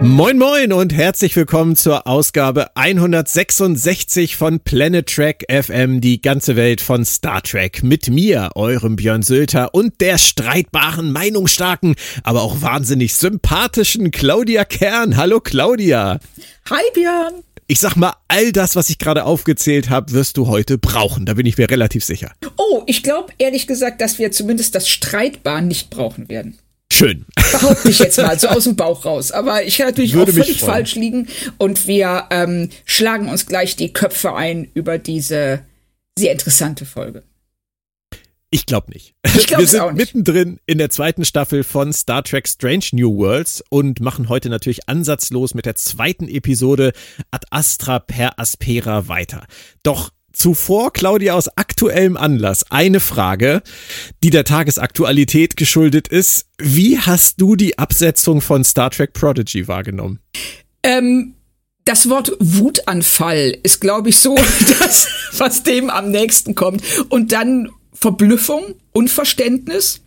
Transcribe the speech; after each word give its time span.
Moin 0.00 0.38
moin 0.38 0.72
und 0.72 0.92
herzlich 0.92 1.34
willkommen 1.34 1.74
zur 1.74 2.06
Ausgabe 2.06 2.76
166 2.76 4.36
von 4.36 4.60
Planet 4.60 5.12
Trek 5.12 5.44
FM, 5.50 6.00
die 6.00 6.22
ganze 6.22 6.54
Welt 6.54 6.80
von 6.80 7.04
Star 7.04 7.42
Trek. 7.42 7.82
Mit 7.82 8.08
mir, 8.08 8.50
eurem 8.54 8.94
Björn 8.94 9.22
Sülter 9.22 9.74
und 9.74 10.00
der 10.00 10.18
streitbaren, 10.18 11.10
meinungsstarken, 11.10 11.96
aber 12.22 12.42
auch 12.42 12.62
wahnsinnig 12.62 13.14
sympathischen 13.14 14.12
Claudia 14.12 14.64
Kern. 14.64 15.16
Hallo 15.16 15.40
Claudia. 15.40 16.20
Hi 16.70 16.82
Björn. 16.94 17.42
Ich 17.66 17.80
sag 17.80 17.96
mal, 17.96 18.14
all 18.28 18.52
das, 18.52 18.76
was 18.76 18.90
ich 18.90 18.98
gerade 18.98 19.24
aufgezählt 19.24 19.90
habe, 19.90 20.12
wirst 20.12 20.36
du 20.36 20.46
heute 20.46 20.78
brauchen. 20.78 21.26
Da 21.26 21.34
bin 21.34 21.44
ich 21.44 21.58
mir 21.58 21.68
relativ 21.68 22.04
sicher. 22.04 22.32
Oh, 22.56 22.84
ich 22.86 23.02
glaube 23.02 23.32
ehrlich 23.38 23.66
gesagt, 23.66 24.00
dass 24.00 24.20
wir 24.20 24.30
zumindest 24.30 24.76
das 24.76 24.88
Streitbar 24.88 25.60
nicht 25.60 25.90
brauchen 25.90 26.28
werden. 26.28 26.56
Schön. 26.92 27.26
Behaupte 27.52 27.90
ich 27.90 27.98
jetzt 27.98 28.18
mal, 28.18 28.38
so 28.38 28.48
aus 28.48 28.64
dem 28.64 28.76
Bauch 28.76 29.04
raus. 29.04 29.30
Aber 29.30 29.62
ich 29.62 29.78
kann 29.78 29.88
natürlich 29.88 30.14
Würde 30.14 30.32
auch 30.32 30.36
völlig 30.36 30.60
falsch 30.60 30.94
liegen. 30.94 31.28
Und 31.58 31.86
wir 31.86 32.24
ähm, 32.30 32.70
schlagen 32.84 33.28
uns 33.28 33.46
gleich 33.46 33.76
die 33.76 33.92
Köpfe 33.92 34.34
ein 34.34 34.68
über 34.74 34.98
diese 34.98 35.64
sehr 36.18 36.32
interessante 36.32 36.84
Folge. 36.84 37.22
Ich 38.50 38.64
glaube 38.64 38.90
nicht. 38.92 39.14
Ich 39.26 39.50
Wir 39.50 39.66
sind 39.66 39.80
auch 39.80 39.92
nicht. 39.92 40.14
mittendrin 40.14 40.58
in 40.64 40.78
der 40.78 40.88
zweiten 40.88 41.26
Staffel 41.26 41.64
von 41.64 41.92
Star 41.92 42.22
Trek 42.24 42.48
Strange 42.48 42.86
New 42.92 43.14
Worlds 43.18 43.62
und 43.68 44.00
machen 44.00 44.30
heute 44.30 44.48
natürlich 44.48 44.88
ansatzlos 44.88 45.52
mit 45.52 45.66
der 45.66 45.74
zweiten 45.74 46.26
Episode 46.28 46.92
Ad 47.30 47.46
Astra 47.50 47.98
per 47.98 48.38
Aspera 48.38 49.06
weiter. 49.06 49.46
Doch 49.82 50.10
Zuvor, 50.38 50.92
Claudia, 50.92 51.34
aus 51.34 51.48
aktuellem 51.56 52.16
Anlass 52.16 52.70
eine 52.70 53.00
Frage, 53.00 53.60
die 54.22 54.30
der 54.30 54.44
Tagesaktualität 54.44 55.56
geschuldet 55.56 56.06
ist. 56.06 56.46
Wie 56.58 56.96
hast 56.96 57.40
du 57.40 57.56
die 57.56 57.76
Absetzung 57.76 58.40
von 58.40 58.62
Star 58.62 58.90
Trek 58.90 59.14
Prodigy 59.14 59.66
wahrgenommen? 59.66 60.20
Ähm, 60.84 61.34
das 61.84 62.08
Wort 62.08 62.36
Wutanfall 62.38 63.58
ist, 63.64 63.80
glaube 63.80 64.10
ich, 64.10 64.18
so 64.18 64.36
das, 64.78 65.08
was 65.38 65.64
dem 65.64 65.90
am 65.90 66.12
nächsten 66.12 66.54
kommt. 66.54 66.84
Und 67.08 67.32
dann 67.32 67.70
Verblüffung, 67.92 68.76
Unverständnis, 68.92 70.02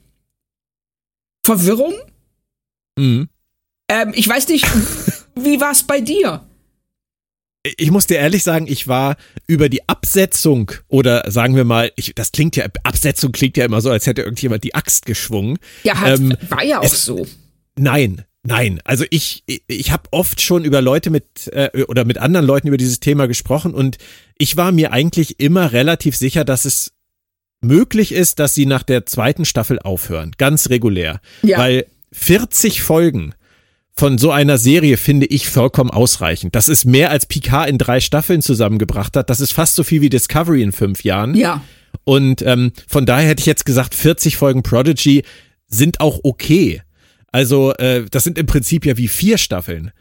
Verwirrung. 1.45 1.93
Mhm. 2.97 3.27
Ähm, 3.89 4.13
ich 4.15 4.29
weiß 4.29 4.47
nicht, 4.47 4.65
wie 5.35 5.59
war 5.59 5.71
es 5.71 5.83
bei 5.83 5.99
dir? 5.99 6.47
Ich 7.63 7.91
muss 7.91 8.07
dir 8.07 8.17
ehrlich 8.17 8.43
sagen, 8.43 8.65
ich 8.67 8.87
war 8.87 9.17
über 9.47 9.69
die 9.69 9.87
Absetzung 9.87 10.71
oder 10.87 11.29
sagen 11.29 11.55
wir 11.55 11.63
mal, 11.63 11.91
ich, 11.95 12.13
das 12.15 12.31
klingt 12.31 12.55
ja, 12.55 12.65
Absetzung 12.83 13.31
klingt 13.31 13.57
ja 13.57 13.65
immer 13.65 13.81
so, 13.81 13.91
als 13.91 14.07
hätte 14.07 14.23
irgendjemand 14.23 14.63
die 14.63 14.73
Axt 14.73 15.05
geschwungen. 15.05 15.59
Ja, 15.83 15.99
hat, 15.99 16.19
ähm, 16.19 16.35
war 16.49 16.63
ja 16.63 16.79
auch 16.79 16.83
es, 16.83 17.05
so. 17.05 17.27
Nein, 17.75 18.25
nein. 18.43 18.81
Also 18.83 19.05
ich, 19.11 19.43
ich, 19.45 19.63
ich 19.67 19.91
habe 19.91 20.03
oft 20.11 20.41
schon 20.41 20.65
über 20.65 20.81
Leute 20.81 21.11
mit 21.11 21.47
äh, 21.53 21.83
oder 21.83 22.03
mit 22.03 22.17
anderen 22.17 22.45
Leuten 22.45 22.67
über 22.67 22.77
dieses 22.77 22.99
Thema 22.99 23.27
gesprochen 23.27 23.75
und 23.75 23.97
ich 24.37 24.57
war 24.57 24.71
mir 24.71 24.91
eigentlich 24.91 25.39
immer 25.39 25.71
relativ 25.71 26.15
sicher, 26.15 26.43
dass 26.43 26.65
es 26.65 26.93
möglich 27.61 28.11
ist, 28.11 28.39
dass 28.39 28.55
sie 28.55 28.65
nach 28.65 28.81
der 28.81 29.05
zweiten 29.05 29.45
Staffel 29.45 29.77
aufhören, 29.77 30.31
ganz 30.37 30.69
regulär. 30.69 31.21
Ja. 31.43 31.59
Weil 31.59 31.85
40 32.11 32.81
Folgen 32.81 33.35
von 33.93 34.17
so 34.17 34.31
einer 34.31 34.57
Serie 34.57 34.97
finde 34.97 35.25
ich 35.25 35.47
vollkommen 35.49 35.89
ausreichend. 35.89 36.55
Das 36.55 36.69
ist 36.69 36.85
mehr 36.85 37.11
als 37.11 37.25
Picard 37.25 37.69
in 37.69 37.77
drei 37.77 37.99
Staffeln 37.99 38.41
zusammengebracht 38.41 39.15
hat. 39.15 39.29
Das 39.29 39.41
ist 39.41 39.53
fast 39.53 39.75
so 39.75 39.83
viel 39.83 40.01
wie 40.01 40.09
Discovery 40.09 40.63
in 40.63 40.71
fünf 40.71 41.03
Jahren. 41.03 41.35
Ja. 41.35 41.61
Und 42.03 42.41
ähm, 42.41 42.71
von 42.87 43.05
daher 43.05 43.27
hätte 43.27 43.41
ich 43.41 43.45
jetzt 43.45 43.65
gesagt, 43.65 43.93
40 43.93 44.37
Folgen 44.37 44.63
Prodigy 44.63 45.23
sind 45.67 45.99
auch 45.99 46.19
okay. 46.23 46.81
Also 47.31 47.73
äh, 47.75 48.05
das 48.09 48.23
sind 48.23 48.37
im 48.37 48.45
Prinzip 48.45 48.85
ja 48.85 48.97
wie 48.97 49.07
vier 49.07 49.37
Staffeln. 49.37 49.91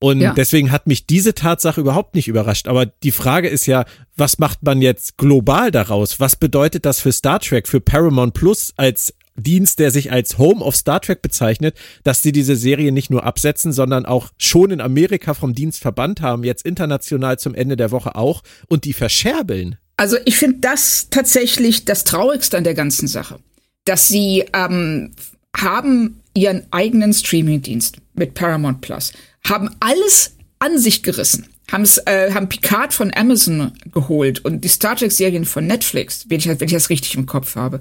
Und 0.00 0.20
ja. 0.20 0.34
deswegen 0.34 0.72
hat 0.72 0.88
mich 0.88 1.06
diese 1.06 1.32
Tatsache 1.32 1.80
überhaupt 1.80 2.16
nicht 2.16 2.26
überrascht. 2.26 2.66
Aber 2.66 2.86
die 2.86 3.12
Frage 3.12 3.48
ist 3.48 3.66
ja, 3.66 3.84
was 4.16 4.38
macht 4.40 4.64
man 4.64 4.82
jetzt 4.82 5.16
global 5.16 5.70
daraus? 5.70 6.18
Was 6.18 6.34
bedeutet 6.34 6.84
das 6.86 6.98
für 6.98 7.12
Star 7.12 7.38
Trek, 7.38 7.68
für 7.68 7.80
Paramount 7.80 8.34
Plus 8.34 8.72
als 8.76 9.14
Dienst, 9.36 9.78
der 9.78 9.90
sich 9.90 10.12
als 10.12 10.38
Home 10.38 10.64
of 10.64 10.76
Star 10.76 11.00
Trek 11.00 11.22
bezeichnet, 11.22 11.76
dass 12.04 12.22
sie 12.22 12.32
diese 12.32 12.56
Serie 12.56 12.92
nicht 12.92 13.10
nur 13.10 13.24
absetzen, 13.24 13.72
sondern 13.72 14.06
auch 14.06 14.30
schon 14.38 14.70
in 14.70 14.80
Amerika 14.80 15.34
vom 15.34 15.54
Dienst 15.54 15.80
verbannt 15.80 16.20
haben, 16.20 16.44
jetzt 16.44 16.66
international 16.66 17.38
zum 17.38 17.54
Ende 17.54 17.76
der 17.76 17.90
Woche 17.90 18.14
auch 18.14 18.42
und 18.68 18.84
die 18.84 18.92
verscherbeln. 18.92 19.76
Also 19.96 20.16
ich 20.24 20.36
finde 20.36 20.58
das 20.60 21.08
tatsächlich 21.10 21.84
das 21.84 22.04
Traurigste 22.04 22.56
an 22.56 22.64
der 22.64 22.74
ganzen 22.74 23.08
Sache, 23.08 23.38
dass 23.84 24.08
sie 24.08 24.44
ähm, 24.52 25.12
haben 25.56 26.20
ihren 26.34 26.66
eigenen 26.70 27.12
Streamingdienst 27.12 27.98
mit 28.14 28.34
Paramount 28.34 28.80
Plus, 28.80 29.12
haben 29.46 29.70
alles 29.80 30.32
an 30.58 30.78
sich 30.78 31.02
gerissen, 31.02 31.46
haben's, 31.70 31.98
äh, 31.98 32.32
haben 32.32 32.48
Picard 32.48 32.94
von 32.94 33.12
Amazon 33.14 33.72
geholt 33.92 34.44
und 34.44 34.62
die 34.62 34.68
Star 34.68 34.96
Trek 34.96 35.12
Serien 35.12 35.44
von 35.44 35.66
Netflix, 35.66 36.26
wenn 36.28 36.38
ich, 36.38 36.46
wenn 36.46 36.60
ich 36.60 36.72
das 36.72 36.90
richtig 36.90 37.14
im 37.16 37.26
Kopf 37.26 37.56
habe. 37.56 37.80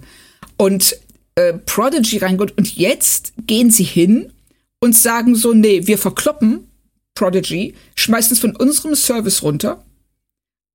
Und 0.57 0.97
äh, 1.35 1.53
Prodigy 1.53 2.17
reingeholt 2.17 2.57
und 2.57 2.75
jetzt 2.75 3.33
gehen 3.47 3.71
sie 3.71 3.83
hin 3.83 4.31
und 4.79 4.95
sagen 4.95 5.35
so, 5.35 5.53
nee, 5.53 5.87
wir 5.87 5.97
verkloppen 5.97 6.67
Prodigy, 7.15 7.75
schmeißen 7.95 8.33
es 8.33 8.39
von 8.39 8.55
unserem 8.55 8.95
Service 8.95 9.43
runter. 9.43 9.83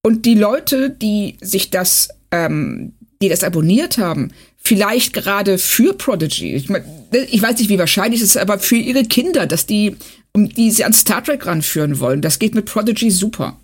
Und 0.02 0.24
die 0.24 0.34
Leute, 0.34 0.90
die 0.90 1.36
sich 1.40 1.70
das, 1.70 2.10
ähm, 2.30 2.94
die 3.20 3.28
das 3.28 3.42
abonniert 3.42 3.98
haben, 3.98 4.30
vielleicht 4.56 5.12
gerade 5.12 5.58
für 5.58 5.94
Prodigy, 5.94 6.54
ich, 6.54 6.68
mein, 6.68 6.84
ich 7.30 7.42
weiß 7.42 7.58
nicht, 7.58 7.68
wie 7.68 7.78
wahrscheinlich 7.78 8.20
es 8.20 8.30
ist, 8.30 8.36
aber 8.36 8.58
für 8.58 8.76
ihre 8.76 9.04
Kinder, 9.04 9.46
dass 9.46 9.66
die, 9.66 9.96
um 10.32 10.48
die 10.48 10.70
sie 10.70 10.84
an 10.84 10.92
Star 10.92 11.24
Trek 11.24 11.46
ranführen 11.46 11.98
wollen, 11.98 12.22
das 12.22 12.38
geht 12.38 12.54
mit 12.54 12.66
Prodigy 12.66 13.10
super. 13.10 13.58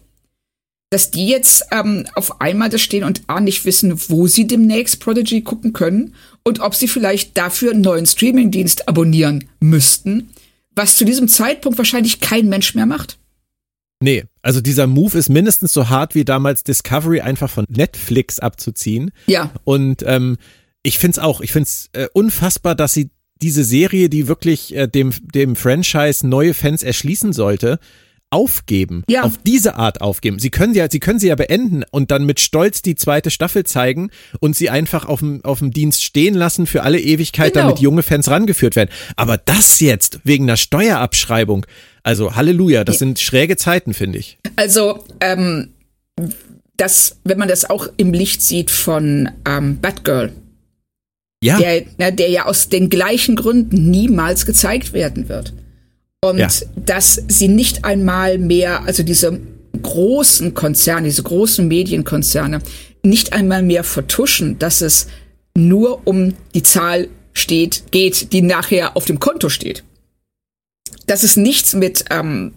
Dass 0.90 1.10
die 1.10 1.26
jetzt 1.26 1.64
ähm, 1.70 2.06
auf 2.14 2.40
einmal 2.40 2.68
da 2.68 2.78
stehen 2.78 3.04
und 3.04 3.22
A 3.26 3.40
nicht 3.40 3.64
wissen, 3.64 3.98
wo 4.08 4.26
sie 4.26 4.46
demnächst 4.46 5.00
Prodigy 5.00 5.42
gucken 5.42 5.72
können 5.72 6.14
und 6.44 6.60
ob 6.60 6.74
sie 6.74 6.88
vielleicht 6.88 7.36
dafür 7.36 7.72
einen 7.72 7.82
neuen 7.82 8.06
Streamingdienst 8.06 8.88
abonnieren 8.88 9.44
müssten, 9.60 10.30
was 10.74 10.96
zu 10.96 11.04
diesem 11.04 11.28
Zeitpunkt 11.28 11.78
wahrscheinlich 11.78 12.20
kein 12.20 12.48
Mensch 12.48 12.74
mehr 12.74 12.86
macht. 12.86 13.18
Nee, 14.00 14.24
also 14.42 14.60
dieser 14.60 14.88
Move 14.88 15.16
ist 15.16 15.28
mindestens 15.28 15.72
so 15.72 15.88
hart 15.88 16.16
wie 16.16 16.24
damals 16.24 16.64
Discovery 16.64 17.20
einfach 17.20 17.48
von 17.48 17.66
Netflix 17.68 18.40
abzuziehen. 18.40 19.12
Ja. 19.26 19.52
Und 19.62 20.02
ähm, 20.04 20.38
ich 20.82 20.98
find's 20.98 21.20
auch, 21.20 21.40
ich 21.40 21.52
find's 21.52 21.88
äh, 21.92 22.08
unfassbar, 22.12 22.74
dass 22.74 22.92
sie 22.94 23.10
diese 23.40 23.62
Serie, 23.62 24.08
die 24.08 24.26
wirklich 24.26 24.74
äh, 24.74 24.88
dem, 24.88 25.12
dem 25.34 25.54
Franchise 25.54 26.26
neue 26.26 26.54
Fans 26.54 26.82
erschließen 26.82 27.32
sollte, 27.32 27.78
aufgeben, 28.32 29.04
ja. 29.08 29.22
auf 29.22 29.38
diese 29.44 29.76
Art 29.76 30.00
aufgeben. 30.00 30.38
Sie 30.38 30.50
können 30.50 30.72
sie 30.72 30.80
ja, 30.80 30.88
sie 30.90 31.00
können 31.00 31.18
sie 31.18 31.28
ja 31.28 31.34
beenden 31.34 31.84
und 31.90 32.10
dann 32.10 32.24
mit 32.24 32.40
Stolz 32.40 32.82
die 32.82 32.94
zweite 32.94 33.30
Staffel 33.30 33.64
zeigen 33.64 34.10
und 34.40 34.56
sie 34.56 34.70
einfach 34.70 35.04
auf 35.04 35.20
dem, 35.20 35.44
auf 35.44 35.58
dem 35.58 35.70
Dienst 35.70 36.02
stehen 36.02 36.34
lassen 36.34 36.66
für 36.66 36.82
alle 36.82 36.98
Ewigkeit, 36.98 37.52
genau. 37.52 37.66
damit 37.66 37.80
junge 37.80 38.02
Fans 38.02 38.28
rangeführt 38.28 38.74
werden. 38.74 38.90
Aber 39.16 39.36
das 39.36 39.80
jetzt 39.80 40.20
wegen 40.24 40.44
einer 40.44 40.56
Steuerabschreibung, 40.56 41.66
also 42.02 42.34
Halleluja, 42.34 42.84
das 42.84 42.98
sind 42.98 43.20
schräge 43.20 43.56
Zeiten, 43.56 43.94
finde 43.94 44.18
ich. 44.18 44.38
Also, 44.56 45.04
ähm, 45.20 45.68
das, 46.76 47.18
wenn 47.24 47.38
man 47.38 47.48
das 47.48 47.68
auch 47.68 47.86
im 47.96 48.12
Licht 48.12 48.42
sieht 48.42 48.70
von 48.70 49.30
ähm, 49.46 49.78
Batgirl, 49.80 50.32
ja. 51.42 51.58
Der, 51.58 51.82
na, 51.98 52.10
der 52.12 52.30
ja 52.30 52.46
aus 52.46 52.68
den 52.68 52.88
gleichen 52.88 53.34
Gründen 53.34 53.90
niemals 53.90 54.46
gezeigt 54.46 54.92
werden 54.92 55.28
wird. 55.28 55.52
Und 56.24 56.38
ja. 56.38 56.48
dass 56.76 57.20
sie 57.26 57.48
nicht 57.48 57.84
einmal 57.84 58.38
mehr, 58.38 58.84
also 58.84 59.02
diese 59.02 59.40
großen 59.82 60.54
Konzerne, 60.54 61.08
diese 61.08 61.24
großen 61.24 61.66
Medienkonzerne, 61.66 62.60
nicht 63.02 63.32
einmal 63.32 63.62
mehr 63.62 63.82
vertuschen, 63.82 64.58
dass 64.58 64.80
es 64.82 65.08
nur 65.56 66.06
um 66.06 66.34
die 66.54 66.62
Zahl 66.62 67.08
steht, 67.32 67.90
geht, 67.90 68.32
die 68.32 68.42
nachher 68.42 68.96
auf 68.96 69.04
dem 69.04 69.18
Konto 69.18 69.48
steht. 69.48 69.82
Das 71.06 71.24
ist 71.24 71.36
nichts 71.36 71.74
mit, 71.74 72.04
ähm, 72.10 72.52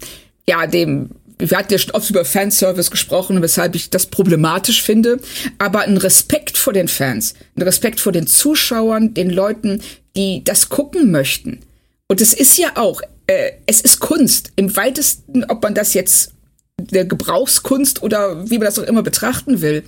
ja, 0.47 0.67
dem, 0.67 1.09
wir 1.39 1.57
hatten 1.57 1.73
ja 1.73 1.79
schon 1.79 1.95
oft 1.95 2.09
über 2.09 2.23
Fanservice 2.23 2.91
gesprochen, 2.91 3.41
weshalb 3.41 3.75
ich 3.75 3.89
das 3.89 4.05
problematisch 4.05 4.83
finde, 4.83 5.19
aber 5.57 5.81
ein 5.81 5.97
Respekt 5.97 6.57
vor 6.57 6.73
den 6.73 6.87
Fans, 6.87 7.33
ein 7.55 7.63
Respekt 7.63 7.99
vor 7.99 8.11
den 8.11 8.27
Zuschauern, 8.27 9.13
den 9.13 9.29
Leuten, 9.29 9.81
die 10.15 10.43
das 10.43 10.69
gucken 10.69 11.11
möchten. 11.11 11.61
Und 12.07 12.21
es 12.21 12.33
ist 12.33 12.57
ja 12.57 12.73
auch, 12.75 13.01
äh, 13.27 13.51
es 13.65 13.81
ist 13.81 13.99
Kunst. 13.99 14.51
Im 14.55 14.75
weitesten, 14.75 15.43
ob 15.45 15.63
man 15.63 15.73
das 15.73 15.93
jetzt 15.93 16.33
der 16.79 17.05
Gebrauchskunst 17.05 18.03
oder 18.03 18.49
wie 18.49 18.57
man 18.57 18.65
das 18.65 18.79
auch 18.79 18.83
immer 18.83 19.03
betrachten 19.03 19.61
will. 19.61 19.83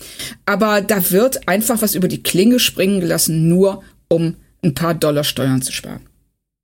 Aber 0.45 0.81
da 0.81 1.11
wird 1.11 1.47
einfach 1.47 1.81
was 1.81 1.95
über 1.95 2.07
die 2.07 2.23
Klinge 2.23 2.59
springen 2.59 3.01
gelassen, 3.01 3.49
nur 3.49 3.83
um 4.07 4.35
ein 4.63 4.73
paar 4.73 4.93
Dollar 4.93 5.23
Steuern 5.23 5.61
zu 5.61 5.71
sparen. 5.71 6.01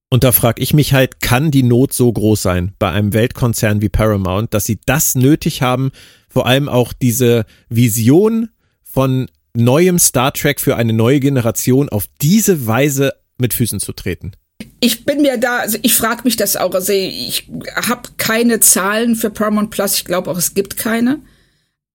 Und 0.09 0.23
da 0.23 0.31
frage 0.31 0.61
ich 0.61 0.73
mich 0.73 0.93
halt, 0.93 1.21
kann 1.21 1.49
die 1.49 1.63
Not 1.63 1.91
so 1.91 2.11
groß 2.11 2.41
sein 2.41 2.73
bei 2.77 2.91
einem 2.91 3.13
Weltkonzern 3.13 3.81
wie 3.81 3.89
Paramount, 3.89 4.53
dass 4.53 4.65
sie 4.65 4.79
das 4.85 5.15
nötig 5.15 5.61
haben, 5.61 5.91
vor 6.29 6.45
allem 6.45 6.69
auch 6.69 6.93
diese 6.93 7.45
Vision 7.69 8.49
von 8.83 9.27
neuem 9.55 9.97
Star 9.99 10.31
Trek 10.31 10.59
für 10.59 10.75
eine 10.75 10.93
neue 10.93 11.19
Generation 11.19 11.89
auf 11.89 12.05
diese 12.21 12.67
Weise 12.67 13.13
mit 13.37 13.53
Füßen 13.53 13.79
zu 13.79 13.91
treten? 13.93 14.33
Ich 14.83 15.05
bin 15.05 15.21
mir 15.21 15.37
da, 15.37 15.59
also 15.59 15.77
ich 15.81 15.95
frage 15.95 16.23
mich 16.25 16.35
das 16.35 16.57
auch. 16.57 16.75
Also 16.75 16.91
ich 16.91 17.47
habe 17.73 18.09
keine 18.17 18.59
Zahlen 18.59 19.15
für 19.15 19.29
Paramount 19.29 19.71
Plus. 19.71 19.95
Ich 19.95 20.03
glaube 20.03 20.29
auch, 20.29 20.37
es 20.37 20.55
gibt 20.55 20.75
keine. 20.75 21.21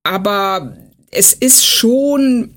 Aber 0.04 0.74
es 1.10 1.34
ist 1.34 1.66
schon 1.66 2.54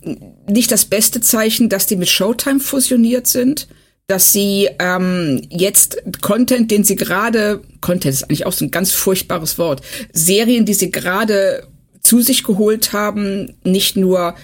nicht 0.48 0.72
das 0.72 0.86
beste 0.86 1.20
Zeichen, 1.20 1.68
dass 1.68 1.86
die 1.86 1.98
mit 1.98 2.08
Showtime 2.08 2.62
fusioniert 2.62 3.28
sind. 3.28 3.68
Dass 4.08 4.32
sie 4.32 4.70
ähm, 4.80 5.42
jetzt 5.50 6.02
Content, 6.22 6.72
den 6.72 6.86
sie 6.86 6.96
gerade, 6.96 7.62
Content 7.82 8.14
ist 8.14 8.24
eigentlich 8.24 8.46
auch 8.46 8.54
so 8.54 8.64
ein 8.64 8.72
ganz 8.72 8.92
furchtbares 8.92 9.58
Wort, 9.58 9.82
Serien, 10.14 10.66
die 10.66 10.76
sie 10.76 10.92
gerade 10.92 11.68
zu 12.00 12.22
sich 12.22 12.46
geholt 12.46 12.94
haben, 12.94 13.58
nicht 13.66 13.98
nur 13.98 14.36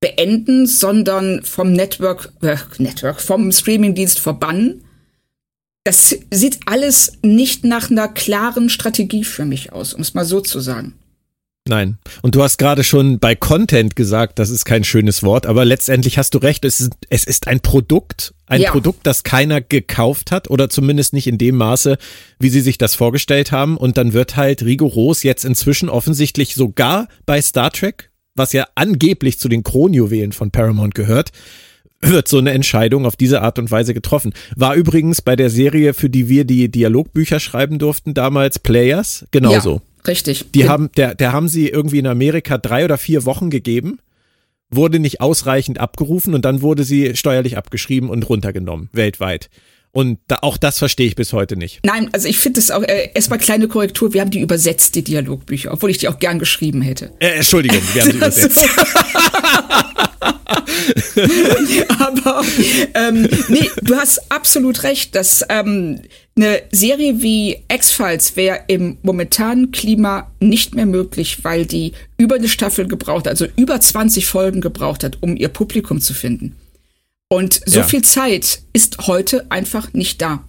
beenden, 0.00 0.66
sondern 0.66 1.44
vom 1.44 1.74
Network, 1.74 2.32
äh, 2.40 2.56
Network, 2.78 3.20
vom 3.20 3.52
Streamingdienst 3.52 4.18
verbannen. 4.18 4.82
Das 5.84 6.16
sieht 6.30 6.60
alles 6.66 7.14
nicht 7.22 7.64
nach 7.64 7.90
einer 7.90 8.08
klaren 8.08 8.68
Strategie 8.68 9.24
für 9.24 9.44
mich 9.44 9.72
aus, 9.72 9.94
um 9.94 10.02
es 10.02 10.14
mal 10.14 10.24
so 10.24 10.40
zu 10.40 10.60
sagen. 10.60 10.94
Nein. 11.68 11.98
Und 12.22 12.34
du 12.34 12.42
hast 12.42 12.58
gerade 12.58 12.84
schon 12.84 13.18
bei 13.18 13.34
Content 13.34 13.94
gesagt, 13.94 14.38
das 14.38 14.50
ist 14.50 14.64
kein 14.64 14.82
schönes 14.82 15.22
Wort, 15.22 15.46
aber 15.46 15.64
letztendlich 15.64 16.18
hast 16.18 16.34
du 16.34 16.38
recht, 16.38 16.64
es 16.64 16.80
ist, 16.80 16.92
es 17.10 17.24
ist 17.24 17.48
ein 17.48 17.60
Produkt, 17.60 18.34
ein 18.46 18.62
ja. 18.62 18.70
Produkt, 18.70 19.06
das 19.06 19.22
keiner 19.22 19.60
gekauft 19.60 20.32
hat 20.32 20.50
oder 20.50 20.68
zumindest 20.68 21.12
nicht 21.12 21.26
in 21.26 21.38
dem 21.38 21.56
Maße, 21.56 21.98
wie 22.38 22.48
sie 22.48 22.60
sich 22.60 22.76
das 22.76 22.94
vorgestellt 22.94 23.52
haben. 23.52 23.76
Und 23.76 23.98
dann 23.98 24.12
wird 24.12 24.36
halt 24.36 24.62
rigoros 24.62 25.22
jetzt 25.22 25.44
inzwischen 25.44 25.88
offensichtlich 25.88 26.54
sogar 26.54 27.08
bei 27.26 27.40
Star 27.40 27.70
Trek 27.70 28.10
was 28.34 28.52
ja 28.52 28.66
angeblich 28.74 29.38
zu 29.38 29.48
den 29.48 29.62
Kronjuwelen 29.62 30.32
von 30.32 30.50
Paramount 30.50 30.94
gehört, 30.94 31.30
wird 32.00 32.28
so 32.28 32.38
eine 32.38 32.52
Entscheidung 32.52 33.06
auf 33.06 33.16
diese 33.16 33.42
Art 33.42 33.58
und 33.58 33.70
Weise 33.70 33.94
getroffen. 33.94 34.32
War 34.56 34.74
übrigens 34.74 35.22
bei 35.22 35.36
der 35.36 35.50
Serie, 35.50 35.94
für 35.94 36.10
die 36.10 36.28
wir 36.28 36.44
die 36.44 36.70
Dialogbücher 36.70 37.40
schreiben 37.40 37.78
durften, 37.78 38.14
damals 38.14 38.58
Players, 38.58 39.26
genauso. 39.30 39.74
Ja, 39.74 40.04
richtig. 40.06 40.50
Die 40.52 40.68
haben, 40.68 40.90
der, 40.96 41.14
der 41.14 41.32
haben 41.32 41.48
sie 41.48 41.68
irgendwie 41.68 41.98
in 41.98 42.06
Amerika 42.06 42.58
drei 42.58 42.84
oder 42.84 42.98
vier 42.98 43.24
Wochen 43.24 43.50
gegeben, 43.50 43.98
wurde 44.70 44.98
nicht 44.98 45.20
ausreichend 45.20 45.78
abgerufen 45.78 46.34
und 46.34 46.44
dann 46.44 46.62
wurde 46.62 46.84
sie 46.84 47.16
steuerlich 47.16 47.56
abgeschrieben 47.56 48.08
und 48.08 48.28
runtergenommen, 48.28 48.88
weltweit. 48.92 49.50
Und 49.92 50.20
da, 50.28 50.38
auch 50.42 50.56
das 50.56 50.78
verstehe 50.78 51.08
ich 51.08 51.16
bis 51.16 51.32
heute 51.32 51.56
nicht. 51.56 51.80
Nein, 51.84 52.08
also 52.12 52.28
ich 52.28 52.38
finde 52.38 52.60
es 52.60 52.70
auch, 52.70 52.82
äh, 52.82 53.10
erstmal 53.12 53.40
kleine 53.40 53.66
Korrektur, 53.66 54.12
wir 54.12 54.20
haben 54.20 54.30
die 54.30 54.40
übersetzt, 54.40 54.94
die 54.94 55.02
Dialogbücher, 55.02 55.72
obwohl 55.72 55.90
ich 55.90 55.98
die 55.98 56.08
auch 56.08 56.20
gern 56.20 56.38
geschrieben 56.38 56.80
hätte. 56.80 57.10
Äh, 57.18 57.38
Entschuldigung, 57.38 57.80
wir 57.92 58.02
haben 58.02 58.10
sie 58.12 58.16
übersetzt. 58.18 58.60
Aber 61.98 62.42
ähm, 62.94 63.28
nee, 63.48 63.68
du 63.82 63.96
hast 63.96 64.30
absolut 64.30 64.82
recht, 64.84 65.14
dass 65.14 65.44
ähm, 65.48 66.00
eine 66.36 66.62
Serie 66.70 67.20
wie 67.20 67.58
X-Files 67.70 68.36
wäre 68.36 68.60
im 68.68 68.98
momentanen 69.02 69.72
Klima 69.72 70.30
nicht 70.40 70.74
mehr 70.74 70.86
möglich, 70.86 71.38
weil 71.42 71.66
die 71.66 71.92
über 72.16 72.36
eine 72.36 72.48
Staffel 72.48 72.86
gebraucht, 72.86 73.28
also 73.28 73.46
über 73.56 73.80
20 73.80 74.26
Folgen 74.26 74.60
gebraucht 74.60 75.04
hat, 75.04 75.18
um 75.20 75.36
ihr 75.36 75.48
Publikum 75.48 76.00
zu 76.00 76.14
finden. 76.14 76.56
Und 77.32 77.60
so 77.64 77.80
ja. 77.80 77.86
viel 77.86 78.02
Zeit 78.02 78.62
ist 78.72 79.06
heute 79.06 79.50
einfach 79.50 79.92
nicht 79.92 80.20
da. 80.20 80.44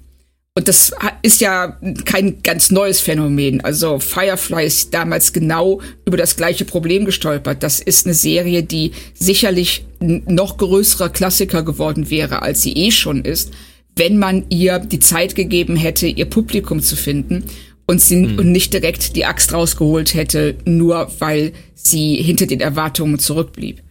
Und 0.54 0.68
das 0.68 0.92
ist 1.22 1.40
ja 1.40 1.80
kein 2.04 2.44
ganz 2.44 2.72
neues 2.72 3.00
Phänomen. 3.00 3.62
Also 3.62 4.00
Firefly 4.00 4.66
ist 4.66 4.94
damals 4.94 5.32
genau 5.32 5.80
über 6.06 6.18
das 6.18 6.36
gleiche 6.36 6.66
Problem 6.66 7.06
gestolpert. 7.06 7.64
Das 7.64 7.80
ist 7.80 8.06
eine 8.06 8.16
Serie, 8.16 8.64
die 8.64 8.92
sicherlich 9.14 9.86
noch 10.00 10.58
größerer 10.58 11.10
Klassiker 11.10 11.64
geworden 11.64 12.10
wäre, 12.10 12.42
als 12.42 12.64
sie 12.64 12.74
eh 12.74 12.92
schon 12.92 13.24
ist, 13.24 13.52
wenn 13.96 14.18
man 14.18 14.46
ihr 14.50 14.80
die 14.80 15.00
Zeit 15.00 15.36
gegeben 15.36 15.78
hätte, 15.78 16.08
ihr 16.08 16.26
Publikum 16.26 16.82
zu 16.82 16.98
finden 16.98 17.46
und 17.86 18.02
sie 18.02 18.18
mhm. 18.18 18.40
und 18.40 18.52
nicht 18.52 18.74
direkt 18.74 19.16
die 19.16 19.26
Axt 19.26 19.54
rausgeholt 19.54 20.16
hätte, 20.16 20.56
nur 20.66 21.12
weil 21.20 21.54
sie 21.76 22.16
hinter 22.16 22.48
den 22.48 22.60
Erwartungen 22.60 23.20
zurückblieb. 23.20 23.82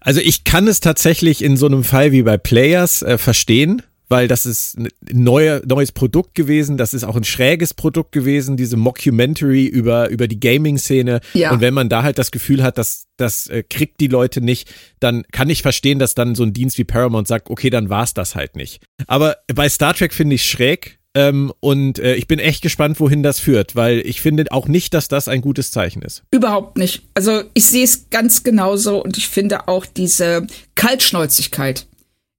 Also 0.00 0.20
ich 0.20 0.44
kann 0.44 0.68
es 0.68 0.80
tatsächlich 0.80 1.42
in 1.42 1.56
so 1.56 1.66
einem 1.66 1.84
Fall 1.84 2.12
wie 2.12 2.22
bei 2.22 2.38
Players 2.38 3.02
äh, 3.02 3.18
verstehen, 3.18 3.82
weil 4.08 4.28
das 4.28 4.46
ist 4.46 4.78
ein 4.78 4.88
neue, 5.10 5.62
neues 5.66 5.90
Produkt 5.90 6.34
gewesen, 6.34 6.76
das 6.76 6.94
ist 6.94 7.04
auch 7.04 7.16
ein 7.16 7.24
schräges 7.24 7.74
Produkt 7.74 8.12
gewesen, 8.12 8.56
diese 8.56 8.76
Mockumentary 8.76 9.66
über, 9.66 10.08
über 10.10 10.28
die 10.28 10.38
Gaming-Szene. 10.38 11.20
Ja. 11.34 11.50
Und 11.50 11.60
wenn 11.60 11.74
man 11.74 11.88
da 11.88 12.02
halt 12.02 12.18
das 12.18 12.30
Gefühl 12.30 12.62
hat, 12.62 12.78
dass 12.78 13.06
das 13.16 13.48
äh, 13.48 13.64
kriegt 13.64 14.00
die 14.00 14.06
Leute 14.06 14.40
nicht, 14.40 14.72
dann 15.00 15.24
kann 15.32 15.50
ich 15.50 15.62
verstehen, 15.62 15.98
dass 15.98 16.14
dann 16.14 16.34
so 16.34 16.44
ein 16.44 16.52
Dienst 16.52 16.78
wie 16.78 16.84
Paramount 16.84 17.26
sagt, 17.26 17.50
okay, 17.50 17.70
dann 17.70 17.88
war's 17.88 18.14
das 18.14 18.36
halt 18.36 18.54
nicht. 18.54 18.80
Aber 19.06 19.38
bei 19.52 19.68
Star 19.68 19.94
Trek 19.94 20.14
finde 20.14 20.36
ich 20.36 20.44
schräg, 20.44 20.95
ähm, 21.16 21.50
und 21.60 21.98
äh, 21.98 22.14
ich 22.14 22.28
bin 22.28 22.38
echt 22.38 22.60
gespannt, 22.60 23.00
wohin 23.00 23.22
das 23.22 23.40
führt, 23.40 23.74
weil 23.74 24.00
ich 24.00 24.20
finde 24.20 24.44
auch 24.50 24.68
nicht, 24.68 24.92
dass 24.92 25.08
das 25.08 25.28
ein 25.28 25.40
gutes 25.40 25.70
Zeichen 25.70 26.02
ist. 26.02 26.22
Überhaupt 26.30 26.76
nicht. 26.76 27.04
Also 27.14 27.42
ich 27.54 27.64
sehe 27.64 27.84
es 27.84 28.10
ganz 28.10 28.42
genauso 28.42 29.02
und 29.02 29.16
ich 29.16 29.28
finde 29.28 29.66
auch 29.66 29.86
diese 29.86 30.46
Kaltschnäuzigkeit, 30.74 31.86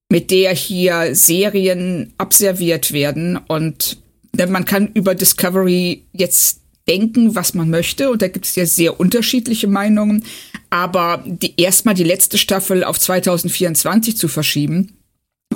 mit 0.10 0.30
der 0.30 0.54
hier 0.54 1.16
Serien 1.16 2.14
abserviert 2.20 2.94
werden 2.94 3.38
und 3.48 3.98
ne, 4.38 4.46
man 4.46 4.66
kann 4.66 4.92
über 4.94 5.16
Discovery 5.16 6.04
jetzt 6.14 6.62
denken, 6.88 7.34
was 7.34 7.56
man 7.56 7.72
möchte. 7.72 8.12
Und 8.12 8.22
da 8.22 8.28
gibt 8.28 8.46
es 8.46 8.56
ja 8.56 8.68
sehr 8.68 9.00
unterschiedliche 9.00 9.68
Meinungen. 9.68 10.24
Aber 10.70 11.24
die, 11.26 11.60
erstmal 11.60 11.96
die 11.96 12.04
letzte 12.04 12.38
Staffel 12.38 12.84
auf 12.84 13.00
2024 13.00 14.16
zu 14.18 14.28
verschieben 14.28 14.94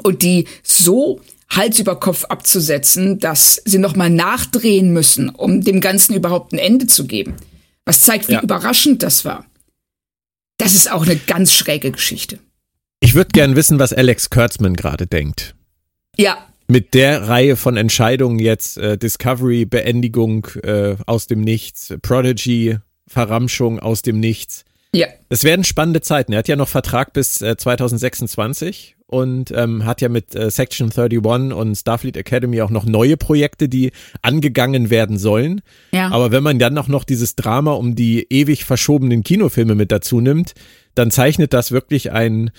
und 0.01 0.23
die 0.23 0.45
so 0.63 1.21
Hals 1.51 1.79
über 1.79 1.99
Kopf 1.99 2.25
abzusetzen, 2.25 3.19
dass 3.19 3.61
sie 3.65 3.77
nochmal 3.77 4.09
nachdrehen 4.09 4.93
müssen, 4.93 5.29
um 5.29 5.61
dem 5.61 5.81
Ganzen 5.81 6.15
überhaupt 6.15 6.53
ein 6.53 6.59
Ende 6.59 6.87
zu 6.87 7.05
geben. 7.05 7.35
Was 7.85 8.01
zeigt, 8.01 8.29
wie 8.29 8.33
ja. 8.33 8.41
überraschend 8.41 9.03
das 9.03 9.25
war. 9.25 9.45
Das 10.57 10.73
ist 10.73 10.91
auch 10.91 11.03
eine 11.03 11.15
ganz 11.15 11.53
schräge 11.53 11.91
Geschichte. 11.91 12.39
Ich 13.01 13.15
würde 13.15 13.31
gern 13.33 13.55
wissen, 13.55 13.79
was 13.79 13.93
Alex 13.93 14.29
Kurtzman 14.29 14.75
gerade 14.75 15.07
denkt. 15.07 15.55
Ja. 16.17 16.47
Mit 16.67 16.93
der 16.93 17.27
Reihe 17.27 17.55
von 17.57 17.75
Entscheidungen 17.75 18.39
jetzt 18.39 18.77
äh, 18.77 18.97
Discovery, 18.97 19.65
Beendigung 19.65 20.47
äh, 20.63 20.95
aus 21.05 21.27
dem 21.27 21.41
Nichts, 21.41 21.93
Prodigy, 22.01 22.77
Verramschung 23.07 23.79
aus 23.79 24.03
dem 24.03 24.19
Nichts. 24.19 24.63
Ja. 24.93 25.07
Es 25.29 25.43
werden 25.43 25.63
spannende 25.63 26.01
Zeiten. 26.01 26.33
Er 26.33 26.39
hat 26.39 26.47
ja 26.47 26.55
noch 26.55 26.69
Vertrag 26.69 27.13
bis 27.13 27.41
äh, 27.41 27.57
2026 27.57 28.95
und 29.11 29.51
ähm, 29.51 29.83
hat 29.85 29.99
ja 29.99 30.07
mit 30.07 30.35
äh, 30.35 30.49
Section 30.49 30.89
31 30.89 31.53
und 31.53 31.75
Starfleet 31.75 32.15
Academy 32.15 32.61
auch 32.61 32.69
noch 32.69 32.85
neue 32.85 33.17
Projekte, 33.17 33.67
die 33.67 33.91
angegangen 34.21 34.89
werden 34.89 35.17
sollen. 35.17 35.61
Ja. 35.91 36.09
Aber 36.11 36.31
wenn 36.31 36.41
man 36.41 36.59
dann 36.59 36.77
auch 36.77 36.87
noch 36.87 37.03
dieses 37.03 37.35
Drama 37.35 37.73
um 37.73 37.93
die 37.93 38.25
ewig 38.29 38.63
verschobenen 38.63 39.23
Kinofilme 39.23 39.75
mit 39.75 39.91
dazu 39.91 40.21
nimmt, 40.21 40.53
dann 40.95 41.11
zeichnet 41.11 41.51
das 41.51 41.73
wirklich 41.73 42.13
ein 42.13 42.51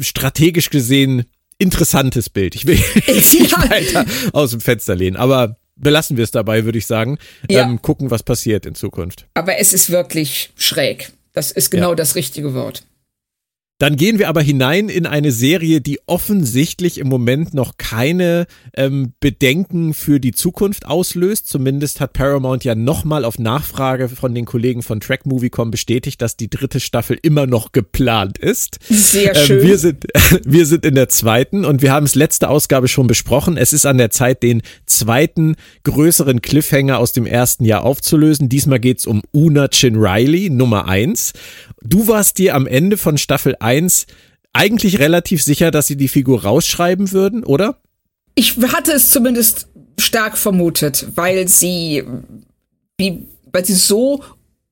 strategisch 0.00 0.70
gesehen 0.70 1.24
interessantes 1.58 2.30
Bild. 2.30 2.54
Ich 2.54 2.66
will 2.66 2.76
nicht 3.06 3.52
ja. 3.52 3.70
weiter 3.70 4.06
aus 4.32 4.52
dem 4.52 4.62
Fenster 4.62 4.94
lehnen, 4.94 5.16
aber 5.16 5.58
belassen 5.76 6.16
wir 6.16 6.24
es 6.24 6.30
dabei, 6.30 6.64
würde 6.64 6.78
ich 6.78 6.86
sagen. 6.86 7.18
Ja. 7.50 7.62
Ähm, 7.62 7.82
gucken, 7.82 8.10
was 8.10 8.22
passiert 8.22 8.64
in 8.64 8.74
Zukunft. 8.74 9.26
Aber 9.34 9.58
es 9.58 9.74
ist 9.74 9.90
wirklich 9.90 10.50
schräg. 10.56 11.12
Das 11.34 11.50
ist 11.50 11.68
genau 11.68 11.90
ja. 11.90 11.94
das 11.94 12.14
richtige 12.14 12.54
Wort. 12.54 12.84
Dann 13.78 13.96
gehen 13.96 14.20
wir 14.20 14.28
aber 14.28 14.40
hinein 14.40 14.88
in 14.88 15.04
eine 15.04 15.32
Serie, 15.32 15.80
die 15.80 15.98
offensichtlich 16.06 16.98
im 16.98 17.08
Moment 17.08 17.54
noch 17.54 17.76
keine 17.76 18.46
ähm, 18.76 19.14
Bedenken 19.18 19.94
für 19.94 20.20
die 20.20 20.30
Zukunft 20.30 20.86
auslöst. 20.86 21.48
Zumindest 21.48 22.00
hat 22.00 22.12
Paramount 22.12 22.62
ja 22.62 22.76
nochmal 22.76 23.24
auf 23.24 23.40
Nachfrage 23.40 24.08
von 24.08 24.32
den 24.32 24.44
Kollegen 24.44 24.84
von 24.84 25.00
Track 25.00 25.26
Moviecom 25.26 25.72
bestätigt, 25.72 26.22
dass 26.22 26.36
die 26.36 26.48
dritte 26.48 26.78
Staffel 26.78 27.18
immer 27.20 27.48
noch 27.48 27.72
geplant 27.72 28.38
ist. 28.38 28.78
Sehr 28.88 29.34
schön. 29.34 29.58
Ähm, 29.58 29.66
wir, 29.66 29.78
sind, 29.78 30.04
wir 30.44 30.66
sind 30.66 30.84
in 30.86 30.94
der 30.94 31.08
zweiten 31.08 31.64
und 31.64 31.82
wir 31.82 31.90
haben 31.90 32.06
es 32.06 32.14
letzte 32.14 32.50
Ausgabe 32.50 32.86
schon 32.86 33.08
besprochen. 33.08 33.56
Es 33.56 33.72
ist 33.72 33.86
an 33.86 33.98
der 33.98 34.10
Zeit, 34.10 34.44
den 34.44 34.62
zweiten 34.86 35.56
größeren 35.82 36.42
Cliffhanger 36.42 37.00
aus 37.00 37.12
dem 37.12 37.26
ersten 37.26 37.64
Jahr 37.64 37.82
aufzulösen. 37.82 38.48
Diesmal 38.48 38.78
geht's 38.78 39.04
um 39.04 39.22
Una 39.32 39.66
Chin 39.66 39.96
Riley, 39.96 40.48
Nummer 40.48 40.86
eins. 40.86 41.32
Du 41.86 42.08
warst 42.08 42.38
dir 42.38 42.54
am 42.54 42.66
Ende 42.66 42.96
von 42.96 43.18
Staffel 43.18 43.56
1 43.64 44.06
eigentlich 44.52 44.98
relativ 45.00 45.42
sicher, 45.42 45.70
dass 45.70 45.88
sie 45.88 45.96
die 45.96 46.08
Figur 46.08 46.42
rausschreiben 46.44 47.10
würden, 47.12 47.44
oder? 47.44 47.80
Ich 48.36 48.56
hatte 48.56 48.92
es 48.92 49.10
zumindest 49.10 49.68
stark 49.98 50.38
vermutet, 50.38 51.06
weil 51.16 51.48
sie, 51.48 52.04
wie, 52.96 53.26
weil 53.52 53.64
sie 53.64 53.74
so 53.74 54.22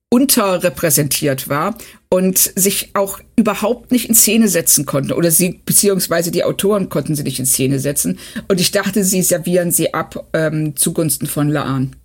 unterrepräsentiert 0.08 1.49
war 1.49 1.76
und 2.11 2.37
sich 2.38 2.90
auch 2.94 3.20
überhaupt 3.34 3.92
nicht 3.92 4.11
in 4.11 4.14
Szene 4.14 4.49
setzen 4.49 4.84
konnte. 4.84 5.14
Oder 5.14 5.30
sie, 5.30 5.62
beziehungsweise 5.64 6.30
die 6.30 6.44
Autoren 6.44 6.90
konnten 6.90 7.14
sie 7.14 7.22
nicht 7.22 7.38
in 7.38 7.46
Szene 7.46 7.78
setzen. 7.78 8.18
Und 8.46 8.61
ich 8.61 8.72
dachte, 8.72 9.04
sie 9.04 9.22
servieren 9.22 9.70
sie 9.70 9.94
ab 9.94 10.28
ähm, 10.34 10.76
zugunsten 10.76 11.26
von 11.26 11.49
Laan. 11.49 11.96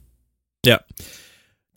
Ja. 0.66 0.80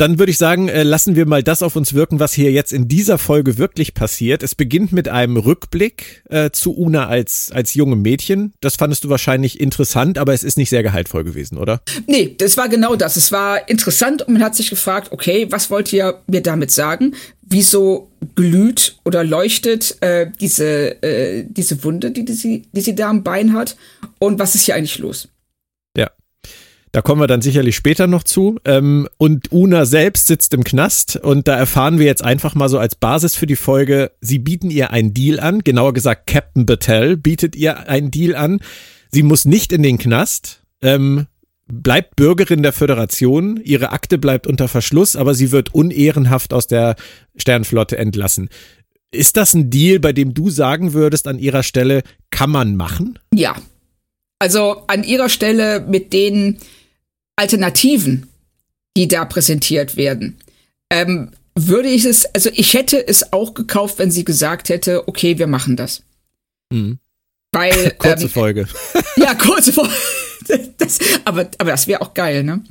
Dann 0.01 0.19
würde 0.19 0.33
ich 0.33 0.39
sagen, 0.39 0.71
äh, 0.71 0.83
lassen 0.83 1.15
wir 1.15 1.27
mal 1.27 1.43
das 1.43 1.63
auf 1.63 1.77
uns 1.77 1.93
wirken, 1.93 2.21
was 2.21 2.33
hier 2.33 2.51
jetzt 2.51 2.73
in 2.73 2.89
dieser 2.89 3.19
Folge 3.19 3.59
wirklich 3.59 3.93
passiert. 3.93 4.43
Es 4.43 4.55
beginnt 4.55 4.93
mit 4.93 5.09
einem 5.09 5.37
Rückblick 5.37 6.23
äh, 6.31 6.49
zu 6.53 6.75
Una 6.75 7.07
als, 7.07 7.53
als 7.53 7.75
junge 7.75 7.97
Mädchen. 7.97 8.55
Das 8.63 8.77
fandest 8.77 9.05
du 9.05 9.11
wahrscheinlich 9.11 9.61
interessant, 9.61 10.17
aber 10.17 10.33
es 10.33 10.43
ist 10.43 10.57
nicht 10.57 10.71
sehr 10.71 10.83
gehaltvoll 10.83 11.23
gewesen, 11.23 11.59
oder? 11.59 11.83
Nee, 12.07 12.35
das 12.39 12.57
war 12.57 12.71
genau 12.71 12.97
das. 12.97 13.17
Es 13.17 13.31
war 13.31 13.69
interessant 13.69 14.23
und 14.23 14.33
man 14.33 14.43
hat 14.43 14.57
sich 14.57 14.71
gefragt, 14.71 15.13
okay, 15.13 15.49
was 15.51 15.69
wollt 15.69 15.93
ihr 15.93 16.23
mir 16.27 16.41
damit 16.41 16.71
sagen? 16.71 17.15
Wieso 17.43 18.11
glüht 18.37 18.97
oder 19.05 19.23
leuchtet 19.23 19.99
äh, 20.01 20.31
diese, 20.41 21.03
äh, 21.03 21.45
diese 21.47 21.85
Wunde, 21.85 22.11
die, 22.11 22.25
die, 22.25 22.33
sie, 22.33 22.63
die 22.73 22.81
sie 22.81 22.95
da 22.95 23.11
am 23.11 23.23
Bein 23.23 23.53
hat? 23.53 23.77
Und 24.19 24.39
was 24.39 24.55
ist 24.55 24.65
hier 24.65 24.77
eigentlich 24.77 24.99
los? 24.99 25.29
Da 26.93 27.03
kommen 27.03 27.21
wir 27.21 27.29
dann 27.29 27.43
sicherlich 27.43 27.77
später 27.77 28.07
noch 28.07 28.25
zu. 28.25 28.59
Ähm, 28.65 29.09
und 29.17 29.53
Una 29.53 29.85
selbst 29.85 30.27
sitzt 30.27 30.55
im 30.55 30.65
Knast 30.65 31.17
und 31.17 31.47
da 31.47 31.57
erfahren 31.57 31.99
wir 31.99 32.07
jetzt 32.07 32.25
einfach 32.25 32.55
mal 32.55 32.69
so 32.69 32.79
als 32.79 32.97
Basis 32.97 33.37
für 33.37 33.47
die 33.47 33.57
Folge, 33.57 34.11
sie 34.21 34.39
bieten 34.39 34.71
ihr 34.71 34.91
einen 34.91 35.15
Deal 35.15 35.39
an, 35.39 35.63
genauer 35.63 35.95
gesagt 35.95 36.27
Captain 36.27 36.67
Battelle 36.67 37.17
bietet 37.17 37.55
ihr 37.55 37.89
einen 37.89 38.11
Deal 38.11 38.35
an. 38.35 38.61
Sie 39.13 39.23
muss 39.23 39.45
nicht 39.45 39.73
in 39.73 39.83
den 39.83 39.99
Knast, 39.99 40.63
ähm, 40.83 41.27
bleibt 41.67 42.17
Bürgerin 42.17 42.63
der 42.63 42.73
Föderation, 42.73 43.61
ihre 43.63 43.93
Akte 43.93 44.19
bleibt 44.19 44.47
unter 44.47 44.67
Verschluss, 44.67 45.15
aber 45.15 45.35
sie 45.35 45.53
wird 45.53 45.73
unehrenhaft 45.73 46.53
aus 46.53 46.67
der 46.67 46.97
Sternflotte 47.37 47.99
entlassen. 47.99 48.49
Ist 49.13 49.37
das 49.37 49.55
ein 49.55 49.71
Deal, 49.71 49.99
bei 49.99 50.13
dem 50.13 50.35
du 50.35 50.51
sagen 50.51 50.93
würdest, 50.93 51.27
an 51.27 51.39
ihrer 51.39 51.63
Stelle 51.63 52.03
kann 52.31 52.51
man 52.51 52.77
machen? 52.77 53.19
Ja. 53.35 53.57
Also 54.39 54.83
an 54.87 55.05
ihrer 55.05 55.29
Stelle 55.29 55.81
mit 55.81 56.13
denen, 56.13 56.59
Alternativen, 57.41 58.29
die 58.97 59.09
da 59.09 59.25
präsentiert 59.25 59.97
werden, 59.97 60.39
ähm, 60.91 61.31
würde 61.55 61.89
ich 61.89 62.05
es, 62.05 62.27
also 62.35 62.51
ich 62.53 62.75
hätte 62.75 63.07
es 63.07 63.33
auch 63.33 63.55
gekauft, 63.55 63.99
wenn 63.99 64.11
sie 64.11 64.25
gesagt 64.25 64.69
hätte, 64.69 65.09
okay, 65.09 65.39
wir 65.39 65.47
machen 65.47 65.77
das. 65.77 66.03
Mhm. 66.71 66.99
Weil, 67.53 67.93
kurze 67.99 68.25
ähm, 68.25 68.31
Folge. 68.31 68.69
Ja, 69.17 69.35
kurze 69.35 69.73
Folge. 69.73 69.93
Das, 70.79 70.99
aber, 71.25 71.49
aber 71.59 71.71
das 71.71 71.87
wäre 71.87 72.01
auch 72.01 72.13
geil, 72.13 72.43
ne? 72.43 72.65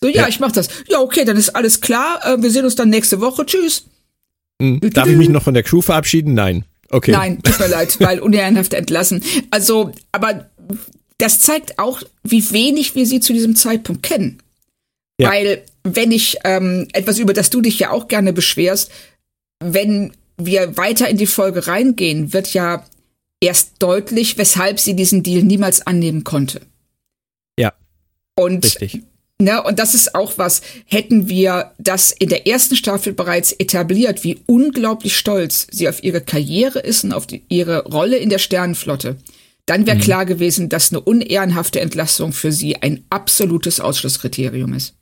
So, 0.00 0.06
ja, 0.06 0.22
ja, 0.22 0.28
ich 0.28 0.38
mach 0.38 0.52
das. 0.52 0.68
Ja, 0.86 1.00
okay, 1.00 1.24
dann 1.24 1.36
ist 1.36 1.48
alles 1.56 1.80
klar. 1.80 2.20
Äh, 2.24 2.40
wir 2.40 2.50
sehen 2.50 2.64
uns 2.64 2.76
dann 2.76 2.90
nächste 2.90 3.20
Woche. 3.20 3.44
Tschüss. 3.44 3.86
Mhm. 4.60 4.78
Darf 4.92 5.08
ich 5.08 5.16
mich 5.16 5.30
noch 5.30 5.42
von 5.42 5.54
der 5.54 5.64
Crew 5.64 5.80
verabschieden? 5.80 6.34
Nein. 6.34 6.64
Okay. 6.90 7.10
Nein, 7.10 7.42
tut 7.42 7.58
mir 7.58 7.66
leid, 7.66 7.98
weil 7.98 8.20
unehrenhaft 8.20 8.72
entlassen. 8.74 9.24
Also, 9.50 9.90
aber 10.12 10.48
das 11.18 11.40
zeigt 11.40 11.78
auch, 11.78 12.02
wie 12.22 12.50
wenig 12.52 12.94
wir 12.94 13.06
sie 13.06 13.20
zu 13.20 13.32
diesem 13.32 13.56
Zeitpunkt 13.56 14.02
kennen. 14.02 14.38
Ja. 15.20 15.30
Weil, 15.30 15.64
wenn 15.84 16.10
ich 16.10 16.38
ähm, 16.44 16.88
etwas, 16.92 17.18
über 17.18 17.32
das 17.32 17.50
du 17.50 17.60
dich 17.60 17.78
ja 17.78 17.90
auch 17.90 18.08
gerne 18.08 18.32
beschwerst, 18.32 18.90
wenn 19.62 20.12
wir 20.36 20.76
weiter 20.76 21.08
in 21.08 21.16
die 21.16 21.26
Folge 21.26 21.66
reingehen, 21.66 22.32
wird 22.32 22.52
ja 22.52 22.84
erst 23.40 23.74
deutlich, 23.78 24.36
weshalb 24.38 24.80
sie 24.80 24.96
diesen 24.96 25.22
Deal 25.22 25.42
niemals 25.42 25.86
annehmen 25.86 26.24
konnte. 26.24 26.62
Ja. 27.58 27.72
Und, 28.36 28.64
Richtig. 28.64 29.02
Ne, 29.40 29.62
und 29.62 29.78
das 29.78 29.94
ist 29.94 30.14
auch 30.14 30.38
was, 30.38 30.62
hätten 30.86 31.28
wir 31.28 31.72
das 31.78 32.12
in 32.12 32.28
der 32.28 32.46
ersten 32.46 32.76
Staffel 32.76 33.12
bereits 33.12 33.52
etabliert, 33.52 34.24
wie 34.24 34.40
unglaublich 34.46 35.16
stolz 35.16 35.66
sie 35.70 35.88
auf 35.88 36.02
ihre 36.02 36.20
Karriere 36.20 36.78
ist 36.78 37.04
und 37.04 37.12
auf 37.12 37.26
die, 37.26 37.42
ihre 37.48 37.84
Rolle 37.84 38.16
in 38.16 38.30
der 38.30 38.38
Sternenflotte 38.38 39.16
dann 39.66 39.86
wäre 39.86 39.96
mhm. 39.96 40.02
klar 40.02 40.26
gewesen, 40.26 40.68
dass 40.68 40.90
eine 40.90 41.00
unehrenhafte 41.00 41.80
Entlassung 41.80 42.32
für 42.32 42.52
sie 42.52 42.76
ein 42.76 43.04
absolutes 43.10 43.80
Ausschlusskriterium 43.80 44.74
ist. 44.74 44.94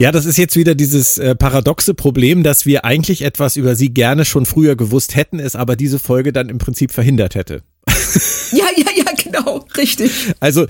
Ja, 0.00 0.10
das 0.10 0.26
ist 0.26 0.36
jetzt 0.36 0.56
wieder 0.56 0.74
dieses 0.74 1.18
äh, 1.18 1.36
paradoxe 1.36 1.94
Problem, 1.94 2.42
dass 2.42 2.66
wir 2.66 2.84
eigentlich 2.84 3.22
etwas 3.22 3.56
über 3.56 3.76
sie 3.76 3.94
gerne 3.94 4.24
schon 4.24 4.46
früher 4.46 4.74
gewusst 4.74 5.14
hätten, 5.14 5.38
es 5.38 5.54
aber 5.54 5.76
diese 5.76 6.00
Folge 6.00 6.32
dann 6.32 6.48
im 6.48 6.58
Prinzip 6.58 6.90
verhindert 6.90 7.36
hätte. 7.36 7.62
ja, 8.52 8.64
ja, 8.76 8.90
ja, 8.96 9.12
genau, 9.22 9.64
richtig. 9.76 10.10
Also 10.40 10.66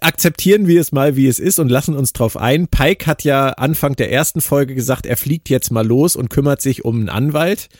akzeptieren 0.00 0.68
wir 0.68 0.80
es 0.80 0.92
mal, 0.92 1.16
wie 1.16 1.26
es 1.26 1.40
ist 1.40 1.58
und 1.58 1.68
lassen 1.68 1.96
uns 1.96 2.12
drauf 2.12 2.36
ein. 2.36 2.68
Pike 2.68 3.06
hat 3.06 3.24
ja 3.24 3.48
Anfang 3.48 3.96
der 3.96 4.12
ersten 4.12 4.40
Folge 4.40 4.76
gesagt, 4.76 5.04
er 5.04 5.16
fliegt 5.16 5.48
jetzt 5.48 5.72
mal 5.72 5.86
los 5.86 6.14
und 6.14 6.30
kümmert 6.30 6.62
sich 6.62 6.84
um 6.84 6.96
einen 6.96 7.08
Anwalt. 7.08 7.70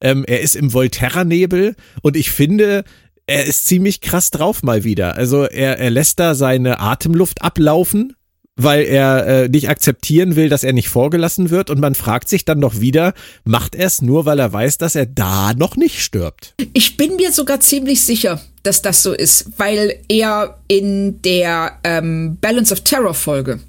Ähm, 0.00 0.24
er 0.26 0.40
ist 0.40 0.56
im 0.56 0.72
Volterra-Nebel 0.72 1.76
und 2.02 2.16
ich 2.16 2.30
finde, 2.32 2.82
er 3.30 3.46
ist 3.46 3.66
ziemlich 3.66 4.00
krass 4.00 4.30
drauf 4.30 4.62
mal 4.64 4.82
wieder. 4.82 5.16
Also 5.16 5.44
er, 5.44 5.78
er 5.78 5.90
lässt 5.90 6.18
da 6.18 6.34
seine 6.34 6.80
Atemluft 6.80 7.42
ablaufen, 7.42 8.16
weil 8.56 8.82
er 8.82 9.26
äh, 9.26 9.48
nicht 9.48 9.68
akzeptieren 9.68 10.34
will, 10.34 10.48
dass 10.48 10.64
er 10.64 10.72
nicht 10.72 10.88
vorgelassen 10.88 11.48
wird. 11.48 11.70
Und 11.70 11.78
man 11.78 11.94
fragt 11.94 12.28
sich 12.28 12.44
dann 12.44 12.60
doch 12.60 12.80
wieder, 12.80 13.14
macht 13.44 13.76
er 13.76 13.86
es 13.86 14.02
nur, 14.02 14.26
weil 14.26 14.40
er 14.40 14.52
weiß, 14.52 14.78
dass 14.78 14.96
er 14.96 15.06
da 15.06 15.54
noch 15.54 15.76
nicht 15.76 16.02
stirbt? 16.02 16.54
Ich 16.72 16.96
bin 16.96 17.16
mir 17.16 17.32
sogar 17.32 17.60
ziemlich 17.60 18.04
sicher, 18.04 18.40
dass 18.64 18.82
das 18.82 19.04
so 19.04 19.12
ist, 19.12 19.52
weil 19.58 20.00
er 20.08 20.58
in 20.66 21.22
der 21.22 21.78
ähm, 21.84 22.36
Balance 22.40 22.72
of 22.72 22.80
Terror 22.80 23.14
Folge, 23.14 23.60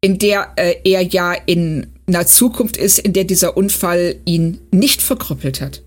in 0.00 0.18
der 0.18 0.52
äh, 0.54 0.76
er 0.84 1.02
ja 1.02 1.32
in 1.32 1.88
einer 2.06 2.26
Zukunft 2.26 2.76
ist, 2.76 3.00
in 3.00 3.12
der 3.12 3.24
dieser 3.24 3.56
Unfall 3.56 4.20
ihn 4.24 4.60
nicht 4.70 5.02
verkrüppelt 5.02 5.60
hat. 5.60 5.82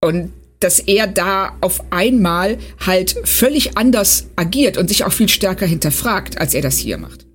Und 0.00 0.30
dass 0.60 0.78
er 0.78 1.06
da 1.06 1.56
auf 1.60 1.82
einmal 1.90 2.58
halt 2.84 3.16
völlig 3.24 3.76
anders 3.76 4.28
agiert 4.36 4.76
und 4.76 4.88
sich 4.88 5.04
auch 5.04 5.12
viel 5.12 5.28
stärker 5.28 5.66
hinterfragt, 5.66 6.38
als 6.38 6.54
er 6.54 6.62
das 6.62 6.78
hier 6.78 6.98
macht. 6.98 7.26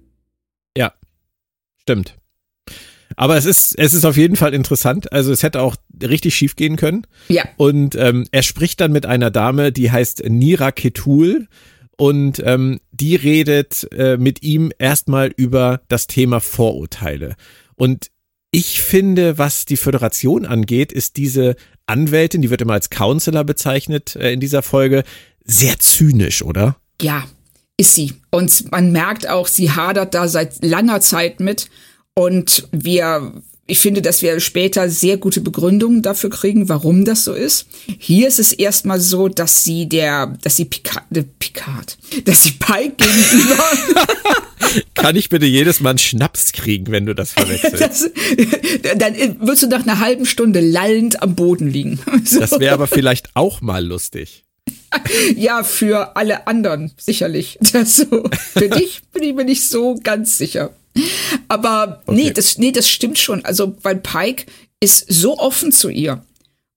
Ja, 0.78 0.94
stimmt. 1.82 2.16
Aber 3.18 3.38
es 3.38 3.46
ist, 3.46 3.78
es 3.78 3.94
ist 3.94 4.06
auf 4.06 4.18
jeden 4.18 4.36
Fall 4.36 4.54
interessant. 4.54 5.12
Also 5.12 5.32
es 5.32 5.44
hätte 5.44 5.62
auch 5.62 5.76
richtig 6.02 6.36
schief 6.36 6.56
gehen 6.56 6.76
können. 6.76 7.08
Ja. 7.30 7.46
Und 7.58 7.96
ähm, 7.96 8.26
er 8.32 8.44
spricht 8.44 8.82
dann 8.82 8.92
mit 8.92 9.06
einer 9.06 9.32
Dame, 9.32 9.72
die 9.72 9.92
heißt 9.92 10.24
Nira 10.28 10.72
Ketul. 10.72 11.48
Und 11.98 12.42
ähm, 12.46 12.82
die 12.92 13.16
redet 13.16 13.88
äh, 13.94 14.18
mit 14.18 14.44
ihm 14.44 14.72
erstmal 14.78 15.32
über 15.36 15.82
das 15.88 16.08
Thema 16.08 16.42
Vorurteile. 16.42 17.36
Und 17.76 18.12
ich 18.52 18.82
finde, 18.82 19.38
was 19.38 19.66
die 19.66 19.78
Föderation 19.78 20.46
angeht, 20.46 20.92
ist 20.92 21.18
diese 21.18 21.56
Anwältin, 21.88 22.42
die 22.42 22.50
wird 22.50 22.62
immer 22.62 22.74
als 22.74 22.90
Counselor 22.90 23.44
bezeichnet 23.44 24.16
äh, 24.16 24.32
in 24.32 24.40
dieser 24.40 24.62
Folge, 24.62 25.04
sehr 25.44 25.80
zynisch, 25.80 26.44
oder? 26.44 26.78
Ja, 27.02 27.24
ist 27.78 27.96
sie. 27.96 28.14
Und 28.32 28.72
man 28.72 28.92
merkt 28.92 29.28
auch, 29.30 29.48
sie 29.48 29.72
hadert 29.72 30.14
da 30.14 30.28
seit 30.28 30.64
langer 30.64 31.02
Zeit 31.02 31.40
mit. 31.40 31.70
Und 32.14 32.68
wir 32.72 33.34
ich 33.68 33.80
finde, 33.80 34.04
dass 34.04 34.22
wir 34.22 34.40
später 34.40 34.90
sehr 34.90 35.18
gute 35.18 35.42
Begründungen 35.42 36.04
dafür 36.04 36.30
kriegen, 36.30 36.70
warum 36.70 37.04
das 37.04 37.24
so 37.24 37.34
ist. 37.34 37.66
Hier 37.98 38.28
ist 38.28 38.38
es 38.38 38.54
erstmal 38.54 39.00
so, 39.00 39.28
dass 39.28 39.64
sie 39.64 39.90
der, 39.90 40.38
dass 40.44 40.58
sie 40.58 40.66
Picard, 40.66 41.04
Picard 41.40 41.98
dass 42.26 42.44
sie 42.44 42.52
Pike 42.52 42.96
gegenüber. 42.98 43.64
Kann 44.94 45.16
ich 45.16 45.30
bitte 45.30 45.48
jedes 45.48 45.80
Mal 45.80 45.92
einen 45.92 46.00
Schnaps 46.00 46.52
kriegen, 46.52 46.92
wenn 46.92 47.08
du 47.08 47.16
das 47.16 47.32
verwechselst? 47.32 47.82
Das, 47.82 48.12
dann 48.98 49.16
wirst 49.48 49.64
du 49.64 49.68
nach 49.68 49.84
einer 49.84 50.00
halben 50.00 50.26
Stunde 50.26 50.60
lallend 50.60 51.24
am 51.24 51.36
Boden 51.36 51.68
liegen. 51.68 52.00
So. 52.24 52.40
Das 52.40 52.60
wäre 52.60 52.74
aber 52.74 52.88
vielleicht 52.88 53.30
auch 53.34 53.62
mal 53.62 53.84
lustig. 53.84 54.44
Ja, 55.36 55.64
für 55.64 56.16
alle 56.16 56.48
anderen 56.48 56.92
sicherlich. 56.98 57.58
Das 57.74 57.98
so. 57.98 58.30
Für 58.54 58.70
dich 58.70 59.02
bin 59.12 59.24
ich 59.24 59.34
mir 59.34 59.46
nicht 59.46 59.68
so 59.68 60.00
ganz 60.04 60.38
sicher. 60.38 60.72
Aber 61.48 62.02
okay. 62.06 62.16
nee, 62.16 62.32
das, 62.32 62.58
nee, 62.58 62.72
das 62.72 62.90
stimmt 62.90 63.18
schon. 63.18 63.44
Also, 63.46 63.76
weil 63.82 63.98
Pike 63.98 64.46
ist 64.80 65.06
so 65.08 65.38
offen 65.38 65.72
zu 65.72 65.90
ihr. 65.90 66.24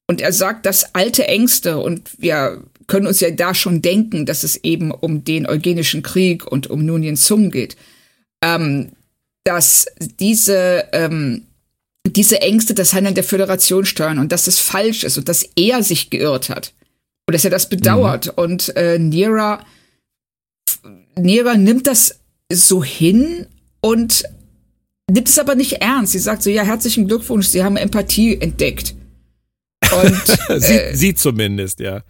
Und 0.06 0.20
er 0.20 0.32
sagt, 0.32 0.64
dass 0.66 0.94
alte 0.94 1.28
Ängste 1.28 1.78
und 1.78 2.10
wir 2.18 2.62
können 2.87 3.06
uns 3.06 3.20
ja 3.20 3.30
da 3.30 3.54
schon 3.54 3.82
denken, 3.82 4.25
dass 4.25 4.42
es 4.42 4.56
eben 4.64 4.90
um 4.90 5.22
den 5.22 5.46
Eugenischen 5.46 6.02
Krieg 6.02 6.46
und 6.46 6.68
um 6.68 6.84
Nunien 6.84 7.16
Sung 7.16 7.50
geht. 7.50 7.76
Ähm, 8.42 8.92
dass 9.44 9.87
diese, 10.18 10.88
ähm, 10.92 11.46
diese 12.06 12.40
Ängste 12.40 12.75
das 12.75 12.94
Handeln 12.94 13.14
der 13.14 13.25
Föderation 13.25 13.84
steuern 13.84 14.18
und 14.18 14.32
dass 14.32 14.46
es 14.46 14.58
falsch 14.58 15.04
ist 15.04 15.18
und 15.18 15.28
dass 15.28 15.42
er 15.56 15.82
sich 15.82 16.10
geirrt 16.10 16.48
hat. 16.48 16.72
Und 17.26 17.34
dass 17.34 17.44
er 17.44 17.50
das 17.50 17.68
bedauert. 17.68 18.26
Mhm. 18.26 18.32
Und 18.37 18.76
äh, 18.76 18.98
Nira, 18.98 19.64
Nira 21.16 21.56
nimmt 21.56 21.87
das 21.87 22.20
so 22.50 22.82
hin 22.82 23.46
und 23.80 24.25
nimmt 25.11 25.28
es 25.28 25.38
aber 25.38 25.54
nicht 25.54 25.75
ernst. 25.75 26.12
Sie 26.12 26.18
sagt 26.18 26.42
so, 26.42 26.50
ja, 26.50 26.62
herzlichen 26.62 27.06
Glückwunsch, 27.06 27.47
Sie 27.47 27.62
haben 27.62 27.76
Empathie 27.76 28.40
entdeckt. 28.40 28.94
Und, 29.90 30.61
sie, 30.61 30.75
äh, 30.75 30.94
sie 30.94 31.14
zumindest, 31.14 31.80
ja. 31.80 32.02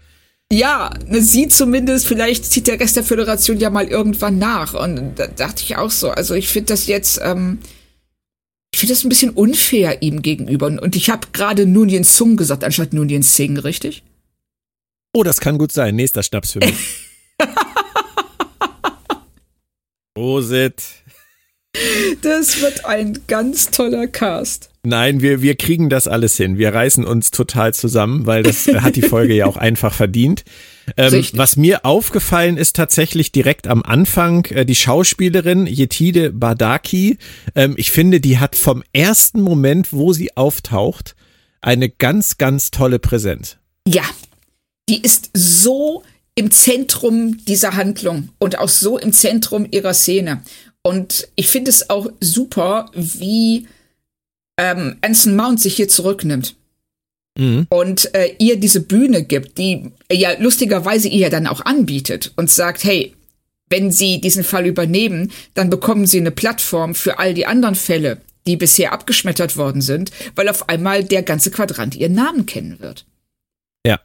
Ja, 0.50 0.94
ne, 1.06 1.20
sie 1.20 1.48
zumindest, 1.48 2.06
vielleicht 2.06 2.46
zieht 2.46 2.66
der 2.66 2.80
Rest 2.80 2.96
der 2.96 3.04
Föderation 3.04 3.58
ja 3.58 3.68
mal 3.70 3.87
irgendwann 3.87 4.38
nach. 4.38 4.75
Und 4.75 5.16
da 5.16 5.26
dachte 5.26 5.62
ich 5.62 5.76
auch 5.76 5.90
so. 5.90 6.10
Also 6.10 6.34
ich 6.34 6.48
finde 6.48 6.68
das 6.68 6.87
jetzt, 6.87 7.20
ähm, 7.22 7.58
ich 8.72 8.80
finde 8.80 8.94
das 8.94 9.04
ein 9.04 9.10
bisschen 9.10 9.30
unfair 9.30 10.02
ihm 10.02 10.22
gegenüber. 10.22 10.66
Und 10.66 10.96
ich 10.96 11.10
habe 11.10 11.28
gerade 11.32 11.66
Nunien 11.66 12.04
Sung 12.04 12.37
gesagt, 12.37 12.64
anstatt 12.64 12.94
Nunien 12.94 13.22
Singh, 13.22 13.60
richtig? 13.62 14.02
Oh, 15.12 15.22
das 15.22 15.40
kann 15.40 15.58
gut 15.58 15.72
sein. 15.72 15.96
Nächster 15.96 16.22
Schnaps 16.22 16.52
für 16.52 16.60
mich. 16.60 16.76
Prosit. 20.14 20.82
Das 22.22 22.60
wird 22.60 22.84
ein 22.87 23.20
ganz 23.26 23.70
toller 23.70 24.06
Cast. 24.06 24.70
Nein, 24.82 25.20
wir, 25.20 25.42
wir 25.42 25.54
kriegen 25.54 25.90
das 25.90 26.08
alles 26.08 26.37
hin. 26.37 26.56
Wir 26.56 26.72
reißen 26.72 27.04
uns 27.04 27.30
total 27.30 27.75
zusammen, 27.75 28.26
weil 28.26 28.42
das 28.42 28.66
hat 28.68 28.96
die 28.96 29.02
Folge 29.02 29.34
ja 29.34 29.46
auch 29.46 29.56
einfach 29.58 29.92
verdient. 29.92 30.44
Ähm, 30.96 31.25
was 31.34 31.56
mir 31.56 31.84
aufgefallen 31.84 32.56
ist 32.56 32.75
tatsächlich 32.75 33.32
direkt 33.32 33.66
am 33.66 33.82
Anfang, 33.82 34.46
äh, 34.46 34.64
die 34.64 34.75
Schauspielerin 34.75 35.66
Yetide 35.66 36.32
Badaki, 36.32 37.18
ähm, 37.54 37.75
ich 37.76 37.90
finde, 37.90 38.20
die 38.20 38.38
hat 38.38 38.56
vom 38.56 38.82
ersten 38.92 39.42
Moment, 39.42 39.92
wo 39.92 40.14
sie 40.14 40.37
auftaucht, 40.37 41.14
eine 41.60 41.90
ganz, 41.90 42.38
ganz 42.38 42.70
tolle 42.70 42.98
Präsenz. 42.98 43.58
Ja, 43.87 44.04
die 44.88 45.02
ist 45.02 45.30
so 45.34 46.02
im 46.34 46.52
Zentrum 46.52 47.44
dieser 47.46 47.75
Handlung 47.75 48.30
und 48.38 48.58
auch 48.58 48.68
so 48.68 48.96
im 48.96 49.12
Zentrum 49.12 49.66
ihrer 49.70 49.92
Szene. 49.92 50.42
Und 50.88 51.28
ich 51.37 51.49
finde 51.49 51.68
es 51.68 51.90
auch 51.90 52.09
super, 52.18 52.90
wie 52.95 53.68
ähm, 54.57 54.97
Anson 55.02 55.37
Mount 55.37 55.61
sich 55.61 55.76
hier 55.76 55.90
zurücknimmt. 55.90 56.57
Mhm. 57.37 57.66
Und 57.68 58.14
äh, 58.14 58.35
ihr 58.38 58.59
diese 58.59 58.80
Bühne 58.80 59.23
gibt, 59.23 59.59
die 59.59 59.92
ja 60.11 60.30
lustigerweise 60.38 61.09
ihr 61.09 61.28
dann 61.28 61.47
auch 61.47 61.61
anbietet 61.66 62.33
und 62.37 62.49
sagt, 62.49 62.85
hey, 62.85 63.14
wenn 63.68 63.92
Sie 63.92 64.18
diesen 64.23 64.45
Fall 64.45 64.64
übernehmen, 64.64 65.30
dann 65.52 65.68
bekommen 65.68 66.07
Sie 66.07 66.21
eine 66.21 66.30
Plattform 66.30 66.95
für 66.95 67.18
all 67.18 67.35
die 67.35 67.45
anderen 67.45 67.75
Fälle, 67.75 68.23
die 68.47 68.57
bisher 68.57 68.92
abgeschmettert 68.92 69.59
worden 69.59 69.83
sind, 69.83 70.11
weil 70.37 70.49
auf 70.49 70.71
einmal 70.71 71.04
der 71.04 71.23
ganze 71.23 71.50
Quadrant 71.50 71.97
ihren 71.97 72.14
Namen 72.14 72.47
kennen 72.47 72.80
wird. 72.80 73.04
Ja. 73.87 74.00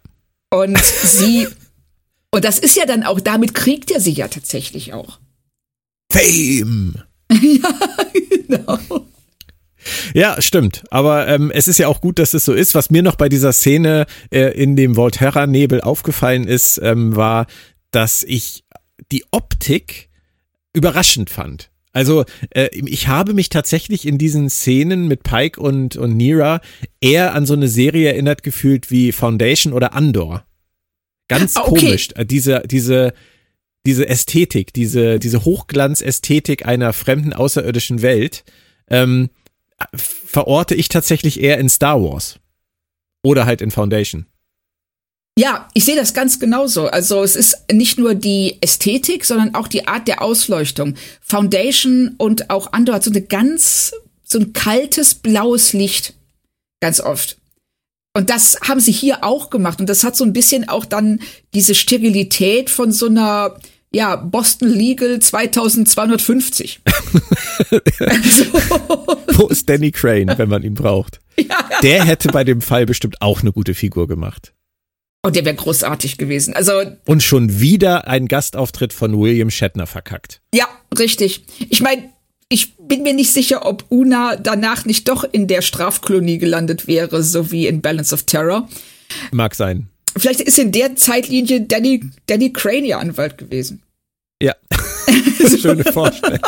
Und 0.49 0.77
sie, 0.77 1.47
und 2.29 2.43
das 2.43 2.59
ist 2.59 2.75
ja 2.75 2.85
dann 2.85 3.03
auch, 3.03 3.21
damit 3.21 3.55
kriegt 3.55 3.89
er 3.89 4.01
sie 4.01 4.11
ja 4.11 4.27
tatsächlich 4.27 4.91
auch. 4.91 5.19
Fame! 6.13 6.93
ja, 7.41 7.69
genau. 8.47 9.07
Ja, 10.13 10.39
stimmt. 10.41 10.83
Aber 10.91 11.27
ähm, 11.27 11.49
es 11.49 11.67
ist 11.67 11.79
ja 11.79 11.87
auch 11.87 12.01
gut, 12.01 12.19
dass 12.19 12.35
es 12.35 12.45
so 12.45 12.53
ist. 12.53 12.75
Was 12.75 12.91
mir 12.91 13.01
noch 13.01 13.15
bei 13.15 13.29
dieser 13.29 13.51
Szene 13.51 14.05
äh, 14.29 14.51
in 14.51 14.75
dem 14.75 14.95
Volterra-Nebel 14.95 15.81
aufgefallen 15.81 16.43
ist, 16.43 16.79
ähm, 16.83 17.15
war, 17.15 17.47
dass 17.89 18.21
ich 18.21 18.63
die 19.11 19.25
Optik 19.31 20.09
überraschend 20.73 21.31
fand. 21.31 21.71
Also 21.93 22.25
äh, 22.51 22.69
ich 22.73 23.07
habe 23.07 23.33
mich 23.33 23.49
tatsächlich 23.49 24.07
in 24.07 24.19
diesen 24.19 24.51
Szenen 24.51 25.07
mit 25.07 25.23
Pike 25.23 25.59
und, 25.59 25.97
und 25.97 26.15
Nira 26.15 26.61
eher 27.01 27.33
an 27.33 27.47
so 27.47 27.53
eine 27.53 27.67
Serie 27.67 28.09
erinnert 28.09 28.43
gefühlt 28.43 28.91
wie 28.91 29.11
Foundation 29.11 29.73
oder 29.73 29.93
Andor. 29.93 30.45
Ganz 31.27 31.57
ah, 31.57 31.63
okay. 31.65 31.85
komisch. 31.87 32.09
Äh, 32.15 32.25
diese, 32.25 32.61
diese, 32.67 33.13
diese 33.85 34.07
Ästhetik, 34.07 34.73
diese, 34.73 35.19
diese 35.19 35.45
Hochglanzästhetik 35.45 36.65
einer 36.65 36.93
fremden 36.93 37.33
außerirdischen 37.33 38.01
Welt. 38.01 38.43
Ähm, 38.89 39.29
verorte 39.93 40.75
ich 40.75 40.87
tatsächlich 40.87 41.41
eher 41.41 41.57
in 41.57 41.69
Star 41.69 42.01
Wars. 42.01 42.39
Oder 43.23 43.45
halt 43.45 43.61
in 43.61 43.71
Foundation. 43.71 44.25
Ja, 45.37 45.67
ich 45.73 45.85
sehe 45.85 45.95
das 45.95 46.13
ganz 46.13 46.39
genauso. 46.39 46.87
Also 46.87 47.23
es 47.23 47.35
ist 47.35 47.65
nicht 47.71 47.97
nur 47.97 48.13
die 48.13 48.57
Ästhetik, 48.61 49.25
sondern 49.25 49.55
auch 49.55 49.67
die 49.67 49.87
Art 49.87 50.07
der 50.07 50.21
Ausleuchtung. 50.21 50.95
Foundation 51.21 52.15
und 52.17 52.49
auch 52.49 52.71
Andor 52.71 52.95
hat 52.95 53.03
so 53.03 53.09
eine 53.09 53.21
ganz, 53.21 53.93
so 54.23 54.39
ein 54.39 54.53
kaltes 54.53 55.15
blaues 55.15 55.73
Licht. 55.73 56.13
Ganz 56.81 56.99
oft. 56.99 57.37
Und 58.15 58.29
das 58.29 58.59
haben 58.61 58.79
sie 58.79 58.91
hier 58.91 59.23
auch 59.23 59.49
gemacht. 59.49 59.79
Und 59.79 59.89
das 59.89 60.03
hat 60.03 60.15
so 60.15 60.23
ein 60.23 60.33
bisschen 60.33 60.69
auch 60.69 60.85
dann 60.85 61.19
diese 61.55 61.73
Sterilität 61.73 62.69
von 62.69 62.91
so 62.91 63.07
einer 63.07 63.57
ja, 63.93 64.15
Boston 64.15 64.69
Legal 64.69 65.19
2250. 65.19 66.81
also. 67.99 68.43
Wo 69.33 69.47
ist 69.47 69.69
Danny 69.69 69.91
Crane, 69.91 70.37
wenn 70.37 70.49
man 70.49 70.63
ihn 70.63 70.73
braucht? 70.73 71.19
Ja. 71.35 71.67
Der 71.81 72.05
hätte 72.05 72.27
bei 72.27 72.43
dem 72.43 72.61
Fall 72.61 72.85
bestimmt 72.85 73.19
auch 73.23 73.41
eine 73.41 73.51
gute 73.51 73.73
Figur 73.73 74.07
gemacht. 74.07 74.53
Oh, 75.25 75.31
der 75.31 75.43
wäre 75.45 75.55
großartig 75.55 76.19
gewesen. 76.19 76.53
Also 76.53 76.83
und 77.05 77.23
schon 77.23 77.59
wieder 77.59 78.07
ein 78.07 78.27
Gastauftritt 78.27 78.93
von 78.93 79.19
William 79.19 79.49
Shatner 79.49 79.87
verkackt. 79.87 80.41
Ja, 80.53 80.67
richtig. 80.95 81.43
Ich 81.69 81.81
meine, 81.81 82.03
ich 82.49 82.77
bin 82.77 83.01
mir 83.01 83.15
nicht 83.15 83.33
sicher, 83.33 83.65
ob 83.65 83.85
Una 83.89 84.35
danach 84.35 84.85
nicht 84.85 85.07
doch 85.09 85.23
in 85.23 85.47
der 85.47 85.63
Strafkolonie 85.63 86.37
gelandet 86.37 86.85
wäre, 86.85 87.23
so 87.23 87.51
wie 87.51 87.65
in 87.65 87.81
Balance 87.81 88.13
of 88.13 88.23
Terror. 88.23 88.69
Mag 89.31 89.55
sein. 89.55 89.89
Vielleicht 90.15 90.41
ist 90.41 90.59
in 90.59 90.71
der 90.71 90.95
Zeitlinie 90.95 91.61
Danny, 91.61 92.01
Danny 92.27 92.53
Crane 92.53 92.85
ihr 92.85 92.99
Anwalt 92.99 93.37
gewesen. 93.37 93.81
Ja, 94.41 94.55
schöne 95.59 95.83
Vorstellung. 95.85 96.39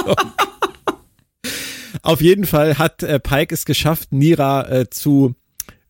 Auf 2.01 2.21
jeden 2.21 2.45
Fall 2.45 2.77
hat 2.77 3.01
äh, 3.03 3.19
Pike 3.19 3.53
es 3.53 3.65
geschafft, 3.65 4.11
Nira 4.11 4.69
äh, 4.69 4.89
zu 4.89 5.33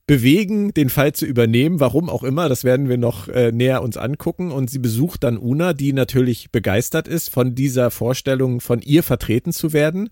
bewegen, 0.08 0.74
den 0.74 0.90
Fall 0.90 1.14
zu 1.14 1.26
übernehmen, 1.26 1.80
warum 1.80 2.10
auch 2.10 2.24
immer, 2.24 2.48
das 2.48 2.64
werden 2.64 2.90
wir 2.90 2.98
noch 2.98 3.28
äh, 3.28 3.52
näher 3.52 3.82
uns 3.82 3.98
angucken. 3.98 4.52
Und 4.52 4.70
sie 4.70 4.80
besucht 4.80 5.24
dann 5.24 5.38
Una, 5.38 5.74
die 5.74 5.94
natürlich 5.94 6.52
begeistert 6.52 7.08
ist 7.08 7.32
von 7.32 7.56
dieser 7.56 7.92
Vorstellung, 7.92 8.62
von 8.62 8.82
ihr 8.82 9.04
vertreten 9.04 9.52
zu 9.52 9.74
werden. 9.74 10.10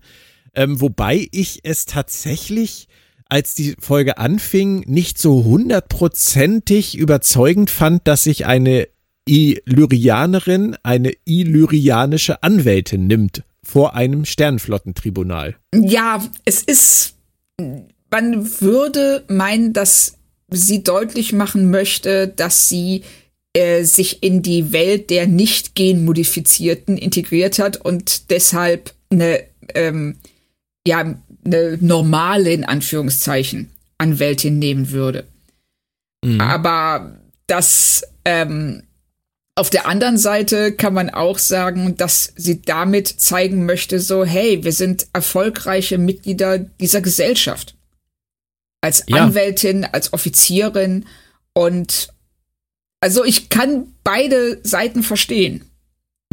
Ähm, 0.54 0.80
wobei 0.80 1.28
ich 1.30 1.60
es 1.62 1.86
tatsächlich 1.86 2.88
als 3.28 3.54
die 3.54 3.74
Folge 3.78 4.18
anfing, 4.18 4.84
nicht 4.86 5.18
so 5.18 5.44
hundertprozentig 5.44 6.96
überzeugend 6.96 7.70
fand, 7.70 8.06
dass 8.06 8.24
sich 8.24 8.46
eine 8.46 8.88
Illyrianerin 9.26 10.76
eine 10.82 11.12
illyrianische 11.24 12.42
Anwältin 12.42 13.06
nimmt 13.06 13.42
vor 13.62 13.94
einem 13.94 14.24
Sternflottentribunal. 14.24 15.56
Ja, 15.74 16.22
es 16.44 16.62
ist, 16.62 17.14
man 18.10 18.60
würde 18.60 19.24
meinen, 19.28 19.72
dass 19.72 20.18
sie 20.50 20.84
deutlich 20.84 21.32
machen 21.32 21.70
möchte, 21.70 22.28
dass 22.28 22.68
sie 22.68 23.02
äh, 23.54 23.84
sich 23.84 24.22
in 24.22 24.42
die 24.42 24.72
Welt 24.72 25.10
der 25.10 25.26
nicht 25.26 25.74
genmodifizierten 25.74 26.98
integriert 26.98 27.58
hat 27.58 27.78
und 27.78 28.30
deshalb 28.30 28.92
eine, 29.10 29.44
ähm, 29.74 30.16
ja, 30.86 31.14
eine 31.44 31.78
normale, 31.80 32.52
in 32.52 32.64
Anführungszeichen, 32.64 33.70
Anwältin 33.98 34.58
nehmen 34.58 34.90
würde. 34.90 35.24
Mhm. 36.24 36.40
Aber 36.40 37.18
das, 37.46 38.02
ähm, 38.24 38.82
auf 39.56 39.70
der 39.70 39.86
anderen 39.86 40.18
Seite 40.18 40.72
kann 40.72 40.94
man 40.94 41.10
auch 41.10 41.38
sagen, 41.38 41.96
dass 41.96 42.32
sie 42.34 42.60
damit 42.62 43.08
zeigen 43.08 43.66
möchte, 43.66 44.00
so, 44.00 44.24
hey, 44.24 44.64
wir 44.64 44.72
sind 44.72 45.06
erfolgreiche 45.12 45.96
Mitglieder 45.98 46.58
dieser 46.58 47.00
Gesellschaft. 47.00 47.76
Als 48.80 49.04
ja. 49.06 49.18
Anwältin, 49.18 49.84
als 49.84 50.12
Offizierin 50.12 51.06
und 51.52 52.08
also 53.00 53.22
ich 53.24 53.50
kann 53.50 53.94
beide 54.02 54.60
Seiten 54.62 55.02
verstehen. 55.02 55.64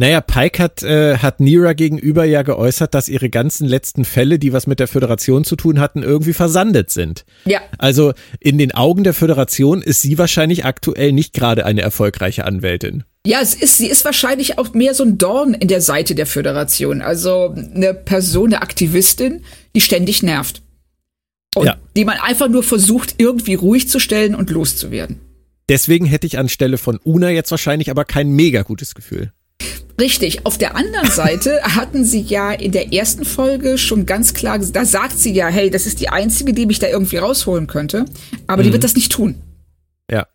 Naja, 0.02 0.20
Pike 0.20 0.60
hat, 0.60 0.82
äh, 0.82 1.18
hat 1.18 1.38
Nira 1.38 1.74
gegenüber 1.74 2.24
ja 2.24 2.42
geäußert, 2.42 2.92
dass 2.92 3.08
ihre 3.08 3.30
ganzen 3.30 3.68
letzten 3.68 4.04
Fälle, 4.04 4.40
die 4.40 4.52
was 4.52 4.66
mit 4.66 4.80
der 4.80 4.88
Föderation 4.88 5.44
zu 5.44 5.54
tun 5.54 5.78
hatten, 5.78 6.02
irgendwie 6.02 6.32
versandet 6.32 6.90
sind. 6.90 7.24
Ja. 7.44 7.60
Also 7.78 8.12
in 8.40 8.58
den 8.58 8.74
Augen 8.74 9.04
der 9.04 9.14
Föderation 9.14 9.80
ist 9.80 10.02
sie 10.02 10.18
wahrscheinlich 10.18 10.64
aktuell 10.64 11.12
nicht 11.12 11.34
gerade 11.34 11.64
eine 11.64 11.82
erfolgreiche 11.82 12.44
Anwältin. 12.44 13.04
Ja, 13.24 13.38
es 13.40 13.54
ist, 13.54 13.78
sie 13.78 13.86
ist 13.86 14.04
wahrscheinlich 14.04 14.58
auch 14.58 14.74
mehr 14.74 14.94
so 14.94 15.04
ein 15.04 15.18
Dorn 15.18 15.54
in 15.54 15.68
der 15.68 15.80
Seite 15.80 16.16
der 16.16 16.26
Föderation. 16.26 17.00
Also 17.00 17.54
eine 17.54 17.94
Person, 17.94 18.52
eine 18.52 18.62
Aktivistin, 18.62 19.44
die 19.76 19.80
ständig 19.80 20.24
nervt. 20.24 20.62
Und 21.54 21.66
ja. 21.66 21.76
die 21.94 22.04
man 22.04 22.18
einfach 22.18 22.48
nur 22.48 22.64
versucht, 22.64 23.14
irgendwie 23.18 23.54
ruhig 23.54 23.88
zu 23.88 24.00
stellen 24.00 24.34
und 24.34 24.50
loszuwerden. 24.50 25.20
Deswegen 25.68 26.06
hätte 26.06 26.26
ich 26.26 26.38
anstelle 26.38 26.76
von 26.76 26.98
Una 27.04 27.30
jetzt 27.30 27.52
wahrscheinlich 27.52 27.88
aber 27.88 28.04
kein 28.04 28.32
mega 28.32 28.62
gutes 28.62 28.96
Gefühl. 28.96 29.30
Richtig. 30.00 30.46
Auf 30.46 30.58
der 30.58 30.76
anderen 30.76 31.10
Seite 31.10 31.60
hatten 31.62 32.04
sie 32.04 32.20
ja 32.20 32.52
in 32.52 32.72
der 32.72 32.92
ersten 32.92 33.24
Folge 33.24 33.78
schon 33.78 34.06
ganz 34.06 34.34
klar, 34.34 34.58
da 34.58 34.84
sagt 34.84 35.18
sie 35.18 35.32
ja, 35.32 35.48
hey, 35.48 35.70
das 35.70 35.86
ist 35.86 36.00
die 36.00 36.08
einzige, 36.08 36.52
die 36.52 36.66
mich 36.66 36.78
da 36.78 36.88
irgendwie 36.88 37.18
rausholen 37.18 37.66
könnte. 37.66 38.04
Aber 38.46 38.62
mhm. 38.62 38.66
die 38.66 38.72
wird 38.72 38.84
das 38.84 38.94
nicht 38.94 39.12
tun. 39.12 39.36
Ja. 40.10 40.26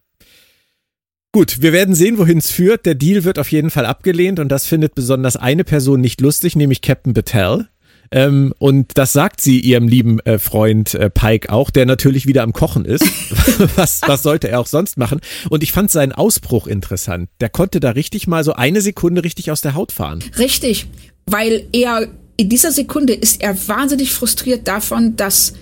Gut, 1.32 1.62
wir 1.62 1.74
werden 1.74 1.96
sehen, 1.96 2.18
wohin 2.18 2.38
es 2.40 2.52
führt. 2.52 2.86
Der 2.86 2.96
Deal 2.96 3.24
wird 3.24 3.40
auf 3.40 3.52
jeden 3.52 3.70
Fall 3.70 3.86
abgelehnt 3.86 4.40
und 4.40 4.50
das 4.50 4.66
findet 4.66 4.96
besonders 4.96 5.36
eine 5.36 5.64
Person 5.64 6.02
nicht 6.02 6.22
lustig, 6.22 6.56
nämlich 6.56 6.82
Captain 6.82 7.14
Battelle. 7.14 7.68
Ähm, 8.12 8.54
und 8.60 8.98
das 8.98 9.14
sagt 9.14 9.42
sie 9.42 9.60
ihrem 9.60 9.88
lieben 9.88 10.20
äh, 10.22 10.40
Freund 10.40 10.94
äh, 10.94 11.10
Pike 11.10 11.52
auch, 11.52 11.70
der 11.70 11.86
natürlich 11.86 12.26
wieder 12.26 12.44
am 12.44 12.54
Kochen 12.54 12.86
ist. 12.86 13.06
was, 13.76 14.02
was 14.06 14.24
sollte 14.24 14.50
er 14.50 14.60
auch 14.60 14.68
sonst 14.68 14.98
machen? 14.98 15.22
Und 15.50 15.64
ich 15.64 15.72
fand 15.72 15.92
seinen 15.92 16.12
Ausbruch 16.12 16.68
interessant. 16.68 17.30
Der 17.42 17.50
konnte 17.50 17.80
da 17.80 17.92
richtig 17.92 18.28
mal 18.28 18.44
so 18.44 18.54
eine 18.54 18.82
Sekunde 18.82 19.24
richtig 19.24 19.52
aus 19.52 19.62
der 19.62 19.76
Haut 19.76 19.92
fahren. 19.92 20.24
Richtig, 20.38 20.88
weil 21.26 21.68
er 21.74 22.08
in 22.38 22.50
dieser 22.50 22.72
Sekunde 22.72 23.14
ist 23.14 23.42
er 23.42 23.68
wahnsinnig 23.68 24.14
frustriert 24.14 24.68
davon, 24.68 25.16
dass 25.16 25.54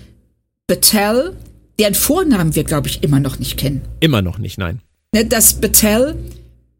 Battelle, 0.66 1.34
deren 1.78 1.94
Vornamen 1.94 2.54
wir, 2.54 2.64
glaube 2.64 2.88
ich, 2.88 3.02
immer 3.02 3.20
noch 3.20 3.38
nicht 3.38 3.56
kennen. 3.56 3.82
Immer 4.00 4.22
noch 4.22 4.38
nicht, 4.38 4.58
nein. 4.58 4.80
Ne, 5.14 5.24
dass 5.24 5.54
Battelle 5.54 6.16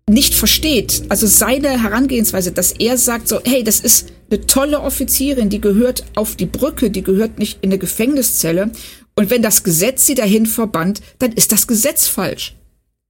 nicht 0.09 0.35
versteht, 0.35 1.03
also 1.09 1.27
seine 1.27 1.83
Herangehensweise, 1.83 2.53
dass 2.53 2.73
er 2.73 2.97
sagt 2.97 3.27
so, 3.27 3.41
hey, 3.45 3.65
das 3.65 3.81
ist 3.81 4.13
eine 4.31 4.47
tolle 4.47 4.81
Offizierin, 4.81 5.51
die 5.51 5.61
gehört 5.61 6.05
auf 6.15 6.37
die 6.37 6.47
Brücke, 6.47 6.91
die 6.91 7.03
gehört 7.03 7.39
nicht 7.39 7.59
in 7.63 7.71
eine 7.71 7.79
Gefängniszelle. 7.79 8.71
Und 9.17 9.31
wenn 9.31 9.43
das 9.43 9.65
Gesetz 9.65 10.07
sie 10.07 10.15
dahin 10.15 10.47
verbannt, 10.47 11.01
dann 11.19 11.33
ist 11.33 11.51
das 11.51 11.67
Gesetz 11.67 12.07
falsch. 12.07 12.55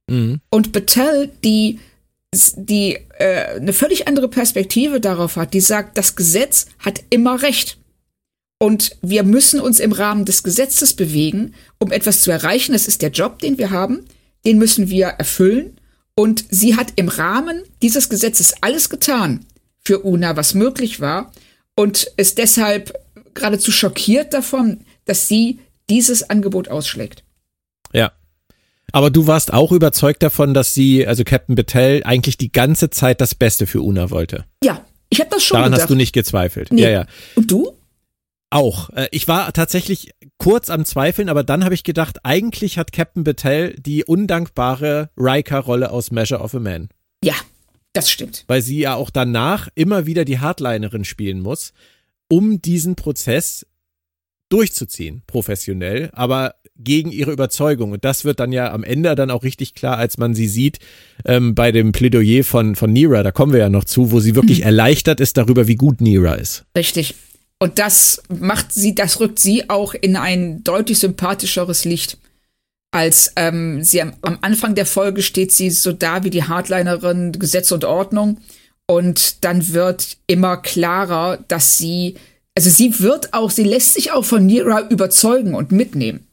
Mhm. 0.09 0.39
Und 0.49 0.71
Battelle, 0.71 1.29
die 1.43 1.79
die 2.55 2.97
äh, 3.19 3.55
eine 3.55 3.73
völlig 3.73 4.07
andere 4.07 4.27
Perspektive 4.27 4.99
darauf 4.99 5.37
hat, 5.37 5.53
die 5.53 5.61
sagt, 5.61 5.97
das 5.97 6.15
Gesetz 6.15 6.67
hat 6.79 7.01
immer 7.09 7.41
Recht. 7.41 7.77
Und 8.59 8.97
wir 9.01 9.23
müssen 9.23 9.59
uns 9.59 9.79
im 9.79 9.91
Rahmen 9.91 10.25
des 10.25 10.43
Gesetzes 10.43 10.93
bewegen, 10.93 11.53
um 11.79 11.91
etwas 11.91 12.21
zu 12.21 12.31
erreichen. 12.31 12.73
Das 12.73 12.87
ist 12.87 13.01
der 13.01 13.11
Job, 13.11 13.39
den 13.39 13.57
wir 13.57 13.69
haben. 13.69 14.05
Den 14.45 14.57
müssen 14.57 14.89
wir 14.89 15.07
erfüllen. 15.07 15.79
Und 16.19 16.45
sie 16.49 16.75
hat 16.75 16.93
im 16.95 17.09
Rahmen 17.09 17.61
dieses 17.83 18.09
Gesetzes 18.09 18.55
alles 18.61 18.89
getan 18.89 19.45
für 19.83 20.03
Una, 20.03 20.35
was 20.35 20.55
möglich 20.55 20.99
war. 20.99 21.31
Und 21.75 22.07
ist 22.17 22.39
deshalb 22.39 22.91
geradezu 23.35 23.71
schockiert 23.71 24.33
davon, 24.33 24.79
dass 25.05 25.27
sie 25.27 25.59
dieses 25.91 26.27
Angebot 26.27 26.69
ausschlägt. 26.69 27.23
Ja. 27.93 28.11
Aber 28.91 29.11
du 29.11 29.27
warst 29.27 29.53
auch 29.53 29.71
überzeugt 29.71 30.23
davon, 30.23 30.55
dass 30.55 30.73
sie, 30.73 31.05
also 31.05 31.23
Captain 31.23 31.55
Battelle, 31.55 32.03
eigentlich 32.03 32.37
die 32.37 32.51
ganze 32.51 32.89
Zeit 32.89 33.21
das 33.21 33.35
Beste 33.35 33.67
für 33.67 33.81
Una 33.81 34.09
wollte. 34.09 34.45
Ja, 34.63 34.83
ich 35.09 35.19
habe 35.19 35.29
das 35.29 35.43
schon 35.43 35.57
Daran 35.57 35.71
gedacht. 35.71 35.83
hast 35.83 35.89
du 35.91 35.95
nicht 35.95 36.13
gezweifelt. 36.13 36.71
Nee. 36.71 36.81
Ja, 36.81 36.89
ja. 36.89 37.05
Und 37.35 37.51
du? 37.51 37.76
Auch. 38.49 38.89
Äh, 38.91 39.07
ich 39.11 39.27
war 39.27 39.51
tatsächlich 39.53 40.11
kurz 40.37 40.69
am 40.69 40.85
Zweifeln, 40.85 41.29
aber 41.29 41.43
dann 41.43 41.63
habe 41.63 41.75
ich 41.75 41.83
gedacht, 41.83 42.19
eigentlich 42.23 42.77
hat 42.77 42.91
Captain 42.91 43.23
Battelle 43.23 43.73
die 43.73 44.05
undankbare 44.05 45.09
Riker-Rolle 45.17 45.91
aus 45.91 46.11
Measure 46.11 46.41
of 46.41 46.55
a 46.55 46.59
Man. 46.59 46.89
Ja, 47.23 47.35
das 47.93 48.09
stimmt. 48.09 48.45
Weil 48.47 48.61
sie 48.61 48.79
ja 48.79 48.95
auch 48.95 49.09
danach 49.09 49.67
immer 49.75 50.05
wieder 50.05 50.23
die 50.23 50.39
Hardlinerin 50.39 51.03
spielen 51.03 51.41
muss, 51.41 51.73
um 52.29 52.61
diesen 52.61 52.95
Prozess 52.95 53.65
durchzuziehen, 54.49 55.23
professionell, 55.27 56.09
aber 56.13 56.55
gegen 56.77 57.11
ihre 57.11 57.31
Überzeugung. 57.31 57.91
Und 57.91 58.05
das 58.05 58.23
wird 58.23 58.39
dann 58.39 58.51
ja 58.51 58.71
am 58.71 58.83
Ende 58.83 59.13
dann 59.15 59.31
auch 59.31 59.43
richtig 59.43 59.73
klar, 59.73 59.97
als 59.97 60.17
man 60.17 60.35
sie 60.35 60.47
sieht 60.47 60.79
ähm, 61.25 61.55
bei 61.55 61.71
dem 61.71 61.91
Plädoyer 61.91 62.43
von, 62.43 62.75
von 62.75 62.93
Nira, 62.93 63.23
da 63.23 63.31
kommen 63.31 63.51
wir 63.51 63.59
ja 63.59 63.69
noch 63.69 63.83
zu, 63.83 64.11
wo 64.11 64.19
sie 64.19 64.35
wirklich 64.35 64.59
mhm. 64.59 64.65
erleichtert 64.67 65.19
ist 65.19 65.37
darüber, 65.37 65.67
wie 65.67 65.75
gut 65.75 66.01
Nira 66.01 66.35
ist. 66.35 66.65
Richtig. 66.77 67.15
Und 67.59 67.79
das 67.79 68.21
macht 68.29 68.71
sie, 68.71 68.93
das 68.93 69.19
rückt 69.19 69.39
sie 69.39 69.69
auch 69.69 69.93
in 69.93 70.15
ein 70.15 70.63
deutlich 70.63 70.99
sympathischeres 70.99 71.85
Licht. 71.85 72.17
Als 72.91 73.33
ähm, 73.35 73.83
sie 73.83 74.01
am, 74.01 74.13
am 74.21 74.37
Anfang 74.41 74.75
der 74.75 74.85
Folge 74.85 75.21
steht 75.21 75.51
sie 75.51 75.69
so 75.71 75.91
da 75.91 76.23
wie 76.23 76.29
die 76.29 76.43
Hardlinerin 76.43 77.33
Gesetz 77.33 77.71
und 77.71 77.83
Ordnung. 77.83 78.39
Und 78.85 79.43
dann 79.43 79.73
wird 79.73 80.17
immer 80.27 80.57
klarer, 80.57 81.43
dass 81.47 81.77
sie, 81.77 82.15
also 82.55 82.69
sie 82.69 82.99
wird 82.99 83.33
auch, 83.33 83.51
sie 83.51 83.63
lässt 83.63 83.93
sich 83.93 84.11
auch 84.11 84.23
von 84.23 84.45
Nira 84.45 84.87
überzeugen 84.89 85.55
und 85.55 85.71
mitnehmen. 85.71 86.27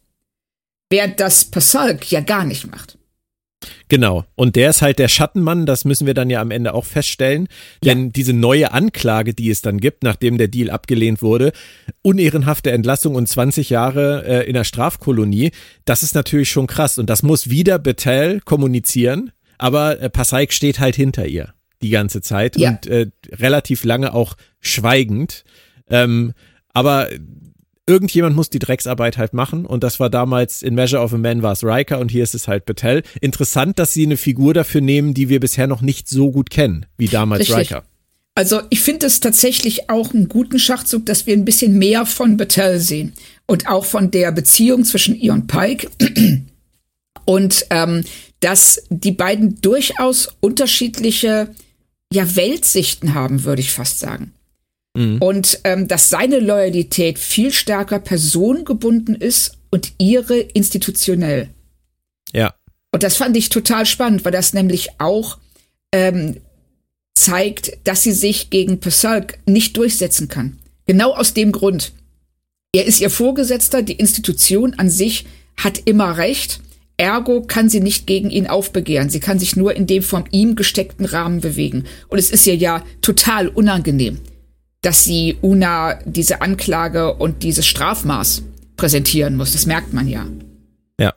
Während 0.91 1.19
das 1.19 1.45
Pasalk 1.45 2.11
ja 2.13 2.21
gar 2.21 2.45
nicht 2.45 2.71
macht. 2.71 2.99
Genau. 3.95 4.25
Und 4.35 4.57
der 4.57 4.71
ist 4.71 4.83
halt 4.83 4.99
der 4.99 5.07
Schattenmann, 5.07 5.67
das 5.67 5.85
müssen 5.85 6.05
wir 6.05 6.15
dann 6.15 6.29
ja 6.29 6.41
am 6.41 6.51
Ende 6.51 6.75
auch 6.75 6.85
feststellen. 6.85 7.47
Ja. 7.81 7.95
Denn 7.95 8.11
diese 8.11 8.33
neue 8.33 8.73
Anklage, 8.73 9.35
die 9.35 9.51
es 9.51 9.63
dann 9.63 9.79
gibt, 9.79 10.03
nachdem 10.03 10.37
der 10.37 10.49
Deal 10.49 10.69
abgelehnt 10.69 11.23
wurde, 11.23 11.53
unehrenhafte 12.03 12.73
Entlassung 12.73 13.15
und 13.15 13.29
20 13.29 13.71
Jahre 13.71 14.25
äh, 14.27 14.49
in 14.49 14.55
der 14.55 14.65
Strafkolonie, 14.65 15.53
das 15.85 16.03
ist 16.03 16.17
natürlich 16.17 16.51
schon 16.51 16.67
krass. 16.67 16.99
Und 16.99 17.09
das 17.09 17.23
muss 17.23 17.51
wieder 17.51 17.79
Betel 17.79 18.41
kommunizieren, 18.41 19.31
aber 19.59 20.01
äh, 20.01 20.11
Passaik 20.11 20.53
steht 20.53 20.81
halt 20.81 20.97
hinter 20.97 21.27
ihr 21.27 21.55
die 21.81 21.91
ganze 21.91 22.21
Zeit 22.21 22.57
ja. 22.57 22.71
und 22.71 22.89
äh, 22.89 23.13
relativ 23.31 23.85
lange 23.85 24.13
auch 24.13 24.35
schweigend. 24.59 25.45
Ähm, 25.89 26.33
aber 26.73 27.11
irgendjemand 27.87 28.35
muss 28.35 28.51
die 28.51 28.59
Drecksarbeit 28.59 29.19
halt 29.19 29.33
machen 29.33 29.67
und 29.67 29.85
das 29.85 30.01
war 30.01 30.11
damals 30.11 30.63
in 30.63 30.75
Measure 30.75 31.03
of 31.03 31.13
a 31.13 31.19
Man 31.19 31.43
war 31.43 31.53
es 31.53 31.65
Riker 31.65 31.99
und 31.99 32.11
hier 32.11 32.23
ist 32.23 32.35
es 32.35 32.49
halt 32.49 32.65
Battelle. 32.65 33.03
Interessant, 33.21 33.79
dass 33.79 33.93
sie 33.93 34.05
eine 34.05 34.17
Figur 34.17 34.55
dafür 34.55 34.81
nehmen, 34.81 35.15
die 35.15 35.29
wir 35.29 35.41
bisher 35.41 35.67
noch 35.67 35.83
nicht 35.83 36.09
so 36.09 36.31
gut 36.31 36.51
kennen, 36.51 36.87
wie 36.97 37.09
damals 37.09 37.41
Richtig. 37.41 37.57
Riker. 37.57 37.85
Also 38.37 38.63
ich 38.71 38.81
finde 38.81 39.07
es 39.07 39.21
tatsächlich 39.21 39.91
auch 39.91 40.13
einen 40.13 40.29
guten 40.29 40.59
Schachzug, 40.59 41.07
dass 41.07 41.27
wir 41.27 41.35
ein 41.35 41.45
bisschen 41.45 41.79
mehr 41.79 42.05
von 42.05 42.37
Battelle 42.37 42.81
sehen 42.81 43.13
und 43.47 43.69
auch 43.69 43.85
von 43.85 44.11
der 44.11 44.33
Beziehung 44.33 44.85
zwischen 44.85 45.15
ihr 45.15 45.33
und 45.33 45.47
Pike 45.47 45.89
und 47.27 47.67
ähm, 47.71 48.05
dass 48.41 48.83
die 48.91 49.13
beiden 49.13 49.61
durchaus 49.61 50.29
unterschiedliche 50.41 51.49
ja 52.13 52.37
Weltsichten 52.37 53.15
haben, 53.15 53.45
würde 53.45 53.61
ich 53.61 53.71
fast 53.71 54.01
sagen. 54.01 54.34
Mhm. 54.97 55.19
Und 55.19 55.61
ähm, 55.65 55.89
dass 55.89 56.09
seine 56.09 56.39
Loyalität 56.39 57.19
viel 57.19 57.53
stärker 57.53 57.99
personengebunden 57.99 59.15
ist 59.15 59.59
und 59.71 59.93
ihre 59.99 60.39
institutionell. 60.39 61.51
Ja. 62.33 62.55
Und 62.93 63.03
das 63.03 63.17
fand 63.17 63.37
ich 63.37 63.49
total 63.49 63.87
spannend, 63.87 64.25
weil 64.25 64.33
das 64.33 64.55
nämlich 64.55 65.01
auch 65.01 65.39
ähm, 65.93 66.37
zeigt, 67.15 67.79
dass 67.85 68.03
sie 68.03 68.13
sich 68.13 68.51
gegen 68.51 68.79
Pasalk 68.79 69.39
nicht 69.47 69.77
durchsetzen 69.77 70.29
kann. 70.29 70.59
Genau 70.87 71.13
aus 71.13 71.35
dem 71.35 71.51
Grund. 71.51 71.93
Er 72.73 72.85
ist 72.85 73.01
ihr 73.01 73.11
Vorgesetzter, 73.11 73.83
die 73.83 73.95
Institution 73.95 74.75
an 74.75 74.91
sich 74.91 75.27
hat 75.57 75.81
immer 75.85 76.19
recht. 76.19 76.61
Ergo 76.97 77.43
kann 77.43 77.69
sie 77.69 77.81
nicht 77.81 78.07
gegen 78.07 78.31
ihn 78.31 78.47
aufbegehren. 78.47 79.11
Sie 79.11 79.21
kann 79.21 79.41
sich 79.41 79.57
nur 79.57 79.75
in 79.75 79.89
dem 79.89 80.03
von 80.03 80.25
ihm 80.31 80.55
gesteckten 80.55 81.07
Rahmen 81.07 81.41
bewegen. 81.41 81.85
Und 82.09 82.19
es 82.19 82.31
ist 82.31 82.47
ihr 82.47 82.57
ja 82.57 82.85
total 83.01 83.49
unangenehm 83.49 84.21
dass 84.85 85.05
sie 85.05 85.37
Una 85.41 85.99
diese 86.05 86.43
Anklage 86.43 87.15
und 87.15 87.43
dieses 87.43 87.67
Strafmaß 87.67 88.43
präsentieren 88.77 89.37
muss. 89.37 89.53
Das 89.53 89.67
merkt 89.67 89.93
man 89.93 90.09
ja. 90.09 90.27
Ja. 91.01 91.15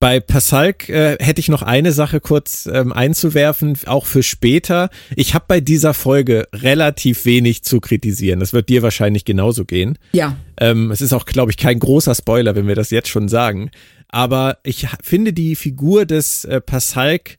Bei 0.00 0.20
Pasalk 0.20 0.88
äh, 0.88 1.16
hätte 1.20 1.40
ich 1.40 1.48
noch 1.48 1.62
eine 1.62 1.92
Sache 1.92 2.20
kurz 2.20 2.68
ähm, 2.72 2.92
einzuwerfen, 2.92 3.78
auch 3.86 4.06
für 4.06 4.22
später. 4.22 4.90
Ich 5.16 5.34
habe 5.34 5.46
bei 5.48 5.60
dieser 5.60 5.94
Folge 5.94 6.46
relativ 6.52 7.24
wenig 7.24 7.64
zu 7.64 7.80
kritisieren. 7.80 8.40
Das 8.40 8.52
wird 8.52 8.68
dir 8.68 8.82
wahrscheinlich 8.82 9.24
genauso 9.24 9.64
gehen. 9.64 9.98
Ja. 10.12 10.36
Ähm, 10.60 10.90
es 10.90 11.00
ist 11.00 11.12
auch, 11.12 11.24
glaube 11.24 11.50
ich, 11.50 11.56
kein 11.56 11.78
großer 11.78 12.14
Spoiler, 12.14 12.54
wenn 12.54 12.68
wir 12.68 12.76
das 12.76 12.90
jetzt 12.90 13.08
schon 13.08 13.28
sagen. 13.28 13.70
Aber 14.08 14.58
ich 14.64 14.86
finde 15.02 15.32
die 15.32 15.56
Figur 15.56 16.06
des 16.06 16.44
äh, 16.44 16.60
Pasalk, 16.60 17.38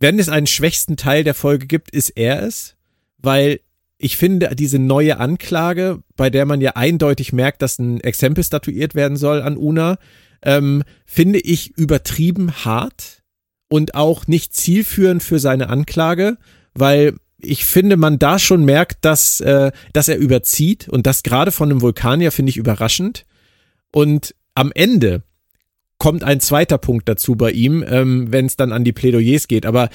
wenn 0.00 0.18
es 0.18 0.28
einen 0.28 0.46
schwächsten 0.46 0.96
Teil 0.96 1.24
der 1.24 1.34
Folge 1.34 1.66
gibt, 1.66 1.90
ist 1.90 2.10
er 2.10 2.42
es, 2.42 2.76
weil 3.18 3.60
ich 3.98 4.16
finde 4.16 4.54
diese 4.54 4.78
neue 4.78 5.18
Anklage, 5.18 6.00
bei 6.16 6.30
der 6.30 6.46
man 6.46 6.60
ja 6.60 6.72
eindeutig 6.76 7.32
merkt, 7.32 7.62
dass 7.62 7.78
ein 7.78 8.00
Exempel 8.00 8.44
statuiert 8.44 8.94
werden 8.94 9.16
soll 9.16 9.42
an 9.42 9.56
Una, 9.56 9.98
ähm, 10.42 10.84
finde 11.04 11.40
ich 11.40 11.76
übertrieben 11.76 12.64
hart 12.64 13.22
und 13.68 13.96
auch 13.96 14.28
nicht 14.28 14.54
zielführend 14.54 15.22
für 15.22 15.40
seine 15.40 15.68
Anklage, 15.68 16.38
weil 16.74 17.14
ich 17.40 17.64
finde, 17.64 17.96
man 17.96 18.18
da 18.18 18.38
schon 18.38 18.64
merkt, 18.64 19.04
dass, 19.04 19.40
äh, 19.40 19.72
dass 19.92 20.08
er 20.08 20.18
überzieht 20.18 20.88
und 20.88 21.06
das 21.06 21.22
gerade 21.22 21.52
von 21.52 21.70
einem 21.70 21.82
Vulkanier 21.82 22.32
finde 22.32 22.50
ich 22.50 22.56
überraschend. 22.56 23.26
Und 23.92 24.34
am 24.54 24.72
Ende 24.74 25.22
kommt 25.98 26.24
ein 26.24 26.40
zweiter 26.40 26.78
Punkt 26.78 27.08
dazu 27.08 27.36
bei 27.36 27.50
ihm, 27.50 27.84
ähm, 27.86 28.30
wenn 28.30 28.46
es 28.46 28.56
dann 28.56 28.72
an 28.72 28.84
die 28.84 28.92
Plädoyers 28.92 29.48
geht. 29.48 29.66
Aber 29.66 29.88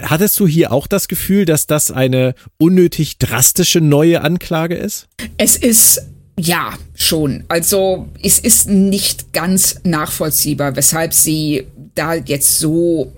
Hattest 0.00 0.38
du 0.40 0.46
hier 0.46 0.72
auch 0.72 0.86
das 0.86 1.08
Gefühl, 1.08 1.44
dass 1.44 1.66
das 1.66 1.90
eine 1.90 2.34
unnötig 2.58 3.18
drastische 3.18 3.80
neue 3.80 4.20
Anklage 4.22 4.74
ist? 4.74 5.08
Es 5.36 5.56
ist 5.56 6.02
ja, 6.38 6.78
schon. 6.94 7.44
Also 7.48 8.08
es 8.22 8.38
ist 8.38 8.68
nicht 8.68 9.32
ganz 9.32 9.80
nachvollziehbar, 9.84 10.74
weshalb 10.74 11.12
sie 11.12 11.66
da 11.94 12.14
jetzt 12.14 12.58
so, 12.58 13.12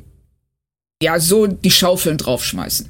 ja, 1.01 1.21
so 1.21 1.47
die 1.47 1.71
Schaufeln 1.71 2.19
draufschmeißen. 2.19 2.89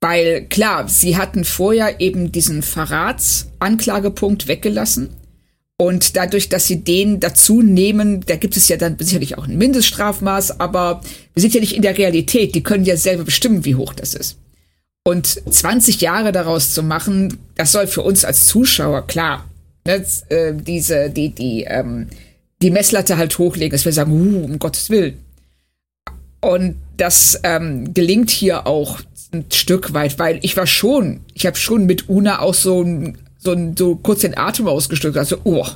Weil 0.00 0.46
klar, 0.46 0.88
sie 0.88 1.16
hatten 1.16 1.44
vorher 1.44 2.00
eben 2.00 2.32
diesen 2.32 2.62
Verratsanklagepunkt 2.62 4.48
weggelassen. 4.48 5.10
Und 5.78 6.16
dadurch, 6.16 6.48
dass 6.48 6.66
sie 6.66 6.84
den 6.84 7.18
dazu 7.18 7.60
nehmen, 7.60 8.20
da 8.26 8.36
gibt 8.36 8.56
es 8.56 8.68
ja 8.68 8.76
dann 8.76 8.96
sicherlich 8.98 9.36
auch 9.36 9.48
ein 9.48 9.58
Mindeststrafmaß, 9.58 10.60
aber 10.60 11.00
wir 11.34 11.40
sind 11.40 11.54
ja 11.54 11.60
nicht 11.60 11.74
in 11.74 11.82
der 11.82 11.98
Realität. 11.98 12.54
Die 12.54 12.62
können 12.62 12.84
ja 12.84 12.96
selber 12.96 13.24
bestimmen, 13.24 13.64
wie 13.64 13.74
hoch 13.74 13.92
das 13.92 14.14
ist. 14.14 14.38
Und 15.04 15.26
20 15.26 16.00
Jahre 16.00 16.30
daraus 16.30 16.72
zu 16.72 16.82
machen, 16.82 17.38
das 17.56 17.72
soll 17.72 17.88
für 17.88 18.02
uns 18.02 18.24
als 18.24 18.46
Zuschauer 18.46 19.06
klar, 19.08 19.48
ne, 19.84 20.04
äh, 20.28 20.52
diese, 20.54 21.10
die, 21.10 21.30
die, 21.30 21.64
ähm, 21.64 22.08
die 22.62 22.70
Messlatte 22.70 23.16
halt 23.16 23.36
hochlegen, 23.38 23.72
dass 23.72 23.84
wir 23.84 23.92
sagen, 23.92 24.12
uh, 24.12 24.44
um 24.44 24.58
Gottes 24.60 24.90
Willen. 24.90 25.18
Und 26.40 26.76
das 26.96 27.40
ähm, 27.42 27.92
gelingt 27.94 28.30
hier 28.30 28.66
auch 28.66 29.00
ein 29.32 29.46
Stück 29.52 29.92
weit, 29.94 30.18
weil 30.18 30.38
ich 30.42 30.56
war 30.56 30.66
schon, 30.66 31.20
ich 31.34 31.46
habe 31.46 31.56
schon 31.56 31.86
mit 31.86 32.08
Una 32.08 32.40
auch 32.40 32.54
so, 32.54 32.84
so, 33.42 33.56
so 33.76 33.96
kurz 33.96 34.20
den 34.20 34.36
Atem 34.36 34.68
ausgestückt, 34.68 35.16
also, 35.16 35.36
oh, 35.44 35.66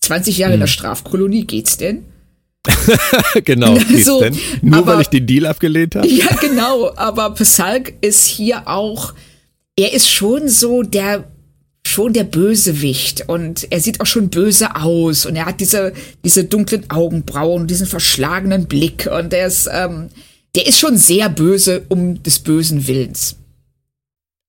20 0.00 0.38
Jahre 0.38 0.52
hm. 0.52 0.54
in 0.54 0.60
der 0.60 0.68
hm. 0.68 0.72
Strafkolonie, 0.72 1.44
geht's 1.44 1.76
denn? 1.76 2.04
genau, 3.44 3.74
geht's 3.88 4.04
so, 4.04 4.20
denn? 4.20 4.36
Nur 4.62 4.78
aber, 4.78 4.94
weil 4.94 5.02
ich 5.02 5.08
den 5.08 5.26
Deal 5.26 5.46
abgelehnt 5.46 5.96
habe? 5.96 6.06
Ja, 6.06 6.34
genau, 6.40 6.92
aber 6.96 7.30
Pasalk 7.30 7.94
ist 8.00 8.26
hier 8.26 8.68
auch, 8.68 9.14
er 9.76 9.92
ist 9.92 10.10
schon 10.10 10.48
so 10.48 10.82
der 10.82 11.24
schon 11.86 12.12
der 12.12 12.24
Bösewicht 12.24 13.28
und 13.28 13.66
er 13.70 13.80
sieht 13.80 14.00
auch 14.00 14.06
schon 14.06 14.28
böse 14.28 14.76
aus 14.76 15.24
und 15.24 15.36
er 15.36 15.46
hat 15.46 15.60
diese, 15.60 15.94
diese 16.22 16.44
dunklen 16.44 16.90
Augenbrauen, 16.90 17.66
diesen 17.66 17.86
verschlagenen 17.86 18.66
Blick 18.66 19.08
und 19.10 19.32
er 19.32 19.46
ist, 19.46 19.68
ähm, 19.72 20.08
der 20.54 20.66
ist 20.66 20.78
schon 20.78 20.98
sehr 20.98 21.30
böse 21.30 21.84
um 21.88 22.22
des 22.22 22.40
bösen 22.40 22.86
Willens. 22.86 23.36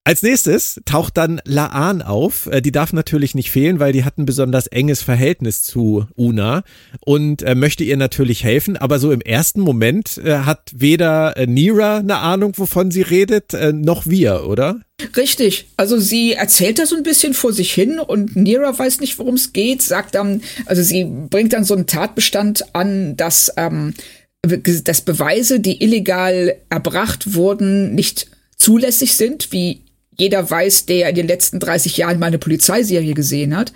Als 0.10 0.24
nächstes 0.24 0.82
taucht 0.86 1.18
dann 1.18 1.40
Laan 1.46 2.02
auf. 2.02 2.48
Äh, 2.48 2.64
die 2.64 2.72
darf 2.72 2.94
natürlich 2.94 3.36
nicht 3.36 3.52
fehlen, 3.52 3.80
weil 3.80 3.94
die 3.94 4.04
hat 4.04 4.18
ein 4.18 4.26
besonders 4.26 4.66
enges 4.66 5.04
Verhältnis 5.04 5.62
zu 5.62 6.08
Una 6.16 6.64
und 7.02 7.44
äh, 7.44 7.54
möchte 7.54 7.84
ihr 7.84 7.96
natürlich 7.96 8.44
helfen. 8.44 8.76
Aber 8.76 8.98
so 8.98 9.12
im 9.12 9.22
ersten 9.22 9.62
Moment 9.62 10.18
äh, 10.18 10.40
hat 10.40 10.72
weder 10.74 11.36
Nira 11.46 11.98
eine 11.98 12.18
Ahnung, 12.18 12.54
wovon 12.58 12.90
sie 12.90 13.04
redet, 13.04 13.56
noch 13.72 14.08
wir, 14.08 14.48
oder? 14.48 14.80
Richtig. 15.16 15.68
Also 15.78 16.00
sie 16.00 16.34
erzählt 16.34 16.80
da 16.80 16.88
so 16.88 16.96
ein 16.96 17.04
bisschen 17.04 17.36
vor 17.36 17.54
sich 17.54 17.72
hin 17.72 18.00
und 18.00 18.36
Nira 18.36 18.80
weiß 18.80 19.02
nicht, 19.02 19.20
worum 19.20 19.36
es 19.36 19.54
geht, 19.54 19.84
sagt 19.84 20.16
dann, 20.16 20.42
also 20.66 20.82
sie 20.82 21.04
bringt 21.06 21.54
dann 21.54 21.66
so 21.66 21.76
einen 21.76 21.86
Tatbestand 21.86 22.74
an, 22.74 23.16
dass, 23.16 23.54
ähm, 23.58 23.94
dass 24.42 25.02
Beweise, 25.02 25.60
die 25.60 25.84
illegal 25.84 26.56
erbracht 26.72 27.36
wurden, 27.36 27.94
nicht 27.94 28.26
zulässig 28.58 29.16
sind, 29.16 29.52
wie 29.52 29.82
jeder 30.20 30.50
weiß, 30.50 30.86
der 30.86 31.10
in 31.10 31.16
den 31.16 31.28
letzten 31.28 31.60
30 31.60 31.98
Jahren 31.98 32.20
mal 32.20 32.28
eine 32.28 32.38
Polizeiserie 32.38 33.14
gesehen 33.14 33.56
hat. 33.56 33.74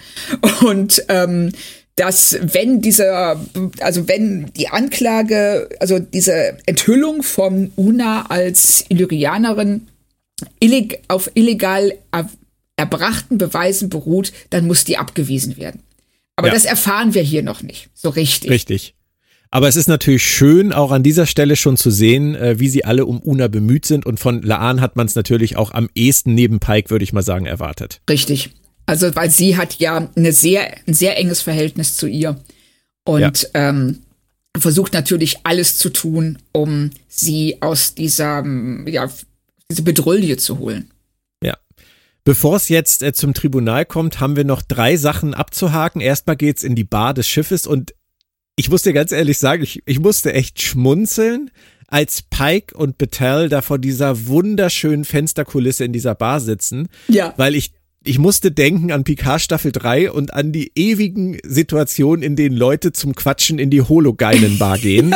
Und 0.61 1.03
ähm, 1.09 1.51
dass 1.95 2.37
wenn 2.41 2.81
dieser, 2.81 3.39
also 3.79 4.07
wenn 4.07 4.51
die 4.53 4.69
Anklage, 4.69 5.69
also 5.79 5.99
diese 5.99 6.57
Enthüllung 6.65 7.21
von 7.21 7.71
Una 7.75 8.25
als 8.27 8.85
Illyrianerin 8.89 9.87
illeg 10.59 11.01
auf 11.07 11.29
illegal 11.35 11.93
er 12.11 12.29
erbrachten 12.75 13.37
Beweisen 13.37 13.89
beruht, 13.89 14.33
dann 14.49 14.65
muss 14.65 14.83
die 14.83 14.97
abgewiesen 14.97 15.57
werden. 15.57 15.83
Aber 16.35 16.47
ja. 16.47 16.53
das 16.55 16.65
erfahren 16.65 17.13
wir 17.13 17.21
hier 17.21 17.43
noch 17.43 17.61
nicht 17.61 17.89
so 17.93 18.09
richtig. 18.09 18.49
Richtig. 18.49 18.95
Aber 19.53 19.67
es 19.67 19.75
ist 19.75 19.87
natürlich 19.87 20.23
schön, 20.23 20.73
auch 20.73 20.89
an 20.89 21.03
dieser 21.03 21.27
Stelle 21.27 21.55
schon 21.55 21.77
zu 21.77 21.91
sehen, 21.91 22.33
äh, 22.33 22.59
wie 22.59 22.69
sie 22.69 22.85
alle 22.85 23.05
um 23.05 23.19
Una 23.19 23.47
bemüht 23.47 23.85
sind. 23.85 24.03
Und 24.03 24.19
von 24.19 24.41
Laan 24.41 24.81
hat 24.81 24.95
man 24.95 25.05
es 25.05 25.13
natürlich 25.13 25.57
auch 25.57 25.69
am 25.75 25.91
ehesten 25.93 26.33
neben 26.33 26.59
Pike, 26.59 26.89
würde 26.89 27.03
ich 27.03 27.13
mal 27.13 27.21
sagen, 27.21 27.45
erwartet. 27.45 28.01
Richtig. 28.09 28.49
Also, 28.87 29.15
weil 29.15 29.29
sie 29.29 29.55
hat 29.55 29.75
ja 29.75 30.09
eine 30.15 30.31
sehr, 30.31 30.75
ein 30.87 30.95
sehr 30.95 31.19
enges 31.19 31.43
Verhältnis 31.43 31.95
zu 31.95 32.07
ihr. 32.07 32.41
Und 33.05 33.43
ja. 33.53 33.69
ähm, 33.69 33.99
versucht 34.57 34.93
natürlich 34.93 35.37
alles 35.43 35.77
zu 35.77 35.91
tun, 35.91 36.39
um 36.51 36.89
sie 37.07 37.57
aus 37.61 37.93
dieser, 37.93 38.43
ja, 38.87 39.07
diese 39.69 39.83
Bedrulle 39.83 40.35
zu 40.37 40.57
holen. 40.57 40.89
Ja. 41.43 41.59
Bevor 42.23 42.55
es 42.55 42.69
jetzt 42.69 43.03
äh, 43.03 43.13
zum 43.13 43.35
Tribunal 43.35 43.85
kommt, 43.85 44.19
haben 44.19 44.35
wir 44.35 44.45
noch 44.45 44.63
drei 44.63 44.97
Sachen 44.97 45.35
abzuhaken. 45.35 46.01
Erstmal 46.01 46.37
geht's 46.37 46.63
in 46.63 46.73
die 46.73 46.85
Bar 46.85 47.13
des 47.13 47.27
Schiffes 47.27 47.67
und 47.67 47.93
ich 48.55 48.69
muss 48.69 48.83
dir 48.83 48.93
ganz 48.93 49.11
ehrlich 49.11 49.37
sagen, 49.37 49.63
ich, 49.63 49.81
ich 49.85 49.99
musste 49.99 50.33
echt 50.33 50.61
schmunzeln, 50.61 51.51
als 51.87 52.23
Pike 52.23 52.75
und 52.75 52.97
Battelle 52.97 53.49
da 53.49 53.61
vor 53.61 53.77
dieser 53.77 54.27
wunderschönen 54.27 55.05
Fensterkulisse 55.05 55.85
in 55.85 55.93
dieser 55.93 56.15
Bar 56.15 56.39
sitzen. 56.39 56.87
Ja. 57.07 57.33
Weil 57.37 57.55
ich 57.55 57.71
ich 58.03 58.19
musste 58.19 58.51
denken 58.51 58.91
an 58.91 59.03
Picard 59.03 59.41
Staffel 59.41 59.71
3 59.71 60.11
und 60.11 60.33
an 60.33 60.51
die 60.51 60.71
ewigen 60.75 61.37
Situationen, 61.43 62.23
in 62.23 62.35
denen 62.35 62.55
Leute 62.55 62.91
zum 62.91 63.15
Quatschen 63.15 63.59
in 63.59 63.69
die 63.69 63.81
Hologeinen-Bar 63.81 64.77
gehen. 64.77 65.15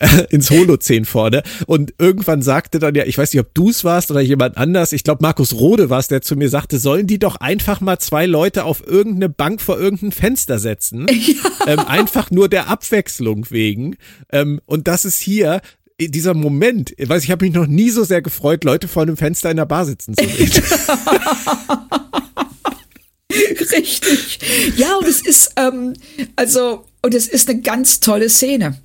ins 0.30 0.50
Holozän 0.50 1.04
vorne. 1.04 1.42
Und 1.66 1.94
irgendwann 1.98 2.42
sagte 2.42 2.78
dann 2.78 2.94
ja, 2.94 3.04
ich 3.04 3.18
weiß 3.18 3.32
nicht, 3.32 3.40
ob 3.40 3.54
du 3.54 3.70
es 3.70 3.84
warst 3.84 4.10
oder 4.10 4.20
jemand 4.20 4.56
anders, 4.56 4.92
ich 4.92 5.04
glaube 5.04 5.22
Markus 5.22 5.54
Rode 5.54 5.90
war 5.90 5.98
es, 5.98 6.08
der 6.08 6.22
zu 6.22 6.36
mir 6.36 6.48
sagte, 6.48 6.78
sollen 6.78 7.06
die 7.06 7.18
doch 7.18 7.36
einfach 7.36 7.80
mal 7.80 7.98
zwei 7.98 8.26
Leute 8.26 8.64
auf 8.64 8.86
irgendeine 8.86 9.28
Bank 9.28 9.60
vor 9.60 9.78
irgendein 9.78 10.12
Fenster 10.12 10.58
setzen. 10.58 11.06
Ja. 11.28 11.72
Ähm, 11.72 11.80
einfach 11.80 12.30
nur 12.30 12.48
der 12.48 12.68
Abwechslung 12.68 13.50
wegen. 13.50 13.96
Ähm, 14.32 14.60
und 14.64 14.88
das 14.88 15.04
ist 15.04 15.20
hier 15.20 15.60
dieser 16.00 16.34
Moment, 16.34 16.94
ich 16.96 17.08
weiß 17.08 17.24
ich, 17.24 17.30
habe 17.30 17.44
mich 17.44 17.54
noch 17.54 17.66
nie 17.66 17.90
so 17.90 18.04
sehr 18.04 18.22
gefreut, 18.22 18.64
Leute 18.64 18.86
vor 18.86 19.02
einem 19.02 19.16
Fenster 19.16 19.50
in 19.50 19.56
der 19.56 19.66
Bar 19.66 19.84
sitzen 19.84 20.14
zu 20.16 20.24
sehen. 20.24 20.50
Richtig. 23.32 24.38
Ja, 24.76 24.96
und 24.96 25.06
es 25.06 25.20
ist, 25.20 25.52
ähm, 25.56 25.94
also, 26.36 26.84
und 27.02 27.14
es 27.14 27.26
ist 27.26 27.50
eine 27.50 27.60
ganz 27.60 28.00
tolle 28.00 28.30
Szene. 28.30 28.80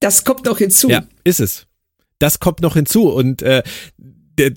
Das 0.00 0.24
kommt 0.24 0.44
noch 0.46 0.58
hinzu. 0.58 0.88
Ja, 0.88 1.04
ist 1.24 1.40
es. 1.40 1.66
Das 2.18 2.40
kommt 2.40 2.60
noch 2.60 2.74
hinzu. 2.74 3.08
Und 3.08 3.42
äh, 3.42 3.62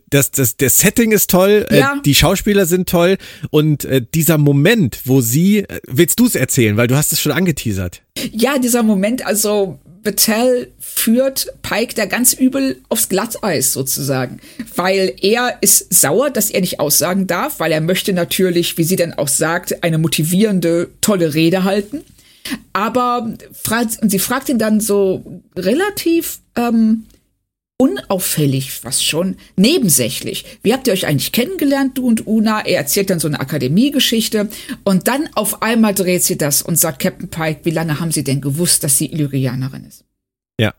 das, 0.09 0.31
das, 0.31 0.57
der 0.57 0.69
Setting 0.69 1.11
ist 1.11 1.29
toll, 1.29 1.65
äh, 1.69 1.79
ja. 1.79 1.95
äh, 1.97 2.01
die 2.03 2.15
Schauspieler 2.15 2.65
sind 2.65 2.87
toll 2.87 3.17
und 3.49 3.85
äh, 3.85 4.01
dieser 4.13 4.37
Moment, 4.37 5.01
wo 5.05 5.21
sie, 5.21 5.59
äh, 5.59 5.81
willst 5.87 6.19
du 6.19 6.25
es 6.25 6.35
erzählen, 6.35 6.77
weil 6.77 6.87
du 6.87 6.95
hast 6.95 7.11
es 7.11 7.19
schon 7.19 7.31
angeteasert. 7.31 8.03
Ja, 8.31 8.59
dieser 8.59 8.83
Moment, 8.83 9.25
also 9.25 9.79
Battelle 10.03 10.67
führt 10.79 11.47
Pike 11.61 11.95
da 11.95 12.05
ganz 12.05 12.33
übel 12.33 12.81
aufs 12.89 13.09
Glatteis 13.09 13.73
sozusagen, 13.73 14.39
weil 14.75 15.15
er 15.21 15.57
ist 15.61 15.93
sauer, 15.93 16.29
dass 16.29 16.49
er 16.49 16.61
nicht 16.61 16.79
aussagen 16.79 17.27
darf, 17.27 17.59
weil 17.59 17.71
er 17.71 17.81
möchte 17.81 18.13
natürlich, 18.13 18.77
wie 18.77 18.83
sie 18.83 18.95
dann 18.95 19.13
auch 19.13 19.27
sagt, 19.27 19.83
eine 19.83 19.97
motivierende, 19.97 20.89
tolle 21.01 21.33
Rede 21.33 21.63
halten. 21.63 22.01
Aber 22.73 23.33
fragt, 23.53 23.99
sie 24.01 24.19
fragt 24.19 24.49
ihn 24.49 24.57
dann 24.57 24.79
so 24.79 25.41
relativ 25.55 26.39
ähm, 26.55 27.05
unauffällig, 27.81 28.73
fast 28.73 29.03
schon 29.03 29.37
nebensächlich. 29.55 30.45
Wie 30.61 30.71
habt 30.71 30.85
ihr 30.85 30.93
euch 30.93 31.07
eigentlich 31.07 31.31
kennengelernt, 31.31 31.97
du 31.97 32.05
und 32.05 32.27
Una? 32.27 32.59
Er 32.59 32.77
erzählt 32.77 33.09
dann 33.09 33.19
so 33.19 33.27
eine 33.27 33.39
Akademiegeschichte 33.39 34.49
und 34.83 35.07
dann 35.07 35.27
auf 35.33 35.63
einmal 35.63 35.95
dreht 35.95 36.23
sie 36.23 36.37
das 36.37 36.61
und 36.61 36.77
sagt 36.77 36.99
Captain 36.99 37.29
Pike, 37.29 37.61
wie 37.63 37.71
lange 37.71 37.99
haben 37.99 38.11
sie 38.11 38.23
denn 38.23 38.39
gewusst, 38.39 38.83
dass 38.83 38.99
sie 38.99 39.07
Illyrianerin 39.07 39.85
ist? 39.85 40.05
Ja. 40.59 40.75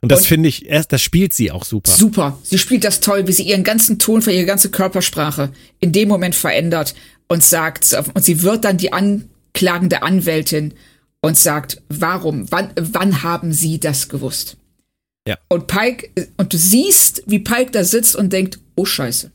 Und 0.00 0.10
das 0.10 0.24
finde 0.24 0.48
ich, 0.48 0.64
erst, 0.64 0.94
das 0.94 1.02
spielt 1.02 1.34
sie 1.34 1.50
auch 1.50 1.66
super. 1.66 1.90
Super. 1.90 2.38
Sie 2.42 2.56
spielt 2.56 2.84
das 2.84 3.00
toll, 3.00 3.26
wie 3.26 3.32
sie 3.32 3.42
ihren 3.42 3.62
ganzen 3.62 3.98
Ton 3.98 4.22
für 4.22 4.32
ihre 4.32 4.46
ganze 4.46 4.70
Körpersprache 4.70 5.52
in 5.78 5.92
dem 5.92 6.08
Moment 6.08 6.34
verändert 6.34 6.94
und 7.28 7.44
sagt, 7.44 7.94
und 8.14 8.24
sie 8.24 8.40
wird 8.40 8.64
dann 8.64 8.78
die 8.78 8.94
anklagende 8.94 10.02
Anwältin 10.02 10.72
und 11.20 11.36
sagt, 11.36 11.82
warum, 11.90 12.50
wann, 12.50 12.72
wann 12.76 13.22
haben 13.22 13.52
Sie 13.52 13.78
das 13.78 14.08
gewusst? 14.08 14.56
Ja. 15.26 15.36
Und 15.48 15.66
Pike, 15.66 16.10
und 16.36 16.52
du 16.52 16.56
siehst, 16.56 17.22
wie 17.26 17.40
Pike 17.40 17.70
da 17.72 17.84
sitzt 17.84 18.16
und 18.16 18.32
denkt, 18.32 18.58
oh 18.74 18.84
Scheiße. 18.84 19.30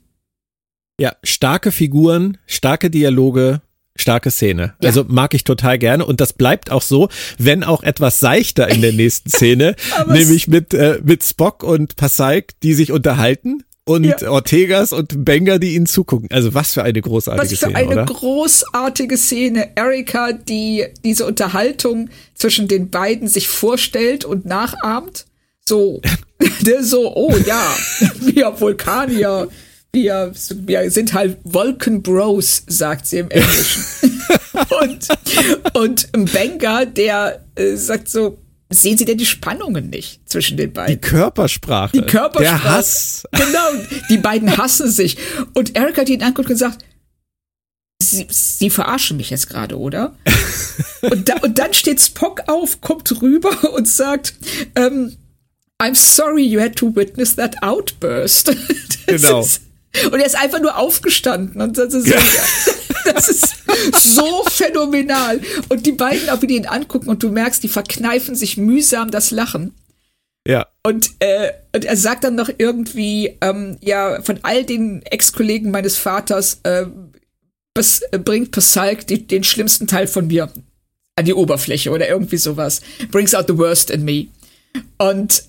Ja, 1.00 1.16
starke 1.24 1.72
Figuren, 1.72 2.38
starke 2.48 2.90
Dialoge, 2.90 3.62
starke 3.98 4.32
Szene. 4.32 4.74
Ja. 4.82 4.90
Also 4.90 5.06
mag 5.08 5.34
ich 5.34 5.44
total 5.44 5.78
gerne 5.78 6.06
und 6.06 6.22
das 6.22 6.34
bleibt 6.34 6.72
auch 6.72 6.82
so, 6.82 7.10
wenn 7.38 7.64
auch 7.64 7.84
etwas 7.84 8.20
seichter 8.20 8.70
in 8.70 8.82
der 8.82 8.94
nächsten 8.94 9.30
Szene, 9.32 9.76
nämlich 10.08 10.48
mit 10.48 10.74
äh, 10.74 11.00
mit 11.04 11.24
Spock 11.24 11.64
und 11.64 11.96
Pasaik, 11.96 12.60
die 12.62 12.74
sich 12.74 12.92
unterhalten 12.92 13.64
und 13.86 14.04
ja. 14.06 14.30
Ortegas 14.30 14.92
und 14.94 15.24
Benga, 15.24 15.60
die 15.60 15.76
ihnen 15.76 15.86
zugucken. 15.86 16.30
Also 16.32 16.54
was 16.54 16.74
für 16.74 16.84
eine 16.84 17.02
großartige 17.02 17.56
Szene, 17.56 17.74
Was 17.74 17.80
für 17.80 17.80
Szene, 17.80 17.92
eine 17.92 18.02
oder? 18.02 18.14
großartige 18.14 19.18
Szene. 19.18 19.70
Erika, 19.76 20.34
die 20.34 20.86
diese 21.04 21.26
Unterhaltung 21.26 22.10
zwischen 22.34 22.68
den 22.68 22.90
beiden 22.90 23.28
sich 23.28 23.48
vorstellt 23.48 24.26
und 24.26 24.46
nachahmt. 24.46 25.26
So, 25.68 26.00
der 26.62 26.84
so, 26.84 27.16
oh 27.16 27.36
ja, 27.46 27.76
wir 28.20 28.60
Vulkanier, 28.60 29.48
wir, 29.92 30.32
wir 30.34 30.92
sind 30.92 31.14
halt 31.14 31.40
Wolkenbros, 31.44 32.64
sagt 32.68 33.08
sie 33.08 33.20
im 33.20 33.32
Englischen. 33.32 33.84
und, 35.74 36.08
und 36.14 36.32
Benga, 36.32 36.86
der 36.86 37.44
äh, 37.56 37.76
sagt 37.76 38.10
so, 38.10 38.38
sehen 38.70 38.98
Sie 38.98 39.06
denn 39.06 39.18
die 39.18 39.26
Spannungen 39.26 39.90
nicht 39.90 40.30
zwischen 40.30 40.58
den 40.58 40.72
beiden? 40.72 40.96
Die 40.96 41.02
Körpersprache. 41.02 41.98
Die 41.98 42.06
Körpersprache. 42.06 42.62
Der 42.62 42.64
Hass. 42.64 43.24
Genau, 43.32 43.86
die 44.10 44.18
beiden 44.18 44.58
hassen 44.58 44.92
sich. 44.92 45.18
Und 45.54 45.76
Erika 45.76 46.02
hat 46.02 46.10
ihn 46.10 46.22
angeguckt 46.22 46.50
und 46.50 46.56
gesagt, 46.56 46.86
Sie, 48.04 48.28
Sie 48.30 48.70
verarschen 48.70 49.18
mich 49.18 49.32
jetzt 49.32 49.50
gerade, 49.50 49.80
oder? 49.80 50.16
und, 51.02 51.28
da, 51.28 51.38
und 51.38 51.58
dann 51.58 51.74
steht 51.74 52.02
Spock 52.02 52.44
auf, 52.48 52.82
kommt 52.82 53.22
rüber 53.22 53.74
und 53.74 53.88
sagt, 53.88 54.36
ähm, 54.76 55.16
I'm 55.82 55.96
sorry 55.96 56.44
you 56.44 56.60
had 56.60 56.76
to 56.78 56.96
witness 56.96 57.36
that 57.36 57.62
outburst. 57.62 58.52
genau. 59.08 59.42
Ist, 59.42 59.62
Und 60.06 60.20
er 60.20 60.26
ist 60.26 60.36
einfach 60.36 60.62
nur 60.62 60.78
aufgestanden 60.78 61.62
und 61.62 61.78
das 61.78 61.94
ist, 61.94 62.08
ja. 62.08 62.20
so, 62.20 62.72
das 63.14 63.30
ist 63.30 63.56
so 63.94 64.44
phänomenal. 64.50 65.42
Und 65.70 65.86
die 65.86 65.92
beiden 65.92 66.30
auch, 66.30 66.42
wie 66.42 66.48
die 66.48 66.56
ihn 66.56 66.66
angucken 66.66 67.10
und 67.10 67.24
du 67.24 67.30
merkst, 67.30 67.64
die 67.64 67.68
verkneifen 67.68 68.36
sich 68.36 68.58
mühsam 68.58 69.12
das 69.12 69.32
Lachen. 69.32 69.74
Ja. 70.48 70.68
Und, 70.84 71.12
äh, 71.20 71.52
und 71.74 71.86
er 71.86 71.98
sagt 71.98 72.24
dann 72.24 72.36
noch 72.36 72.50
irgendwie, 72.58 73.38
ähm, 73.42 73.78
ja, 73.82 74.22
von 74.22 74.40
all 74.44 74.64
den 74.64 75.02
Ex-Kollegen 75.04 75.72
meines 75.72 75.98
Vaters 75.98 76.60
äh, 76.64 76.86
bes, 77.74 78.02
äh, 78.12 78.20
bringt 78.20 78.52
Pasalk 78.52 79.08
die, 79.08 79.26
den 79.26 79.44
schlimmsten 79.44 79.88
Teil 79.88 80.08
von 80.08 80.28
mir 80.28 80.52
an 81.16 81.26
die 81.26 81.34
Oberfläche 81.34 81.90
oder 81.92 82.08
irgendwie 82.08 82.38
sowas. 82.38 82.82
Brings 83.10 83.34
out 83.34 83.46
the 83.48 83.58
worst 83.58 83.90
in 83.90 84.04
me. 84.04 84.28
Und 84.98 85.44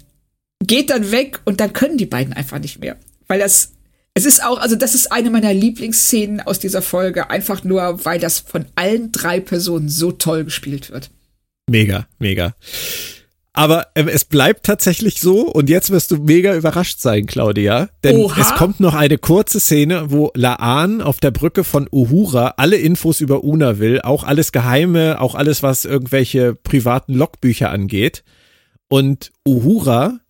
geht 0.65 0.91
dann 0.91 1.11
weg 1.11 1.41
und 1.45 1.61
dann 1.61 1.73
können 1.73 1.99
die 1.99 2.07
beiden 2.07 2.33
einfach 2.33 2.59
nicht 2.59 2.81
mehr. 2.81 2.97
Weil 3.29 3.39
das, 3.39 3.73
es 4.15 4.25
ist 4.25 4.45
auch, 4.45 4.59
also 4.59 4.77
das 4.77 4.95
ist 4.95 5.13
eine 5.13 5.31
meiner 5.31 5.53
Lieblingsszenen 5.53 6.41
aus 6.41 6.59
dieser 6.59 6.83
Folge, 6.83 7.31
einfach 7.31 7.65
nur, 7.65 8.05
weil 8.05 8.19
das 8.19 8.41
von 8.41 8.67
allen 8.75 9.13
drei 9.13 9.41
Personen 9.41 9.89
so 9.89 10.13
toll 10.13 10.45
gespielt 10.45 10.91
wird. 10.91 11.11
Mega, 11.69 12.07
mega. 12.19 12.55
Aber 13.57 13.87
äh, 13.95 14.05
es 14.05 14.27
bleibt 14.27 14.67
tatsächlich 14.67 15.21
so 15.21 15.51
und 15.51 15.71
jetzt 15.71 15.91
wirst 15.91 16.11
du 16.11 16.19
mega 16.19 16.55
überrascht 16.55 17.01
sein, 17.01 17.25
Claudia. 17.25 17.89
Denn 18.05 18.17
Oha. 18.17 18.39
es 18.39 18.55
kommt 18.55 18.81
noch 18.81 18.95
eine 18.95 19.17
kurze 19.17 19.61
Szene, 19.61 20.11
wo 20.11 20.31
Laan 20.35 21.01
auf 21.01 21.21
der 21.21 21.31
Brücke 21.31 21.65
von 21.65 21.89
Uhura 21.91 22.55
alle 22.59 22.77
Infos 22.77 23.23
über 23.23 23.45
Una 23.45 23.79
will, 23.79 24.03
auch 24.03 24.25
alles 24.25 24.53
Geheime, 24.53 25.23
auch 25.23 25.35
alles, 25.35 25.63
was 25.63 25.87
irgendwelche 25.87 26.55
privaten 26.55 27.15
Logbücher 27.15 27.71
angeht. 27.71 28.25
Und 28.89 29.33
Uhura 29.47 30.21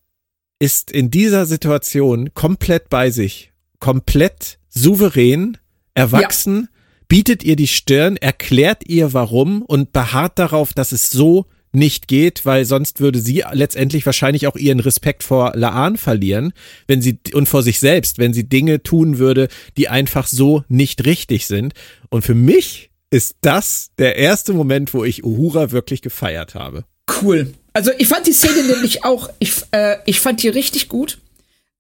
ist 0.59 0.91
in 0.91 1.11
dieser 1.11 1.47
Situation 1.47 2.33
komplett 2.35 2.89
bei 2.89 3.11
sich, 3.11 3.53
komplett 3.79 4.59
souverän, 4.69 5.59
erwachsen, 5.95 6.69
ja. 6.71 6.79
bietet 7.09 7.45
ihr 7.45 7.57
die 7.57 7.69
Stirn, 7.69 8.17
erklärt 8.17 8.89
ihr 8.89 9.13
warum 9.13 9.63
und 9.63 9.93
beharrt 9.93 10.39
darauf, 10.39 10.73
dass 10.73 10.93
es 10.93 11.11
so 11.11 11.47
nicht 11.73 12.09
geht, 12.09 12.47
weil 12.47 12.65
sonst 12.65 13.01
würde 13.01 13.21
sie 13.21 13.45
letztendlich 13.53 14.07
wahrscheinlich 14.07 14.47
auch 14.47 14.57
ihren 14.57 14.81
Respekt 14.81 15.23
vor 15.23 15.53
Laan 15.55 15.99
verlieren, 15.99 16.53
wenn 16.87 17.03
sie 17.03 17.19
und 17.35 17.49
vor 17.49 17.63
sich 17.63 17.79
selbst, 17.81 18.19
wenn 18.19 18.33
sie 18.33 18.49
Dinge 18.49 18.83
tun 18.83 19.19
würde, 19.19 19.49
die 19.77 19.89
einfach 19.89 20.27
so 20.27 20.65
nicht 20.69 21.05
richtig 21.05 21.47
sind. 21.47 21.75
Und 22.09 22.23
für 22.23 22.35
mich 22.35 22.91
ist 23.11 23.37
das 23.43 23.91
der 23.99 24.17
erste 24.17 24.55
Moment, 24.55 24.95
wo 24.95 25.05
ich 25.05 25.25
Uhura 25.25 25.71
wirklich 25.71 26.03
gefeiert 26.03 26.55
habe. 26.55 26.85
Cool. 27.23 27.53
Also 27.77 27.91
ich 27.99 28.09
fand 28.09 28.27
die 28.27 28.33
Szene 28.33 28.63
nämlich 28.63 29.05
auch, 29.05 29.29
ich, 29.39 29.53
äh, 29.73 29.99
ich 30.07 30.19
fand 30.19 30.43
die 30.43 30.49
richtig 30.49 30.89
gut, 30.89 31.19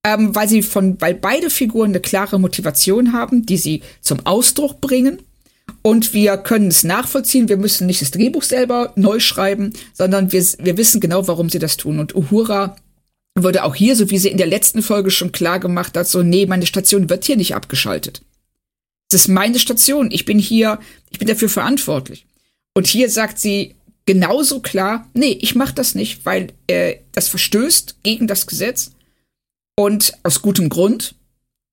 ähm, 0.04 0.34
weil 0.34 0.46
sie 0.46 0.60
von, 0.60 1.00
weil 1.00 1.14
beide 1.14 1.48
Figuren 1.48 1.88
eine 1.88 2.00
klare 2.00 2.38
Motivation 2.38 3.14
haben, 3.14 3.46
die 3.46 3.56
sie 3.56 3.80
zum 4.02 4.26
Ausdruck 4.26 4.82
bringen 4.82 5.22
und 5.80 6.12
wir 6.12 6.36
können 6.36 6.68
es 6.68 6.84
nachvollziehen. 6.84 7.48
Wir 7.48 7.56
müssen 7.56 7.86
nicht 7.86 8.02
das 8.02 8.10
Drehbuch 8.10 8.42
selber 8.42 8.92
neu 8.94 9.20
schreiben, 9.20 9.72
sondern 9.94 10.32
wir, 10.32 10.44
wir 10.58 10.76
wissen 10.76 11.00
genau, 11.00 11.28
warum 11.28 11.48
sie 11.48 11.60
das 11.60 11.78
tun. 11.78 11.98
Und 11.98 12.14
Uhura 12.14 12.76
wurde 13.34 13.64
auch 13.64 13.74
hier, 13.74 13.96
so 13.96 14.10
wie 14.10 14.18
sie 14.18 14.28
in 14.28 14.36
der 14.36 14.48
letzten 14.48 14.82
Folge 14.82 15.10
schon 15.10 15.32
klar 15.32 15.60
gemacht 15.60 15.96
hat, 15.96 16.06
so, 16.06 16.22
nee, 16.22 16.44
meine 16.44 16.66
Station 16.66 17.08
wird 17.08 17.24
hier 17.24 17.38
nicht 17.38 17.54
abgeschaltet. 17.54 18.20
Es 19.10 19.20
ist 19.20 19.28
meine 19.28 19.58
Station. 19.58 20.10
Ich 20.10 20.26
bin 20.26 20.38
hier, 20.38 20.78
ich 21.08 21.18
bin 21.18 21.28
dafür 21.28 21.48
verantwortlich. 21.48 22.26
Und 22.74 22.86
hier 22.86 23.08
sagt 23.08 23.38
sie 23.38 23.75
genauso 24.06 24.60
klar, 24.60 25.08
nee, 25.12 25.36
ich 25.40 25.54
mach 25.54 25.72
das 25.72 25.94
nicht, 25.94 26.24
weil 26.24 26.48
äh, 26.68 26.96
das 27.12 27.28
verstößt 27.28 27.98
gegen 28.02 28.26
das 28.26 28.46
Gesetz. 28.46 28.92
Und 29.78 30.14
aus 30.22 30.40
gutem 30.40 30.70
Grund 30.70 31.16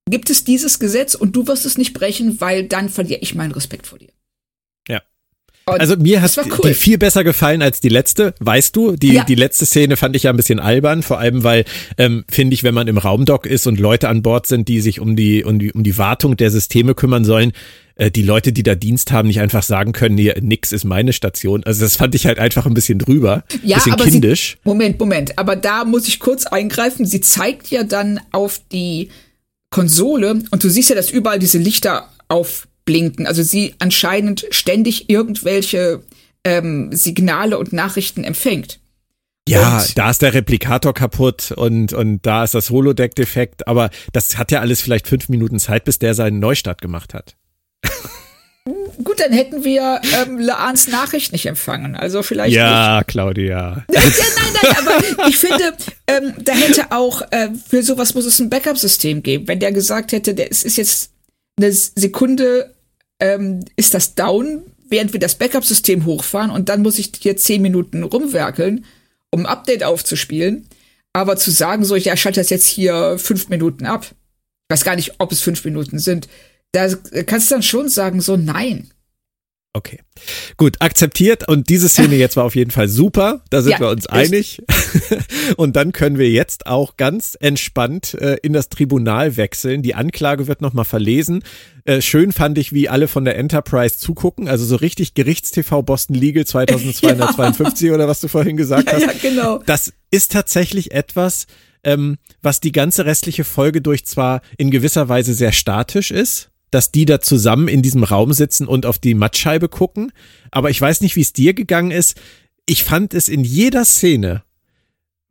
gibt 0.09 0.29
es 0.29 0.43
dieses 0.43 0.79
Gesetz 0.79 1.15
und 1.15 1.35
du 1.35 1.47
wirst 1.47 1.65
es 1.65 1.77
nicht 1.77 1.93
brechen, 1.93 2.41
weil 2.41 2.67
dann 2.67 2.89
verliere 2.89 3.21
ich 3.21 3.35
meinen 3.35 3.53
Respekt 3.53 3.87
vor 3.87 3.99
dir. 3.99 4.09
Ja. 4.89 5.01
Und 5.65 5.79
also 5.79 5.95
mir 5.95 6.21
hat 6.21 6.37
cool. 6.37 6.69
die 6.69 6.73
viel 6.73 6.97
besser 6.97 7.23
gefallen 7.23 7.61
als 7.61 7.79
die 7.79 7.87
letzte, 7.87 8.35
weißt 8.39 8.75
du? 8.75 8.97
Die, 8.97 9.13
ja. 9.13 9.23
die 9.23 9.35
letzte 9.35 9.65
Szene 9.65 9.95
fand 9.95 10.15
ich 10.17 10.23
ja 10.23 10.31
ein 10.31 10.35
bisschen 10.35 10.59
albern, 10.59 11.03
vor 11.03 11.19
allem 11.19 11.43
weil, 11.43 11.63
ähm, 11.97 12.25
finde 12.29 12.55
ich, 12.55 12.63
wenn 12.63 12.73
man 12.73 12.89
im 12.89 12.97
Raumdock 12.97 13.45
ist 13.45 13.67
und 13.67 13.79
Leute 13.79 14.09
an 14.09 14.23
Bord 14.23 14.47
sind, 14.47 14.67
die 14.67 14.81
sich 14.81 14.99
um 14.99 15.15
die, 15.15 15.45
um 15.45 15.59
die, 15.59 15.71
um 15.71 15.83
die 15.83 15.97
Wartung 15.97 16.35
der 16.35 16.51
Systeme 16.51 16.95
kümmern 16.95 17.23
sollen, 17.23 17.53
äh, 17.95 18.11
die 18.11 18.23
Leute, 18.23 18.51
die 18.53 18.63
da 18.63 18.75
Dienst 18.75 19.11
haben, 19.11 19.27
nicht 19.27 19.39
einfach 19.39 19.63
sagen 19.63 19.91
können, 19.91 20.15
nee, 20.15 20.33
nix 20.41 20.71
ist 20.71 20.83
meine 20.83 21.13
Station. 21.13 21.63
Also 21.63 21.81
das 21.81 21.97
fand 21.97 22.15
ich 22.15 22.25
halt 22.25 22.39
einfach 22.39 22.65
ein 22.65 22.73
bisschen 22.73 22.99
drüber, 22.99 23.43
ja, 23.63 23.77
bisschen 23.77 23.93
aber 23.93 24.05
kindisch. 24.05 24.51
Sie, 24.51 24.69
Moment, 24.69 24.99
Moment, 24.99 25.37
aber 25.37 25.55
da 25.55 25.85
muss 25.85 26.07
ich 26.07 26.19
kurz 26.19 26.45
eingreifen. 26.45 27.05
Sie 27.05 27.21
zeigt 27.21 27.69
ja 27.69 27.83
dann 27.83 28.19
auf 28.31 28.59
die 28.71 29.09
Konsole 29.69 30.43
und 30.51 30.63
du 30.63 30.69
siehst 30.69 30.89
ja, 30.89 30.95
dass 30.95 31.11
überall 31.11 31.39
diese 31.39 31.57
Lichter 31.57 32.09
aufblinken. 32.29 33.27
Also 33.27 33.43
sie 33.43 33.75
anscheinend 33.79 34.45
ständig 34.51 35.09
irgendwelche 35.09 36.03
ähm, 36.43 36.89
Signale 36.91 37.57
und 37.57 37.73
Nachrichten 37.73 38.23
empfängt. 38.23 38.79
Ja, 39.47 39.79
und 39.79 39.97
da 39.97 40.09
ist 40.09 40.21
der 40.21 40.33
Replikator 40.33 40.93
kaputt 40.93 41.51
und, 41.51 41.91
und 41.91 42.25
da 42.25 42.45
ist 42.45 42.53
das 42.53 42.69
Holodeck-Defekt, 42.69 43.67
aber 43.67 43.89
das 44.13 44.37
hat 44.37 44.51
ja 44.51 44.61
alles 44.61 44.81
vielleicht 44.81 45.07
fünf 45.07 45.27
Minuten 45.27 45.59
Zeit, 45.59 45.83
bis 45.83 45.99
der 45.99 46.13
seinen 46.13 46.39
Neustart 46.39 46.81
gemacht 46.81 47.13
hat. 47.13 47.35
Gut, 48.65 49.19
dann 49.19 49.33
hätten 49.33 49.65
wir 49.65 49.99
ähm, 50.21 50.39
Laans 50.39 50.87
Nachricht 50.87 51.33
nicht 51.33 51.45
empfangen. 51.47 51.95
Also 51.97 52.23
vielleicht. 52.23 52.55
Ja, 52.55 52.99
nicht. 52.99 53.07
Claudia. 53.09 53.85
ja, 53.91 54.01
nein, 54.01 54.53
nein, 54.61 54.75
aber 54.77 55.27
ich 55.27 55.37
finde, 55.37 55.73
ähm, 56.07 56.33
da 56.41 56.53
hätte 56.53 56.91
auch, 56.91 57.21
äh, 57.31 57.49
für 57.67 57.83
sowas 57.83 58.13
muss 58.13 58.25
es 58.25 58.39
ein 58.39 58.49
Backup-System 58.49 59.21
geben. 59.21 59.49
Wenn 59.49 59.59
der 59.59 59.73
gesagt 59.73 60.13
hätte, 60.13 60.33
der, 60.33 60.49
es 60.49 60.63
ist 60.63 60.77
jetzt 60.77 61.11
eine 61.57 61.73
Sekunde, 61.73 62.73
ähm, 63.19 63.65
ist 63.75 63.93
das 63.93 64.15
down, 64.15 64.63
während 64.87 65.11
wir 65.11 65.19
das 65.19 65.35
Backup-System 65.35 66.05
hochfahren 66.05 66.49
und 66.49 66.69
dann 66.69 66.83
muss 66.83 66.99
ich 66.99 67.11
hier 67.19 67.35
zehn 67.35 67.61
Minuten 67.61 68.03
rumwerkeln, 68.03 68.85
um 69.29 69.41
ein 69.41 69.45
Update 69.45 69.83
aufzuspielen. 69.83 70.67
Aber 71.11 71.35
zu 71.35 71.51
sagen, 71.51 71.83
so, 71.83 71.97
ja, 71.97 72.15
schalte 72.15 72.39
das 72.39 72.49
jetzt 72.49 72.67
hier 72.67 73.17
fünf 73.19 73.49
Minuten 73.49 73.85
ab. 73.85 74.05
Ich 74.05 74.73
weiß 74.73 74.85
gar 74.85 74.95
nicht, 74.95 75.15
ob 75.17 75.33
es 75.33 75.41
fünf 75.41 75.65
Minuten 75.65 75.99
sind 75.99 76.29
da 76.73 76.89
kannst 77.25 77.49
du 77.49 77.55
dann 77.55 77.63
schon 77.63 77.87
sagen, 77.87 78.19
so 78.19 78.35
nein. 78.35 78.89
Okay. 79.75 79.99
Gut, 80.57 80.77
akzeptiert. 80.81 81.47
Und 81.47 81.69
diese 81.69 81.89
Szene 81.89 82.15
jetzt 82.15 82.37
war 82.37 82.43
auf 82.43 82.55
jeden 82.55 82.69
Fall 82.69 82.87
super. 82.87 83.41
Da 83.49 83.63
sind 83.63 83.71
ja, 83.71 83.79
wir 83.79 83.89
uns 83.89 84.05
einig. 84.05 84.61
und 85.57 85.75
dann 85.75 85.93
können 85.93 86.19
wir 86.19 86.29
jetzt 86.29 86.67
auch 86.67 86.95
ganz 86.95 87.35
entspannt 87.39 88.13
äh, 88.13 88.37
in 88.43 88.53
das 88.53 88.69
Tribunal 88.69 89.35
wechseln. 89.35 89.81
Die 89.81 89.95
Anklage 89.95 90.45
wird 90.45 90.61
nochmal 90.61 90.85
verlesen. 90.85 91.43
Äh, 91.85 92.01
schön 92.01 92.31
fand 92.31 92.59
ich, 92.59 92.71
wie 92.71 92.87
alle 92.87 93.07
von 93.07 93.25
der 93.25 93.35
Enterprise 93.35 93.97
zugucken. 93.97 94.47
Also 94.47 94.63
so 94.63 94.75
richtig 94.75 95.15
Gerichtstv 95.15 95.81
Boston 95.81 96.15
Legal 96.15 96.45
2252 96.45 97.87
ja. 97.87 97.95
oder 97.95 98.07
was 98.07 98.19
du 98.19 98.27
vorhin 98.27 98.57
gesagt 98.57 98.91
ja, 98.91 98.93
hast. 98.93 99.01
Ja, 99.01 99.29
genau. 99.29 99.57
Das 99.65 99.91
ist 100.11 100.31
tatsächlich 100.31 100.91
etwas, 100.91 101.47
ähm, 101.83 102.17
was 102.43 102.59
die 102.59 102.71
ganze 102.71 103.05
restliche 103.05 103.43
Folge 103.43 103.81
durch 103.81 104.05
zwar 104.05 104.41
in 104.57 104.69
gewisser 104.69 105.09
Weise 105.09 105.33
sehr 105.33 105.51
statisch 105.51 106.11
ist 106.11 106.51
dass 106.73 106.91
die 106.91 107.05
da 107.05 107.21
zusammen 107.21 107.67
in 107.67 107.81
diesem 107.81 108.03
Raum 108.03 108.33
sitzen 108.33 108.67
und 108.67 108.85
auf 108.85 108.97
die 108.97 109.13
Mattscheibe 109.13 109.69
gucken. 109.69 110.11
Aber 110.49 110.69
ich 110.69 110.81
weiß 110.81 111.01
nicht, 111.01 111.15
wie 111.15 111.21
es 111.21 111.33
dir 111.33 111.53
gegangen 111.53 111.91
ist. 111.91 112.19
Ich 112.65 112.83
fand 112.83 113.13
es 113.13 113.27
in 113.27 113.43
jeder 113.43 113.85
Szene, 113.85 114.43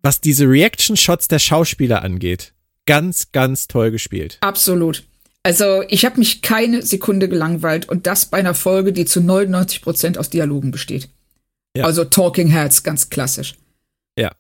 was 0.03 0.21
diese 0.21 0.49
Reaction-Shots 0.49 1.29
der 1.29 1.41
Schauspieler 1.41 2.03
angeht, 2.03 2.53
ganz, 2.87 3.33
ganz 3.33 3.67
toll 3.67 3.91
gespielt. 3.91 4.39
Absolut. 4.41 5.05
Also 5.43 5.83
ich 5.89 6.05
habe 6.05 6.19
mich 6.19 6.43
keine 6.43 6.83
Sekunde 6.83 7.29
gelangweilt 7.29 7.89
und 7.89 8.07
das 8.07 8.27
bei 8.27 8.39
einer 8.39 8.55
Folge, 8.55 8.93
die 8.93 9.07
zu 9.07 9.21
99 9.21 9.83
Prozent 9.83 10.19
aus 10.19 10.31
Dialogen 10.31 10.71
besteht. 10.71 11.09
Ja. 11.77 11.85
Also 11.85 12.05
Talking 12.05 12.49
Heads, 12.49 12.85
ganz 12.85 13.11
klassisch. 13.11 13.57
Ja. 14.17 14.31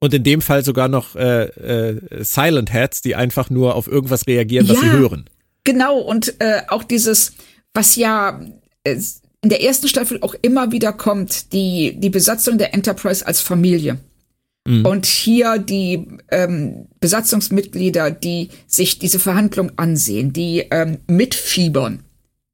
Und 0.00 0.14
in 0.14 0.24
dem 0.24 0.40
Fall 0.40 0.64
sogar 0.64 0.88
noch 0.88 1.14
äh, 1.14 1.44
äh, 1.44 2.24
Silent 2.24 2.72
Heads, 2.72 3.02
die 3.02 3.14
einfach 3.14 3.50
nur 3.50 3.76
auf 3.76 3.86
irgendwas 3.86 4.26
reagieren, 4.26 4.68
was 4.68 4.76
ja. 4.76 4.82
sie 4.82 4.90
hören. 4.90 5.30
Genau, 5.68 5.98
und 5.98 6.40
äh, 6.40 6.62
auch 6.68 6.82
dieses, 6.82 7.32
was 7.74 7.94
ja 7.96 8.40
äh, 8.84 8.96
in 9.42 9.50
der 9.50 9.62
ersten 9.62 9.86
Staffel 9.86 10.16
auch 10.22 10.34
immer 10.40 10.72
wieder 10.72 10.94
kommt, 10.94 11.52
die, 11.52 11.94
die 12.00 12.08
Besatzung 12.08 12.56
der 12.56 12.72
Enterprise 12.72 13.26
als 13.26 13.42
Familie. 13.42 13.98
Mhm. 14.66 14.86
Und 14.86 15.04
hier 15.04 15.58
die 15.58 16.08
ähm, 16.30 16.86
Besatzungsmitglieder, 17.00 18.10
die 18.10 18.48
sich 18.66 18.98
diese 18.98 19.18
Verhandlung 19.18 19.72
ansehen, 19.76 20.32
die 20.32 20.64
ähm, 20.70 21.00
mitfiebern 21.06 22.02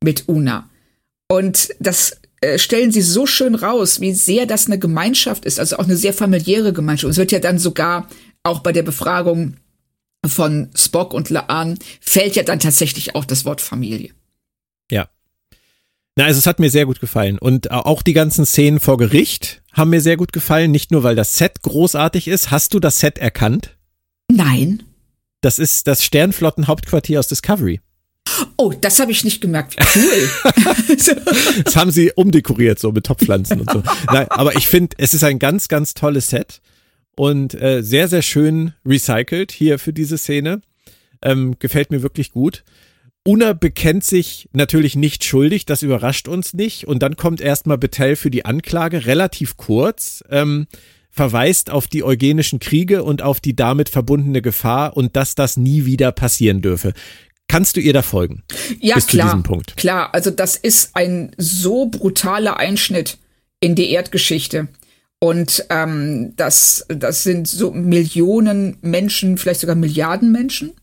mit 0.03 0.29
Una. 0.29 0.69
Und 1.29 1.69
das 1.79 2.21
äh, 2.41 2.59
stellen 2.59 2.91
sie 2.91 3.03
so 3.03 3.27
schön 3.27 3.55
raus, 3.55 4.01
wie 4.01 4.13
sehr 4.13 4.47
das 4.47 4.67
eine 4.67 4.81
Gemeinschaft 4.81 5.45
ist, 5.45 5.61
also 5.61 5.77
auch 5.77 5.85
eine 5.85 5.97
sehr 5.97 6.15
familiäre 6.15 6.73
Gemeinschaft. 6.73 7.05
Und 7.05 7.11
es 7.13 7.19
wird 7.19 7.31
ja 7.31 7.39
dann 7.39 7.61
sogar 7.61 8.09
auch 8.43 8.59
bei 8.59 8.73
der 8.73 8.83
Befragung 8.83 9.55
von 10.29 10.71
Spock 10.75 11.15
und 11.15 11.31
Laan 11.31 11.79
fällt 12.01 12.37
ja 12.37 12.43
dann 12.43 12.61
tatsächlich 12.61 13.15
auch 13.15 13.25
das 13.25 13.45
Wort 13.45 13.61
Familie. 13.61 14.11
Ja. 14.91 15.09
Na, 16.17 16.25
also 16.25 16.39
es 16.39 16.47
hat 16.47 16.61
mir 16.61 16.71
sehr 16.71 16.87
gut 16.87 17.01
gefallen. 17.01 17.39
Und 17.39 17.71
auch 17.71 18.03
die 18.03 18.13
ganzen 18.13 18.47
Szenen 18.47 18.81
vor 18.81 18.97
Gericht 18.97 19.63
haben 19.73 19.91
mir 19.91 20.01
sehr 20.01 20.17
gut 20.17 20.33
gefallen. 20.33 20.71
Nicht 20.71 20.91
nur, 20.91 21.03
weil 21.03 21.17
das 21.17 21.37
Set 21.37 21.63
großartig 21.63 22.29
ist. 22.29 22.51
Hast 22.51 22.75
du 22.75 22.81
das 22.81 23.01
Set 23.01 23.19
erkannt? 23.19 23.77
Nein. 24.31 24.83
Das 25.41 25.59
ist 25.59 25.87
das 25.87 26.05
Sternflottenhauptquartier 26.05 27.19
aus 27.19 27.29
Discovery. 27.29 27.81
Oh, 28.57 28.73
das 28.81 29.01
habe 29.01 29.13
ich 29.13 29.25
nicht 29.25 29.41
gemerkt. 29.41 29.77
Cool. 29.95 30.31
das 31.65 31.77
haben 31.77 31.91
sie 31.91 32.13
umdekoriert, 32.15 32.79
so 32.79 32.93
mit 32.93 33.05
Topfpflanzen 33.05 33.61
und 33.61 33.71
so. 33.71 33.83
Nein, 34.13 34.27
aber 34.31 34.57
ich 34.57 34.67
finde, 34.67 34.97
es 34.99 35.13
ist 35.15 35.25
ein 35.25 35.39
ganz, 35.39 35.69
ganz 35.69 35.95
tolles 35.95 36.29
Set 36.29 36.61
und 37.17 37.55
äh, 37.55 37.83
sehr, 37.83 38.09
sehr 38.09 38.23
schön 38.23 38.75
recycelt 38.85 39.53
hier 39.53 39.79
für 39.79 39.93
diese 39.93 40.19
Szene. 40.19 40.61
Ähm, 41.23 41.57
gefällt 41.59 41.91
mir 41.91 42.03
wirklich 42.03 42.33
gut. 42.33 42.65
Una 43.27 43.55
bekennt 43.55 44.05
sich 44.05 44.51
natürlich 44.53 44.97
nicht 44.97 45.25
schuldig, 45.25 45.65
das 45.65 45.83
überrascht 45.83 46.29
uns 46.29 46.53
nicht. 46.53 46.87
Und 46.87 47.03
dann 47.03 47.17
kommt 47.17 47.41
erstmal 47.41 47.79
Betel 47.79 48.17
für 48.17 48.31
die 48.31 48.45
Anklage, 48.45 49.07
relativ 49.07 49.57
kurz, 49.57 50.23
ähm, 50.29 50.67
verweist 51.11 51.71
auf 51.71 51.87
die 51.87 52.05
eugenischen 52.05 52.59
Kriege 52.59 53.03
und 53.03 53.23
auf 53.23 53.41
die 53.41 53.57
damit 53.57 53.89
verbundene 53.89 54.43
Gefahr 54.43 54.97
und 54.97 55.17
dass 55.17 55.35
das 55.35 55.57
nie 55.57 55.87
wieder 55.87 56.13
passieren 56.13 56.61
dürfe. 56.61 56.93
Kannst 57.49 57.77
du 57.77 57.81
ihr 57.81 57.93
da 57.93 58.03
folgen? 58.03 58.43
Ja, 58.81 58.97
bis 58.97 59.07
klar. 59.07 59.29
Zu 59.29 59.37
diesem 59.37 59.43
Punkt? 59.45 59.77
Klar, 59.77 60.13
also 60.13 60.31
das 60.31 60.57
ist 60.57 60.91
ein 60.95 61.31
so 61.39 61.87
brutaler 61.87 62.59
Einschnitt 62.59 63.19
in 63.61 63.75
die 63.75 63.91
Erdgeschichte. 63.91 64.69
Und 65.25 65.65
ähm, 65.71 66.37
das, 66.37 66.85
das 66.89 67.23
sind 67.23 67.49
so 67.49 67.71
Millionen 67.71 68.77
Menschen, 68.83 69.39
vielleicht 69.39 69.61
sogar 69.61 69.75
Milliarden 69.75 70.31
Menschen 70.31 70.75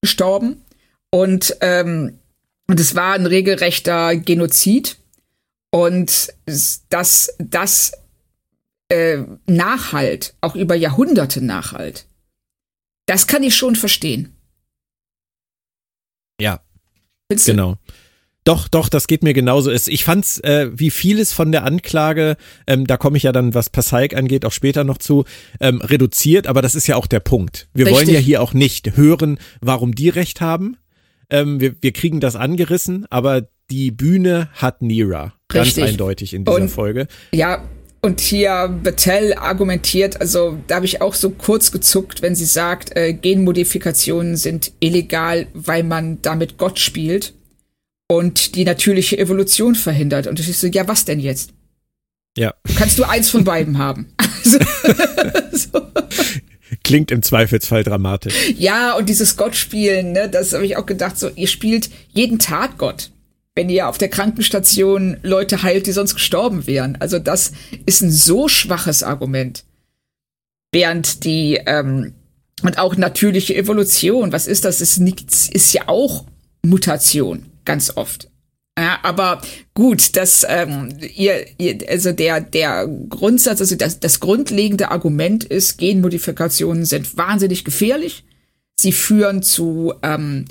gestorben. 0.00 0.64
Und, 1.10 1.56
ähm, 1.62 2.20
und 2.68 2.78
es 2.78 2.94
war 2.94 3.14
ein 3.14 3.26
regelrechter 3.26 4.14
Genozid. 4.14 4.98
Und 5.72 6.32
das, 6.90 7.34
das 7.38 7.92
äh, 8.88 9.24
Nachhalt, 9.46 10.36
auch 10.40 10.54
über 10.54 10.76
Jahrhunderte 10.76 11.44
Nachhalt, 11.44 12.06
das 13.06 13.26
kann 13.26 13.42
ich 13.42 13.56
schon 13.56 13.74
verstehen. 13.74 14.32
Ja. 16.40 16.60
Findest 17.28 17.46
genau. 17.48 17.72
Du? 17.72 17.92
Doch, 18.44 18.66
doch, 18.66 18.88
das 18.88 19.06
geht 19.06 19.22
mir 19.22 19.34
genauso. 19.34 19.70
Ich 19.70 20.04
fand's, 20.04 20.38
äh, 20.40 20.68
wie 20.72 20.90
vieles 20.90 21.32
von 21.32 21.52
der 21.52 21.64
Anklage, 21.64 22.36
ähm, 22.66 22.88
da 22.88 22.96
komme 22.96 23.16
ich 23.16 23.22
ja 23.22 23.30
dann, 23.30 23.54
was 23.54 23.70
Passaik 23.70 24.16
angeht, 24.16 24.44
auch 24.44 24.52
später 24.52 24.82
noch 24.82 24.98
zu, 24.98 25.24
ähm, 25.60 25.80
reduziert, 25.80 26.48
aber 26.48 26.60
das 26.60 26.74
ist 26.74 26.88
ja 26.88 26.96
auch 26.96 27.06
der 27.06 27.20
Punkt. 27.20 27.68
Wir 27.72 27.86
Richtig. 27.86 28.06
wollen 28.06 28.14
ja 28.14 28.20
hier 28.20 28.42
auch 28.42 28.52
nicht 28.52 28.96
hören, 28.96 29.38
warum 29.60 29.94
die 29.94 30.08
Recht 30.08 30.40
haben. 30.40 30.76
Ähm, 31.30 31.60
wir, 31.60 31.76
wir 31.80 31.92
kriegen 31.92 32.18
das 32.18 32.34
angerissen, 32.34 33.06
aber 33.10 33.46
die 33.70 33.92
Bühne 33.92 34.48
hat 34.54 34.82
Nira. 34.82 35.34
Ganz 35.46 35.68
Richtig. 35.68 35.84
eindeutig 35.84 36.34
in 36.34 36.44
dieser 36.44 36.56
Und, 36.56 36.68
Folge. 36.68 37.06
Ja, 37.32 37.62
und 38.00 38.20
hier 38.20 38.76
Battelle 38.82 39.38
argumentiert, 39.38 40.20
also 40.20 40.58
da 40.66 40.76
habe 40.76 40.86
ich 40.86 41.00
auch 41.00 41.14
so 41.14 41.30
kurz 41.30 41.70
gezuckt, 41.70 42.22
wenn 42.22 42.34
sie 42.34 42.44
sagt, 42.44 42.96
äh, 42.96 43.12
Genmodifikationen 43.12 44.36
sind 44.36 44.72
illegal, 44.80 45.46
weil 45.54 45.84
man 45.84 46.20
damit 46.22 46.58
Gott 46.58 46.80
spielt 46.80 47.34
und 48.16 48.54
die 48.54 48.64
natürliche 48.64 49.18
Evolution 49.18 49.74
verhindert. 49.74 50.26
Und 50.26 50.38
ich 50.38 50.58
so, 50.58 50.66
ja, 50.66 50.86
was 50.86 51.04
denn 51.04 51.18
jetzt? 51.18 51.52
Ja. 52.36 52.54
Kannst 52.76 52.98
du 52.98 53.04
eins 53.04 53.30
von 53.30 53.44
beiden 53.44 53.78
haben? 53.78 54.12
Also, 54.44 54.58
so. 55.72 55.80
Klingt 56.82 57.12
im 57.12 57.22
Zweifelsfall 57.22 57.84
dramatisch. 57.84 58.34
Ja, 58.58 58.96
und 58.96 59.08
dieses 59.08 59.36
Gottspielen, 59.36 60.10
ne, 60.10 60.28
das 60.28 60.52
habe 60.52 60.66
ich 60.66 60.76
auch 60.76 60.84
gedacht, 60.84 61.16
so, 61.16 61.28
ihr 61.28 61.46
spielt 61.46 61.90
jeden 62.10 62.40
Tag 62.40 62.76
Gott 62.76 63.12
wenn 63.54 63.68
ihr 63.68 63.88
auf 63.88 63.98
der 63.98 64.08
Krankenstation 64.08 65.18
Leute 65.22 65.62
heilt, 65.62 65.86
die 65.86 65.92
sonst 65.92 66.14
gestorben 66.14 66.66
wären. 66.66 66.96
Also 67.00 67.18
das 67.18 67.52
ist 67.84 68.00
ein 68.00 68.10
so 68.10 68.48
schwaches 68.48 69.02
Argument. 69.02 69.64
Während 70.72 71.24
die 71.24 71.60
ähm, 71.66 72.14
und 72.62 72.78
auch 72.78 72.96
natürliche 72.96 73.54
Evolution, 73.54 74.32
was 74.32 74.46
ist 74.46 74.64
das? 74.64 74.80
Ist 74.80 75.00
nichts, 75.00 75.50
ist 75.50 75.74
ja 75.74 75.82
auch 75.88 76.24
Mutation 76.64 77.51
ganz 77.64 77.96
oft. 77.96 78.30
Ja, 78.78 79.00
aber 79.02 79.42
gut, 79.74 80.16
das 80.16 80.46
ähm, 80.48 80.94
ihr, 81.14 81.44
ihr, 81.58 81.78
also 81.88 82.12
der 82.12 82.40
der 82.40 82.88
Grundsatz, 83.08 83.60
also 83.60 83.76
das, 83.76 84.00
das 84.00 84.18
grundlegende 84.18 84.90
Argument 84.90 85.44
ist, 85.44 85.76
Genmodifikationen 85.76 86.86
sind 86.86 87.16
wahnsinnig 87.18 87.64
gefährlich. 87.64 88.24
Sie 88.80 88.92
führen 88.92 89.42
zu 89.42 89.92
ähm, 90.02 90.46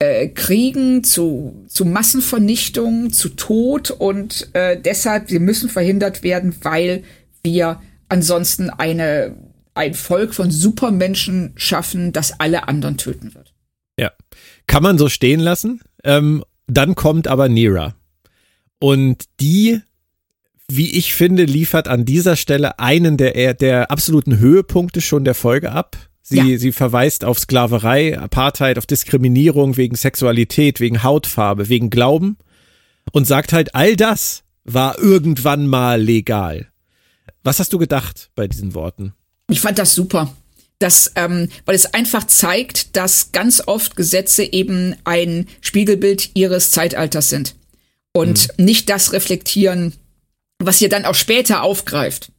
äh, 0.00 0.28
Kriegen, 0.28 1.04
zu, 1.04 1.64
zu 1.68 1.84
Massenvernichtung, 1.84 3.12
zu 3.12 3.28
Tod 3.28 3.90
und 3.90 4.48
äh, 4.54 4.80
deshalb, 4.80 5.28
sie 5.28 5.38
müssen 5.38 5.68
verhindert 5.68 6.22
werden, 6.22 6.56
weil 6.62 7.04
wir 7.44 7.80
ansonsten 8.08 8.70
eine, 8.70 9.36
ein 9.74 9.94
Volk 9.94 10.34
von 10.34 10.50
Supermenschen 10.50 11.52
schaffen, 11.56 12.12
das 12.12 12.40
alle 12.40 12.66
anderen 12.66 12.96
töten 12.96 13.34
wird. 13.34 13.54
Ja, 13.98 14.10
kann 14.66 14.82
man 14.82 14.98
so 14.98 15.08
stehen 15.08 15.40
lassen. 15.40 15.82
Ähm, 16.02 16.44
dann 16.70 16.94
kommt 16.94 17.28
aber 17.28 17.48
Nira. 17.48 17.94
Und 18.78 19.24
die, 19.40 19.80
wie 20.68 20.92
ich 20.92 21.14
finde, 21.14 21.44
liefert 21.44 21.88
an 21.88 22.04
dieser 22.04 22.36
Stelle 22.36 22.78
einen 22.78 23.16
der, 23.16 23.54
der 23.54 23.90
absoluten 23.90 24.38
Höhepunkte 24.38 25.00
schon 25.00 25.24
der 25.24 25.34
Folge 25.34 25.72
ab. 25.72 25.96
Sie, 26.22 26.52
ja. 26.52 26.58
sie 26.58 26.72
verweist 26.72 27.24
auf 27.24 27.38
Sklaverei, 27.38 28.18
Apartheid, 28.18 28.78
auf 28.78 28.86
Diskriminierung 28.86 29.76
wegen 29.76 29.96
Sexualität, 29.96 30.78
wegen 30.78 31.02
Hautfarbe, 31.02 31.68
wegen 31.68 31.90
Glauben 31.90 32.36
und 33.12 33.26
sagt 33.26 33.52
halt, 33.52 33.74
all 33.74 33.96
das 33.96 34.44
war 34.64 34.98
irgendwann 34.98 35.66
mal 35.66 36.00
legal. 36.00 36.68
Was 37.42 37.58
hast 37.58 37.72
du 37.72 37.78
gedacht 37.78 38.30
bei 38.34 38.46
diesen 38.46 38.74
Worten? 38.74 39.14
Ich 39.48 39.60
fand 39.60 39.78
das 39.78 39.94
super. 39.94 40.32
Das, 40.80 41.12
ähm, 41.14 41.48
weil 41.66 41.76
es 41.76 41.94
einfach 41.94 42.24
zeigt, 42.26 42.96
dass 42.96 43.30
ganz 43.30 43.62
oft 43.64 43.94
Gesetze 43.94 44.42
eben 44.42 44.96
ein 45.04 45.46
Spiegelbild 45.60 46.30
ihres 46.34 46.72
Zeitalters 46.72 47.28
sind 47.28 47.54
und 48.12 48.48
mhm. 48.58 48.64
nicht 48.64 48.90
das 48.90 49.12
reflektieren, 49.12 49.92
was 50.58 50.80
ihr 50.80 50.88
dann 50.88 51.04
auch 51.04 51.14
später 51.14 51.62
aufgreift 51.62 52.32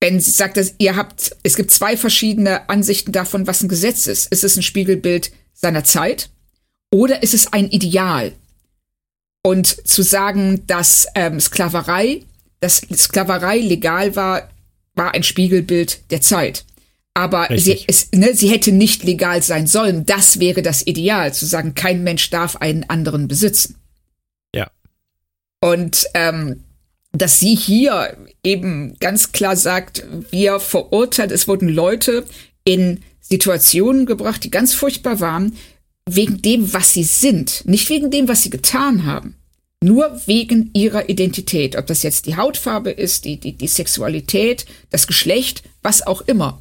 wenn 0.00 0.20
sie 0.20 0.30
sagt, 0.30 0.56
dass 0.56 0.74
ihr 0.78 0.96
habt, 0.96 1.36
es 1.42 1.56
gibt 1.56 1.70
zwei 1.70 1.96
verschiedene 1.96 2.68
Ansichten 2.68 3.12
davon, 3.12 3.46
was 3.46 3.62
ein 3.62 3.68
Gesetz 3.68 4.06
ist. 4.06 4.30
Ist 4.30 4.44
es 4.44 4.56
ein 4.56 4.62
Spiegelbild 4.62 5.32
seiner 5.54 5.84
Zeit 5.84 6.30
oder 6.92 7.22
ist 7.22 7.34
es 7.34 7.52
ein 7.52 7.70
Ideal? 7.70 8.32
Und 9.42 9.66
zu 9.66 10.02
sagen, 10.02 10.66
dass 10.66 11.06
ähm, 11.14 11.40
Sklaverei, 11.40 12.22
dass 12.60 12.82
Sklaverei 12.94 13.58
legal 13.58 14.16
war, 14.16 14.50
war 14.94 15.14
ein 15.14 15.22
Spiegelbild 15.22 16.00
der 16.10 16.20
Zeit. 16.20 16.64
Aber 17.16 17.48
sie, 17.56 17.82
es, 17.86 18.10
ne, 18.12 18.34
sie 18.34 18.50
hätte 18.50 18.72
nicht 18.72 19.02
legal 19.02 19.42
sein 19.42 19.66
sollen. 19.66 20.04
Das 20.04 20.38
wäre 20.38 20.60
das 20.60 20.86
Ideal, 20.86 21.32
zu 21.32 21.46
sagen, 21.46 21.74
kein 21.74 22.04
Mensch 22.04 22.28
darf 22.28 22.56
einen 22.56 22.84
anderen 22.90 23.26
besitzen. 23.26 23.76
Ja. 24.54 24.70
Und 25.62 26.04
ähm, 26.12 26.62
dass 27.12 27.40
sie 27.40 27.54
hier 27.54 28.18
eben 28.44 28.98
ganz 29.00 29.32
klar 29.32 29.56
sagt, 29.56 30.04
wir 30.30 30.60
verurteilt, 30.60 31.32
es 31.32 31.48
wurden 31.48 31.70
Leute 31.70 32.26
in 32.64 33.00
Situationen 33.22 34.04
gebracht, 34.04 34.44
die 34.44 34.50
ganz 34.50 34.74
furchtbar 34.74 35.18
waren, 35.18 35.56
wegen 36.06 36.42
dem, 36.42 36.74
was 36.74 36.92
sie 36.92 37.04
sind, 37.04 37.62
nicht 37.64 37.88
wegen 37.88 38.10
dem, 38.10 38.28
was 38.28 38.42
sie 38.42 38.50
getan 38.50 39.06
haben. 39.06 39.36
Nur 39.82 40.20
wegen 40.26 40.68
ihrer 40.74 41.08
Identität, 41.08 41.76
ob 41.76 41.86
das 41.86 42.02
jetzt 42.02 42.26
die 42.26 42.36
Hautfarbe 42.36 42.90
ist, 42.90 43.24
die, 43.24 43.40
die, 43.40 43.52
die 43.52 43.68
Sexualität, 43.68 44.66
das 44.90 45.06
Geschlecht, 45.06 45.62
was 45.80 46.06
auch 46.06 46.20
immer. 46.20 46.60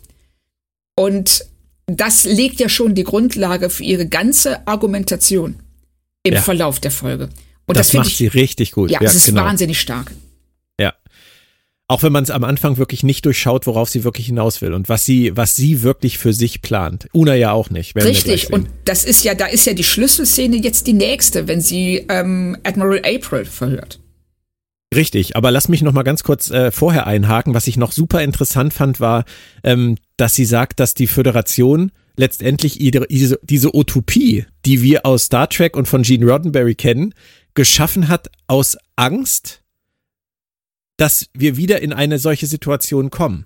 Und 0.96 1.46
das 1.88 2.24
legt 2.24 2.60
ja 2.60 2.70
schon 2.70 2.96
die 2.96 3.04
Grundlage 3.04 3.70
für 3.70 3.84
ihre 3.84 4.08
ganze 4.08 4.68
Argumentation 4.68 5.56
im 6.24 6.34
ja. 6.34 6.42
Verlauf 6.42 6.80
der 6.80 6.92
Folge. 6.92 7.30
Und 7.66 7.78
das, 7.78 7.88
das 7.88 7.94
macht 7.94 8.08
ich, 8.08 8.18
sie 8.18 8.28
richtig 8.28 8.72
gut. 8.72 8.92
Ja, 8.92 9.02
ja 9.02 9.10
es 9.10 9.16
ist 9.16 9.26
genau. 9.26 9.44
wahnsinnig 9.44 9.80
stark. 9.80 10.12
Auch 11.88 12.02
wenn 12.02 12.12
man 12.12 12.24
es 12.24 12.32
am 12.32 12.44
Anfang 12.44 12.78
wirklich 12.78 13.04
nicht 13.04 13.26
durchschaut, 13.26 13.68
worauf 13.68 13.90
sie 13.90 14.04
wirklich 14.04 14.26
hinaus 14.26 14.60
will 14.62 14.74
und 14.74 14.90
was 14.90 15.06
sie, 15.06 15.38
was 15.38 15.56
sie 15.56 15.84
wirklich 15.84 16.18
für 16.18 16.34
sich 16.34 16.64
plant. 16.64 17.08
Una 17.12 17.36
ja 17.36 17.52
auch 17.52 17.70
nicht. 17.70 17.96
Richtig. 17.96 18.52
Und 18.52 18.68
das 18.86 19.04
ist 19.04 19.24
ja, 19.24 19.36
da 19.36 19.46
ist 19.46 19.68
ja 19.68 19.74
die 19.74 19.84
Schlüsselszene 19.84 20.56
jetzt 20.56 20.88
die 20.88 20.94
nächste, 20.94 21.48
wenn 21.48 21.62
sie 21.62 22.04
ähm, 22.10 22.58
Admiral 22.64 23.02
April 23.06 23.46
verhört. 23.46 24.00
Richtig, 24.94 25.36
aber 25.36 25.52
lass 25.52 25.68
mich 25.68 25.82
noch 25.82 25.94
mal 25.94 26.04
ganz 26.04 26.24
kurz 26.24 26.50
äh, 26.50 26.72
vorher 26.72 27.08
einhaken. 27.08 27.54
Was 27.54 27.68
ich 27.68 27.78
noch 27.78 27.92
super 27.92 28.22
interessant 28.24 28.74
fand, 28.74 29.00
war, 29.00 29.26
ähm, 29.64 29.98
dass 30.18 30.36
sie 30.36 30.46
sagt, 30.46 30.80
dass 30.80 30.94
die 30.94 31.08
Föderation 31.08 31.92
letztendlich 32.16 32.78
diese, 32.78 33.40
diese 33.44 33.76
Utopie, 33.76 34.46
die 34.66 34.82
wir 34.82 35.06
aus 35.06 35.26
Star 35.26 35.50
Trek 35.50 35.76
und 35.76 35.88
von 35.88 36.04
Gene 36.04 36.26
Roddenberry 36.26 36.76
kennen, 36.76 37.14
geschaffen 37.56 38.08
hat 38.08 38.30
aus 38.48 38.78
Angst 38.96 39.66
dass 40.98 41.30
wir 41.34 41.58
wieder 41.58 41.82
in 41.82 41.94
eine 41.94 42.20
solche 42.20 42.48
Situation 42.48 43.10
kommen. 43.10 43.46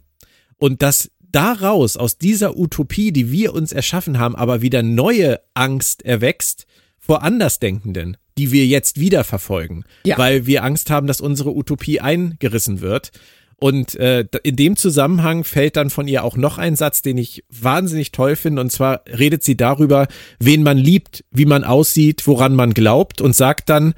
Und 0.57 0.81
dass 0.81 1.11
daraus, 1.19 1.97
aus 1.97 2.17
dieser 2.17 2.57
Utopie, 2.57 3.11
die 3.11 3.31
wir 3.31 3.53
uns 3.53 3.71
erschaffen 3.71 4.19
haben, 4.19 4.35
aber 4.35 4.61
wieder 4.61 4.83
neue 4.83 5.39
Angst 5.53 6.03
erwächst 6.03 6.65
vor 6.97 7.23
Andersdenkenden, 7.23 8.17
die 8.39 8.53
wir 8.53 8.65
jetzt 8.65 9.01
wieder 9.01 9.25
verfolgen, 9.25 9.83
ja. 10.05 10.17
weil 10.17 10.45
wir 10.45 10.63
Angst 10.63 10.89
haben, 10.89 11.07
dass 11.07 11.19
unsere 11.19 11.53
Utopie 11.53 11.99
eingerissen 11.99 12.79
wird. 12.79 13.11
Und 13.57 13.95
äh, 13.95 14.23
in 14.43 14.55
dem 14.55 14.77
Zusammenhang 14.77 15.43
fällt 15.43 15.75
dann 15.75 15.89
von 15.89 16.07
ihr 16.07 16.23
auch 16.23 16.37
noch 16.37 16.57
ein 16.57 16.77
Satz, 16.77 17.01
den 17.01 17.17
ich 17.17 17.43
wahnsinnig 17.49 18.13
toll 18.13 18.37
finde. 18.37 18.61
Und 18.61 18.71
zwar 18.71 19.03
redet 19.05 19.43
sie 19.43 19.57
darüber, 19.57 20.07
wen 20.39 20.63
man 20.63 20.77
liebt, 20.77 21.25
wie 21.31 21.45
man 21.45 21.65
aussieht, 21.65 22.25
woran 22.27 22.55
man 22.55 22.73
glaubt 22.73 23.19
und 23.19 23.35
sagt 23.35 23.67
dann, 23.67 23.93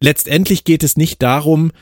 letztendlich 0.00 0.64
geht 0.64 0.82
es 0.82 0.98
nicht 0.98 1.22
darum, 1.22 1.72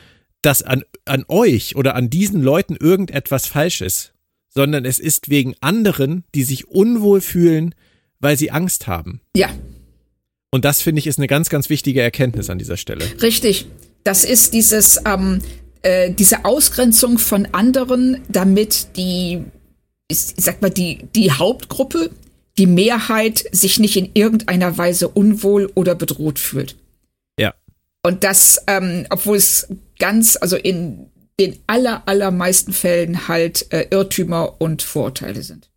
dass 0.41 0.63
an, 0.63 0.85
an 1.03 1.25
euch 1.27 1.75
oder 1.75 1.95
an 1.95 2.09
diesen 2.09 2.41
Leuten 2.41 2.77
irgendetwas 2.77 3.47
falsch 3.47 3.81
ist, 3.81 4.13
sondern 4.47 4.85
es 4.85 4.97
ist 4.97 5.29
wegen 5.29 5.55
anderen, 5.59 6.23
die 6.33 6.43
sich 6.43 6.69
unwohl 6.69 7.19
fühlen, 7.19 7.75
weil 8.21 8.37
sie 8.37 8.51
Angst 8.51 8.87
haben. 8.87 9.19
Ja. 9.35 9.49
Und 10.51 10.65
das 10.65 10.81
finde 10.81 10.99
ich 10.99 11.07
ist 11.07 11.17
eine 11.17 11.27
ganz, 11.27 11.49
ganz 11.49 11.69
wichtige 11.69 12.01
Erkenntnis 12.01 12.49
an 12.49 12.57
dieser 12.59 12.77
Stelle. 12.77 13.05
Richtig. 13.21 13.67
Das 14.03 14.25
ist 14.25 14.53
dieses, 14.53 15.01
ähm, 15.05 15.41
äh, 15.81 16.11
diese 16.11 16.45
Ausgrenzung 16.45 17.17
von 17.17 17.47
anderen, 17.53 18.21
damit 18.27 18.97
die, 18.97 19.45
ich 20.09 20.17
sag 20.37 20.61
mal, 20.61 20.69
die, 20.69 21.07
die 21.15 21.31
Hauptgruppe, 21.31 22.11
die 22.57 22.67
Mehrheit 22.67 23.45
sich 23.51 23.79
nicht 23.79 23.95
in 23.95 24.09
irgendeiner 24.13 24.77
Weise 24.77 25.07
unwohl 25.07 25.71
oder 25.73 25.95
bedroht 25.95 26.37
fühlt. 26.37 26.75
Ja. 27.39 27.53
Und 28.03 28.25
das, 28.25 28.61
ähm, 28.67 29.05
obwohl 29.09 29.37
es 29.37 29.67
ganz, 29.99 30.37
also 30.39 30.57
in 30.57 31.07
den 31.39 31.57
aller, 31.65 32.03
allermeisten 32.07 32.73
Fällen 32.73 33.27
halt 33.29 33.71
äh, 33.71 33.87
Irrtümer 33.89 34.59
und 34.59 34.81
Vorurteile 34.81 35.43
sind. 35.43 35.70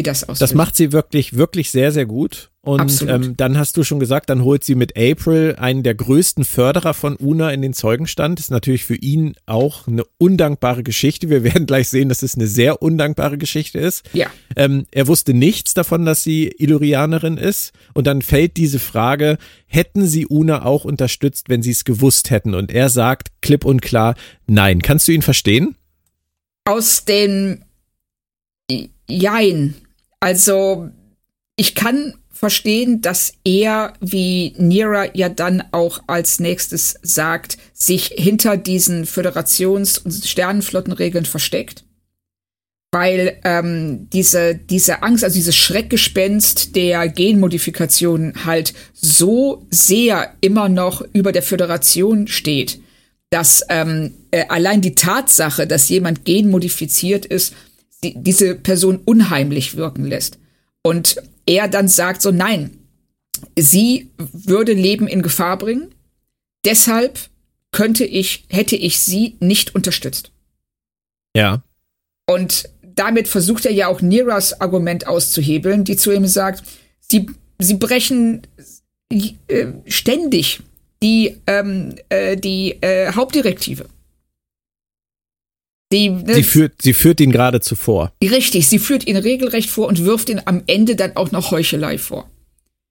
Wie 0.00 0.02
das 0.02 0.26
aussieht. 0.26 0.40
Das 0.40 0.54
macht 0.54 0.76
sie 0.76 0.92
wirklich, 0.92 1.36
wirklich 1.36 1.70
sehr, 1.70 1.92
sehr 1.92 2.06
gut. 2.06 2.50
Und 2.62 3.04
ähm, 3.06 3.36
dann 3.36 3.58
hast 3.58 3.76
du 3.76 3.84
schon 3.84 4.00
gesagt, 4.00 4.30
dann 4.30 4.44
holt 4.44 4.64
sie 4.64 4.74
mit 4.74 4.96
April 4.96 5.56
einen 5.58 5.82
der 5.82 5.94
größten 5.94 6.44
Förderer 6.44 6.94
von 6.94 7.16
Una 7.16 7.50
in 7.50 7.60
den 7.60 7.74
Zeugenstand. 7.74 8.40
Ist 8.40 8.50
natürlich 8.50 8.86
für 8.86 8.94
ihn 8.94 9.34
auch 9.44 9.86
eine 9.86 10.04
undankbare 10.16 10.82
Geschichte. 10.82 11.28
Wir 11.28 11.44
werden 11.44 11.66
gleich 11.66 11.90
sehen, 11.90 12.08
dass 12.08 12.22
es 12.22 12.34
eine 12.34 12.46
sehr 12.46 12.80
undankbare 12.80 13.36
Geschichte 13.36 13.78
ist. 13.78 14.08
Ja. 14.14 14.28
Ähm, 14.56 14.86
er 14.90 15.06
wusste 15.06 15.34
nichts 15.34 15.74
davon, 15.74 16.06
dass 16.06 16.22
sie 16.22 16.48
Illyrianerin 16.48 17.36
ist. 17.36 17.72
Und 17.92 18.06
dann 18.06 18.22
fällt 18.22 18.56
diese 18.56 18.78
Frage, 18.78 19.36
hätten 19.66 20.06
sie 20.06 20.26
Una 20.26 20.64
auch 20.64 20.86
unterstützt, 20.86 21.50
wenn 21.50 21.62
sie 21.62 21.72
es 21.72 21.84
gewusst 21.84 22.30
hätten? 22.30 22.54
Und 22.54 22.72
er 22.72 22.88
sagt 22.88 23.28
klipp 23.42 23.66
und 23.66 23.82
klar, 23.82 24.14
nein. 24.46 24.80
Kannst 24.80 25.08
du 25.08 25.12
ihn 25.12 25.22
verstehen? 25.22 25.76
Aus 26.64 27.04
den 27.04 27.64
Jein. 29.10 29.74
Also 30.20 30.90
ich 31.56 31.74
kann 31.74 32.14
verstehen, 32.40 33.02
dass 33.02 33.34
er, 33.44 33.92
wie 34.00 34.54
Nira 34.56 35.14
ja 35.14 35.28
dann 35.28 35.62
auch 35.72 36.02
als 36.06 36.40
nächstes 36.40 36.94
sagt, 37.02 37.58
sich 37.74 38.14
hinter 38.16 38.56
diesen 38.56 39.04
Föderations- 39.04 39.98
und 39.98 40.12
Sternenflottenregeln 40.12 41.26
versteckt. 41.26 41.84
Weil 42.92 43.38
ähm, 43.44 44.08
diese, 44.10 44.54
diese 44.54 45.02
Angst, 45.02 45.22
also 45.22 45.34
dieses 45.34 45.54
Schreckgespenst 45.54 46.74
der 46.74 47.08
Genmodifikation 47.08 48.32
halt 48.46 48.72
so 48.94 49.66
sehr 49.70 50.34
immer 50.40 50.70
noch 50.70 51.04
über 51.12 51.32
der 51.32 51.42
Föderation 51.42 52.26
steht, 52.26 52.80
dass 53.28 53.64
ähm, 53.68 54.14
äh, 54.30 54.46
allein 54.48 54.80
die 54.80 54.94
Tatsache, 54.94 55.66
dass 55.66 55.90
jemand 55.90 56.24
genmodifiziert 56.24 57.26
ist, 57.26 57.54
die, 58.02 58.14
diese 58.16 58.54
Person 58.54 58.98
unheimlich 59.04 59.76
wirken 59.76 60.04
lässt. 60.04 60.38
Und 60.82 61.16
er 61.46 61.68
dann 61.68 61.88
sagt 61.88 62.22
so, 62.22 62.30
nein, 62.30 62.78
sie 63.56 64.10
würde 64.16 64.72
Leben 64.72 65.06
in 65.06 65.22
Gefahr 65.22 65.58
bringen. 65.58 65.94
Deshalb 66.64 67.18
könnte 67.72 68.04
ich, 68.04 68.44
hätte 68.48 68.76
ich 68.76 68.98
sie 68.98 69.36
nicht 69.40 69.74
unterstützt. 69.74 70.32
Ja. 71.36 71.62
Und 72.26 72.68
damit 72.82 73.28
versucht 73.28 73.66
er 73.66 73.72
ja 73.72 73.88
auch 73.88 74.00
Niras 74.00 74.60
Argument 74.60 75.06
auszuhebeln, 75.06 75.84
die 75.84 75.96
zu 75.96 76.12
ihm 76.12 76.26
sagt, 76.26 76.62
sie, 77.00 77.26
sie 77.58 77.74
brechen 77.74 78.42
äh, 79.10 79.66
ständig 79.86 80.60
die, 81.02 81.36
ähm, 81.46 81.94
äh, 82.08 82.36
die 82.36 82.72
äh, 82.82 83.12
Hauptdirektive. 83.12 83.86
Die, 85.92 86.10
ne, 86.10 86.34
sie, 86.34 86.42
führt, 86.42 86.82
sie 86.82 86.94
führt 86.94 87.20
ihn 87.20 87.32
geradezu 87.32 87.74
vor. 87.74 88.12
Richtig, 88.22 88.68
sie 88.68 88.78
führt 88.78 89.06
ihn 89.06 89.16
regelrecht 89.16 89.70
vor 89.70 89.88
und 89.88 90.04
wirft 90.04 90.28
ihn 90.28 90.40
am 90.44 90.62
Ende 90.66 90.94
dann 90.94 91.16
auch 91.16 91.32
noch 91.32 91.50
Heuchelei 91.50 91.98
vor. 91.98 92.30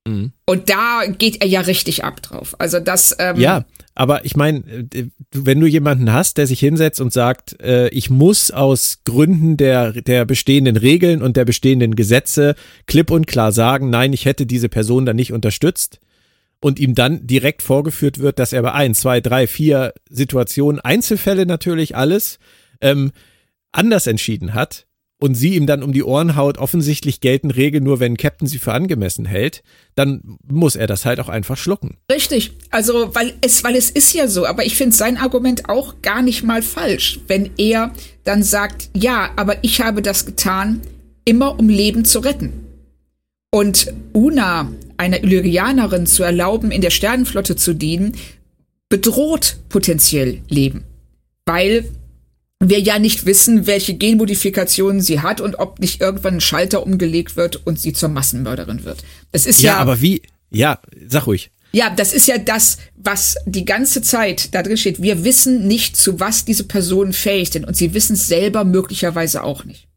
Mhm. 0.08 0.34
Und 0.46 0.70
da 0.70 1.04
geht 1.06 1.42
er 1.42 1.48
ja 1.48 1.62
richtig 1.62 2.04
ab 2.04 2.22
drauf. 2.22 2.56
Also 2.60 2.80
das. 2.80 3.16
Ähm, 3.20 3.40
ja, 3.40 3.66
aber 3.96 4.26
ich 4.26 4.36
meine, 4.36 4.64
äh, 4.94 5.06
wenn 5.32 5.60
du 5.60 5.68
jemanden 5.68 6.12
hast, 6.12 6.38
der 6.38 6.48
sich 6.48 6.60
hinsetzt 6.60 7.00
und 7.00 7.14
sagt, 7.14 7.62
äh, 7.62 7.88
ich 7.90 8.10
muss 8.10 8.52
aus 8.52 9.00
Gründen 9.06 9.56
der, 9.56 9.94
der 9.94 10.26
bestehenden 10.26 10.76
Regeln 10.76 11.22
und 11.22 11.38
der 11.38 11.46
bestehenden 11.46 11.96
Gesetze 11.96 12.56
klipp 12.86 13.12
und 13.12 13.28
klar 13.28 13.52
sagen, 13.54 13.90
nein, 13.90 14.12
ich 14.12 14.26
hätte 14.26 14.46
diese 14.46 14.70
Person 14.70 15.06
dann 15.06 15.16
nicht 15.16 15.32
unterstützt, 15.32 16.00
und 16.62 16.80
ihm 16.80 16.96
dann 16.96 17.26
direkt 17.26 17.62
vorgeführt 17.62 18.20
wird, 18.20 18.40
dass 18.40 18.54
er 18.54 18.62
bei 18.62 18.74
ein, 18.74 18.94
zwei, 18.94 19.22
drei, 19.22 19.48
vier 19.48 19.94
Situationen, 20.10 20.82
Einzelfälle 20.82 21.46
natürlich 21.46 21.96
alles, 21.96 22.40
ähm, 22.82 23.12
anders 23.72 24.08
entschieden 24.08 24.54
hat 24.54 24.88
und 25.20 25.36
sie 25.36 25.56
ihm 25.56 25.68
dann 25.68 25.84
um 25.84 25.92
die 25.92 26.04
Ohren 26.04 26.36
haut, 26.36 26.58
offensichtlich 26.58 27.20
gelten 27.20 27.52
Regeln 27.52 27.84
nur, 27.84 28.00
wenn 28.00 28.18
Captain 28.18 28.48
sie 28.48 28.58
für 28.58 28.72
angemessen 28.72 29.26
hält, 29.26 29.64
dann 29.96 30.38
muss 30.48 30.76
er 30.76 30.88
das 30.88 31.06
halt 31.06 31.20
auch 31.20 31.28
einfach 31.30 31.58
schlucken. 31.58 31.98
Richtig. 32.12 32.54
Also, 32.70 33.14
weil 33.14 33.34
es, 33.42 33.64
weil 33.64 33.76
es 33.76 33.90
ist 33.90 34.14
ja 34.14 34.28
so, 34.28 34.46
aber 34.46 34.66
ich 34.66 34.76
finde 34.76 34.96
sein 34.96 35.18
Argument 35.18 35.68
auch 35.68 36.02
gar 36.02 36.22
nicht 36.22 36.44
mal 36.44 36.62
falsch, 36.62 37.20
wenn 37.28 37.50
er 37.58 37.92
dann 38.24 38.44
sagt, 38.44 38.90
ja, 38.96 39.32
aber 39.36 39.64
ich 39.64 39.82
habe 39.82 40.02
das 40.02 40.26
getan, 40.26 40.82
immer 41.26 41.60
um 41.60 41.68
Leben 41.68 42.06
zu 42.06 42.20
retten. 42.20 42.66
Und 43.52 43.94
Una, 44.14 44.72
einer 44.98 45.24
Illyrianerin, 45.24 46.06
zu 46.06 46.24
erlauben, 46.24 46.72
in 46.72 46.82
der 46.82 46.92
Sternenflotte 46.92 47.56
zu 47.56 47.74
dienen, 47.74 48.16
bedroht 48.90 49.58
potenziell 49.70 50.42
Leben. 50.48 50.84
Weil 51.46 51.90
wir 52.60 52.80
ja 52.80 53.00
nicht 53.00 53.26
wissen, 53.26 53.68
welche 53.68 53.94
Genmodifikationen 53.94 55.02
sie 55.02 55.22
hat 55.22 55.40
und 55.40 55.56
ob 55.56 55.80
nicht 55.80 56.02
irgendwann 56.02 56.36
ein 56.36 56.42
Schalter 56.42 56.84
umgelegt 56.84 57.38
wird 57.38 57.66
und 57.66 57.80
sie 57.80 57.94
zur 57.94 58.10
Massenmörderin 58.10 58.84
wird. 58.84 59.04
Das 59.32 59.46
ist 59.46 59.62
ja. 59.62 59.74
Ja, 59.74 59.78
aber 59.78 60.02
wie? 60.02 60.22
Ja, 60.52 60.80
sag 61.08 61.28
ruhig. 61.28 61.52
Ja, 61.72 61.90
das 61.92 62.14
ist 62.14 62.28
ja 62.28 62.38
das, 62.38 62.80
was 62.96 63.38
die 63.46 63.64
ganze 63.64 64.02
Zeit 64.02 64.54
da 64.56 64.64
drin 64.64 64.78
steht. 64.78 65.02
Wir 65.02 65.24
wissen 65.24 65.68
nicht, 65.68 65.96
zu 65.96 66.20
was 66.20 66.44
diese 66.44 66.64
Personen 66.64 67.14
fähig 67.14 67.52
sind 67.52 67.66
und 67.66 67.78
sie 67.78 67.94
wissen 67.94 68.14
es 68.14 68.28
selber 68.28 68.64
möglicherweise 68.64 69.44
auch 69.44 69.64
nicht. 69.64 69.88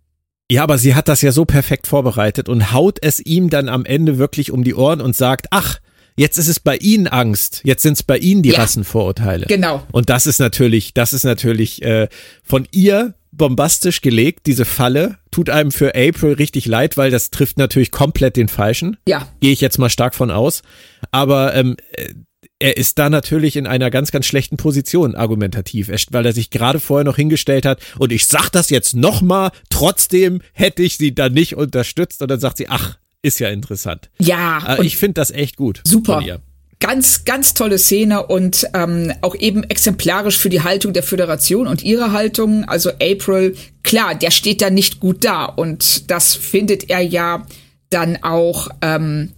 Ja, 0.51 0.63
aber 0.63 0.77
sie 0.77 0.95
hat 0.95 1.09
das 1.09 1.23
ja 1.23 1.33
so 1.33 1.47
perfekt 1.47 1.87
vorbereitet 1.87 2.49
und 2.49 2.73
haut 2.73 2.99
es 3.01 3.21
ihm 3.21 3.49
dann 3.49 3.71
am 3.71 3.87
Ende 3.87 4.19
wirklich 4.19 4.51
um 4.51 4.65
die 4.65 4.75
Ohren 4.75 5.01
und 5.01 5.17
sagt, 5.17 5.47
ach, 5.51 5.79
Jetzt 6.17 6.39
ist 6.39 6.49
es 6.49 6.61
bei 6.61 6.77
ihnen 6.77 7.07
Angst. 7.07 7.61
Jetzt 7.65 7.83
sind 7.83 7.95
es 7.95 8.03
bei 8.03 8.19
ihnen 8.19 8.43
die 8.43 8.51
ja, 8.51 8.61
Rassenvorurteile. 8.61 9.47
Genau. 9.47 9.83
Und 9.93 10.11
das 10.11 10.27
ist 10.27 10.39
natürlich, 10.39 10.95
das 10.95 11.13
ist 11.13 11.25
natürlich 11.25 11.83
äh, 11.83 12.09
von 12.43 12.67
ihr 12.71 13.15
bombastisch 13.33 14.03
gelegt, 14.03 14.47
diese 14.47 14.65
Falle. 14.65 15.19
Tut 15.31 15.49
einem 15.49 15.73
für 15.73 15.95
April 15.95 16.35
richtig 16.35 16.67
leid, 16.67 16.97
weil 16.97 17.11
das 17.11 17.31
trifft 17.31 17.57
natürlich 17.57 17.91
komplett 17.91 18.37
den 18.37 18.49
Falschen. 18.49 18.99
Ja. 19.09 19.29
Gehe 19.41 19.53
ich 19.53 19.63
jetzt 19.63 19.79
mal 19.79 19.89
stark 19.89 20.15
von 20.15 20.31
aus. 20.31 20.63
Aber 21.11 21.55
ähm, 21.55 21.77
äh, 21.93 22.11
er 22.59 22.77
ist 22.77 22.99
da 22.99 23.11
natürlich 23.11 23.57
in 23.57 23.67
einer 23.67 23.91
ganz, 23.91 24.13
ganz 24.13 24.27
schlechten 24.27 24.57
Position 24.57 25.17
argumentativ, 25.17 25.91
weil 26.11 26.27
er 26.27 26.33
sich 26.33 26.51
gerade 26.51 26.79
vorher 26.79 27.05
noch 27.05 27.17
hingestellt 27.17 27.67
hat 27.67 27.81
und 27.99 28.13
ich 28.13 28.27
sag 28.27 28.51
das 28.51 28.71
jetzt 28.71 28.95
nochmal, 28.95 29.51
trotzdem 29.69 30.41
hätte 30.53 30.83
ich 30.83 30.97
sie 30.97 31.13
da 31.13 31.29
nicht 31.29 31.57
unterstützt 31.57 32.23
und 32.23 32.31
dann 32.31 32.39
sagt 32.39 32.59
sie, 32.59 32.69
ach, 32.69 32.99
ist 33.23 33.39
ja 33.39 33.49
interessant. 33.49 34.11
Ja. 34.19 34.77
Äh, 34.77 34.85
ich 34.85 34.97
finde 34.97 35.15
das 35.15 35.31
echt 35.31 35.57
gut. 35.57 35.81
Super. 35.87 36.41
Ganz, 36.81 37.25
ganz 37.25 37.55
tolle 37.55 37.79
Szene 37.79 38.27
und 38.27 38.67
ähm, 38.75 39.13
auch 39.21 39.37
eben 39.37 39.63
exemplarisch 39.63 40.37
für 40.37 40.49
die 40.49 40.63
Haltung 40.63 40.93
der 40.93 41.05
Föderation 41.05 41.69
und 41.69 41.85
ihre 41.85 42.11
Haltung. 42.11 42.65
Also 42.65 42.91
April, 43.01 43.55
klar, 43.85 44.17
der 44.17 44.33
steht 44.33 44.61
da 44.61 44.69
nicht 44.69 44.99
gut 44.99 45.25
da 45.25 45.45
und 45.45 46.11
das 46.11 46.35
findet 46.35 46.91
er 46.91 47.01
ja 47.01 47.47
dann 47.89 48.19
auch, 48.23 48.69
ähm, 48.81 49.31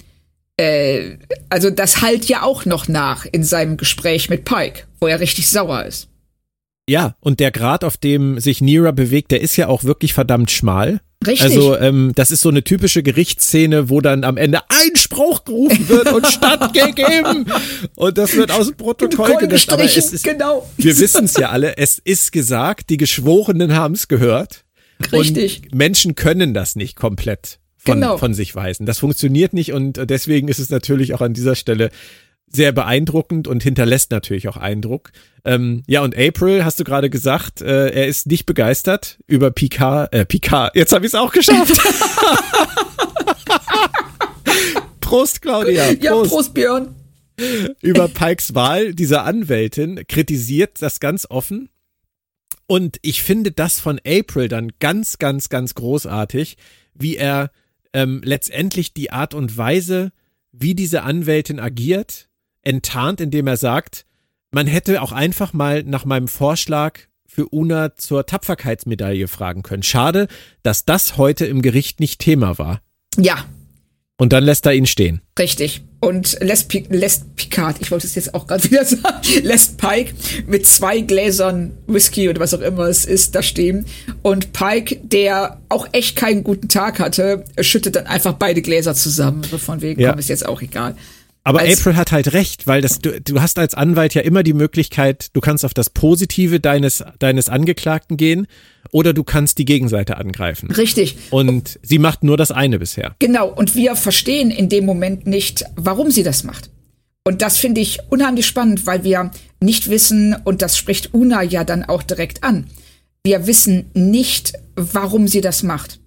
äh, 0.57 1.19
also 1.51 1.69
das 1.69 2.01
halt 2.01 2.25
ja 2.27 2.43
auch 2.43 2.65
noch 2.65 2.89
nach 2.89 3.27
in 3.31 3.45
seinem 3.45 3.77
Gespräch 3.77 4.31
mit 4.31 4.47
Pike, 4.47 4.85
wo 4.99 5.07
er 5.07 5.21
richtig 5.21 5.51
sauer 5.51 5.85
ist. 5.85 6.09
Ja, 6.89 7.17
und 7.21 7.41
der 7.41 7.51
Grad, 7.51 7.85
auf 7.85 7.97
dem 7.97 8.39
sich 8.41 8.61
Nira 8.61 8.91
bewegt, 8.91 9.31
der 9.31 9.41
ist 9.41 9.57
ja 9.57 9.69
auch 9.69 9.85
wirklich 9.85 10.15
verdammt 10.15 10.51
schmal. 10.51 11.01
Richtig. 11.27 11.43
Also 11.43 11.77
ähm, 11.79 12.13
das 12.15 12.31
ist 12.31 12.41
so 12.41 12.49
eine 12.49 12.65
typische 12.65 13.03
Gerichtsszene, 13.03 13.89
wo 13.89 14.01
dann 14.01 14.25
am 14.25 14.37
Ende 14.37 14.61
Einspruch 14.69 15.45
gerufen 15.45 15.89
wird 15.89 16.13
und 16.13 16.27
stattgegeben 16.27 17.47
und 17.95 18.19
das 18.19 18.37
wird 18.37 18.51
aus 18.51 18.69
dem 18.69 18.77
Protokoll 18.77 19.37
gelöscht. 19.37 19.73
Aber 19.73 19.85
es 19.85 19.97
ist, 19.97 20.25
genau. 20.25 20.69
Wir 20.77 20.99
wissen 20.99 21.25
es 21.25 21.37
ja 21.37 21.51
alle, 21.51 21.77
es 21.77 21.99
ist 21.99 22.33
gesagt, 22.33 22.91
die 22.91 22.97
Geschworenen 22.97 23.75
haben 23.75 23.95
es 23.95 24.09
gehört. 24.09 24.65
Richtig. 25.13 25.63
Und 25.65 25.75
Menschen 25.75 26.15
können 26.15 26.55
das 26.55 26.77
nicht 26.77 26.97
komplett 26.97 27.59
von, 27.77 28.01
genau. 28.01 28.17
von 28.17 28.35
sich 28.35 28.55
weisen. 28.55 28.87
Das 28.87 28.99
funktioniert 28.99 29.53
nicht 29.53 29.73
und 29.73 30.01
deswegen 30.09 30.49
ist 30.49 30.59
es 30.59 30.71
natürlich 30.71 31.15
auch 31.15 31.21
an 31.21 31.35
dieser 31.35 31.55
Stelle 31.55 31.91
sehr 32.55 32.73
beeindruckend 32.73 33.49
und 33.49 33.63
hinterlässt 33.63 34.11
natürlich 34.11 34.49
auch 34.49 34.57
Eindruck. 34.57 35.13
Ähm, 35.45 35.83
ja, 35.87 36.03
und 36.03 36.17
April, 36.17 36.65
hast 36.65 36.81
du 36.81 36.85
gerade 36.85 37.11
gesagt, 37.11 37.61
äh, 37.61 37.91
er 37.91 38.07
ist 38.07 38.27
nicht 38.27 38.47
begeistert 38.47 39.19
über 39.27 39.51
Picard, 39.51 40.15
äh, 40.15 40.25
Picard, 40.25 40.75
jetzt 40.75 40.93
habe 40.93 41.05
ich 41.05 41.11
es 41.11 41.15
auch 41.15 41.33
geschafft. 41.33 41.75
Prost, 45.01 45.43
Claudia. 45.43 45.85
Prost. 45.85 46.03
Ja, 46.03 46.13
Prost, 46.13 46.55
Björn. 46.55 46.95
Über 47.83 48.09
Pikes 48.09 48.55
Wahl 48.55 48.95
dieser 48.95 49.25
Anwältin 49.25 50.03
kritisiert 50.09 50.81
das 50.81 51.01
ganz 51.01 51.27
offen. 51.29 51.69
Und 52.67 52.99
ich 53.03 53.23
finde 53.23 53.53
das 53.53 53.81
von 53.81 54.01
April 54.07 54.49
dann 54.49 54.73
ganz, 54.81 55.19
ganz, 55.19 55.49
ganz 55.49 55.75
großartig, 55.75 56.57
wie 56.95 57.17
er 57.17 57.51
ähm, 57.93 58.23
letztendlich 58.25 58.95
die 58.95 59.11
Art 59.11 59.35
und 59.35 59.57
Weise, 59.57 60.13
wie 60.53 60.75
diese 60.75 61.03
Anwältin 61.03 61.61
agiert, 61.61 62.29
enttarnt, 62.65 63.21
indem 63.21 63.47
er 63.47 63.57
sagt, 63.57 64.07
man 64.51 64.67
hätte 64.67 65.03
auch 65.03 65.13
einfach 65.13 65.53
mal 65.53 65.83
nach 65.83 66.05
meinem 66.05 66.29
Vorschlag 66.29 67.01
für 67.27 67.49
Una 67.49 67.97
zur 67.97 68.27
Tapferkeitsmedaille 68.27 69.27
fragen 69.29 69.63
können. 69.63 69.83
Schade, 69.83 70.29
dass 70.63 70.85
das 70.85 71.17
heute 71.17 71.47
im 71.47 71.63
Gericht 71.63 71.99
nicht 72.01 72.21
Thema 72.21 72.59
war. 72.59 72.81
Ja. 73.19 73.45
Und 74.17 74.33
dann 74.33 74.45
lässt 74.45 74.65
er 74.67 74.75
ihn 74.75 74.87
stehen. 74.87 75.21
Richtig. 75.37 75.83
Und 75.99 76.39
lässt, 76.41 76.73
lässt 76.91 77.35
Picard, 77.35 77.79
ich 77.81 77.91
wollte 77.91 78.07
es 78.07 78.15
jetzt 78.15 78.35
auch 78.35 78.47
gerade 78.47 78.63
wieder 78.71 78.85
sagen, 78.85 79.21
lässt 79.43 79.79
Pike 79.79 80.15
mit 80.47 80.67
zwei 80.67 81.01
Gläsern 81.01 81.73
Whisky 81.89 82.29
oder 82.29 82.39
was 82.39 82.55
auch 82.55 82.61
immer 82.61 82.85
es 82.85 83.05
ist, 83.05 83.35
da 83.35 83.43
stehen. 83.43 83.87
Und 84.23 84.53
Pike, 84.53 85.01
der 85.03 85.61
auch 85.69 85.89
echt 85.91 86.15
keinen 86.15 86.45
guten 86.45 86.69
Tag 86.69 87.01
hatte, 87.01 87.45
schüttet 87.61 87.97
dann 87.97 88.07
einfach 88.07 88.35
beide 88.35 88.63
Gläser 88.63 88.95
zusammen. 88.95 89.43
So 89.43 89.59
von 89.59 89.81
wegen, 89.81 90.01
ja. 90.01 90.11
komm, 90.11 90.21
ist 90.21 90.29
jetzt 90.29 90.47
auch 90.47 90.63
egal. 90.63 90.95
Aber 91.47 91.61
als 91.61 91.81
April 91.81 91.97
hat 91.97 92.11
halt 92.11 92.33
recht, 92.33 92.67
weil 92.67 92.81
das, 92.81 93.01
du, 93.01 93.21
du 93.21 93.41
hast 93.41 93.59
als 93.59 93.75
Anwalt 93.75 94.15
ja 94.15 94.23
immer 94.23 94.43
die 94.43 94.55
Möglichkeit, 94.55 95.29
du 95.35 95.41
kannst 95.43 95.65
auf 95.67 95.75
das 95.75 95.91
Positive 95.91 96.59
deines, 96.59 97.05
deines 97.19 97.51
Angeklagten 97.51 98.17
gehen 98.17 98.47
oder 98.93 99.13
du 99.13 99.25
kannst 99.25 99.59
die 99.59 99.67
Gegenseite 99.67 100.17
angreifen. 100.17 100.71
Richtig. 100.71 101.17
Und 101.31 101.79
sie 101.83 101.99
macht 101.99 102.25
nur 102.25 102.39
das 102.39 102.51
eine 102.51 102.79
bisher. 102.79 103.15
Genau. 103.19 103.49
Und 103.49 103.75
wir 103.75 103.95
verstehen 103.95 104.51
in 104.51 104.71
dem 104.71 104.87
Moment 104.87 105.27
nicht, 105.27 105.65
warum 105.77 106.11
sie 106.11 106.23
das 106.23 106.45
macht. 106.45 106.71
Und 107.25 107.43
das 107.43 107.59
finde 107.59 107.83
ich 107.83 107.99
unheimlich 108.09 108.47
spannend, 108.47 108.87
weil 108.87 109.05
wir 109.05 109.31
nicht 109.61 109.91
wissen, 109.91 110.35
und 110.45 110.63
das 110.63 110.79
spricht 110.79 111.13
Una 111.13 111.43
ja 111.43 111.65
dann 111.65 111.85
auch 111.85 112.03
direkt 112.03 112.43
an, 112.43 112.67
wir 113.23 113.47
wissen 113.47 113.91
nicht, 113.95 114.55
warum 114.77 115.29
sie 115.29 115.41
das 115.41 115.63
macht. 115.63 116.01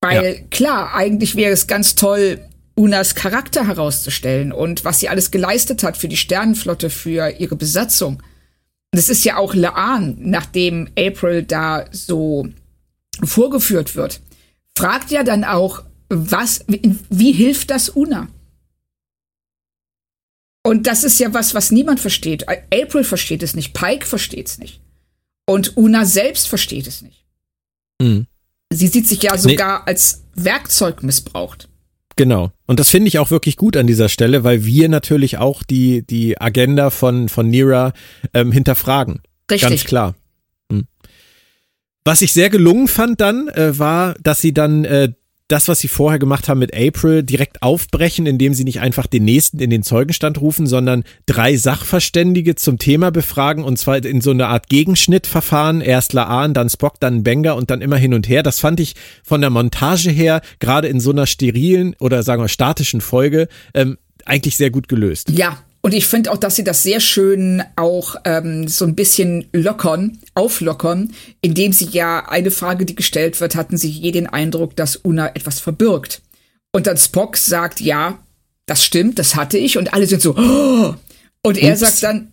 Weil 0.00 0.34
ja. 0.34 0.40
klar, 0.50 0.94
eigentlich 0.94 1.34
wäre 1.34 1.52
es 1.52 1.66
ganz 1.66 1.94
toll, 1.94 2.40
Unas 2.78 3.16
Charakter 3.16 3.66
herauszustellen 3.66 4.52
und 4.52 4.84
was 4.84 5.00
sie 5.00 5.08
alles 5.08 5.32
geleistet 5.32 5.82
hat 5.82 5.96
für 5.96 6.06
die 6.06 6.16
Sternenflotte, 6.16 6.90
für 6.90 7.28
ihre 7.28 7.56
Besatzung. 7.56 8.22
Und 8.92 8.98
es 8.98 9.08
ist 9.08 9.24
ja 9.24 9.36
auch 9.36 9.52
Laan, 9.52 10.16
nachdem 10.20 10.88
April 10.96 11.42
da 11.42 11.86
so 11.90 12.48
vorgeführt 13.24 13.96
wird, 13.96 14.20
fragt 14.76 15.10
ja 15.10 15.24
dann 15.24 15.42
auch, 15.42 15.82
was, 16.08 16.64
wie, 16.68 16.94
wie 17.10 17.32
hilft 17.32 17.70
das 17.70 17.88
Una? 17.88 18.28
Und 20.64 20.86
das 20.86 21.02
ist 21.02 21.18
ja 21.18 21.34
was, 21.34 21.54
was 21.54 21.72
niemand 21.72 21.98
versteht. 21.98 22.46
April 22.48 23.02
versteht 23.02 23.42
es 23.42 23.56
nicht, 23.56 23.74
Pike 23.74 24.06
versteht 24.06 24.46
es 24.46 24.58
nicht. 24.58 24.80
Und 25.46 25.76
Una 25.76 26.04
selbst 26.04 26.46
versteht 26.46 26.86
es 26.86 27.02
nicht. 27.02 27.24
Mhm. 28.00 28.28
Sie 28.72 28.86
sieht 28.86 29.08
sich 29.08 29.22
ja 29.22 29.36
sogar 29.36 29.80
nee. 29.80 29.84
als 29.86 30.22
Werkzeug 30.36 31.02
missbraucht. 31.02 31.68
Genau. 32.18 32.50
Und 32.66 32.80
das 32.80 32.90
finde 32.90 33.06
ich 33.06 33.20
auch 33.20 33.30
wirklich 33.30 33.56
gut 33.56 33.76
an 33.76 33.86
dieser 33.86 34.08
Stelle, 34.08 34.42
weil 34.42 34.64
wir 34.64 34.88
natürlich 34.88 35.38
auch 35.38 35.62
die, 35.62 36.04
die 36.04 36.38
Agenda 36.40 36.90
von, 36.90 37.28
von 37.28 37.48
Nira 37.48 37.92
ähm, 38.34 38.50
hinterfragen. 38.50 39.20
Richtig. 39.48 39.68
Ganz 39.68 39.84
klar. 39.84 40.14
Hm. 40.68 40.88
Was 42.04 42.20
ich 42.20 42.32
sehr 42.32 42.50
gelungen 42.50 42.88
fand 42.88 43.20
dann, 43.20 43.46
äh, 43.46 43.78
war, 43.78 44.16
dass 44.20 44.40
sie 44.40 44.52
dann 44.52 44.84
äh, 44.84 45.12
das, 45.48 45.66
was 45.66 45.80
sie 45.80 45.88
vorher 45.88 46.18
gemacht 46.18 46.48
haben 46.48 46.58
mit 46.58 46.74
April, 46.74 47.22
direkt 47.22 47.62
aufbrechen, 47.62 48.26
indem 48.26 48.52
sie 48.54 48.64
nicht 48.64 48.80
einfach 48.80 49.06
den 49.06 49.24
nächsten 49.24 49.58
in 49.58 49.70
den 49.70 49.82
Zeugenstand 49.82 50.40
rufen, 50.40 50.66
sondern 50.66 51.04
drei 51.26 51.56
Sachverständige 51.56 52.54
zum 52.54 52.78
Thema 52.78 53.10
befragen 53.10 53.64
und 53.64 53.78
zwar 53.78 54.04
in 54.04 54.20
so 54.20 54.30
eine 54.30 54.48
Art 54.48 54.68
Gegenschnittverfahren. 54.68 55.80
Erst 55.80 56.12
Laan, 56.12 56.52
dann 56.52 56.68
Spock, 56.68 57.00
dann 57.00 57.22
Benger 57.22 57.56
und 57.56 57.70
dann 57.70 57.80
immer 57.80 57.96
hin 57.96 58.14
und 58.14 58.28
her. 58.28 58.42
Das 58.42 58.60
fand 58.60 58.78
ich 58.78 58.94
von 59.24 59.40
der 59.40 59.50
Montage 59.50 60.10
her, 60.10 60.42
gerade 60.60 60.88
in 60.88 61.00
so 61.00 61.10
einer 61.10 61.26
sterilen 61.26 61.96
oder 61.98 62.22
sagen 62.22 62.42
wir 62.42 62.48
statischen 62.48 63.00
Folge, 63.00 63.48
ähm, 63.72 63.96
eigentlich 64.26 64.56
sehr 64.56 64.70
gut 64.70 64.88
gelöst. 64.88 65.30
Ja, 65.30 65.58
und 65.80 65.94
ich 65.94 66.06
finde 66.06 66.32
auch, 66.32 66.36
dass 66.36 66.56
sie 66.56 66.64
das 66.64 66.82
sehr 66.82 67.00
schön 67.00 67.62
auch 67.76 68.16
ähm, 68.24 68.66
so 68.66 68.84
ein 68.84 68.94
bisschen 68.94 69.46
lockern, 69.52 70.18
auflockern, 70.34 71.14
indem 71.40 71.72
sie 71.72 71.86
ja 71.86 72.28
eine 72.28 72.50
Frage, 72.50 72.84
die 72.84 72.96
gestellt 72.96 73.40
wird, 73.40 73.54
hatten 73.54 73.76
sie 73.76 73.88
je 73.88 74.10
den 74.10 74.26
Eindruck, 74.26 74.74
dass 74.74 74.96
Una 74.96 75.28
etwas 75.28 75.60
verbirgt. 75.60 76.22
Und 76.72 76.86
dann 76.86 76.96
Spock 76.96 77.36
sagt, 77.36 77.80
ja, 77.80 78.18
das 78.66 78.84
stimmt, 78.84 79.18
das 79.18 79.36
hatte 79.36 79.56
ich. 79.56 79.78
Und 79.78 79.94
alle 79.94 80.06
sind 80.06 80.20
so, 80.20 80.36
oh! 80.36 80.94
und 81.42 81.58
er 81.58 81.72
Ups. 81.72 81.80
sagt 81.80 82.02
dann, 82.02 82.32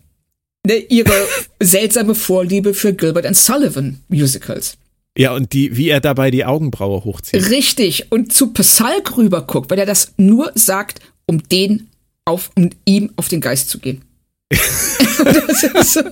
ne, 0.66 0.76
ihre 0.76 1.14
seltsame 1.60 2.14
Vorliebe 2.14 2.74
für 2.74 2.92
Gilbert 2.94 3.26
and 3.26 3.36
Sullivan 3.36 4.00
Musicals. 4.08 4.76
Ja, 5.16 5.32
und 5.32 5.52
die, 5.52 5.76
wie 5.76 5.88
er 5.88 6.00
dabei 6.00 6.30
die 6.30 6.44
Augenbraue 6.44 7.04
hochzieht. 7.04 7.48
Richtig. 7.48 8.10
Und 8.10 8.34
zu 8.34 8.52
Passalk 8.52 9.16
rüber 9.16 9.46
guckt, 9.46 9.70
weil 9.70 9.78
er 9.78 9.86
das 9.86 10.12
nur 10.18 10.52
sagt, 10.54 11.00
um 11.26 11.48
den 11.48 11.88
auf, 12.26 12.50
um 12.54 12.70
ihm 12.84 13.12
auf 13.16 13.28
den 13.28 13.40
Geist 13.40 13.70
zu 13.70 13.78
gehen. 13.78 14.02
ist, 14.50 15.92
so. 15.92 16.02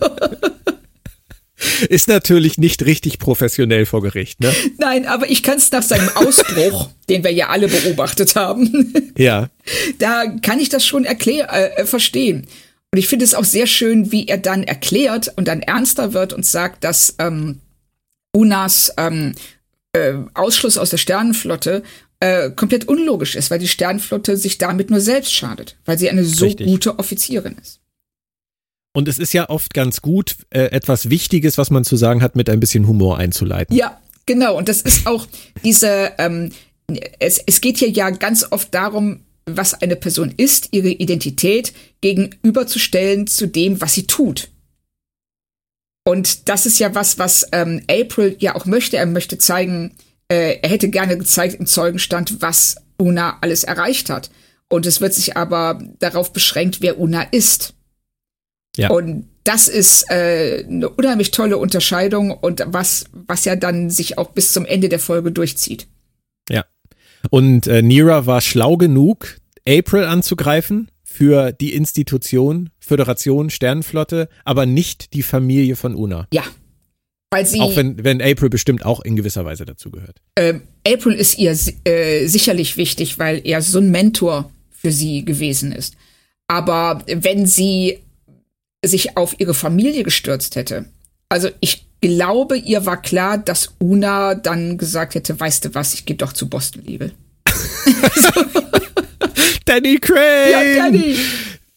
ist 1.88 2.08
natürlich 2.08 2.56
nicht 2.58 2.84
richtig 2.84 3.18
professionell 3.18 3.84
vor 3.84 4.02
Gericht, 4.02 4.40
ne? 4.40 4.52
Nein, 4.78 5.06
aber 5.06 5.30
ich 5.30 5.42
kann 5.42 5.58
es 5.58 5.70
nach 5.70 5.82
seinem 5.82 6.08
Ausbruch, 6.14 6.88
den 7.08 7.22
wir 7.22 7.32
ja 7.32 7.48
alle 7.48 7.68
beobachtet 7.68 8.36
haben, 8.36 8.92
ja. 9.18 9.50
da 9.98 10.24
kann 10.42 10.58
ich 10.58 10.68
das 10.68 10.86
schon 10.86 11.04
erklär, 11.04 11.52
äh, 11.52 11.84
verstehen. 11.84 12.46
Und 12.92 12.98
ich 12.98 13.08
finde 13.08 13.24
es 13.24 13.34
auch 13.34 13.44
sehr 13.44 13.66
schön, 13.66 14.12
wie 14.12 14.28
er 14.28 14.38
dann 14.38 14.62
erklärt 14.62 15.32
und 15.36 15.48
dann 15.48 15.60
ernster 15.62 16.12
wird 16.12 16.32
und 16.32 16.46
sagt, 16.46 16.84
dass 16.84 17.16
ähm, 17.18 17.60
Unas 18.32 18.92
ähm, 18.96 19.34
äh, 19.92 20.14
Ausschluss 20.34 20.78
aus 20.78 20.90
der 20.90 20.98
Sternenflotte 20.98 21.82
äh, 22.24 22.50
komplett 22.50 22.88
unlogisch 22.88 23.36
ist, 23.36 23.50
weil 23.50 23.58
die 23.58 23.68
Sternenflotte 23.68 24.38
sich 24.38 24.56
damit 24.56 24.88
nur 24.88 25.00
selbst 25.00 25.34
schadet, 25.34 25.76
weil 25.84 25.98
sie 25.98 26.08
eine 26.08 26.24
so 26.24 26.46
Richtig. 26.46 26.66
gute 26.66 26.98
Offizierin 26.98 27.56
ist. 27.60 27.80
Und 28.96 29.08
es 29.08 29.18
ist 29.18 29.34
ja 29.34 29.50
oft 29.50 29.74
ganz 29.74 30.00
gut, 30.00 30.36
äh, 30.50 30.70
etwas 30.70 31.10
Wichtiges, 31.10 31.58
was 31.58 31.70
man 31.70 31.84
zu 31.84 31.96
sagen 31.96 32.22
hat, 32.22 32.34
mit 32.34 32.48
ein 32.48 32.60
bisschen 32.60 32.86
Humor 32.86 33.18
einzuleiten. 33.18 33.76
Ja, 33.76 34.00
genau. 34.24 34.56
Und 34.56 34.70
das 34.70 34.80
ist 34.80 35.06
auch 35.06 35.26
diese, 35.64 36.12
ähm, 36.16 36.50
es, 37.18 37.42
es 37.44 37.60
geht 37.60 37.78
hier 37.78 37.90
ja 37.90 38.08
ganz 38.08 38.46
oft 38.50 38.72
darum, 38.72 39.20
was 39.44 39.74
eine 39.74 39.96
Person 39.96 40.32
ist, 40.34 40.68
ihre 40.70 40.88
Identität 40.88 41.74
gegenüberzustellen 42.00 43.26
zu 43.26 43.48
dem, 43.48 43.82
was 43.82 43.94
sie 43.94 44.06
tut. 44.06 44.48
Und 46.06 46.48
das 46.48 46.64
ist 46.64 46.78
ja 46.78 46.94
was, 46.94 47.18
was 47.18 47.46
ähm, 47.52 47.82
April 47.90 48.36
ja 48.38 48.54
auch 48.54 48.64
möchte. 48.64 48.96
Er 48.96 49.06
möchte 49.06 49.36
zeigen, 49.36 49.92
äh, 50.28 50.58
er 50.62 50.70
hätte 50.70 50.88
gerne 50.90 51.18
gezeigt 51.18 51.56
im 51.56 51.66
Zeugenstand, 51.66 52.40
was 52.40 52.76
Una 52.98 53.38
alles 53.40 53.64
erreicht 53.64 54.10
hat. 54.10 54.30
Und 54.68 54.86
es 54.86 55.00
wird 55.00 55.14
sich 55.14 55.36
aber 55.36 55.82
darauf 55.98 56.32
beschränkt, 56.32 56.80
wer 56.80 56.98
Una 56.98 57.22
ist. 57.22 57.74
Ja. 58.76 58.90
Und 58.90 59.28
das 59.44 59.68
ist 59.68 60.10
äh, 60.10 60.64
eine 60.66 60.88
unheimlich 60.88 61.30
tolle 61.30 61.58
Unterscheidung 61.58 62.30
und 62.30 62.64
was, 62.66 63.04
was 63.12 63.44
ja 63.44 63.56
dann 63.56 63.90
sich 63.90 64.18
auch 64.18 64.30
bis 64.30 64.52
zum 64.52 64.64
Ende 64.64 64.88
der 64.88 64.98
Folge 64.98 65.32
durchzieht. 65.32 65.86
Ja. 66.48 66.64
Und 67.30 67.66
äh, 67.66 67.82
Nira 67.82 68.26
war 68.26 68.40
schlau 68.40 68.76
genug, 68.76 69.38
April 69.68 70.04
anzugreifen 70.04 70.90
für 71.04 71.52
die 71.52 71.74
Institution, 71.74 72.70
Föderation, 72.80 73.50
Sternenflotte, 73.50 74.28
aber 74.44 74.66
nicht 74.66 75.12
die 75.12 75.22
Familie 75.22 75.76
von 75.76 75.94
Una. 75.94 76.26
Ja, 76.32 76.42
weil 77.34 77.46
sie, 77.46 77.60
auch 77.60 77.74
wenn, 77.74 78.04
wenn 78.04 78.22
April 78.22 78.48
bestimmt 78.48 78.84
auch 78.84 79.00
in 79.00 79.16
gewisser 79.16 79.44
Weise 79.44 79.64
dazugehört. 79.64 80.20
Ähm, 80.36 80.62
April 80.86 81.14
ist 81.14 81.36
ihr 81.38 81.56
äh, 81.84 82.26
sicherlich 82.26 82.76
wichtig, 82.76 83.18
weil 83.18 83.40
er 83.44 83.60
so 83.60 83.80
ein 83.80 83.90
Mentor 83.90 84.52
für 84.70 84.92
sie 84.92 85.24
gewesen 85.24 85.72
ist. 85.72 85.96
Aber 86.46 87.02
wenn 87.06 87.46
sie 87.46 87.98
sich 88.84 89.16
auf 89.16 89.40
ihre 89.40 89.54
Familie 89.54 90.04
gestürzt 90.04 90.54
hätte, 90.54 90.84
also 91.28 91.48
ich 91.60 91.86
glaube, 92.00 92.56
ihr 92.56 92.86
war 92.86 93.02
klar, 93.02 93.38
dass 93.38 93.74
Una 93.80 94.36
dann 94.36 94.78
gesagt 94.78 95.16
hätte, 95.16 95.40
weißt 95.40 95.64
du 95.64 95.74
was, 95.74 95.94
ich 95.94 96.04
gehe 96.04 96.16
doch 96.16 96.32
zu 96.32 96.48
Boston 96.48 96.84
Legal. 96.84 97.10
Danny 99.64 99.98
Craig! 99.98 100.52
Ja, 100.52 100.84
Danny! 100.84 101.16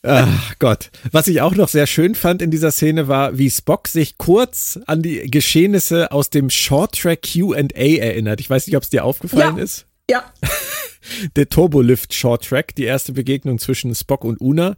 Ach 0.07 0.55
Gott. 0.59 0.89
Was 1.11 1.27
ich 1.27 1.41
auch 1.41 1.55
noch 1.55 1.67
sehr 1.67 1.87
schön 1.87 2.15
fand 2.15 2.41
in 2.41 2.51
dieser 2.51 2.71
Szene 2.71 3.07
war, 3.07 3.37
wie 3.37 3.49
Spock 3.49 3.87
sich 3.87 4.17
kurz 4.17 4.79
an 4.85 5.01
die 5.01 5.29
Geschehnisse 5.29 6.11
aus 6.11 6.29
dem 6.29 6.49
Short 6.49 6.97
Track 6.97 7.23
QA 7.23 7.57
erinnert. 7.77 8.39
Ich 8.39 8.49
weiß 8.49 8.67
nicht, 8.67 8.77
ob 8.77 8.83
es 8.83 8.89
dir 8.89 9.03
aufgefallen 9.03 9.57
ja. 9.57 9.63
ist. 9.63 9.85
Ja. 10.09 10.33
der 11.35 11.49
Turbolift 11.49 12.13
Short 12.13 12.45
Track, 12.45 12.75
die 12.75 12.83
erste 12.83 13.13
Begegnung 13.13 13.59
zwischen 13.59 13.93
Spock 13.95 14.23
und 14.23 14.39
Una. 14.39 14.75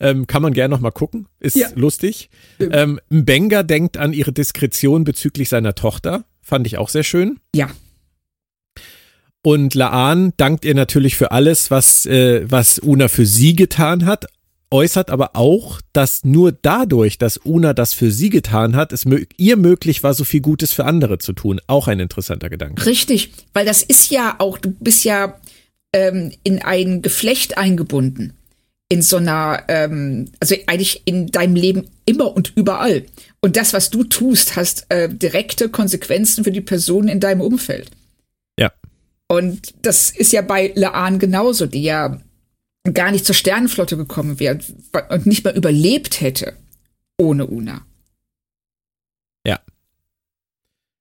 Ähm, 0.00 0.26
kann 0.26 0.42
man 0.42 0.52
gerne 0.52 0.74
noch 0.74 0.80
mal 0.80 0.90
gucken. 0.90 1.26
Ist 1.40 1.56
ja. 1.56 1.68
lustig. 1.74 2.30
Ähm, 2.60 3.00
Mbenga 3.08 3.62
denkt 3.62 3.96
an 3.96 4.12
ihre 4.12 4.32
Diskretion 4.32 5.04
bezüglich 5.04 5.48
seiner 5.48 5.74
Tochter. 5.74 6.24
Fand 6.42 6.66
ich 6.66 6.78
auch 6.78 6.88
sehr 6.88 7.04
schön. 7.04 7.38
Ja. 7.54 7.70
Und 9.42 9.74
Laan 9.74 10.32
dankt 10.36 10.64
ihr 10.64 10.74
natürlich 10.74 11.16
für 11.16 11.30
alles, 11.30 11.70
was, 11.70 12.04
äh, 12.06 12.50
was 12.50 12.80
Una 12.80 13.06
für 13.06 13.26
sie 13.26 13.54
getan 13.54 14.04
hat, 14.04 14.26
äußert 14.76 15.10
aber 15.10 15.36
auch, 15.36 15.80
dass 15.94 16.22
nur 16.24 16.52
dadurch, 16.52 17.16
dass 17.16 17.38
Una 17.38 17.72
das 17.72 17.94
für 17.94 18.10
sie 18.10 18.28
getan 18.28 18.76
hat, 18.76 18.92
es 18.92 19.06
ihr 19.38 19.56
möglich 19.56 20.02
war, 20.02 20.12
so 20.12 20.22
viel 20.22 20.42
Gutes 20.42 20.74
für 20.74 20.84
andere 20.84 21.16
zu 21.16 21.32
tun. 21.32 21.62
Auch 21.66 21.88
ein 21.88 21.98
interessanter 21.98 22.50
Gedanke. 22.50 22.84
Richtig, 22.84 23.32
weil 23.54 23.64
das 23.64 23.82
ist 23.82 24.10
ja 24.10 24.34
auch, 24.38 24.58
du 24.58 24.72
bist 24.72 25.04
ja 25.04 25.40
ähm, 25.94 26.30
in 26.42 26.60
ein 26.60 27.00
Geflecht 27.00 27.56
eingebunden. 27.56 28.34
In 28.90 29.00
so 29.00 29.16
einer, 29.16 29.64
ähm, 29.68 30.30
also 30.40 30.54
eigentlich 30.66 31.02
in 31.06 31.28
deinem 31.28 31.56
Leben 31.56 31.88
immer 32.04 32.36
und 32.36 32.52
überall. 32.54 33.06
Und 33.40 33.56
das, 33.56 33.72
was 33.72 33.88
du 33.88 34.04
tust, 34.04 34.56
hast 34.56 34.84
äh, 34.90 35.08
direkte 35.08 35.70
Konsequenzen 35.70 36.44
für 36.44 36.52
die 36.52 36.60
Personen 36.60 37.08
in 37.08 37.18
deinem 37.18 37.40
Umfeld. 37.40 37.90
Ja. 38.60 38.72
Und 39.26 39.72
das 39.80 40.10
ist 40.10 40.32
ja 40.32 40.42
bei 40.42 40.72
Laan 40.76 41.18
genauso, 41.18 41.64
die 41.64 41.82
ja 41.82 42.20
gar 42.94 43.10
nicht 43.10 43.24
zur 43.24 43.34
Sternenflotte 43.34 43.96
gekommen 43.96 44.40
wäre 44.40 44.58
und 45.10 45.26
nicht 45.26 45.44
mal 45.44 45.56
überlebt 45.56 46.20
hätte 46.20 46.54
ohne 47.18 47.46
Una. 47.46 47.82
Ja. 49.46 49.60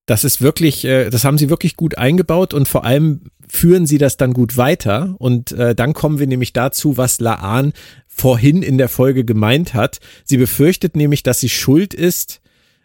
Das 0.06 0.24
ist 0.24 0.42
wirklich, 0.42 0.86
äh, 0.86 1.10
das 1.10 1.26
haben 1.26 1.38
sie 1.38 1.50
wirklich 1.50 1.76
gut 1.76 1.98
eingebaut 1.98 2.54
und 2.54 2.68
vor 2.68 2.86
allem 2.86 3.32
führen 3.48 3.86
sie 3.86 3.98
das 3.98 4.18
dann 4.18 4.34
gut 4.34 4.58
weiter. 4.58 5.16
Und 5.20 5.52
äh, 5.52 5.76
dann 5.76 5.94
kommen 5.94 6.20
wir 6.20 6.28
nämlich 6.28 6.54
dazu, 6.54 6.98
was 6.98 7.20
Laan 7.20 7.74
vorhin 8.08 8.62
in 8.64 8.78
der 8.78 8.90
Folge 8.90 9.26
gemeint 9.26 9.74
hat. 9.74 10.00
Sie 10.24 10.38
befürchtet 10.38 10.96
nämlich, 10.96 11.24
dass 11.24 11.40
sie 11.40 11.50
schuld 11.50 11.94
ist, 11.94 12.42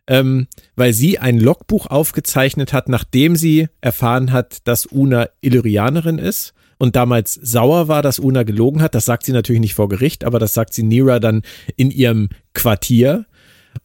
ähm, 0.06 0.48
weil 0.76 0.92
sie 0.92 1.18
ein 1.18 1.38
Logbuch 1.38 1.86
aufgezeichnet 1.86 2.72
hat, 2.72 2.88
nachdem 2.88 3.36
sie 3.36 3.68
erfahren 3.80 4.32
hat, 4.32 4.66
dass 4.66 4.86
Una 4.86 5.28
Illyrianerin 5.40 6.18
ist 6.18 6.54
und 6.80 6.96
damals 6.96 7.34
sauer 7.34 7.88
war, 7.88 8.00
dass 8.00 8.18
Una 8.18 8.42
gelogen 8.42 8.80
hat. 8.80 8.94
Das 8.94 9.04
sagt 9.04 9.24
sie 9.26 9.32
natürlich 9.32 9.60
nicht 9.60 9.74
vor 9.74 9.90
Gericht, 9.90 10.24
aber 10.24 10.38
das 10.38 10.54
sagt 10.54 10.72
sie 10.72 10.82
Nira 10.82 11.20
dann 11.20 11.42
in 11.76 11.90
ihrem 11.90 12.30
Quartier. 12.54 13.26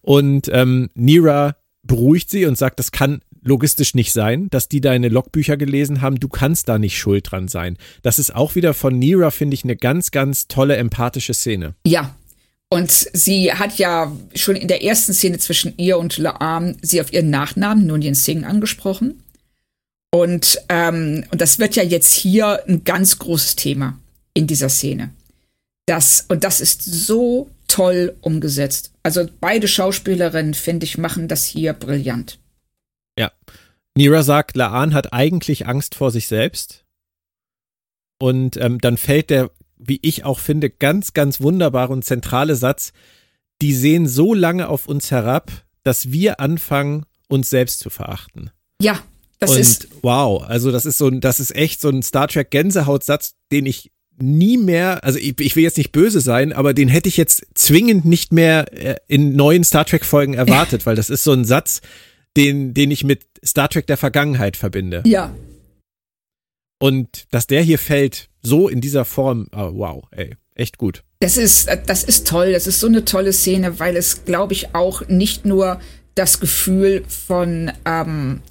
Und 0.01 0.49
ähm, 0.53 0.89
Nira 0.95 1.57
beruhigt 1.83 2.29
sie 2.29 2.45
und 2.45 2.57
sagt, 2.57 2.79
das 2.79 2.93
kann 2.93 3.19
logistisch 3.43 3.95
nicht 3.95 4.13
sein, 4.13 4.49
dass 4.49 4.69
die 4.69 4.79
deine 4.79 5.09
Logbücher 5.09 5.57
gelesen 5.57 6.01
haben. 6.01 6.21
Du 6.21 6.29
kannst 6.29 6.69
da 6.69 6.79
nicht 6.79 6.97
schuld 6.97 7.29
dran 7.29 7.49
sein. 7.49 7.77
Das 8.01 8.17
ist 8.17 8.33
auch 8.33 8.55
wieder 8.55 8.73
von 8.73 8.97
Nira, 8.97 9.29
finde 9.29 9.55
ich, 9.55 9.65
eine 9.65 9.75
ganz, 9.75 10.11
ganz 10.11 10.47
tolle 10.47 10.77
empathische 10.77 11.33
Szene. 11.33 11.75
Ja. 11.85 12.15
Und 12.69 12.91
sie 12.91 13.51
hat 13.51 13.77
ja 13.77 14.11
schon 14.35 14.55
in 14.55 14.69
der 14.69 14.83
ersten 14.83 15.13
Szene 15.13 15.37
zwischen 15.37 15.73
ihr 15.77 15.99
und 15.99 16.17
Laam 16.17 16.77
sie 16.81 17.01
auf 17.01 17.11
ihren 17.11 17.29
Nachnamen 17.29 17.85
Nunien 17.85 18.15
Singh 18.15 18.47
angesprochen. 18.47 19.21
Und, 20.16 20.61
ähm, 20.70 21.26
und 21.30 21.41
das 21.41 21.59
wird 21.59 21.76
ja 21.76 21.84
jetzt 21.84 22.13
hier 22.13 22.63
ein 22.70 22.86
ganz 22.86 23.20
großes 23.20 23.57
Thema 23.57 23.99
in 24.34 24.47
dieser 24.47 24.70
Szene. 24.70 25.13
Das, 25.88 26.24
und 26.30 26.45
das 26.45 26.61
ist 26.61 26.82
so 26.86 27.49
toll 27.68 28.16
umgesetzt. 28.22 28.93
Also 29.03 29.28
beide 29.41 29.68
Schauspielerinnen, 29.68 30.53
finde 30.53 30.86
ich, 30.86 30.97
machen 30.97 31.28
das 31.28 31.43
hier 31.43 31.74
brillant. 31.74 32.39
Ja. 33.20 33.34
Nira 33.97 34.24
sagt, 34.24 34.55
Laan 34.55 34.93
hat 34.93 35.11
eigentlich 35.11 35.68
Angst 35.68 35.95
vor 35.95 36.11
sich 36.11 36.28
selbst. 36.28 36.86
Und 38.18 38.55
ähm, 38.55 38.80
dann 38.80 38.95
fällt 38.95 39.30
der, 39.30 39.51
wie 39.76 39.99
ich 40.01 40.24
auch 40.24 40.39
finde, 40.39 40.70
ganz, 40.70 41.11
ganz 41.11 41.41
wunderbare 41.41 41.91
und 41.91 42.05
zentrale 42.05 42.55
Satz, 42.55 42.93
die 43.61 43.74
sehen 43.74 44.07
so 44.07 44.34
lange 44.34 44.70
auf 44.70 44.88
uns 44.88 45.11
herab, 45.11 45.51
dass 45.84 46.13
wir 46.13 46.39
anfangen, 46.39 47.05
uns 47.28 47.49
selbst 47.49 47.80
zu 47.80 47.89
verachten. 47.89 48.51
Ja, 48.82 49.03
das 49.39 49.51
und 49.51 49.59
ist 49.59 49.88
wow, 50.01 50.43
also 50.43 50.71
das 50.71 50.86
ist 50.86 50.97
so 50.97 51.07
ein, 51.07 51.21
das 51.21 51.39
ist 51.39 51.55
echt 51.55 51.81
so 51.81 51.89
ein 51.89 52.03
Star 52.03 52.27
Trek 52.27 52.51
Gänsehautsatz, 52.51 53.36
den 53.51 53.65
ich 53.65 53.91
nie 54.17 54.57
mehr, 54.57 55.03
also 55.03 55.19
ich, 55.19 55.39
ich 55.39 55.55
will 55.55 55.63
jetzt 55.63 55.77
nicht 55.77 55.91
böse 55.91 56.21
sein, 56.21 56.53
aber 56.53 56.73
den 56.73 56.88
hätte 56.88 57.09
ich 57.09 57.17
jetzt 57.17 57.45
zwingend 57.53 58.05
nicht 58.05 58.31
mehr 58.31 58.71
äh, 58.71 58.95
in 59.07 59.36
neuen 59.36 59.63
Star 59.63 59.86
Trek 59.86 60.05
Folgen 60.05 60.33
erwartet, 60.36 60.86
weil 60.86 60.95
das 60.95 61.09
ist 61.09 61.23
so 61.23 61.33
ein 61.33 61.45
Satz, 61.45 61.81
den, 62.38 62.73
den 62.73 62.91
ich 62.91 63.03
mit 63.03 63.23
Star 63.43 63.69
Trek 63.69 63.88
der 63.88 63.97
Vergangenheit 63.97 64.57
verbinde. 64.57 65.03
Ja. 65.05 65.33
Und 66.79 67.25
dass 67.31 67.47
der 67.47 67.61
hier 67.61 67.79
fällt, 67.79 68.29
so 68.41 68.67
in 68.67 68.81
dieser 68.81 69.05
Form, 69.05 69.47
oh, 69.55 69.71
wow, 69.73 70.03
ey, 70.11 70.36
echt 70.55 70.77
gut. 70.77 71.03
Das 71.19 71.38
ist, 71.38 71.69
das 71.86 72.03
ist 72.03 72.27
toll, 72.27 72.51
das 72.51 72.67
ist 72.67 72.79
so 72.79 72.88
eine 72.88 73.05
tolle 73.05 73.33
Szene, 73.33 73.79
weil 73.79 73.95
es, 73.95 74.25
glaube 74.25 74.53
ich, 74.53 74.75
auch 74.75 75.07
nicht 75.07 75.45
nur 75.45 75.79
das 76.15 76.39
Gefühl 76.39 77.03
von 77.07 77.71
ähm, 77.86 78.41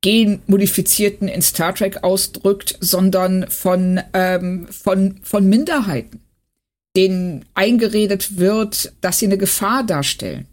Genmodifizierten 0.00 1.28
in 1.28 1.42
Star 1.42 1.74
Trek 1.74 2.04
ausdrückt, 2.04 2.76
sondern 2.80 3.48
von, 3.50 4.00
ähm, 4.12 4.68
von, 4.68 5.18
von 5.22 5.48
Minderheiten, 5.48 6.20
denen 6.96 7.44
eingeredet 7.54 8.36
wird, 8.36 8.92
dass 9.00 9.18
sie 9.18 9.26
eine 9.26 9.38
Gefahr 9.38 9.84
darstellen. 9.84 10.46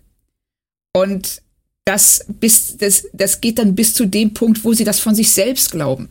Und 0.93 1.41
das, 1.85 2.25
bis, 2.27 2.77
das, 2.77 3.07
das 3.13 3.41
geht 3.41 3.59
dann 3.59 3.75
bis 3.75 3.93
zu 3.93 4.07
dem 4.07 4.33
Punkt, 4.33 4.63
wo 4.63 4.73
sie 4.73 4.83
das 4.83 4.99
von 4.99 5.13
sich 5.13 5.31
selbst 5.31 5.71
glauben. 5.71 6.09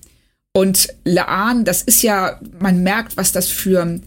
Und 0.53 0.89
Laan, 1.05 1.65
das 1.65 1.83
ist 1.83 2.03
ja, 2.03 2.41
man 2.61 2.85
merkt, 2.85 3.17
was 3.17 3.33
das 3.33 3.49
für 3.49 3.83
ein 3.83 4.05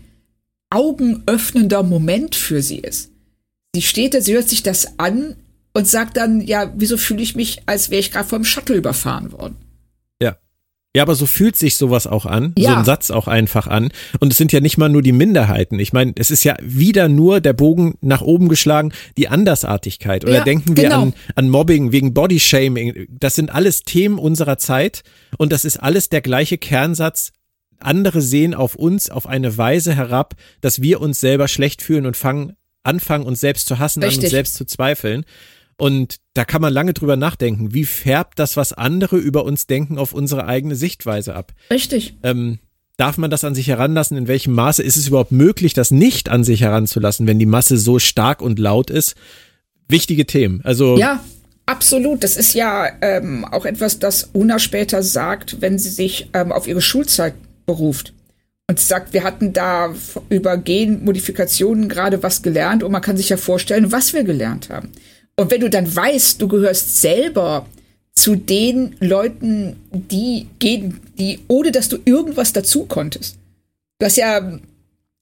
augenöffnender 0.69 1.83
Moment 1.83 2.35
für 2.35 2.61
sie 2.61 2.79
ist. 2.79 3.11
Sie 3.75 3.81
steht 3.81 4.13
da, 4.13 4.21
sie 4.21 4.33
hört 4.33 4.47
sich 4.47 4.63
das 4.63 4.97
an 4.97 5.35
und 5.77 5.87
sagt 5.87 6.17
dann, 6.17 6.41
ja, 6.41 6.73
wieso 6.75 6.97
fühle 6.97 7.21
ich 7.21 7.35
mich, 7.35 7.61
als 7.67 7.91
wäre 7.91 7.99
ich 7.99 8.11
gerade 8.11 8.27
vom 8.27 8.43
Shuttle 8.43 8.77
überfahren 8.77 9.31
worden? 9.31 9.57
Ja. 10.19 10.37
Ja, 10.95 11.03
aber 11.03 11.13
so 11.13 11.27
fühlt 11.27 11.55
sich 11.55 11.75
sowas 11.75 12.07
auch 12.07 12.25
an, 12.25 12.55
ja. 12.57 12.71
so 12.71 12.77
ein 12.77 12.83
Satz 12.83 13.11
auch 13.11 13.27
einfach 13.27 13.67
an. 13.67 13.89
Und 14.19 14.31
es 14.31 14.39
sind 14.39 14.51
ja 14.51 14.59
nicht 14.59 14.79
mal 14.79 14.89
nur 14.89 15.03
die 15.03 15.11
Minderheiten. 15.11 15.77
Ich 15.77 15.93
meine, 15.93 16.13
es 16.17 16.31
ist 16.31 16.43
ja 16.43 16.55
wieder 16.63 17.09
nur 17.09 17.41
der 17.41 17.53
Bogen 17.53 17.93
nach 18.01 18.21
oben 18.21 18.49
geschlagen, 18.49 18.91
die 19.17 19.27
Andersartigkeit. 19.27 20.23
Oder 20.23 20.37
ja, 20.37 20.43
denken 20.43 20.75
wir 20.75 20.85
genau. 20.85 21.03
an, 21.03 21.13
an 21.35 21.47
Mobbing 21.47 21.91
wegen 21.91 22.15
Bodyshaming. 22.15 23.05
Das 23.11 23.35
sind 23.35 23.53
alles 23.53 23.83
Themen 23.83 24.17
unserer 24.17 24.57
Zeit 24.57 25.03
und 25.37 25.51
das 25.51 25.63
ist 25.63 25.77
alles 25.77 26.09
der 26.09 26.21
gleiche 26.21 26.57
Kernsatz. 26.57 27.33
Andere 27.79 28.21
sehen 28.21 28.55
auf 28.55 28.73
uns 28.73 29.11
auf 29.11 29.27
eine 29.27 29.59
Weise 29.59 29.93
herab, 29.93 30.33
dass 30.61 30.81
wir 30.81 31.01
uns 31.01 31.19
selber 31.19 31.47
schlecht 31.47 31.83
fühlen 31.83 32.07
und 32.07 32.17
fangen, 32.17 32.53
anfangen, 32.81 33.27
uns 33.27 33.41
selbst 33.41 33.67
zu 33.67 33.77
hassen, 33.77 34.01
Richtig. 34.01 34.17
an 34.17 34.23
uns 34.23 34.31
selbst 34.31 34.55
zu 34.55 34.65
zweifeln. 34.65 35.23
Und 35.77 36.17
da 36.33 36.43
kann 36.43 36.61
man 36.61 36.73
lange 36.73 36.93
drüber 36.93 37.15
nachdenken, 37.15 37.73
wie 37.73 37.85
färbt 37.85 38.39
das, 38.39 38.57
was 38.57 38.73
andere 38.73 39.17
über 39.17 39.45
uns 39.45 39.67
denken, 39.67 39.97
auf 39.97 40.13
unsere 40.13 40.45
eigene 40.45 40.75
Sichtweise 40.75 41.35
ab. 41.35 41.53
Richtig. 41.69 42.15
Ähm, 42.23 42.57
darf 42.97 43.17
man 43.17 43.29
das 43.29 43.43
an 43.43 43.53
sich 43.53 43.67
heranlassen? 43.67 44.17
In 44.17 44.27
welchem 44.27 44.53
Maße 44.53 44.81
ist 44.81 44.97
es 44.97 45.07
überhaupt 45.07 45.31
möglich, 45.31 45.73
das 45.73 45.91
nicht 45.91 46.29
an 46.29 46.43
sich 46.43 46.61
heranzulassen, 46.61 47.27
wenn 47.27 47.39
die 47.39 47.45
Masse 47.45 47.77
so 47.77 47.99
stark 47.99 48.41
und 48.41 48.57
laut 48.57 48.89
ist? 48.89 49.15
Wichtige 49.87 50.25
Themen. 50.25 50.61
Also 50.63 50.97
ja, 50.97 51.23
absolut. 51.67 52.23
Das 52.23 52.37
ist 52.37 52.55
ja 52.55 52.87
ähm, 53.01 53.45
auch 53.45 53.65
etwas, 53.65 53.99
das 53.99 54.31
Una 54.33 54.57
später 54.57 55.03
sagt, 55.03 55.61
wenn 55.61 55.77
sie 55.77 55.89
sich 55.89 56.29
ähm, 56.33 56.51
auf 56.51 56.67
ihre 56.67 56.81
Schulzeit 56.81 57.35
beruft 57.67 58.13
und 58.67 58.79
sagt, 58.79 59.13
wir 59.13 59.23
hatten 59.23 59.53
da 59.53 59.93
über 60.29 60.57
Genmodifikationen 60.57 61.87
gerade 61.87 62.23
was 62.23 62.41
gelernt 62.41 62.83
und 62.83 62.91
man 62.91 63.01
kann 63.01 63.15
sich 63.15 63.29
ja 63.29 63.37
vorstellen, 63.37 63.91
was 63.91 64.13
wir 64.13 64.23
gelernt 64.23 64.69
haben. 64.69 64.91
Und 65.39 65.51
wenn 65.51 65.61
du 65.61 65.69
dann 65.69 65.95
weißt, 65.95 66.41
du 66.41 66.47
gehörst 66.47 66.99
selber 67.01 67.67
zu 68.13 68.35
den 68.35 68.95
Leuten, 68.99 69.75
die 69.91 70.47
gehen, 70.57 70.99
die, 71.19 71.39
ohne 71.47 71.71
dass 71.71 71.87
du 71.87 71.97
irgendwas 72.03 72.51
dazu 72.51 72.85
konntest. 72.85 73.37
Du 73.99 74.05
hast 74.05 74.17
ja, 74.17 74.59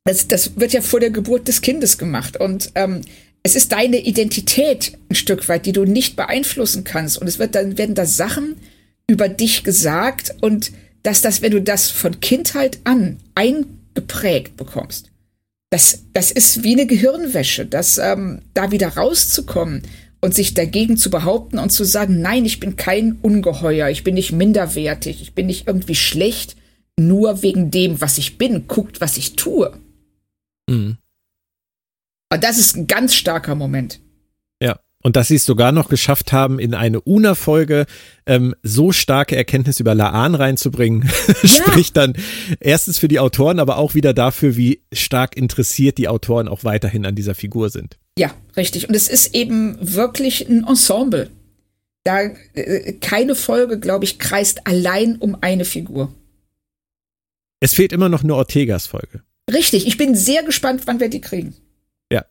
das, 0.06 0.28
das 0.30 0.58
wird 0.58 0.72
ja 0.72 0.82
vor 0.82 1.02
der 1.02 1.10
Geburt 1.10 1.50
des 1.50 1.62
Kindes 1.62 1.98
gemacht. 1.98 2.38
Und 2.38 2.72
ähm, 2.76 3.02
es 3.44 3.56
ist 3.56 3.74
deine 3.74 3.98
Identität 3.98 4.98
ein 5.10 5.16
Stück 5.16 5.50
weit, 5.50 5.66
die 5.66 5.74
du 5.74 5.84
nicht 5.84 6.16
beeinflussen 6.16 6.86
kannst. 6.86 7.18
Und 7.18 7.28
es 7.28 7.38
wird 7.38 7.54
dann, 7.54 7.78
werden 7.78 7.96
da 7.96 8.06
Sachen 8.06 8.56
über 9.08 9.28
dich 9.28 9.64
gesagt 9.66 10.34
und 10.42 10.72
dass 11.04 11.22
das, 11.22 11.42
wenn 11.42 11.52
du 11.52 11.62
das 11.62 11.92
von 11.92 12.20
Kindheit 12.22 12.80
an 12.86 13.18
eingeprägt 13.36 14.58
bekommst, 14.58 15.12
das, 15.70 16.04
das 16.14 16.32
ist 16.32 16.64
wie 16.64 16.74
eine 16.74 16.88
Gehirnwäsche, 16.88 17.66
das 17.66 17.98
ähm, 17.98 18.42
da 18.54 18.72
wieder 18.72 18.96
rauszukommen 18.96 19.84
und 20.26 20.34
sich 20.34 20.56
dagegen 20.56 20.98
zu 20.98 21.12
behaupten 21.12 21.60
und 21.60 21.70
zu 21.70 21.84
sagen, 21.84 22.20
nein, 22.20 22.46
ich 22.46 22.60
bin 22.60 22.76
kein 22.76 23.20
Ungeheuer, 23.22 23.90
ich 23.90 24.04
bin 24.04 24.16
nicht 24.16 24.32
minderwertig, 24.32 25.22
ich 25.22 25.36
bin 25.36 25.46
nicht 25.46 25.68
irgendwie 25.68 25.94
schlecht, 25.94 26.56
nur 27.00 27.44
wegen 27.44 27.70
dem, 27.70 28.02
was 28.02 28.18
ich 28.18 28.40
bin, 28.40 28.68
guckt, 28.68 29.02
was 29.02 29.18
ich 29.18 29.36
tue. 29.36 29.78
Mhm. 30.68 30.98
Und 32.34 32.44
das 32.44 32.58
ist 32.58 32.76
ein 32.76 32.88
ganz 32.88 33.14
starker 33.14 33.54
Moment. 33.54 34.00
Ja, 34.60 34.80
Und 35.04 35.16
dass 35.16 35.28
sie 35.28 35.36
es 35.36 35.46
sogar 35.46 35.72
noch 35.72 35.90
geschafft 35.90 36.34
haben, 36.34 36.58
in 36.58 36.74
eine 36.74 37.02
UNA-Folge 37.02 37.86
ähm, 38.26 38.56
so 38.64 38.92
starke 38.92 39.36
Erkenntnis 39.36 39.80
über 39.80 39.94
Laan 39.94 40.34
reinzubringen, 40.34 41.08
ja. 41.28 41.48
spricht 41.48 41.96
dann 41.98 42.14
erstens 42.60 42.98
für 42.98 43.08
die 43.08 43.20
Autoren, 43.20 43.60
aber 43.60 43.78
auch 43.78 43.94
wieder 43.94 44.16
dafür, 44.16 44.56
wie 44.56 44.82
stark 44.92 45.38
interessiert 45.38 46.00
die 46.00 46.08
Autoren 46.08 46.48
auch 46.48 46.64
weiterhin 46.64 47.06
an 47.06 47.14
dieser 47.14 47.36
Figur 47.36 47.70
sind. 47.70 48.00
Ja, 48.18 48.34
richtig. 48.56 48.88
Und 48.88 48.96
es 48.96 49.08
ist 49.08 49.36
eben 49.36 49.78
wirklich 49.82 50.48
ein 50.48 50.66
Ensemble. 50.68 51.30
Da 52.04 52.22
äh, 52.54 52.94
keine 52.94 53.36
Folge, 53.36 53.80
glaube 53.80 54.06
ich, 54.06 54.20
kreist 54.20 54.68
allein 54.68 55.18
um 55.18 55.38
eine 55.42 55.66
Figur. 55.66 56.14
Es 57.60 57.74
fehlt 57.74 57.92
immer 57.92 58.10
noch 58.10 58.24
eine 58.24 58.36
Ortegas 58.36 58.88
Folge. 58.88 59.24
Richtig, 59.52 59.88
ich 59.88 59.98
bin 59.98 60.16
sehr 60.16 60.44
gespannt, 60.44 60.84
wann 60.86 61.00
wir 61.00 61.10
die 61.10 61.22
kriegen. 61.22 61.56
Ja. 62.12 62.26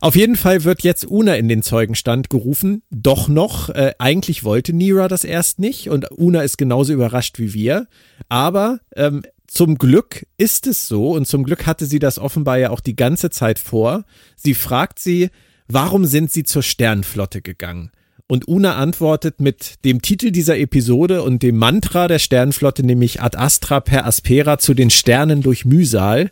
Auf 0.00 0.16
jeden 0.16 0.36
Fall 0.36 0.64
wird 0.64 0.82
jetzt 0.82 1.06
Una 1.06 1.36
in 1.36 1.48
den 1.48 1.62
Zeugenstand 1.62 2.28
gerufen. 2.28 2.82
Doch 2.90 3.28
noch, 3.28 3.70
äh, 3.70 3.92
eigentlich 3.98 4.44
wollte 4.44 4.72
Nira 4.72 5.08
das 5.08 5.24
erst 5.24 5.58
nicht 5.58 5.88
und 5.88 6.10
Una 6.10 6.42
ist 6.42 6.58
genauso 6.58 6.92
überrascht 6.92 7.38
wie 7.38 7.54
wir. 7.54 7.86
Aber 8.28 8.80
ähm, 8.96 9.22
zum 9.54 9.78
Glück 9.78 10.26
ist 10.36 10.66
es 10.66 10.88
so 10.88 11.12
und 11.12 11.26
zum 11.26 11.44
Glück 11.44 11.66
hatte 11.66 11.86
sie 11.86 11.98
das 11.98 12.18
offenbar 12.18 12.58
ja 12.58 12.70
auch 12.70 12.80
die 12.80 12.96
ganze 12.96 13.30
Zeit 13.30 13.58
vor. 13.58 14.04
Sie 14.36 14.54
fragt 14.54 14.98
sie, 14.98 15.30
warum 15.68 16.04
sind 16.04 16.32
sie 16.32 16.44
zur 16.44 16.62
Sternflotte 16.62 17.42
gegangen? 17.42 17.90
Und 18.26 18.48
Una 18.48 18.76
antwortet 18.76 19.40
mit 19.40 19.84
dem 19.84 20.00
Titel 20.00 20.30
dieser 20.30 20.58
Episode 20.58 21.22
und 21.22 21.42
dem 21.42 21.56
Mantra 21.56 22.08
der 22.08 22.18
Sternflotte, 22.18 22.84
nämlich 22.84 23.20
Ad 23.20 23.36
Astra 23.36 23.80
per 23.80 24.06
Aspera 24.06 24.58
zu 24.58 24.74
den 24.74 24.90
Sternen 24.90 25.42
durch 25.42 25.64
Mühsal 25.64 26.30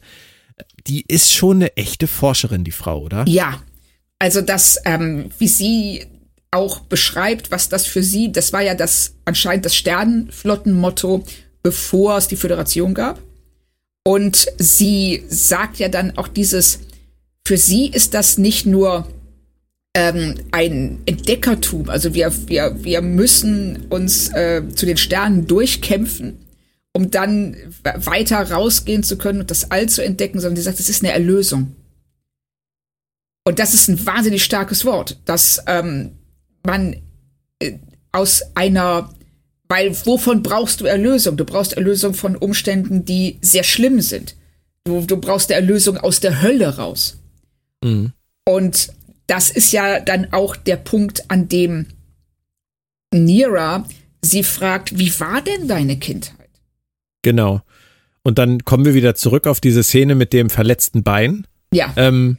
die 0.86 1.04
ist 1.06 1.32
schon 1.32 1.56
eine 1.56 1.76
echte 1.76 2.06
Forscherin, 2.06 2.64
die 2.64 2.72
Frau, 2.72 3.02
oder? 3.02 3.24
Ja. 3.28 3.62
Also 4.18 4.40
das, 4.40 4.78
ähm, 4.84 5.30
wie 5.38 5.48
sie 5.48 6.06
auch 6.50 6.80
beschreibt, 6.80 7.50
was 7.50 7.68
das 7.68 7.86
für 7.86 8.02
sie, 8.02 8.30
das 8.30 8.52
war 8.52 8.62
ja 8.62 8.74
das 8.74 9.14
anscheinend 9.24 9.64
das 9.64 9.74
Sternenflottenmotto, 9.74 11.24
bevor 11.62 12.18
es 12.18 12.28
die 12.28 12.36
Föderation 12.36 12.94
gab. 12.94 13.20
Und 14.04 14.46
sie 14.58 15.24
sagt 15.28 15.78
ja 15.78 15.88
dann 15.88 16.16
auch 16.18 16.28
dieses, 16.28 16.80
für 17.46 17.56
sie 17.56 17.86
ist 17.86 18.14
das 18.14 18.38
nicht 18.38 18.66
nur 18.66 19.06
ähm, 19.94 20.34
ein 20.50 21.00
Entdeckertum, 21.06 21.90
also 21.90 22.14
wir, 22.14 22.32
wir, 22.48 22.82
wir 22.82 23.02
müssen 23.02 23.86
uns 23.90 24.30
äh, 24.30 24.62
zu 24.74 24.86
den 24.86 24.96
Sternen 24.96 25.46
durchkämpfen, 25.46 26.38
um 26.94 27.10
dann 27.10 27.56
weiter 27.82 28.50
rausgehen 28.50 29.02
zu 29.02 29.18
können 29.18 29.40
und 29.40 29.50
das 29.50 29.70
All 29.70 29.88
zu 29.88 30.02
entdecken, 30.02 30.40
sondern 30.40 30.56
sie 30.56 30.62
sagt, 30.62 30.80
es 30.80 30.88
ist 30.88 31.02
eine 31.02 31.12
Erlösung. 31.12 31.76
Und 33.44 33.58
das 33.58 33.74
ist 33.74 33.88
ein 33.88 34.04
wahnsinnig 34.06 34.44
starkes 34.44 34.84
Wort, 34.84 35.18
dass 35.24 35.62
ähm, 35.66 36.12
man 36.64 36.96
äh, 37.58 37.78
aus 38.12 38.42
einer, 38.54 39.12
weil 39.72 39.96
wovon 40.04 40.42
brauchst 40.42 40.82
du 40.82 40.84
Erlösung? 40.84 41.38
Du 41.38 41.46
brauchst 41.46 41.72
Erlösung 41.72 42.12
von 42.12 42.36
Umständen, 42.36 43.06
die 43.06 43.38
sehr 43.40 43.64
schlimm 43.64 44.02
sind. 44.02 44.36
Du, 44.84 45.00
du 45.00 45.16
brauchst 45.16 45.50
eine 45.50 45.62
Erlösung 45.62 45.96
aus 45.96 46.20
der 46.20 46.42
Hölle 46.42 46.76
raus. 46.76 47.16
Mhm. 47.82 48.12
Und 48.44 48.92
das 49.28 49.48
ist 49.48 49.72
ja 49.72 49.98
dann 50.00 50.30
auch 50.30 50.56
der 50.56 50.76
Punkt, 50.76 51.30
an 51.30 51.48
dem 51.48 51.86
Nira 53.14 53.86
sie 54.20 54.42
fragt, 54.42 54.98
wie 54.98 55.18
war 55.20 55.40
denn 55.40 55.68
deine 55.68 55.98
Kindheit? 55.98 56.50
Genau. 57.22 57.62
Und 58.22 58.36
dann 58.36 58.66
kommen 58.66 58.84
wir 58.84 58.92
wieder 58.92 59.14
zurück 59.14 59.46
auf 59.46 59.58
diese 59.58 59.82
Szene 59.82 60.14
mit 60.14 60.34
dem 60.34 60.50
verletzten 60.50 61.02
Bein. 61.02 61.46
Ja. 61.72 61.94
Ähm, 61.96 62.36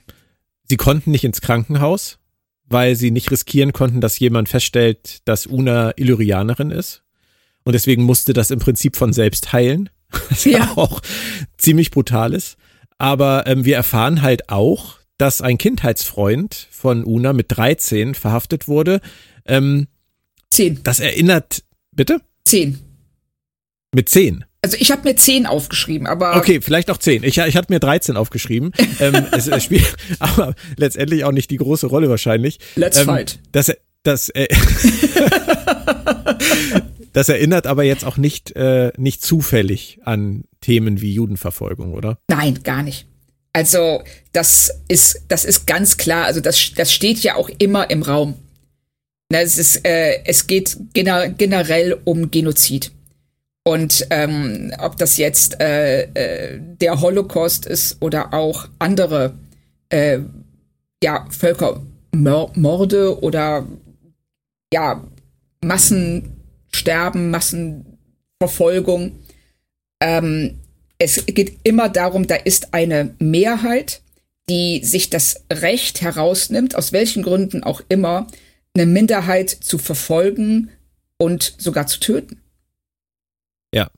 sie 0.70 0.78
konnten 0.78 1.10
nicht 1.10 1.24
ins 1.24 1.42
Krankenhaus, 1.42 2.20
weil 2.66 2.96
sie 2.96 3.10
nicht 3.10 3.32
riskieren 3.32 3.74
konnten, 3.74 4.02
dass 4.02 4.20
jemand 4.20 4.50
feststellt, 4.50 5.28
dass 5.28 5.48
Una 5.48 5.94
Illyrianerin 5.96 6.70
ist. 6.70 7.03
Und 7.64 7.74
deswegen 7.74 8.04
musste 8.04 8.34
das 8.34 8.52
im 8.52 8.60
Prinzip 8.60 8.96
von 8.96 9.14
selbst 9.14 9.54
heilen. 9.54 9.90
Was 10.30 10.46
ja. 10.46 10.74
auch 10.76 11.02
ziemlich 11.58 11.92
brutal 11.92 12.34
ist. 12.34 12.58
Aber 12.98 13.48
ähm, 13.48 13.66
wir 13.66 13.76
erfahren 13.76 14.22
halt 14.22 14.50
auch, 14.50 15.00
dass 15.18 15.42
ein 15.42 15.58
Kindheitsfreund 15.58 16.68
von 16.72 17.04
Una 17.04 17.34
mit 17.34 17.48
13 17.50 18.16
verhaftet 18.16 18.68
wurde. 18.68 19.02
Ähm, 19.46 19.88
zehn. 20.52 20.82
Das 20.84 21.00
erinnert, 21.00 21.64
bitte? 21.92 22.20
Zehn. 22.46 22.80
Mit 23.94 24.10
zehn? 24.10 24.46
Also 24.62 24.78
ich 24.80 24.92
habe 24.92 25.04
mir 25.04 25.16
zehn 25.18 25.46
aufgeschrieben, 25.46 26.08
aber. 26.08 26.38
Okay, 26.38 26.62
vielleicht 26.62 26.90
auch 26.90 26.98
zehn. 26.98 27.24
Ich, 27.24 27.38
ich 27.38 27.58
hatte 27.58 27.72
mir 27.72 27.80
13 27.80 28.16
aufgeschrieben. 28.16 28.72
ähm, 29.00 29.26
es, 29.32 29.48
es 29.48 29.64
spielt 29.64 29.94
aber 30.20 30.56
letztendlich 30.78 31.26
auch 31.26 31.34
nicht 31.34 31.52
die 31.52 31.58
große 31.58 31.88
Rolle 31.88 32.10
wahrscheinlich. 32.10 32.60
Let's 32.76 32.98
ähm, 32.98 33.06
fight. 33.06 33.40
Das, 33.52 33.72
das, 34.04 34.30
äh, 34.30 34.48
das 37.14 37.30
erinnert 37.30 37.68
aber 37.68 37.84
jetzt 37.84 38.06
auch 38.06 38.18
nicht, 38.18 38.56
äh, 38.56 38.92
nicht 38.98 39.24
zufällig 39.24 40.00
an 40.04 40.44
Themen 40.62 41.02
wie 41.02 41.14
Judenverfolgung, 41.14 41.94
oder? 41.94 42.18
Nein, 42.28 42.60
gar 42.64 42.84
nicht. 42.84 43.08
Also 43.54 44.04
das 44.32 44.82
ist, 44.88 45.22
das 45.28 45.46
ist 45.46 45.68
ganz 45.68 45.98
klar. 45.98 46.26
Also 46.26 46.42
das, 46.42 46.72
das 46.76 46.92
steht 46.92 47.20
ja 47.20 47.36
auch 47.36 47.50
immer 47.50 47.90
im 47.90 48.02
Raum. 48.02 48.34
Na, 49.30 49.42
es, 49.42 49.58
ist, 49.58 49.86
äh, 49.86 50.24
es 50.26 50.48
geht 50.48 50.78
generell 50.94 51.98
um 52.04 52.32
Genozid. 52.32 52.92
Und 53.64 54.08
ähm, 54.10 54.74
ob 54.80 54.98
das 54.98 55.18
jetzt 55.18 55.62
äh, 55.62 56.04
äh, 56.14 56.60
der 56.60 57.00
Holocaust 57.00 57.66
ist 57.66 58.02
oder 58.02 58.34
auch 58.34 58.68
andere 58.80 59.36
äh, 59.90 60.20
ja, 61.02 61.26
Völkermorde 61.30 63.22
oder 63.22 63.66
ja, 64.74 65.04
Massensterben, 66.74 67.30
Massenverfolgung. 67.30 69.20
Ähm, 70.02 70.60
es 70.98 71.26
geht 71.28 71.60
immer 71.64 71.90
darum, 71.90 72.28
da 72.28 72.36
ist 72.36 72.74
eine 72.74 73.16
Mehrheit, 73.20 74.02
die 74.50 74.84
sich 74.84 75.10
das 75.10 75.46
Recht 75.52 76.02
herausnimmt, 76.02 76.76
aus 76.76 76.92
welchen 76.92 77.24
Gründen 77.24 77.64
auch 77.64 77.82
immer, 77.90 78.28
eine 78.74 78.86
Minderheit 78.86 79.50
zu 79.50 79.78
verfolgen 79.78 80.70
und 81.18 81.56
sogar 81.58 81.88
zu 81.88 82.00
töten. 82.00 82.42
Ja. 83.74 83.90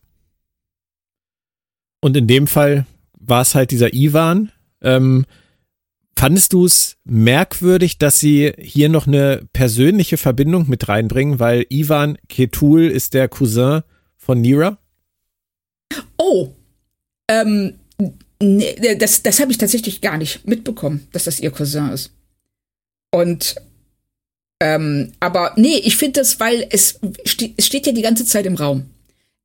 Und 2.01 2.17
in 2.17 2.27
dem 2.27 2.45
Fall 2.47 2.85
war 3.17 3.41
es 3.41 3.55
halt 3.55 3.71
dieser 3.71 3.93
Ivan. 3.93 4.51
Ähm, 4.81 5.25
fandest 6.17 6.53
du 6.53 6.65
es 6.65 6.97
merkwürdig, 7.03 7.97
dass 7.97 8.19
sie 8.19 8.53
hier 8.57 8.89
noch 8.89 9.07
eine 9.07 9.47
persönliche 9.53 10.17
Verbindung 10.17 10.69
mit 10.69 10.87
reinbringen, 10.87 11.39
weil 11.39 11.65
Ivan 11.69 12.17
Ketul 12.29 12.83
ist 12.83 13.13
der 13.13 13.27
Cousin 13.27 13.81
von 14.17 14.41
Nira? 14.41 14.77
Oh, 16.17 16.49
ähm, 17.29 17.75
nee, 18.41 18.95
das, 18.97 19.23
das 19.23 19.39
habe 19.39 19.51
ich 19.51 19.57
tatsächlich 19.57 20.01
gar 20.01 20.17
nicht 20.17 20.47
mitbekommen, 20.47 21.07
dass 21.11 21.25
das 21.25 21.39
ihr 21.39 21.51
Cousin 21.51 21.89
ist. 21.89 22.11
Und 23.11 23.55
ähm, 24.61 25.11
aber 25.19 25.53
nee, 25.57 25.77
ich 25.77 25.97
finde 25.97 26.21
das, 26.21 26.39
weil 26.39 26.65
es, 26.69 26.99
es 27.57 27.65
steht 27.65 27.85
ja 27.85 27.93
die 27.93 28.01
ganze 28.01 28.25
Zeit 28.25 28.45
im 28.45 28.55
Raum 28.55 28.89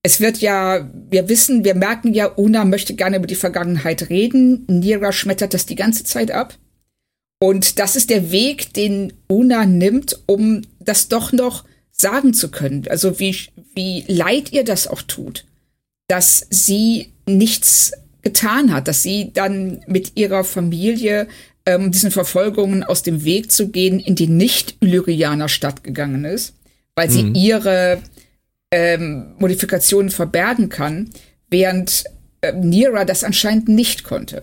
es 0.03 0.21
wird 0.21 0.39
ja, 0.39 0.89
wir 1.11 1.29
wissen, 1.29 1.65
wir 1.65 1.75
merken 1.75 2.15
ja, 2.15 2.33
Una 2.37 2.65
möchte 2.65 2.95
gerne 2.95 3.17
über 3.17 3.27
die 3.27 3.35
Vergangenheit 3.35 4.09
reden. 4.09 4.65
Nira 4.67 5.13
schmettert 5.13 5.53
das 5.53 5.67
die 5.67 5.75
ganze 5.75 6.05
Zeit 6.05 6.31
ab. 6.31 6.55
Und 7.43 7.79
das 7.79 7.97
ist 7.97 8.11
der 8.11 8.31
Weg, 8.31 8.75
den 8.75 9.15
Una 9.27 9.65
nimmt, 9.65 10.21
um 10.27 10.63
das 10.79 11.09
doch 11.09 11.33
noch 11.33 11.65
sagen 11.91 12.35
zu 12.35 12.51
können. 12.51 12.87
Also 12.89 13.19
wie, 13.19 13.35
wie 13.75 14.05
leid 14.07 14.53
ihr 14.53 14.65
das 14.65 14.87
auch 14.87 15.03
tut, 15.03 15.47
dass 16.07 16.47
sie 16.51 17.13
nichts 17.27 17.93
getan 18.23 18.73
hat, 18.73 18.89
dass 18.89 19.03
sie 19.03 19.33
dann 19.33 19.83
mit 19.87 20.13
ihrer 20.17 20.45
Familie 20.45 21.29
ähm, 21.65 21.91
diesen 21.91 22.11
Verfolgungen 22.11 22.83
aus 22.83 23.03
dem 23.03 23.25
Weg 23.25 23.51
zu 23.51 23.69
gehen 23.69 24.01
in 24.01 24.15
die 24.15 24.27
nicht-Illyrianer 24.27 25.49
Stadt 25.49 25.83
gegangen 25.83 26.25
ist, 26.25 26.55
weil 26.95 27.11
sie 27.11 27.23
mhm. 27.23 27.35
ihre 27.35 28.03
ähm, 28.71 29.35
Modifikationen 29.39 30.11
verbergen 30.11 30.69
kann, 30.69 31.11
während 31.49 32.05
äh, 32.43 32.53
Nira 32.53 33.05
das 33.05 33.25
anscheinend 33.25 33.69
nicht 33.69 34.05
konnte. 34.05 34.43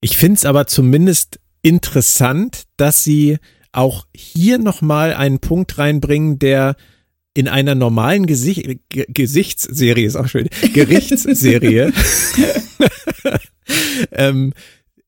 Ich 0.00 0.16
finde 0.16 0.36
es 0.36 0.44
aber 0.44 0.66
zumindest 0.66 1.40
interessant, 1.62 2.64
dass 2.76 3.02
sie 3.02 3.38
auch 3.72 4.06
hier 4.14 4.58
nochmal 4.58 5.12
einen 5.14 5.40
Punkt 5.40 5.78
reinbringen, 5.78 6.38
der 6.38 6.76
in 7.34 7.48
einer 7.48 7.74
normalen 7.74 8.26
Gesicht 8.26 8.80
Gesichtsserie, 8.88 10.06
ist 10.06 10.16
auch 10.16 10.28
schön, 10.28 10.48
Gerichtsserie, 10.72 11.92
ähm, 14.12 14.52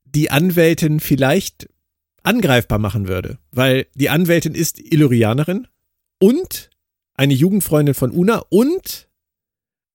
die 0.05 0.31
Anwältin 0.31 1.01
vielleicht 1.01 1.69
angreifbar 2.23 2.79
machen 2.79 3.09
würde. 3.09 3.39
Weil 3.51 3.87
die 3.95 4.11
Anwältin 4.11 4.55
ist 4.55 4.79
Illyrianerin 4.79 5.67
und 6.21 6.71
eine 7.15 7.35
Jugendfreundin 7.35 7.95
von 7.95 8.13
Una 8.13 8.43
und 8.49 9.09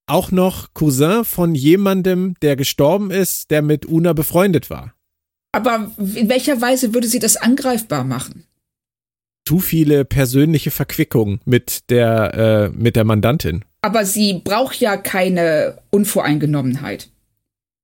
auch 0.07 0.31
noch 0.31 0.73
Cousin 0.73 1.25
von 1.25 1.55
jemandem, 1.55 2.35
der 2.41 2.55
gestorben 2.55 3.11
ist, 3.11 3.51
der 3.51 3.61
mit 3.61 3.85
Una 3.85 4.13
befreundet 4.13 4.69
war. 4.69 4.93
Aber 5.51 5.91
in 5.97 6.29
welcher 6.29 6.61
Weise 6.61 6.93
würde 6.93 7.07
sie 7.07 7.19
das 7.19 7.37
angreifbar 7.37 8.03
machen? 8.03 8.45
zu 9.45 9.59
viele 9.59 10.05
persönliche 10.05 10.71
Verquickung 10.71 11.39
mit 11.45 11.89
der, 11.89 12.71
äh, 12.73 12.77
mit 12.77 12.95
der 12.95 13.03
Mandantin. 13.03 13.63
Aber 13.81 14.05
sie 14.05 14.41
braucht 14.43 14.79
ja 14.81 14.97
keine 14.97 15.77
Unvoreingenommenheit. 15.91 17.09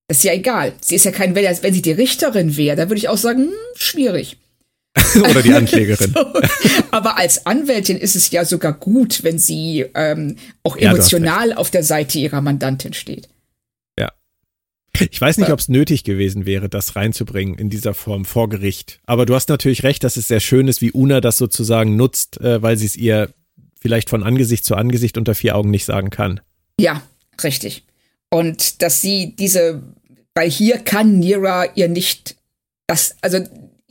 Das 0.07 0.17
ist 0.17 0.23
ja 0.23 0.33
egal. 0.33 0.73
Sie 0.81 0.95
ist 0.95 1.05
ja 1.05 1.11
kein, 1.11 1.35
wenn 1.35 1.73
sie 1.73 1.81
die 1.81 1.91
Richterin 1.91 2.57
wäre, 2.57 2.75
dann 2.75 2.89
würde 2.89 2.97
ich 2.97 3.09
auch 3.09 3.17
sagen, 3.17 3.43
hm, 3.43 3.53
schwierig. 3.75 4.37
Oder 5.15 5.41
die 5.41 5.53
Anklägerin. 5.53 6.13
so. 6.13 6.25
Aber 6.91 7.17
als 7.17 7.45
Anwältin 7.45 7.97
ist 7.97 8.15
es 8.15 8.29
ja 8.31 8.45
sogar 8.45 8.73
gut, 8.73 9.23
wenn 9.23 9.39
sie 9.39 9.85
ähm, 9.95 10.35
auch 10.63 10.75
emotional 10.75 11.49
ja, 11.49 11.57
auf 11.57 11.71
der 11.71 11.83
Seite 11.83 12.19
ihrer 12.19 12.41
Mandantin 12.41 12.93
steht. 12.93 13.29
Ja. 13.97 14.11
Ich 14.99 15.19
weiß 15.19 15.37
nicht, 15.37 15.51
ob 15.51 15.59
es 15.59 15.69
nötig 15.69 16.03
gewesen 16.03 16.45
wäre, 16.45 16.67
das 16.67 16.95
reinzubringen 16.95 17.55
in 17.55 17.69
dieser 17.69 17.93
Form 17.93 18.25
vor 18.25 18.49
Gericht. 18.49 18.99
Aber 19.05 19.25
du 19.25 19.33
hast 19.33 19.49
natürlich 19.49 19.83
recht, 19.83 20.03
dass 20.03 20.17
es 20.17 20.27
sehr 20.27 20.41
schön 20.41 20.67
ist, 20.67 20.81
wie 20.81 20.91
Una 20.91 21.21
das 21.21 21.37
sozusagen 21.37 21.95
nutzt, 21.95 22.41
äh, 22.41 22.61
weil 22.61 22.77
sie 22.77 22.85
es 22.85 22.95
ihr 22.97 23.33
vielleicht 23.79 24.09
von 24.09 24.23
Angesicht 24.23 24.65
zu 24.65 24.75
Angesicht 24.75 25.17
unter 25.17 25.35
vier 25.35 25.55
Augen 25.55 25.71
nicht 25.71 25.85
sagen 25.85 26.09
kann. 26.09 26.41
Ja, 26.79 27.01
richtig. 27.43 27.85
Und 28.29 28.81
dass 28.81 29.01
sie 29.01 29.35
diese, 29.37 29.81
weil 30.35 30.49
hier 30.49 30.77
kann 30.77 31.19
Nira 31.19 31.65
ihr 31.75 31.87
nicht 31.87 32.35
das, 32.87 33.15
also 33.21 33.39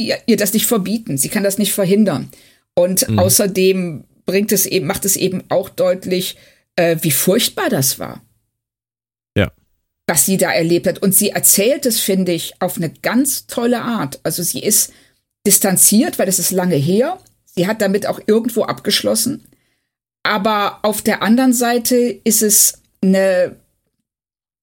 ihr, 0.09 0.19
ihr 0.27 0.37
das 0.37 0.53
nicht 0.53 0.67
verbieten. 0.67 1.19
Sie 1.19 1.29
kann 1.29 1.43
das 1.43 1.59
nicht 1.59 1.73
verhindern. 1.73 2.31
Und 2.75 3.09
mhm. 3.09 3.19
außerdem 3.19 4.05
bringt 4.27 4.53
es 4.53 4.67
eben, 4.67 4.87
macht 4.87 5.05
es 5.05 5.17
eben 5.17 5.43
auch 5.49 5.69
deutlich, 5.69 6.37
äh, 6.77 6.97
wie 7.03 7.11
furchtbar 7.11 7.69
das 7.69 7.99
war. 7.99 8.23
Ja. 9.37 9.51
Was 10.07 10.27
sie 10.27 10.37
da 10.37 10.53
erlebt 10.53 10.87
hat. 10.87 11.03
Und 11.03 11.15
sie 11.15 11.31
erzählt 11.31 11.87
es, 11.87 12.01
finde 12.01 12.33
ich, 12.33 12.55
auf 12.61 12.77
eine 12.77 12.91
ganz 12.91 13.47
tolle 13.47 13.83
Art. 13.83 14.21
Also 14.23 14.43
sie 14.43 14.61
ist 14.61 14.93
distanziert, 15.47 16.19
weil 16.19 16.29
es 16.29 16.39
ist 16.39 16.51
lange 16.51 16.77
her. 16.77 17.19
Sie 17.45 17.67
hat 17.67 17.81
damit 17.81 18.07
auch 18.07 18.21
irgendwo 18.27 18.63
abgeschlossen. 18.65 19.47
Aber 20.23 20.81
auf 20.83 21.03
der 21.03 21.23
anderen 21.23 21.53
Seite 21.53 21.97
ist 21.97 22.43
es 22.43 22.81
eine 23.03 23.57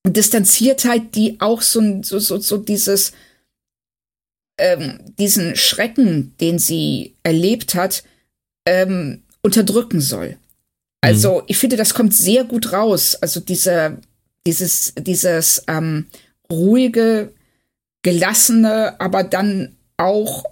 Distanziertheit, 0.05 1.15
die 1.15 1.37
auch 1.39 1.61
so, 1.61 2.01
so, 2.03 2.19
so, 2.19 2.37
so 2.37 2.57
dieses, 2.57 3.13
ähm, 4.57 4.99
diesen 5.17 5.55
Schrecken, 5.55 6.35
den 6.39 6.59
sie 6.59 7.15
erlebt 7.23 7.75
hat, 7.75 8.03
ähm, 8.65 9.23
unterdrücken 9.41 10.01
soll. 10.01 10.37
Also 11.01 11.39
mhm. 11.39 11.43
ich 11.47 11.57
finde, 11.57 11.77
das 11.77 11.93
kommt 11.93 12.13
sehr 12.13 12.43
gut 12.43 12.73
raus. 12.73 13.15
Also 13.15 13.39
diese, 13.39 13.99
dieses, 14.45 14.93
dieses 14.97 15.63
ähm, 15.67 16.07
ruhige, 16.51 17.33
gelassene, 18.01 18.99
aber 18.99 19.23
dann 19.23 19.75
auch 19.97 20.45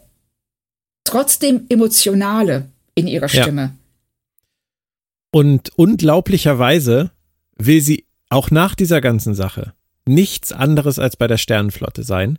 trotzdem 1.04 1.66
emotionale 1.70 2.70
in 2.96 3.08
ihrer 3.08 3.30
Stimme. 3.30 3.62
Ja. 3.62 3.76
Und 5.32 5.72
unglaublicherweise 5.78 7.12
will 7.58 7.82
sie 7.82 8.06
auch 8.30 8.52
nach 8.52 8.76
dieser 8.76 9.02
ganzen 9.02 9.36
Sache 9.36 9.74
nichts 10.06 10.52
anderes 10.52 11.00
als 11.00 11.18
bei 11.18 11.28
der 11.28 11.38
Sternenflotte 11.38 12.04
sein. 12.04 12.38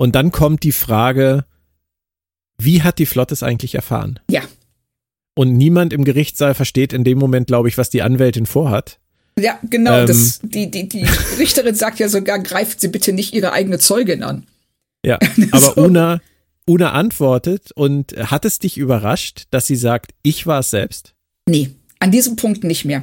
Und 0.00 0.14
dann 0.14 0.32
kommt 0.32 0.62
die 0.62 0.72
Frage, 0.72 1.44
wie 2.56 2.82
hat 2.82 2.98
die 2.98 3.04
Flotte 3.04 3.34
es 3.34 3.42
eigentlich 3.42 3.74
erfahren? 3.74 4.18
Ja. 4.30 4.40
Und 5.34 5.58
niemand 5.58 5.92
im 5.92 6.04
Gerichtssaal 6.04 6.54
versteht 6.54 6.94
in 6.94 7.04
dem 7.04 7.18
Moment, 7.18 7.48
glaube 7.48 7.68
ich, 7.68 7.76
was 7.76 7.90
die 7.90 8.00
Anwältin 8.00 8.46
vorhat. 8.46 8.98
Ja, 9.38 9.58
genau. 9.62 9.98
Ähm, 9.98 10.06
das, 10.06 10.40
die, 10.42 10.70
die, 10.70 10.88
die 10.88 11.06
Richterin 11.38 11.74
sagt 11.74 11.98
ja 11.98 12.08
sogar, 12.08 12.38
greift 12.38 12.80
sie 12.80 12.88
bitte 12.88 13.12
nicht 13.12 13.34
ihre 13.34 13.52
eigene 13.52 13.78
Zeugin 13.78 14.22
an. 14.22 14.46
Ja, 15.04 15.18
aber 15.50 15.74
so. 15.74 15.82
Una, 15.82 16.22
Una 16.66 16.92
antwortet 16.92 17.70
und 17.72 18.16
hat 18.16 18.46
es 18.46 18.58
dich 18.58 18.78
überrascht, 18.78 19.48
dass 19.50 19.66
sie 19.66 19.76
sagt, 19.76 20.12
ich 20.22 20.46
war 20.46 20.60
es 20.60 20.70
selbst? 20.70 21.12
Nee, 21.46 21.72
an 21.98 22.10
diesem 22.10 22.36
Punkt 22.36 22.64
nicht 22.64 22.86
mehr. 22.86 23.02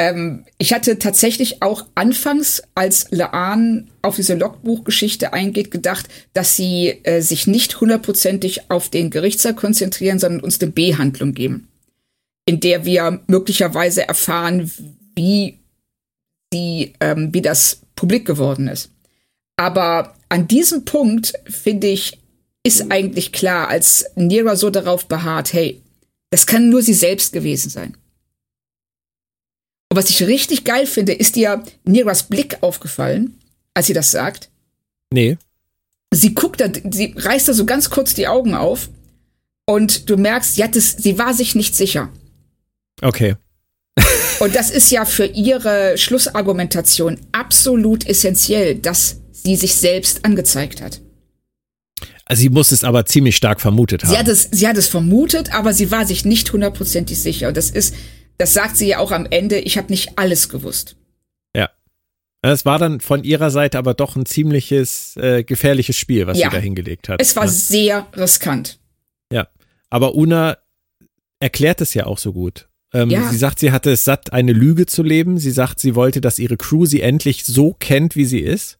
Ähm, 0.00 0.46
ich 0.56 0.72
hatte 0.72 0.98
tatsächlich 0.98 1.60
auch 1.60 1.84
anfangs, 1.94 2.62
als 2.74 3.08
Laan 3.10 3.90
auf 4.00 4.16
diese 4.16 4.32
Logbuchgeschichte 4.32 5.34
eingeht, 5.34 5.70
gedacht, 5.70 6.08
dass 6.32 6.56
sie 6.56 7.00
äh, 7.02 7.20
sich 7.20 7.46
nicht 7.46 7.82
hundertprozentig 7.82 8.70
auf 8.70 8.88
den 8.88 9.10
Gerichtssaal 9.10 9.54
konzentrieren, 9.54 10.18
sondern 10.18 10.40
uns 10.40 10.58
eine 10.58 10.70
B-Handlung 10.70 11.34
geben, 11.34 11.68
in 12.46 12.60
der 12.60 12.86
wir 12.86 13.20
möglicherweise 13.26 14.08
erfahren, 14.08 14.72
wie 15.14 15.58
die, 16.50 16.94
ähm, 17.00 17.34
wie 17.34 17.42
das 17.42 17.82
publik 17.94 18.24
geworden 18.24 18.68
ist. 18.68 18.90
Aber 19.56 20.14
an 20.30 20.48
diesem 20.48 20.86
Punkt, 20.86 21.34
finde 21.44 21.88
ich, 21.88 22.18
ist 22.62 22.90
eigentlich 22.90 23.32
klar, 23.32 23.68
als 23.68 24.06
Nira 24.14 24.56
so 24.56 24.70
darauf 24.70 25.08
beharrt, 25.08 25.52
hey, 25.52 25.82
das 26.30 26.46
kann 26.46 26.70
nur 26.70 26.80
sie 26.80 26.94
selbst 26.94 27.34
gewesen 27.34 27.68
sein. 27.68 27.98
Und 29.90 29.96
was 29.96 30.08
ich 30.08 30.22
richtig 30.22 30.64
geil 30.64 30.86
finde, 30.86 31.12
ist 31.12 31.34
dir 31.34 31.64
Niras 31.84 32.22
Blick 32.22 32.58
aufgefallen, 32.60 33.38
als 33.74 33.88
sie 33.88 33.92
das 33.92 34.12
sagt. 34.12 34.48
Nee. 35.12 35.36
Sie 36.12 36.34
guckt 36.34 36.60
da, 36.60 36.68
sie 36.90 37.14
reißt 37.16 37.48
da 37.48 37.52
so 37.52 37.66
ganz 37.66 37.90
kurz 37.90 38.14
die 38.14 38.28
Augen 38.28 38.54
auf 38.54 38.88
und 39.66 40.08
du 40.08 40.16
merkst, 40.16 40.54
sie, 40.54 40.64
hat 40.64 40.76
es, 40.76 40.92
sie 40.92 41.18
war 41.18 41.34
sich 41.34 41.56
nicht 41.56 41.74
sicher. 41.74 42.08
Okay. 43.02 43.34
und 44.40 44.54
das 44.54 44.70
ist 44.70 44.90
ja 44.90 45.04
für 45.04 45.26
ihre 45.26 45.98
Schlussargumentation 45.98 47.18
absolut 47.32 48.06
essentiell, 48.06 48.76
dass 48.76 49.16
sie 49.32 49.56
sich 49.56 49.74
selbst 49.74 50.24
angezeigt 50.24 50.80
hat. 50.80 51.00
Sie 52.32 52.48
muss 52.48 52.70
es 52.70 52.84
aber 52.84 53.06
ziemlich 53.06 53.36
stark 53.36 53.60
vermutet 53.60 54.04
haben. 54.04 54.10
Sie 54.10 54.18
hat 54.18 54.28
es, 54.28 54.48
sie 54.52 54.68
hat 54.68 54.76
es 54.76 54.86
vermutet, 54.86 55.52
aber 55.52 55.72
sie 55.72 55.90
war 55.90 56.06
sich 56.06 56.24
nicht 56.24 56.52
hundertprozentig 56.52 57.18
sicher. 57.18 57.48
Und 57.48 57.56
das 57.56 57.70
ist, 57.70 57.94
das 58.40 58.54
sagt 58.54 58.76
sie 58.76 58.88
ja 58.88 58.98
auch 58.98 59.12
am 59.12 59.26
Ende, 59.26 59.58
ich 59.58 59.76
habe 59.76 59.88
nicht 59.90 60.18
alles 60.18 60.48
gewusst. 60.48 60.96
Ja. 61.54 61.68
Es 62.40 62.64
war 62.64 62.78
dann 62.78 63.00
von 63.00 63.22
ihrer 63.22 63.50
Seite 63.50 63.76
aber 63.76 63.92
doch 63.92 64.16
ein 64.16 64.24
ziemliches 64.24 65.16
äh, 65.18 65.44
gefährliches 65.44 65.96
Spiel, 65.96 66.26
was 66.26 66.38
ja. 66.38 66.48
sie 66.48 66.56
da 66.56 66.62
hingelegt 66.62 67.10
hat. 67.10 67.20
Es 67.20 67.36
war 67.36 67.44
ne? 67.44 67.50
sehr 67.50 68.06
riskant. 68.16 68.80
Ja. 69.30 69.48
Aber 69.90 70.14
Una 70.14 70.56
erklärt 71.38 71.82
es 71.82 71.92
ja 71.92 72.06
auch 72.06 72.16
so 72.16 72.32
gut. 72.32 72.68
Ähm, 72.94 73.10
ja. 73.10 73.28
Sie 73.28 73.36
sagt, 73.36 73.58
sie 73.58 73.72
hatte 73.72 73.90
es 73.90 74.04
satt, 74.04 74.32
eine 74.32 74.54
Lüge 74.54 74.86
zu 74.86 75.02
leben. 75.02 75.38
Sie 75.38 75.50
sagt, 75.50 75.78
sie 75.78 75.94
wollte, 75.94 76.22
dass 76.22 76.38
ihre 76.38 76.56
Crew 76.56 76.86
sie 76.86 77.02
endlich 77.02 77.44
so 77.44 77.74
kennt, 77.74 78.16
wie 78.16 78.24
sie 78.24 78.40
ist, 78.40 78.78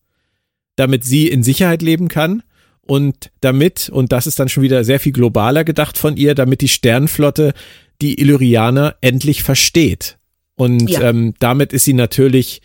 damit 0.76 1.04
sie 1.04 1.28
in 1.28 1.42
Sicherheit 1.42 1.82
leben 1.82 2.08
kann 2.08 2.42
und 2.80 3.30
damit, 3.40 3.90
und 3.90 4.10
das 4.10 4.26
ist 4.26 4.40
dann 4.40 4.48
schon 4.48 4.62
wieder 4.62 4.84
sehr 4.84 5.00
viel 5.00 5.12
globaler 5.12 5.64
gedacht 5.64 5.98
von 5.98 6.16
ihr, 6.16 6.34
damit 6.34 6.62
die 6.62 6.68
Sternflotte 6.68 7.52
die 8.00 8.20
Illyrianer 8.20 8.96
endlich 9.00 9.42
versteht. 9.42 10.18
Und 10.56 10.90
ja. 10.90 11.08
ähm, 11.08 11.34
damit 11.38 11.72
ist 11.72 11.84
sie 11.84 11.94
natürlich 11.94 12.60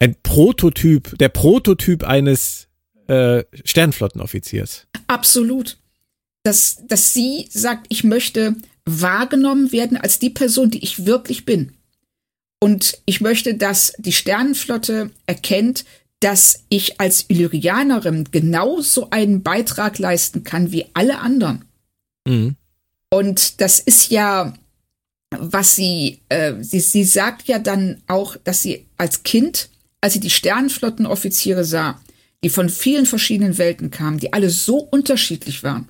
ein 0.00 0.16
Prototyp, 0.22 1.16
der 1.18 1.28
Prototyp 1.28 2.04
eines 2.04 2.68
äh, 3.06 3.44
Sternflottenoffiziers. 3.64 4.86
Absolut. 5.06 5.78
Dass, 6.42 6.82
dass 6.86 7.14
sie 7.14 7.46
sagt, 7.50 7.86
ich 7.88 8.04
möchte 8.04 8.56
wahrgenommen 8.84 9.72
werden 9.72 9.96
als 9.96 10.18
die 10.18 10.30
Person, 10.30 10.70
die 10.70 10.82
ich 10.82 11.06
wirklich 11.06 11.44
bin. 11.44 11.72
Und 12.60 12.98
ich 13.06 13.20
möchte, 13.20 13.54
dass 13.54 13.92
die 13.98 14.12
Sternenflotte 14.12 15.10
erkennt, 15.26 15.84
dass 16.20 16.64
ich 16.70 17.00
als 17.00 17.26
Illyrianerin 17.28 18.28
genauso 18.30 19.10
einen 19.10 19.42
Beitrag 19.42 19.98
leisten 19.98 20.44
kann 20.44 20.72
wie 20.72 20.86
alle 20.94 21.18
anderen. 21.18 21.66
Mhm. 22.26 22.56
Und 23.14 23.60
das 23.60 23.78
ist 23.78 24.10
ja, 24.10 24.54
was 25.30 25.76
sie, 25.76 26.18
äh, 26.30 26.54
sie, 26.60 26.80
sie 26.80 27.04
sagt 27.04 27.46
ja 27.46 27.60
dann 27.60 28.02
auch, 28.08 28.36
dass 28.42 28.62
sie 28.62 28.86
als 28.96 29.22
Kind, 29.22 29.68
als 30.00 30.14
sie 30.14 30.20
die 30.20 30.30
Sternenflottenoffiziere 30.30 31.64
sah, 31.64 32.00
die 32.42 32.48
von 32.48 32.68
vielen 32.68 33.06
verschiedenen 33.06 33.56
Welten 33.56 33.92
kamen, 33.92 34.18
die 34.18 34.32
alle 34.32 34.50
so 34.50 34.78
unterschiedlich 34.78 35.62
waren, 35.62 35.88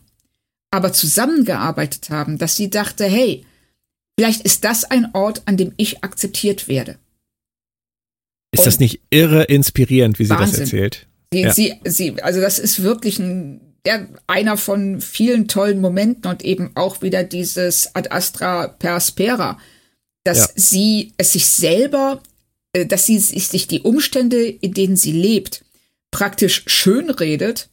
aber 0.70 0.92
zusammengearbeitet 0.92 2.10
haben, 2.10 2.36
dass 2.36 2.56
sie 2.56 2.68
dachte, 2.68 3.06
hey, 3.06 3.46
vielleicht 4.18 4.42
ist 4.42 4.62
das 4.64 4.84
ein 4.84 5.08
Ort, 5.14 5.40
an 5.46 5.56
dem 5.56 5.72
ich 5.78 6.04
akzeptiert 6.04 6.68
werde. 6.68 6.98
Ist 8.52 8.60
Und 8.60 8.66
das 8.66 8.80
nicht 8.80 9.00
irre 9.08 9.44
inspirierend, 9.44 10.18
wie 10.18 10.26
sie 10.26 10.30
Wahnsinn. 10.30 10.50
das 10.50 10.60
erzählt? 10.60 11.06
Sie, 11.32 11.40
ja. 11.40 11.54
sie, 11.54 11.74
sie, 11.84 12.22
also 12.22 12.42
das 12.42 12.58
ist 12.58 12.82
wirklich 12.82 13.18
ein 13.18 13.63
der, 13.86 14.08
einer 14.26 14.56
von 14.56 15.00
vielen 15.00 15.48
tollen 15.48 15.80
Momenten 15.80 16.30
und 16.30 16.44
eben 16.44 16.70
auch 16.74 17.02
wieder 17.02 17.22
dieses 17.22 17.94
Ad 17.94 18.10
Astra 18.10 18.68
per 18.68 19.00
Spera, 19.00 19.58
dass 20.24 20.38
ja. 20.38 20.48
sie 20.56 21.12
es 21.18 21.32
sich 21.32 21.46
selber, 21.46 22.22
äh, 22.72 22.86
dass 22.86 23.06
sie 23.06 23.18
sich 23.18 23.66
die 23.66 23.82
Umstände, 23.82 24.42
in 24.46 24.72
denen 24.72 24.96
sie 24.96 25.12
lebt, 25.12 25.64
praktisch 26.10 26.64
schönredet 26.66 27.68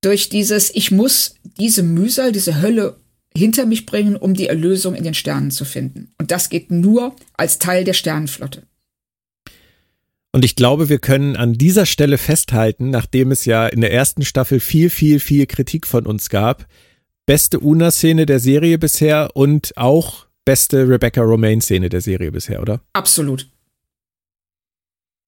durch 0.00 0.28
dieses, 0.28 0.74
ich 0.74 0.90
muss 0.90 1.36
diese 1.58 1.82
Mühsal, 1.82 2.32
diese 2.32 2.60
Hölle 2.60 2.96
hinter 3.36 3.66
mich 3.66 3.86
bringen, 3.86 4.16
um 4.16 4.34
die 4.34 4.48
Erlösung 4.48 4.94
in 4.94 5.04
den 5.04 5.14
Sternen 5.14 5.50
zu 5.50 5.64
finden. 5.64 6.12
Und 6.18 6.30
das 6.30 6.50
geht 6.50 6.70
nur 6.70 7.16
als 7.34 7.58
Teil 7.58 7.84
der 7.84 7.94
Sternenflotte. 7.94 8.62
Und 10.34 10.44
ich 10.44 10.56
glaube, 10.56 10.88
wir 10.88 10.98
können 10.98 11.36
an 11.36 11.52
dieser 11.52 11.86
Stelle 11.86 12.18
festhalten, 12.18 12.90
nachdem 12.90 13.30
es 13.30 13.44
ja 13.44 13.68
in 13.68 13.80
der 13.80 13.92
ersten 13.92 14.24
Staffel 14.24 14.58
viel, 14.58 14.90
viel, 14.90 15.20
viel 15.20 15.46
Kritik 15.46 15.86
von 15.86 16.06
uns 16.06 16.28
gab, 16.28 16.66
beste 17.24 17.60
Una-Szene 17.60 18.26
der 18.26 18.40
Serie 18.40 18.76
bisher 18.78 19.30
und 19.34 19.76
auch 19.76 20.26
beste 20.44 20.88
Rebecca 20.88 21.22
Romaine-Szene 21.22 21.88
der 21.88 22.00
Serie 22.00 22.32
bisher, 22.32 22.60
oder? 22.60 22.80
Absolut. 22.94 23.48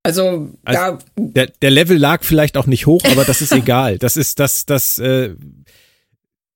Also, 0.03 0.51
also 0.65 0.81
da. 0.81 0.99
Der, 1.17 1.47
der, 1.63 1.71
Level 1.71 1.99
lag 1.99 2.25
vielleicht 2.25 2.57
auch 2.57 2.67
nicht 2.67 2.87
hoch, 2.87 3.05
aber 3.05 3.25
das 3.25 3.43
ist 3.43 3.53
egal. 3.53 3.99
Das 3.99 4.17
ist, 4.17 4.41
das, 4.41 4.67
das 4.67 4.99
äh, 4.99 5.37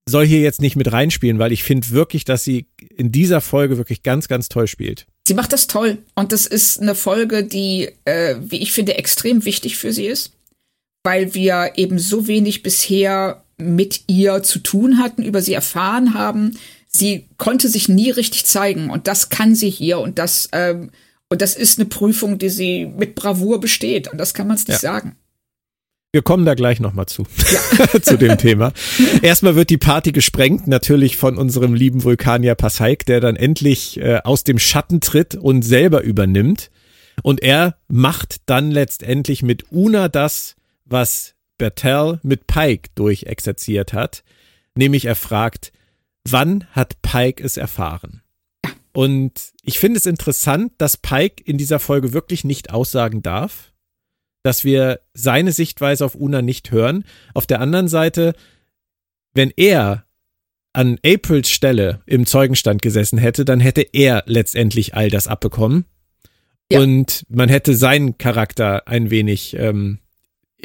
soll 0.09 0.27
hier 0.27 0.41
jetzt 0.41 0.61
nicht 0.61 0.75
mit 0.75 0.91
reinspielen, 0.91 1.39
weil 1.39 1.53
ich 1.53 1.63
finde 1.63 1.91
wirklich, 1.91 2.25
dass 2.25 2.43
sie 2.43 2.67
in 2.97 3.13
dieser 3.13 3.41
Folge 3.41 3.77
wirklich 3.77 4.03
ganz, 4.03 4.27
ganz 4.27 4.49
toll 4.49 4.67
spielt. 4.67 5.07
Sie 5.31 5.35
macht 5.35 5.53
das 5.53 5.69
toll. 5.69 5.99
Und 6.17 6.33
das 6.33 6.45
ist 6.45 6.81
eine 6.81 6.97
Folge, 6.97 7.45
die, 7.45 7.89
äh, 8.05 8.35
wie 8.41 8.57
ich 8.57 8.73
finde, 8.73 8.99
extrem 8.99 9.45
wichtig 9.45 9.77
für 9.77 9.93
sie 9.93 10.07
ist, 10.07 10.33
weil 11.05 11.35
wir 11.35 11.75
eben 11.77 12.01
so 12.01 12.27
wenig 12.27 12.65
bisher 12.65 13.45
mit 13.57 14.01
ihr 14.09 14.43
zu 14.43 14.59
tun 14.59 14.99
hatten, 14.99 15.23
über 15.23 15.41
sie 15.41 15.55
erfahren 15.55 16.15
haben. 16.15 16.59
Sie 16.89 17.29
konnte 17.39 17.69
sich 17.69 17.89
nie 17.89 18.11
richtig 18.11 18.45
zeigen 18.45 18.91
und 18.91 19.07
das 19.07 19.29
kann 19.29 19.55
sie 19.55 19.71
hier 19.71 20.01
und 20.01 20.19
das 20.19 20.49
ähm, 20.51 20.91
und 21.29 21.43
das 21.43 21.55
ist 21.55 21.79
eine 21.79 21.89
Prüfung, 21.89 22.39
die 22.39 22.49
sie 22.49 22.87
mit 22.87 23.15
Bravour 23.15 23.61
besteht. 23.61 24.09
Und 24.09 24.19
das 24.19 24.35
kann 24.35 24.49
man 24.49 24.57
es 24.57 24.67
nicht 24.67 24.83
ja. 24.83 24.95
sagen. 24.95 25.15
Wir 26.13 26.23
kommen 26.23 26.45
da 26.45 26.55
gleich 26.55 26.81
nochmal 26.81 27.07
zu, 27.07 27.25
ja. 27.79 28.01
zu 28.03 28.19
dem 28.19 28.37
Thema. 28.37 28.73
Erstmal 29.23 29.55
wird 29.55 29.71
die 29.71 29.79
Party 29.79 30.11
gesprengt, 30.11 30.67
natürlich 30.67 31.17
von 31.17 31.39
unserem 31.39 31.73
lieben 31.73 32.03
Vulkanier 32.03 32.57
Passaik, 32.57 33.07
der 33.07 33.21
dann 33.21 33.37
endlich 33.37 34.01
äh, 34.01 34.21
aus 34.25 34.43
dem 34.43 34.59
Schatten 34.59 35.01
tritt 35.01 35.37
und 35.37 35.63
selber 35.63 36.03
übernimmt. 36.03 36.73
Und 37.23 37.43
er 37.43 37.77
macht 37.87 38.41
dann 38.47 38.73
letztendlich 38.73 39.45
mit 39.45 39.71
Una 39.71 40.09
das, 40.09 40.57
was 40.85 41.35
Bertel 41.59 42.19
mit 42.25 42.49
Pike 42.49 42.91
durchexerziert 42.97 43.93
hat. 43.93 44.25
Nämlich 44.75 45.05
er 45.05 45.17
fragt, 45.17 45.73
wann 46.25 46.67
hat 46.73 47.03
Pike 47.03 47.41
es 47.43 47.57
erfahren? 47.57 48.23
Und 48.93 49.53
ich 49.63 49.79
finde 49.79 49.99
es 49.99 50.07
interessant, 50.07 50.73
dass 50.79 50.97
Pike 50.97 51.41
in 51.45 51.57
dieser 51.57 51.79
Folge 51.79 52.13
wirklich 52.13 52.43
nicht 52.43 52.71
aussagen 52.71 53.23
darf, 53.23 53.70
dass 54.43 54.65
wir 54.65 55.01
seine 55.15 55.53
Sichtweise 55.53 56.05
auf 56.05 56.15
Una 56.15 56.43
nicht 56.43 56.71
hören. 56.71 57.05
Auf 57.35 57.47
der 57.47 57.61
anderen 57.61 57.89
Seite, 57.89 58.35
wenn 59.35 59.53
er 59.57 60.05
an 60.73 60.99
Aprils 61.05 61.51
Stelle 61.51 62.01
im 62.07 62.27
Zeugenstand 62.27 62.81
gesessen 62.83 63.19
hätte, 63.19 63.45
dann 63.45 63.61
hätte 63.61 63.83
er 63.93 64.23
letztendlich 64.27 64.95
all 64.95 65.11
das 65.11 65.27
abbekommen. 65.27 65.85
Ja. 66.71 66.81
Und 66.81 67.27
man 67.29 67.49
hätte 67.49 67.75
seinen 67.75 68.19
Charakter 68.19 68.87
ein 68.87 69.11
wenig 69.11 69.57
ähm, 69.59 69.99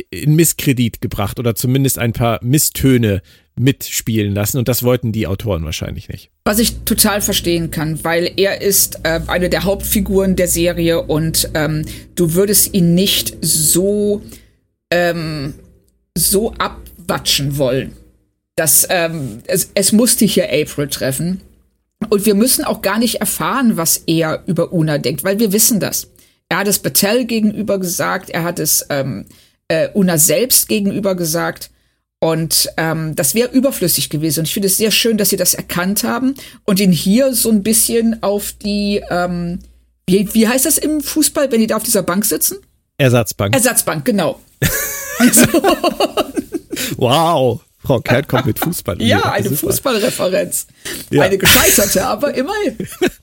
in 0.09 0.35
Misskredit 0.35 1.01
gebracht 1.01 1.39
oder 1.39 1.55
zumindest 1.55 1.97
ein 1.97 2.13
paar 2.13 2.39
Misstöne 2.43 3.21
mitspielen 3.55 4.33
lassen 4.33 4.57
und 4.57 4.67
das 4.67 4.83
wollten 4.83 5.11
die 5.11 5.27
Autoren 5.27 5.63
wahrscheinlich 5.65 6.09
nicht. 6.09 6.31
Was 6.47 6.59
ich 6.59 6.83
total 6.85 7.21
verstehen 7.21 7.71
kann, 7.71 8.03
weil 8.03 8.31
er 8.37 8.61
ist 8.61 8.99
äh, 9.01 9.19
eine 9.25 9.49
der 9.49 9.63
Hauptfiguren 9.63 10.35
der 10.35 10.47
Serie 10.47 11.01
und 11.01 11.49
ähm, 11.55 11.85
du 12.13 12.35
würdest 12.35 12.75
ihn 12.75 12.93
nicht 12.93 13.35
so 13.41 14.21
ähm, 14.91 15.55
so 16.15 16.53
abwatschen 16.53 17.57
wollen. 17.57 17.93
Das, 18.55 18.87
ähm, 18.89 19.41
es, 19.47 19.71
es 19.73 19.91
musste 19.91 20.25
hier 20.25 20.45
April 20.45 20.87
treffen. 20.87 21.41
Und 22.09 22.25
wir 22.25 22.35
müssen 22.35 22.63
auch 22.63 22.81
gar 22.81 22.99
nicht 22.99 23.15
erfahren, 23.15 23.77
was 23.77 24.03
er 24.05 24.43
über 24.45 24.71
Una 24.71 24.97
denkt, 24.97 25.23
weil 25.23 25.39
wir 25.39 25.51
wissen 25.51 25.79
das. 25.79 26.07
Er 26.49 26.57
hat 26.59 26.67
es 26.67 26.79
Battelle 26.79 27.25
gegenüber 27.25 27.79
gesagt, 27.79 28.29
er 28.29 28.43
hat 28.43 28.59
es 28.59 28.85
ähm, 28.89 29.25
äh, 29.67 29.89
Una 29.93 30.17
selbst 30.17 30.67
gegenüber 30.69 31.15
gesagt. 31.15 31.71
Und 32.25 32.71
ähm, 32.77 33.13
das 33.13 33.35
wäre 33.35 33.51
überflüssig 33.51 34.09
gewesen. 34.09 34.39
Und 34.39 34.45
ich 34.47 34.53
finde 34.55 34.65
es 34.65 34.77
sehr 34.77 34.89
schön, 34.89 35.15
dass 35.15 35.29
sie 35.29 35.37
das 35.37 35.53
erkannt 35.53 36.03
haben 36.03 36.33
und 36.63 36.79
ihn 36.79 36.91
hier 36.91 37.35
so 37.35 37.51
ein 37.51 37.61
bisschen 37.61 38.23
auf 38.23 38.51
die, 38.51 38.99
ähm, 39.11 39.59
wie, 40.07 40.33
wie 40.33 40.47
heißt 40.47 40.65
das 40.65 40.79
im 40.79 41.01
Fußball, 41.01 41.51
wenn 41.51 41.59
die 41.59 41.67
da 41.67 41.75
auf 41.75 41.83
dieser 41.83 42.01
Bank 42.01 42.25
sitzen? 42.25 42.57
Ersatzbank. 42.97 43.53
Ersatzbank, 43.53 44.05
genau. 44.05 44.41
also, 45.19 45.45
wow. 46.97 47.61
Frau 47.83 47.99
Kert 47.99 48.27
kommt 48.27 48.47
mit 48.47 48.57
Fußball. 48.57 48.99
ja, 49.03 49.21
eine 49.31 49.51
Fußballreferenz. 49.51 50.65
Ja. 51.11 51.21
Eine 51.21 51.37
gescheiterte, 51.37 52.07
aber 52.07 52.33
immerhin. 52.33 52.75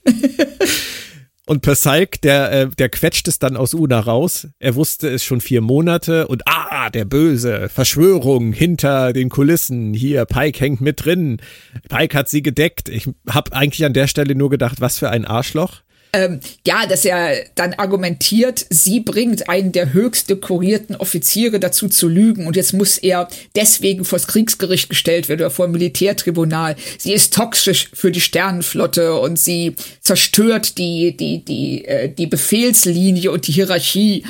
Und 1.53 1.61
Persalk, 1.61 2.19
der, 2.23 2.51
äh, 2.51 2.69
der 2.71 2.89
quetscht 2.89 3.29
es 3.29 3.39
dann 3.39 3.59
aus 3.59 3.75
Una 3.75 4.01
raus. 4.01 4.49
Er 4.59 4.75
wusste 4.75 5.11
es 5.11 5.23
schon 5.23 5.43
vier 5.43 5.61
Monate 5.61 6.27
und 6.27 6.45
ah, 6.47 6.89
der 6.89 7.05
Böse, 7.05 7.69
Verschwörung 7.69 8.55
hinter 8.55 9.13
den 9.13 9.29
Kulissen. 9.29 9.93
Hier, 9.93 10.25
Pike 10.25 10.59
hängt 10.61 10.81
mit 10.81 11.05
drin. 11.05 11.43
Pike 11.91 12.17
hat 12.17 12.31
sie 12.31 12.41
gedeckt. 12.41 12.89
Ich 12.89 13.07
habe 13.29 13.53
eigentlich 13.53 13.85
an 13.85 13.93
der 13.93 14.07
Stelle 14.07 14.35
nur 14.35 14.49
gedacht, 14.49 14.81
was 14.81 14.99
für 14.99 15.11
ein 15.11 15.27
Arschloch 15.27 15.83
ähm, 16.15 16.41
ja, 16.67 16.87
dass 16.87 17.05
er 17.05 17.45
dann 17.55 17.73
argumentiert, 17.75 18.67
sie 18.69 19.01
bringt 19.01 19.49
einen 19.49 19.73
der 19.73 19.95
höchst 19.95 20.29
dekorierten 20.29 20.95
Offiziere 20.97 21.59
dazu 21.59 21.89
zu 21.89 22.07
lügen 22.07 22.47
und 22.47 22.55
jetzt 22.55 22.75
muss 22.75 22.99
er 22.99 23.29
deswegen 23.57 24.05
vors 24.05 24.27
Kriegsgericht 24.27 24.91
gestellt 24.91 25.29
werden 25.29 25.41
oder 25.41 25.51
vor 25.51 25.65
ein 25.67 25.73
Militärtribunal. 25.73 26.77
Sie 26.99 27.15
ist 27.15 27.33
toxisch 27.33 27.89
für 27.95 28.11
die 28.11 28.21
Sternenflotte 28.21 29.15
und 29.15 29.39
sie 29.39 29.75
zerstört 30.01 30.77
die, 30.77 31.17
die, 31.17 31.45
die, 31.45 31.85
äh, 31.87 32.09
die 32.13 32.27
Befehlslinie 32.27 33.31
und 33.31 33.47
die 33.47 33.53
Hierarchie. 33.53 34.27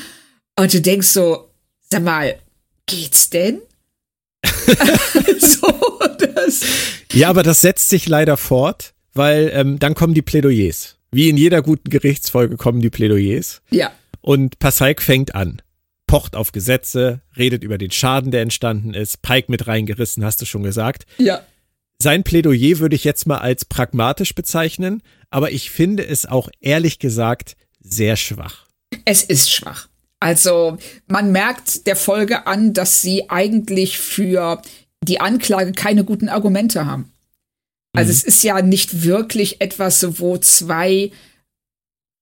Und 0.57 0.73
du 0.73 0.81
denkst 0.81 1.09
so, 1.09 1.51
sag 1.91 2.05
mal, 2.05 2.37
geht's 2.87 3.29
denn? 3.31 3.61
so, 5.39 5.99
das. 6.19 6.61
Ja, 7.13 7.29
aber 7.29 7.43
das 7.43 7.61
setzt 7.61 7.89
sich 7.89 8.09
leider 8.09 8.37
fort, 8.37 8.95
weil 9.15 9.51
ähm, 9.53 9.79
dann 9.79 9.95
kommen 9.95 10.15
die 10.15 10.23
Plädoyers. 10.23 10.97
Wie 11.13 11.29
in 11.29 11.37
jeder 11.37 11.61
guten 11.61 11.91
Gerichtsfolge 11.91 12.57
kommen 12.57 12.81
die 12.81 12.91
Plädoyers. 12.91 13.61
Ja. 13.71 13.93
Und 14.23 14.59
Passaik 14.59 15.03
fängt 15.03 15.35
an, 15.35 15.61
pocht 16.07 16.35
auf 16.35 16.53
Gesetze, 16.53 17.21
redet 17.37 17.63
über 17.63 17.77
den 17.77 17.91
Schaden, 17.91 18.31
der 18.31 18.41
entstanden 18.41 18.95
ist, 18.95 19.21
Pike 19.21 19.51
mit 19.51 19.67
reingerissen, 19.67 20.25
hast 20.25 20.41
du 20.41 20.47
schon 20.47 20.63
gesagt. 20.63 21.05
Ja. 21.19 21.43
Sein 22.01 22.25
Plädoyer 22.25 22.79
würde 22.79 22.97
ich 22.97 23.05
jetzt 23.05 23.27
mal 23.27 23.39
als 23.39 23.65
pragmatisch 23.65 24.35
bezeichnen, 24.35 25.03
aber 25.31 25.53
ich 25.53 25.71
finde 25.71 26.07
es 26.07 26.25
auch 26.25 26.49
ehrlich 26.61 26.99
gesagt 26.99 27.57
sehr 27.79 28.17
schwach. 28.17 28.67
Es 29.05 29.23
ist 29.23 29.53
schwach. 29.53 29.89
Also 30.19 30.79
man 31.09 31.31
merkt 31.31 31.87
der 31.87 31.97
Folge 31.97 32.47
an, 32.47 32.73
dass 32.73 33.03
sie 33.03 33.29
eigentlich 33.29 33.99
für 33.99 34.63
die 35.03 35.21
Anklage 35.21 35.73
keine 35.73 36.05
guten 36.05 36.29
Argumente 36.29 36.87
haben. 36.87 37.12
Also 37.93 38.09
mhm. 38.09 38.17
es 38.17 38.25
ist 38.25 38.43
ja 38.43 38.63
nicht 38.63 39.05
wirklich 39.05 39.61
etwas, 39.61 40.21
wo 40.21 40.39
zwei 40.39 41.13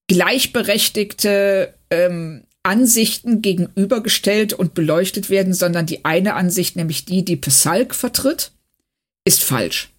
gleichberechtigte 0.09 1.75
ähm, 1.91 2.45
Ansichten 2.63 3.43
gegenübergestellt 3.43 4.53
und 4.53 4.75
beleuchtet 4.75 5.31
werden, 5.31 5.55
sondern 5.55 5.87
die 5.87 6.05
eine 6.05 6.35
Ansicht, 6.35 6.77
nämlich 6.77 7.05
die, 7.05 7.25
die 7.25 7.37
Pesalk 7.37 7.95
vertritt, 7.95 8.53
ist 9.25 9.43
falsch. 9.43 9.91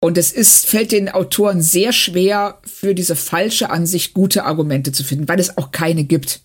Und 0.00 0.16
es 0.16 0.32
ist, 0.32 0.66
fällt 0.66 0.92
den 0.92 1.08
Autoren 1.08 1.60
sehr 1.60 1.92
schwer, 1.92 2.60
für 2.64 2.94
diese 2.94 3.16
falsche 3.16 3.70
Ansicht 3.70 4.14
gute 4.14 4.44
Argumente 4.44 4.92
zu 4.92 5.04
finden, 5.04 5.28
weil 5.28 5.40
es 5.40 5.58
auch 5.58 5.70
keine 5.72 6.04
gibt. 6.04 6.40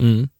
Mhm. 0.00 0.30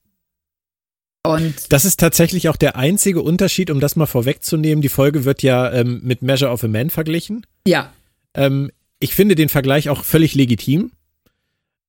Und 1.22 1.72
das 1.72 1.84
ist 1.84 2.00
tatsächlich 2.00 2.48
auch 2.48 2.56
der 2.56 2.76
einzige 2.76 3.22
Unterschied, 3.22 3.70
um 3.70 3.80
das 3.80 3.96
mal 3.96 4.06
vorwegzunehmen. 4.06 4.82
Die 4.82 4.88
Folge 4.88 5.24
wird 5.24 5.42
ja 5.42 5.70
ähm, 5.72 6.00
mit 6.02 6.22
Measure 6.22 6.50
of 6.50 6.64
a 6.64 6.68
Man 6.68 6.90
verglichen. 6.90 7.46
Ja. 7.66 7.92
Ähm, 8.34 8.70
ich 9.00 9.14
finde 9.14 9.34
den 9.34 9.48
Vergleich 9.48 9.88
auch 9.90 10.04
völlig 10.04 10.34
legitim. 10.34 10.92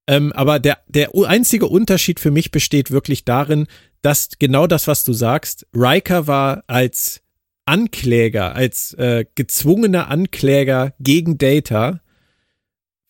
Ähm, 0.07 0.33
aber 0.33 0.59
der, 0.59 0.79
der 0.87 1.11
einzige 1.13 1.67
Unterschied 1.67 2.19
für 2.19 2.31
mich 2.31 2.51
besteht 2.51 2.89
wirklich 2.91 3.25
darin, 3.25 3.67
dass 4.01 4.29
genau 4.39 4.65
das, 4.65 4.87
was 4.87 5.03
du 5.03 5.13
sagst, 5.13 5.67
Riker 5.73 6.25
war 6.25 6.63
als 6.67 7.21
Ankläger, 7.65 8.55
als 8.55 8.93
äh, 8.93 9.25
gezwungener 9.35 10.09
Ankläger 10.09 10.93
gegen 10.99 11.37
Data 11.37 11.99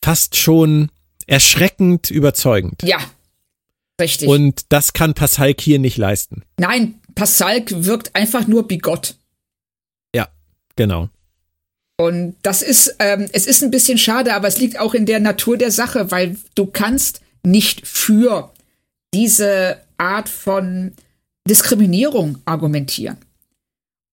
fast 0.04 0.36
schon 0.36 0.92
erschreckend 1.28 2.12
überzeugend. 2.12 2.84
Ja, 2.84 3.00
Richtig. 4.00 4.28
Und 4.28 4.64
das 4.70 4.94
kann 4.94 5.14
Passalk 5.14 5.62
hier 5.62 5.80
nicht 5.80 5.98
leisten. 5.98 6.44
Nein, 6.58 6.96
Passalk 7.16 7.84
wirkt 7.84 8.16
einfach 8.16 8.48
nur 8.48 8.68
bigott. 8.68 9.16
Ja, 10.16 10.30
genau. 10.76 11.10
Und 11.98 12.38
das 12.44 12.62
ist, 12.62 12.96
ähm, 13.00 13.28
es 13.34 13.46
ist 13.46 13.62
ein 13.62 13.72
bisschen 13.72 13.98
schade, 13.98 14.34
aber 14.34 14.48
es 14.48 14.58
liegt 14.58 14.80
auch 14.80 14.94
in 14.94 15.06
der 15.06 15.20
Natur 15.20 15.58
der 15.58 15.72
Sache, 15.72 16.12
weil 16.12 16.38
du 16.56 16.66
kannst 16.66 17.22
nicht 17.46 17.86
für 17.86 18.52
diese 19.14 19.82
Art 19.98 20.30
von 20.30 20.94
Diskriminierung 21.50 22.38
argumentieren. 22.46 23.18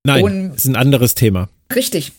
Nein, 0.05 0.25
Und, 0.25 0.55
ist 0.57 0.65
ein 0.67 0.77
anderes 0.77 1.15
Thema. 1.15 1.49
Richtig. 1.75 2.13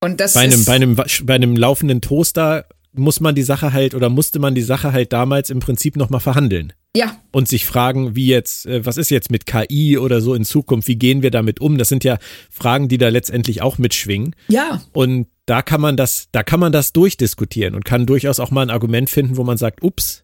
Und 0.00 0.20
das 0.20 0.34
bei 0.34 0.40
einem, 0.40 0.64
bei 0.64 0.74
einem, 0.74 0.94
bei 0.96 1.34
einem 1.34 1.56
laufenden 1.56 2.00
Toaster 2.00 2.66
muss 2.94 3.20
man 3.20 3.34
die 3.34 3.42
Sache 3.42 3.72
halt 3.72 3.94
oder 3.94 4.08
musste 4.08 4.38
man 4.38 4.54
die 4.54 4.62
Sache 4.62 4.92
halt 4.92 5.12
damals 5.12 5.50
im 5.50 5.60
Prinzip 5.60 5.96
nochmal 5.96 6.20
verhandeln. 6.20 6.72
Ja. 6.94 7.16
Und 7.30 7.48
sich 7.48 7.64
fragen, 7.64 8.14
wie 8.16 8.26
jetzt, 8.26 8.66
äh, 8.66 8.84
was 8.84 8.98
ist 8.98 9.10
jetzt 9.10 9.30
mit 9.30 9.46
KI 9.46 9.96
oder 9.96 10.20
so 10.20 10.34
in 10.34 10.44
Zukunft, 10.44 10.88
wie 10.88 10.96
gehen 10.96 11.22
wir 11.22 11.30
damit 11.30 11.60
um? 11.60 11.78
Das 11.78 11.88
sind 11.88 12.04
ja 12.04 12.18
Fragen, 12.50 12.88
die 12.88 12.98
da 12.98 13.08
letztendlich 13.08 13.62
auch 13.62 13.78
mitschwingen. 13.78 14.36
Ja. 14.48 14.82
Und 14.92 15.28
da 15.46 15.62
kann 15.62 15.80
man 15.80 15.96
das, 15.96 16.28
da 16.32 16.42
kann 16.42 16.60
man 16.60 16.70
das 16.70 16.92
durchdiskutieren 16.92 17.74
und 17.74 17.84
kann 17.84 18.06
durchaus 18.06 18.40
auch 18.40 18.50
mal 18.50 18.62
ein 18.62 18.70
Argument 18.70 19.08
finden, 19.08 19.36
wo 19.38 19.44
man 19.44 19.56
sagt, 19.56 19.82
ups, 19.82 20.21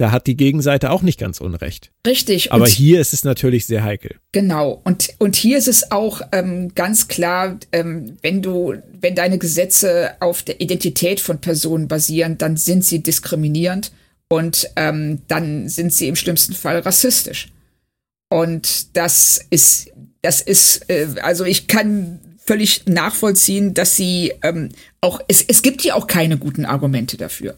da 0.00 0.12
hat 0.12 0.26
die 0.26 0.36
Gegenseite 0.36 0.90
auch 0.92 1.02
nicht 1.02 1.20
ganz 1.20 1.42
unrecht. 1.42 1.90
Richtig. 2.06 2.52
Aber 2.52 2.64
und 2.64 2.70
hier 2.70 3.02
ist 3.02 3.12
es 3.12 3.22
natürlich 3.22 3.66
sehr 3.66 3.84
heikel. 3.84 4.16
Genau. 4.32 4.80
Und, 4.82 5.10
und 5.18 5.36
hier 5.36 5.58
ist 5.58 5.68
es 5.68 5.92
auch 5.92 6.22
ähm, 6.32 6.74
ganz 6.74 7.06
klar, 7.06 7.58
ähm, 7.70 8.16
wenn 8.22 8.40
du, 8.40 8.76
wenn 8.98 9.14
deine 9.14 9.36
Gesetze 9.36 10.12
auf 10.20 10.42
der 10.42 10.62
Identität 10.62 11.20
von 11.20 11.42
Personen 11.42 11.86
basieren, 11.86 12.38
dann 12.38 12.56
sind 12.56 12.82
sie 12.82 13.02
diskriminierend 13.02 13.92
und 14.30 14.70
ähm, 14.76 15.20
dann 15.28 15.68
sind 15.68 15.92
sie 15.92 16.08
im 16.08 16.16
schlimmsten 16.16 16.54
Fall 16.54 16.78
rassistisch. 16.78 17.48
Und 18.30 18.96
das 18.96 19.44
ist, 19.50 19.90
das 20.22 20.40
ist, 20.40 20.88
äh, 20.88 21.08
also 21.20 21.44
ich 21.44 21.66
kann 21.66 22.20
völlig 22.42 22.86
nachvollziehen, 22.86 23.74
dass 23.74 23.96
sie 23.96 24.32
ähm, 24.42 24.70
auch, 25.02 25.20
es, 25.28 25.42
es 25.42 25.60
gibt 25.60 25.84
ja 25.84 25.94
auch 25.94 26.06
keine 26.06 26.38
guten 26.38 26.64
Argumente 26.64 27.18
dafür. 27.18 27.56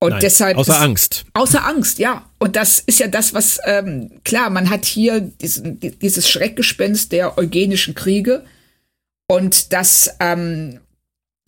Und 0.00 0.10
Nein, 0.10 0.20
deshalb. 0.20 0.56
Außer 0.56 0.74
ist, 0.74 0.80
Angst. 0.80 1.24
Außer 1.34 1.66
Angst, 1.66 1.98
ja. 1.98 2.24
Und 2.38 2.54
das 2.54 2.78
ist 2.78 3.00
ja 3.00 3.08
das, 3.08 3.34
was, 3.34 3.58
ähm, 3.64 4.10
klar, 4.24 4.48
man 4.50 4.70
hat 4.70 4.84
hier 4.84 5.20
diesen, 5.20 5.80
dieses 5.80 6.28
Schreckgespenst 6.28 7.10
der 7.10 7.36
eugenischen 7.36 7.94
Kriege. 7.94 8.44
Und 9.26 9.72
das 9.72 10.10
ähm, 10.20 10.78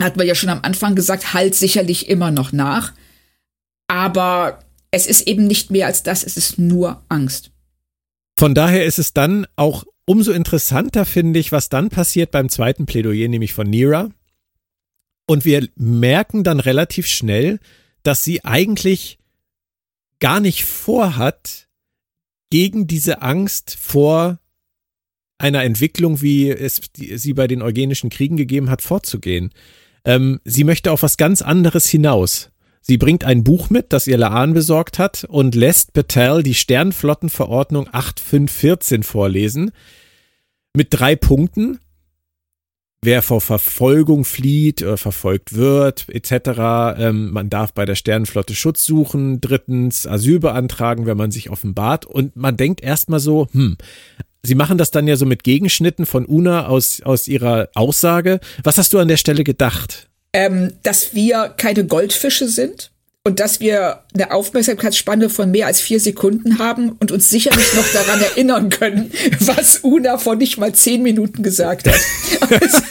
hat 0.00 0.16
man 0.16 0.26
ja 0.26 0.34
schon 0.34 0.50
am 0.50 0.60
Anfang 0.62 0.94
gesagt, 0.96 1.32
halt 1.32 1.54
sicherlich 1.54 2.08
immer 2.08 2.30
noch 2.30 2.52
nach. 2.52 2.92
Aber 3.86 4.60
es 4.90 5.06
ist 5.06 5.26
eben 5.28 5.46
nicht 5.46 5.70
mehr 5.70 5.86
als 5.86 6.02
das, 6.02 6.24
es 6.24 6.36
ist 6.36 6.58
nur 6.58 7.04
Angst. 7.08 7.50
Von 8.38 8.54
daher 8.54 8.84
ist 8.84 8.98
es 8.98 9.12
dann 9.12 9.46
auch 9.56 9.84
umso 10.06 10.32
interessanter, 10.32 11.04
finde 11.04 11.38
ich, 11.38 11.52
was 11.52 11.68
dann 11.68 11.88
passiert 11.88 12.32
beim 12.32 12.48
zweiten 12.48 12.86
Plädoyer, 12.86 13.28
nämlich 13.28 13.52
von 13.52 13.68
Nira. 13.68 14.10
Und 15.28 15.44
wir 15.44 15.68
merken 15.76 16.42
dann 16.42 16.58
relativ 16.58 17.06
schnell, 17.06 17.60
dass 18.02 18.24
sie 18.24 18.44
eigentlich 18.44 19.18
gar 20.18 20.40
nicht 20.40 20.64
vorhat, 20.64 21.68
gegen 22.50 22.86
diese 22.88 23.22
Angst 23.22 23.76
vor 23.80 24.38
einer 25.38 25.62
Entwicklung, 25.62 26.20
wie 26.20 26.50
es 26.50 26.80
sie 26.96 27.32
bei 27.32 27.46
den 27.46 27.62
eugenischen 27.62 28.10
Kriegen 28.10 28.36
gegeben 28.36 28.68
hat, 28.68 28.82
vorzugehen. 28.82 29.50
Ähm, 30.04 30.40
sie 30.44 30.64
möchte 30.64 30.92
auf 30.92 31.02
was 31.02 31.16
ganz 31.16 31.40
anderes 31.40 31.88
hinaus. 31.88 32.50
Sie 32.82 32.98
bringt 32.98 33.24
ein 33.24 33.44
Buch 33.44 33.70
mit, 33.70 33.92
das 33.92 34.06
ihr 34.06 34.18
Laan 34.18 34.52
besorgt 34.52 34.98
hat, 34.98 35.24
und 35.24 35.54
lässt 35.54 35.92
Patel 35.92 36.42
die 36.42 36.54
Sternflottenverordnung 36.54 37.88
8514 37.92 39.02
vorlesen. 39.02 39.70
Mit 40.74 40.88
drei 40.90 41.16
Punkten, 41.16 41.78
wer 43.02 43.22
vor 43.22 43.40
Verfolgung 43.40 44.24
flieht 44.24 44.82
oder 44.82 44.96
verfolgt 44.96 45.54
wird, 45.54 46.06
etc. 46.08 46.98
Ähm, 46.98 47.30
man 47.30 47.48
darf 47.50 47.72
bei 47.72 47.84
der 47.84 47.94
Sternenflotte 47.94 48.54
Schutz 48.54 48.84
suchen. 48.84 49.40
Drittens 49.40 50.06
Asyl 50.06 50.40
beantragen, 50.40 51.06
wenn 51.06 51.16
man 51.16 51.30
sich 51.30 51.50
offenbart. 51.50 52.06
Und 52.06 52.36
man 52.36 52.56
denkt 52.56 52.82
erstmal 52.82 53.20
so, 53.20 53.48
hm, 53.52 53.76
Sie 54.42 54.54
machen 54.54 54.78
das 54.78 54.90
dann 54.90 55.06
ja 55.06 55.16
so 55.16 55.26
mit 55.26 55.44
Gegenschnitten 55.44 56.06
von 56.06 56.24
Una 56.24 56.66
aus, 56.66 57.02
aus 57.02 57.28
ihrer 57.28 57.68
Aussage. 57.74 58.40
Was 58.62 58.78
hast 58.78 58.94
du 58.94 58.98
an 58.98 59.08
der 59.08 59.18
Stelle 59.18 59.44
gedacht? 59.44 60.08
Ähm, 60.32 60.72
dass 60.82 61.14
wir 61.14 61.52
keine 61.56 61.84
Goldfische 61.84 62.48
sind 62.48 62.90
und 63.24 63.38
dass 63.38 63.60
wir 63.60 64.02
eine 64.14 64.32
Aufmerksamkeitsspanne 64.32 65.28
von 65.28 65.50
mehr 65.50 65.66
als 65.66 65.80
vier 65.80 66.00
Sekunden 66.00 66.58
haben 66.58 66.92
und 66.92 67.12
uns 67.12 67.28
sicherlich 67.28 67.74
noch 67.74 67.86
daran 67.92 68.20
erinnern 68.22 68.70
können, 68.70 69.12
was 69.40 69.80
Una 69.80 70.18
vor 70.18 70.36
nicht 70.36 70.58
mal 70.58 70.74
zehn 70.74 71.02
Minuten 71.02 71.42
gesagt 71.42 71.88
hat. 71.88 72.00
Also, 72.50 72.82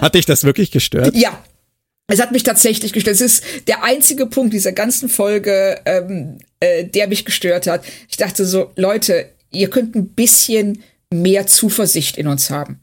hat 0.00 0.14
dich 0.14 0.26
das 0.26 0.44
wirklich 0.44 0.70
gestört? 0.70 1.14
Ja. 1.14 1.42
Es 2.08 2.20
hat 2.20 2.32
mich 2.32 2.42
tatsächlich 2.42 2.92
gestört. 2.92 3.14
Es 3.14 3.20
ist 3.22 3.44
der 3.68 3.84
einzige 3.84 4.26
Punkt 4.26 4.52
dieser 4.52 4.72
ganzen 4.72 5.08
Folge, 5.08 5.80
ähm, 5.86 6.38
äh, 6.60 6.84
der 6.84 7.08
mich 7.08 7.24
gestört 7.24 7.66
hat. 7.66 7.84
Ich 8.10 8.18
dachte 8.18 8.44
so, 8.44 8.72
Leute, 8.76 9.30
ihr 9.50 9.70
könnt 9.70 9.94
ein 9.94 10.08
bisschen 10.08 10.82
mehr 11.10 11.46
Zuversicht 11.46 12.18
in 12.18 12.26
uns 12.26 12.50
haben. 12.50 12.80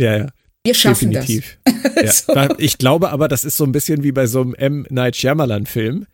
Ja, 0.00 0.18
ja. 0.18 0.26
Wir 0.68 0.74
schaffen 0.74 1.12
Definitiv. 1.12 1.56
das. 1.94 2.26
Ja. 2.28 2.48
Ich 2.58 2.76
glaube 2.76 3.08
aber, 3.08 3.26
das 3.26 3.42
ist 3.42 3.56
so 3.56 3.64
ein 3.64 3.72
bisschen 3.72 4.02
wie 4.02 4.12
bei 4.12 4.26
so 4.26 4.42
einem 4.42 4.54
M. 4.54 4.86
Night 4.90 5.16
Shyamalan-Film. 5.16 6.06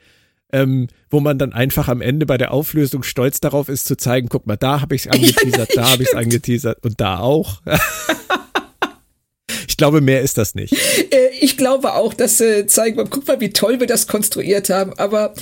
Ähm, 0.53 0.87
wo 1.11 1.19
man 1.19 1.41
dann 1.41 1.53
einfach 1.53 1.89
am 1.89 2.01
Ende 2.01 2.25
bei 2.25 2.39
der 2.39 2.53
Auflösung 2.53 3.03
stolz 3.03 3.41
darauf 3.41 3.69
ist 3.69 3.87
zu 3.87 3.97
zeigen, 3.97 4.29
guck 4.29 4.47
mal, 4.47 4.57
da 4.57 4.81
habe 4.81 4.95
ich 4.95 5.07
es 5.07 5.09
angeteasert, 5.11 5.71
da 5.75 5.91
habe 5.91 6.05
ich 6.05 6.11
es 6.11 6.15
angeteasert 6.15 6.85
und 6.85 7.01
da 7.01 7.19
auch. 7.19 7.63
ich 9.67 9.77
glaube, 9.77 10.01
mehr 10.01 10.23
ist 10.23 10.39
das 10.39 10.55
nicht. 10.55 10.73
Äh, 10.73 11.31
ich 11.41 11.57
glaube 11.57 11.95
auch, 11.95 12.15
dass 12.15 12.41
äh, 12.41 12.69
zeigen, 12.69 13.05
guck 13.11 13.27
mal, 13.27 13.41
wie 13.41 13.51
toll 13.51 13.81
wir 13.81 13.89
das 13.89 14.07
konstruiert 14.07 14.71
haben, 14.71 14.97
aber 14.97 15.35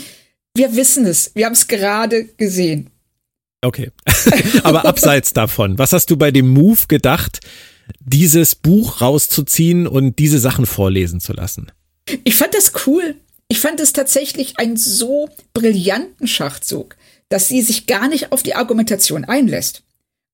wir 0.57 0.75
wissen 0.75 1.05
es, 1.05 1.33
wir 1.35 1.45
haben 1.45 1.53
es 1.53 1.69
gerade 1.69 2.25
gesehen. 2.39 2.89
Okay. 3.61 3.91
aber 4.63 4.87
abseits 4.87 5.35
davon, 5.35 5.79
was 5.79 5.93
hast 5.93 6.11
du 6.11 6.17
bei 6.17 6.31
dem 6.31 6.49
Move 6.49 6.81
gedacht, 6.89 7.41
dieses 8.01 8.55
Buch 8.55 9.01
rauszuziehen 9.01 9.87
und 9.87 10.19
diese 10.19 10.39
Sachen 10.39 10.67
vorlesen 10.67 11.21
zu 11.21 11.33
lassen. 11.33 11.71
Ich 12.25 12.35
fand 12.35 12.55
das 12.55 12.73
cool. 12.87 13.17
Ich 13.49 13.61
fand 13.61 13.81
es 13.81 13.93
tatsächlich 13.93 14.59
einen 14.59 14.77
so 14.77 15.29
brillanten 15.53 16.27
Schachzug, 16.27 16.97
dass 17.29 17.49
sie 17.49 17.63
sich 17.63 17.87
gar 17.87 18.09
nicht 18.09 18.33
auf 18.33 18.43
die 18.43 18.55
Argumentation 18.55 19.25
einlässt. 19.25 19.83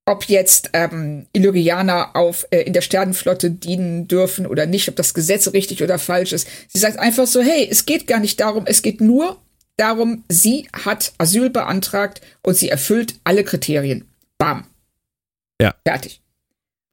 Ob 0.07 0.25
jetzt 0.25 0.71
ähm, 0.73 1.27
Illyrianer 1.33 2.17
auf, 2.17 2.47
äh, 2.51 2.61
in 2.61 2.73
der 2.73 2.81
Sternenflotte 2.81 3.51
dienen 3.51 4.09
dürfen 4.09 4.47
oder 4.47 4.67
nicht, 4.67 4.89
ob 4.89 4.97
das 4.97 5.13
Gesetz 5.15 5.53
richtig 5.53 5.83
oder 5.83 5.99
falsch 5.99 6.33
ist. 6.33 6.49
Sie 6.69 6.79
sagt 6.79 6.99
einfach 6.99 7.27
so, 7.27 7.43
hey, 7.43 7.69
es 7.71 7.85
geht 7.85 8.07
gar 8.07 8.21
nicht 8.21 8.41
darum, 8.41 8.65
es 8.67 8.83
geht 8.83 9.01
nur 9.01 9.37
darum, 9.77 10.25
sie 10.29 10.69
hat 10.73 11.13
Asyl 11.19 11.51
beantragt 11.51 12.21
und 12.43 12.57
sie 12.57 12.69
erfüllt 12.69 13.15
alle 13.25 13.45
Kriterien. 13.45 14.09
Bam. 14.39 14.65
Ja. 15.61 15.75
Fertig. 15.85 16.21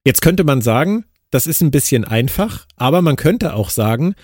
Jetzt 0.06 0.22
könnte 0.22 0.44
man 0.44 0.62
sagen, 0.62 1.06
das 1.32 1.48
ist 1.48 1.62
ein 1.62 1.72
bisschen 1.72 2.06
einfach, 2.06 2.68
aber 2.78 3.02
man 3.02 3.16
könnte 3.16 3.56
auch 3.56 3.70
sagen, 3.70 4.16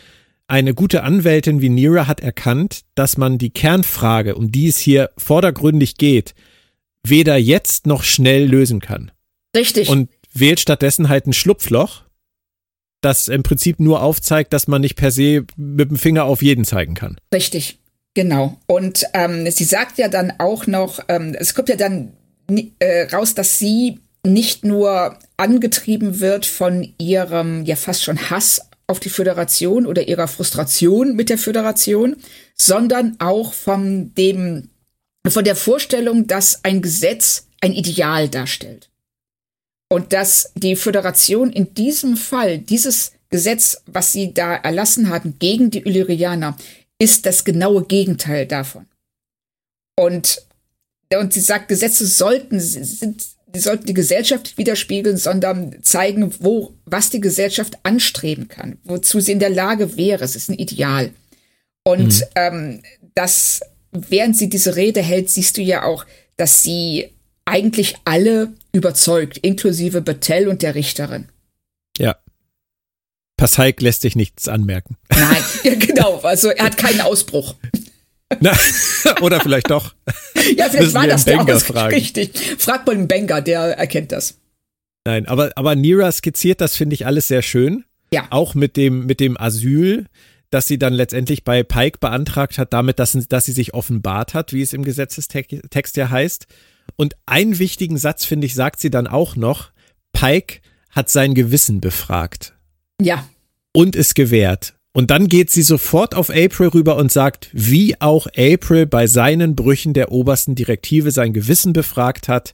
eine 0.48 0.74
gute 0.74 1.04
Anwältin 1.04 1.62
wie 1.62 1.70
Nira 1.70 2.08
hat 2.08 2.20
erkannt, 2.20 2.82
dass 2.94 3.18
man 3.18 3.38
die 3.38 3.50
Kernfrage, 3.50 4.36
um 4.36 4.52
die 4.52 4.68
es 4.68 4.78
hier 4.78 5.10
vordergründig 5.18 5.98
geht, 5.98 6.36
weder 7.04 7.38
jetzt 7.38 7.88
noch 7.88 8.04
schnell 8.04 8.46
lösen 8.46 8.80
kann. 8.80 9.12
Richtig. 9.56 9.90
Und 9.90 10.10
wählt 10.34 10.60
stattdessen 10.60 11.10
halt 11.10 11.26
ein 11.26 11.34
Schlupfloch, 11.34 12.04
das 13.02 13.28
im 13.28 13.44
Prinzip 13.44 13.80
nur 13.80 14.04
aufzeigt, 14.04 14.54
dass 14.54 14.68
man 14.68 14.82
nicht 14.82 14.96
per 14.96 15.12
se 15.12 15.46
mit 15.56 15.90
dem 15.90 15.98
Finger 15.98 16.26
auf 16.26 16.44
jeden 16.44 16.66
zeigen 16.66 16.94
kann. 16.94 17.18
Richtig, 17.34 17.80
genau. 18.14 18.60
Und 18.68 19.06
ähm, 19.14 19.50
sie 19.50 19.64
sagt 19.64 19.98
ja 19.98 20.10
dann 20.10 20.34
auch 20.38 20.68
noch, 20.68 21.00
ähm, 21.08 21.36
es 21.38 21.56
kommt 21.56 21.70
ja 21.70 21.76
dann 21.76 22.14
äh, 22.80 23.04
raus, 23.14 23.34
dass 23.34 23.58
sie 23.58 24.00
nicht 24.26 24.64
nur 24.64 25.18
angetrieben 25.38 26.20
wird 26.20 26.46
von 26.46 26.94
ihrem 26.98 27.66
ja 27.66 27.76
fast 27.76 28.04
schon 28.04 28.30
Hass 28.30 28.62
auf 28.88 29.00
die 29.00 29.10
Föderation 29.10 29.86
oder 29.86 30.08
ihrer 30.08 30.28
Frustration 30.28 31.16
mit 31.16 31.30
der 31.30 31.38
Föderation, 31.38 32.18
sondern 32.56 33.16
auch 33.20 33.54
von 33.54 34.14
dem, 34.16 34.70
von 35.28 35.44
der 35.44 35.56
Vorstellung, 35.56 36.28
dass 36.28 36.64
ein 36.64 36.82
Gesetz 36.82 37.48
ein 37.62 37.74
Ideal 37.74 38.28
darstellt. 38.28 38.90
Und 39.90 40.14
dass 40.14 40.52
die 40.56 40.76
Föderation 40.76 41.52
in 41.52 41.74
diesem 41.74 42.18
Fall, 42.18 42.60
dieses 42.60 43.14
Gesetz, 43.30 43.82
was 43.86 44.12
sie 44.12 44.34
da 44.34 44.56
erlassen 44.56 45.10
hatten 45.10 45.38
gegen 45.40 45.72
die 45.72 45.80
Illyrianer, 45.80 46.58
ist 47.00 47.26
das 47.26 47.44
genaue 47.44 47.84
Gegenteil 47.86 48.46
davon. 48.46 48.86
Und, 49.98 50.46
und 51.14 51.34
sie 51.34 51.40
sagt, 51.40 51.68
Gesetze 51.68 52.06
sollten, 52.06 52.60
sind, 52.60 53.26
die 53.54 53.60
sollten 53.60 53.86
die 53.86 53.94
Gesellschaft 53.94 54.58
widerspiegeln, 54.58 55.18
sondern 55.18 55.82
zeigen, 55.84 56.34
wo, 56.40 56.74
was 56.86 57.10
die 57.10 57.22
Gesellschaft 57.22 57.78
anstreben 57.84 58.48
kann, 58.48 58.78
wozu 58.84 59.20
sie 59.20 59.34
in 59.34 59.40
der 59.40 59.50
Lage 59.50 59.98
wäre. 59.98 60.24
Es 60.24 60.36
ist 60.36 60.50
ein 60.50 60.58
Ideal. 60.58 61.12
Und 61.84 62.20
mhm. 62.20 62.26
ähm, 62.36 62.82
das, 63.16 63.62
während 63.92 64.38
sie 64.38 64.50
diese 64.50 64.76
Rede 64.76 65.02
hält, 65.02 65.30
siehst 65.30 65.58
du 65.58 65.62
ja 65.62 65.84
auch, 65.84 66.06
dass 66.38 66.64
sie 66.64 67.12
eigentlich 67.46 67.96
alle 68.06 68.54
überzeugt, 68.72 69.38
inklusive 69.40 70.02
Battelle 70.02 70.50
und 70.50 70.62
der 70.62 70.76
Richterin. 70.76 71.28
Ja. 71.98 72.16
Passaik 73.38 73.82
lässt 73.82 74.02
sich 74.02 74.16
nichts 74.16 74.48
anmerken. 74.48 74.98
Nein, 75.10 75.44
ja, 75.64 75.76
genau. 75.76 76.20
Also 76.20 76.50
er 76.50 76.66
hat 76.66 76.78
keinen 76.78 77.02
Ausbruch. 77.02 77.56
Na, 78.40 78.52
oder 79.22 79.40
vielleicht 79.40 79.70
doch. 79.70 79.94
Ja, 80.58 80.70
vielleicht 80.70 80.94
war 80.94 81.08
das 81.08 81.26
der 81.26 81.46
fragen. 81.60 81.94
Richtig. 81.94 82.32
Frag 82.58 82.86
mal 82.88 82.96
den 82.96 83.08
Banger, 83.08 83.42
der 83.42 83.78
erkennt 83.78 84.12
das. 84.12 84.38
Nein, 85.06 85.28
aber, 85.28 85.52
aber 85.56 85.76
Nira 85.76 86.12
skizziert 86.12 86.62
das, 86.62 86.76
finde 86.76 86.94
ich, 86.94 87.06
alles 87.06 87.28
sehr 87.28 87.42
schön. 87.42 87.86
Ja. 88.14 88.28
Auch 88.30 88.56
mit 88.56 88.78
dem, 88.78 89.06
mit 89.06 89.20
dem 89.20 89.40
Asyl. 89.40 90.06
dass 90.52 90.68
sie 90.68 90.78
dann 90.78 90.94
letztendlich 90.94 91.46
bei 91.46 91.64
Pike 91.64 92.00
beantragt 92.00 92.58
hat, 92.58 92.74
damit, 92.74 93.00
dass, 93.00 93.14
dass 93.30 93.46
sie 93.46 93.54
sich 93.54 93.74
offenbart 93.74 94.34
hat, 94.34 94.52
wie 94.52 94.62
es 94.62 94.74
im 94.74 94.84
Gesetzestext 94.84 95.96
ja 95.96 96.10
heißt. 96.10 96.46
Und 96.98 97.16
einen 97.26 97.58
wichtigen 97.58 97.98
Satz, 97.98 98.26
finde 98.26 98.48
ich, 98.48 98.54
sagt 98.54 98.82
sie 98.82 98.92
dann 98.92 99.08
auch 99.08 99.36
noch, 99.38 99.72
Pike 100.12 100.60
hat 100.90 101.10
sein 101.10 101.34
Gewissen 101.34 101.80
befragt. 101.80 102.54
Ja. 103.02 103.28
Und 103.74 103.96
es 103.96 104.14
gewährt. 104.14 104.74
Und 104.94 105.10
dann 105.10 105.28
geht 105.28 105.50
sie 105.50 105.62
sofort 105.62 106.16
auf 106.16 106.30
April 106.30 106.68
rüber 106.70 106.98
und 106.98 107.12
sagt, 107.12 107.50
wie 107.54 108.00
auch 108.02 108.28
April 108.36 108.86
bei 108.86 109.08
seinen 109.08 109.56
Brüchen 109.56 109.94
der 109.94 110.12
obersten 110.12 110.54
Direktive 110.56 111.12
sein 111.12 111.32
Gewissen 111.32 111.72
befragt 111.72 112.28
hat 112.28 112.54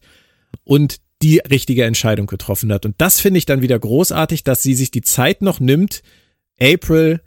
und 0.63 0.97
die 1.23 1.39
richtige 1.39 1.83
Entscheidung 1.83 2.27
getroffen 2.27 2.71
hat. 2.71 2.85
Und 2.85 2.95
das 2.99 3.19
finde 3.19 3.39
ich 3.39 3.45
dann 3.45 3.63
wieder 3.63 3.79
großartig, 3.79 4.43
dass 4.43 4.61
sie 4.61 4.75
sich 4.75 4.91
die 4.91 5.01
Zeit 5.01 5.41
noch 5.41 5.59
nimmt, 5.59 6.03
April 6.59 7.21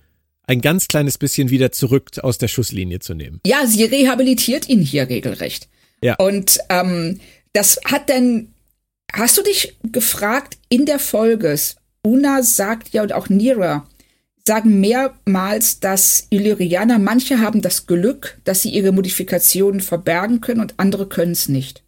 ein 0.47 0.61
ganz 0.61 0.89
kleines 0.89 1.19
bisschen 1.19 1.51
wieder 1.51 1.73
zurück 1.73 2.11
aus 2.23 2.39
der 2.39 2.49
Schusslinie 2.49 3.01
zu 3.01 3.15
nehmen. 3.15 3.41
Ja, 3.47 3.66
sie 3.66 3.85
rehabilitiert 3.85 4.69
ihn 4.69 4.81
hier 4.81 5.09
regelrecht. 5.09 5.69
Ja. 6.03 6.16
Und 6.16 6.59
ähm, 6.69 7.20
das 7.53 7.81
hat 7.85 8.09
denn, 8.09 8.53
hast 9.12 9.39
du 9.39 9.43
dich 9.43 9.77
gefragt 9.82 10.59
in 10.69 10.87
der 10.87 10.99
Folge, 10.99 11.57
Una 12.03 12.43
sagt 12.43 12.93
ja 12.93 13.03
und 13.03 13.12
auch 13.12 13.28
Nira, 13.28 13.87
sagen 14.51 14.81
mehrmals, 14.81 15.78
dass 15.78 16.27
Illyrianer, 16.31 16.98
manche 16.98 17.39
haben 17.39 17.62
das 17.62 17.86
Glück, 17.86 18.40
dass 18.43 18.62
sie 18.62 18.70
ihre 18.70 18.90
Modifikationen 18.90 19.81
verbergen 19.81 20.40
können 20.40 20.60
und 20.60 20.74
andere 20.77 21.06
können 21.06 21.31
es 21.31 21.48
nicht. 21.48 21.85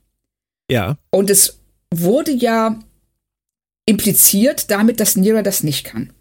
Ja. 0.70 0.96
Und 1.10 1.28
es 1.28 1.58
wurde 1.92 2.30
ja 2.30 2.78
impliziert 3.84 4.70
damit, 4.70 5.00
dass 5.00 5.16
Nira 5.16 5.42
das 5.42 5.64
nicht 5.64 5.82
kann. 5.82 6.12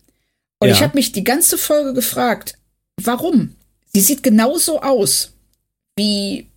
Und 0.57 0.69
ja. 0.69 0.73
ich 0.73 0.81
habe 0.81 0.95
mich 0.95 1.11
die 1.11 1.23
ganze 1.23 1.59
Folge 1.59 1.93
gefragt, 1.93 2.57
warum? 2.99 3.55
Sie 3.93 4.01
sieht 4.01 4.23
genauso 4.23 4.81
aus 4.81 5.35
wie, 5.95 6.49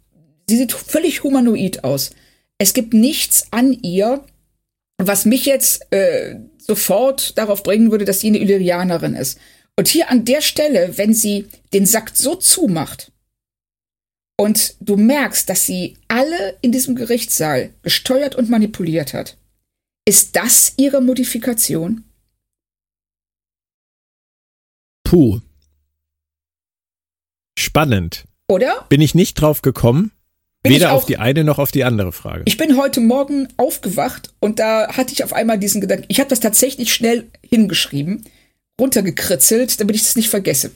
sie 0.48 0.56
sieht 0.56 0.72
völlig 0.72 1.24
humanoid 1.24 1.84
aus. 1.84 2.12
Es 2.56 2.72
gibt 2.72 2.94
nichts 2.94 3.48
an 3.50 3.74
ihr, 3.82 4.24
was 4.96 5.26
mich 5.26 5.44
jetzt 5.44 5.92
äh, 5.92 6.36
sofort 6.56 7.36
darauf 7.36 7.62
bringen 7.62 7.90
würde, 7.90 8.06
dass 8.06 8.20
sie 8.20 8.28
eine 8.28 8.38
Illyrianerin 8.38 9.14
ist. 9.14 9.38
Und 9.76 9.88
hier 9.88 10.10
an 10.10 10.24
der 10.24 10.40
Stelle, 10.40 10.96
wenn 10.98 11.14
sie 11.14 11.48
den 11.72 11.86
Sack 11.86 12.12
so 12.14 12.36
zumacht 12.36 13.12
und 14.36 14.76
du 14.80 14.96
merkst, 14.96 15.48
dass 15.48 15.66
sie 15.66 15.96
alle 16.08 16.58
in 16.60 16.70
diesem 16.70 16.94
Gerichtssaal 16.94 17.74
gesteuert 17.82 18.36
und 18.36 18.50
manipuliert 18.50 19.14
hat, 19.14 19.36
ist 20.06 20.36
das 20.36 20.74
ihre 20.76 21.00
Modifikation? 21.00 22.04
Puh. 25.04 25.40
Spannend. 27.58 28.24
Oder? 28.48 28.86
Bin 28.88 29.00
ich 29.00 29.14
nicht 29.14 29.34
drauf 29.34 29.62
gekommen. 29.62 30.12
Bin 30.62 30.72
Weder 30.72 30.92
auf 30.92 31.04
die 31.04 31.18
eine 31.18 31.44
noch 31.44 31.58
auf 31.58 31.72
die 31.72 31.84
andere 31.84 32.12
Frage. 32.12 32.42
Ich 32.46 32.56
bin 32.56 32.78
heute 32.78 33.00
Morgen 33.00 33.48
aufgewacht 33.56 34.32
und 34.40 34.58
da 34.58 34.88
hatte 34.96 35.12
ich 35.12 35.22
auf 35.22 35.32
einmal 35.32 35.58
diesen 35.58 35.80
Gedanken. 35.80 36.06
Ich 36.08 36.20
habe 36.20 36.30
das 36.30 36.40
tatsächlich 36.40 36.94
schnell 36.94 37.30
hingeschrieben 37.42 38.24
runtergekritzelt, 38.80 39.80
damit 39.80 39.96
ich 39.96 40.02
das 40.02 40.16
nicht 40.16 40.30
vergesse. 40.30 40.72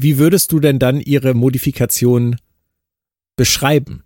Wie 0.00 0.18
würdest 0.18 0.52
du 0.52 0.60
denn 0.60 0.78
dann 0.78 1.00
ihre 1.00 1.34
Modifikation 1.34 2.36
beschreiben? 3.36 4.04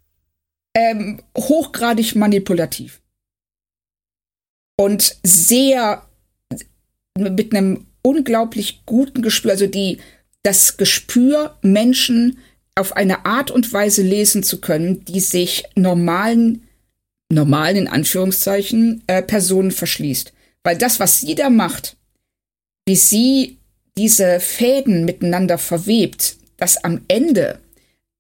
Ähm, 0.74 1.20
hochgradig 1.36 2.14
manipulativ. 2.14 3.02
Und 4.78 5.16
sehr 5.22 6.06
mit 7.18 7.54
einem 7.54 7.86
unglaublich 8.02 8.82
guten 8.86 9.22
Gespür, 9.22 9.52
also 9.52 9.66
die, 9.66 9.98
das 10.42 10.76
Gespür, 10.76 11.56
Menschen 11.62 12.38
auf 12.74 12.96
eine 12.96 13.26
Art 13.26 13.50
und 13.50 13.70
Weise 13.72 14.02
lesen 14.02 14.42
zu 14.42 14.60
können, 14.60 15.04
die 15.04 15.20
sich 15.20 15.64
normalen, 15.76 16.62
normalen 17.30 17.76
in 17.76 17.88
Anführungszeichen, 17.88 19.02
äh, 19.06 19.22
Personen 19.22 19.70
verschließt. 19.70 20.32
Weil 20.64 20.78
das, 20.78 21.00
was 21.00 21.20
sie 21.20 21.34
da 21.34 21.50
macht, 21.50 21.96
wie 22.86 22.96
sie 22.96 23.58
diese 23.96 24.40
Fäden 24.40 25.04
miteinander 25.04 25.58
verwebt, 25.58 26.36
dass 26.56 26.82
am 26.82 27.04
Ende 27.08 27.60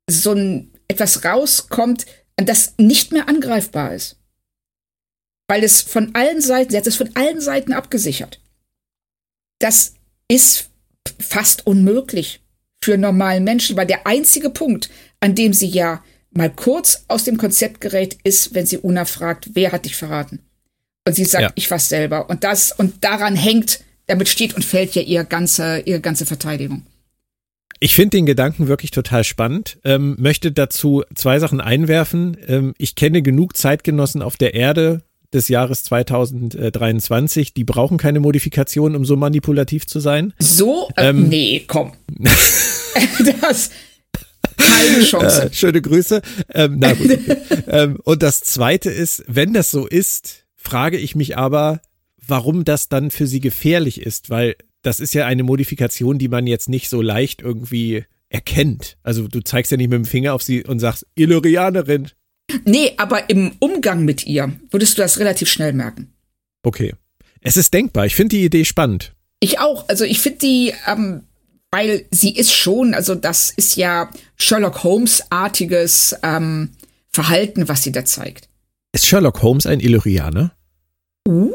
so 0.08 0.32
ein 0.32 0.70
etwas 0.88 1.24
rauskommt, 1.24 2.06
das 2.36 2.74
nicht 2.76 3.12
mehr 3.12 3.28
angreifbar 3.28 3.94
ist. 3.94 4.16
Weil 5.48 5.64
es 5.64 5.80
von 5.80 6.14
allen 6.14 6.40
Seiten, 6.40 6.70
sie 6.70 6.76
hat 6.76 6.86
es 6.86 6.96
von 6.96 7.10
allen 7.14 7.40
Seiten 7.40 7.72
abgesichert. 7.72 8.40
Das 9.58 9.94
ist 10.28 10.70
fast 11.18 11.66
unmöglich 11.66 12.40
für 12.82 12.98
normalen 12.98 13.44
Menschen, 13.44 13.76
weil 13.76 13.86
der 13.86 14.06
einzige 14.06 14.50
Punkt, 14.50 14.90
an 15.20 15.34
dem 15.34 15.52
sie 15.52 15.68
ja 15.68 16.02
mal 16.30 16.50
kurz 16.50 17.04
aus 17.08 17.24
dem 17.24 17.36
Konzept 17.36 17.80
gerät, 17.80 18.18
ist, 18.24 18.54
wenn 18.54 18.66
sie 18.66 18.78
Una 18.78 19.04
fragt, 19.04 19.50
wer 19.54 19.72
hat 19.72 19.84
dich 19.84 19.96
verraten? 19.96 20.40
Und 21.06 21.14
sie 21.14 21.24
sagt, 21.24 21.42
ja. 21.42 21.52
ich 21.54 21.70
war's 21.70 21.88
selber. 21.88 22.28
Und 22.28 22.44
das, 22.44 22.72
und 22.72 23.04
daran 23.04 23.36
hängt 23.36 23.80
damit 24.06 24.28
steht 24.28 24.54
und 24.54 24.64
fällt 24.64 24.94
ja 24.94 25.02
ihre 25.02 25.24
ganze, 25.24 25.80
ihre 25.80 26.00
ganze 26.00 26.26
Verteidigung. 26.26 26.82
Ich 27.80 27.96
finde 27.96 28.16
den 28.16 28.26
Gedanken 28.26 28.68
wirklich 28.68 28.92
total 28.92 29.24
spannend. 29.24 29.78
Ähm, 29.84 30.14
möchte 30.18 30.52
dazu 30.52 31.02
zwei 31.14 31.40
Sachen 31.40 31.60
einwerfen. 31.60 32.36
Ähm, 32.46 32.74
ich 32.78 32.94
kenne 32.94 33.22
genug 33.22 33.56
Zeitgenossen 33.56 34.22
auf 34.22 34.36
der 34.36 34.54
Erde 34.54 35.02
des 35.32 35.48
Jahres 35.48 35.84
2023, 35.84 37.54
die 37.54 37.64
brauchen 37.64 37.96
keine 37.96 38.20
Modifikation, 38.20 38.94
um 38.94 39.04
so 39.04 39.16
manipulativ 39.16 39.86
zu 39.86 39.98
sein. 39.98 40.34
So? 40.38 40.90
Äh, 40.96 41.08
ähm, 41.08 41.28
nee, 41.28 41.64
komm. 41.66 41.92
das. 43.40 43.70
Keine 44.56 45.04
Chance. 45.04 45.44
Äh, 45.44 45.52
schöne 45.52 45.80
Grüße. 45.80 46.22
Ähm, 46.52 46.76
na 46.78 46.92
gut. 46.92 47.10
Okay. 47.10 47.36
ähm, 47.68 47.98
und 48.04 48.22
das 48.22 48.40
zweite 48.40 48.90
ist, 48.90 49.24
wenn 49.26 49.54
das 49.54 49.70
so 49.70 49.86
ist, 49.86 50.44
frage 50.56 50.98
ich 50.98 51.16
mich 51.16 51.36
aber, 51.36 51.80
warum 52.26 52.64
das 52.64 52.88
dann 52.88 53.10
für 53.10 53.26
sie 53.26 53.40
gefährlich 53.40 54.00
ist, 54.00 54.30
weil 54.30 54.56
das 54.82 55.00
ist 55.00 55.14
ja 55.14 55.26
eine 55.26 55.42
Modifikation, 55.42 56.18
die 56.18 56.28
man 56.28 56.46
jetzt 56.46 56.68
nicht 56.68 56.88
so 56.88 57.02
leicht 57.02 57.40
irgendwie 57.42 58.04
erkennt. 58.28 58.96
Also 59.02 59.28
du 59.28 59.40
zeigst 59.40 59.70
ja 59.70 59.76
nicht 59.76 59.90
mit 59.90 59.96
dem 59.96 60.04
Finger 60.04 60.34
auf 60.34 60.42
sie 60.42 60.64
und 60.64 60.80
sagst, 60.80 61.06
Illyrianerin. 61.14 62.10
Nee, 62.64 62.92
aber 62.96 63.30
im 63.30 63.52
Umgang 63.60 64.04
mit 64.04 64.26
ihr 64.26 64.52
würdest 64.70 64.98
du 64.98 65.02
das 65.02 65.18
relativ 65.18 65.48
schnell 65.48 65.72
merken. 65.72 66.12
Okay. 66.62 66.94
Es 67.40 67.56
ist 67.56 67.74
denkbar. 67.74 68.06
Ich 68.06 68.14
finde 68.14 68.36
die 68.36 68.44
Idee 68.44 68.64
spannend. 68.64 69.14
Ich 69.40 69.58
auch. 69.58 69.88
Also 69.88 70.04
ich 70.04 70.20
finde 70.20 70.38
die, 70.38 70.74
ähm, 70.86 71.24
weil 71.70 72.06
sie 72.10 72.34
ist 72.34 72.52
schon, 72.52 72.94
also 72.94 73.14
das 73.14 73.50
ist 73.50 73.76
ja 73.76 74.10
Sherlock 74.36 74.84
Holmes-artiges 74.84 76.16
ähm, 76.22 76.70
Verhalten, 77.10 77.68
was 77.68 77.82
sie 77.82 77.92
da 77.92 78.04
zeigt. 78.04 78.48
Ist 78.92 79.06
Sherlock 79.06 79.42
Holmes 79.42 79.66
ein 79.66 79.80
Illyrianer? 79.80 80.54
Uh. 81.28 81.52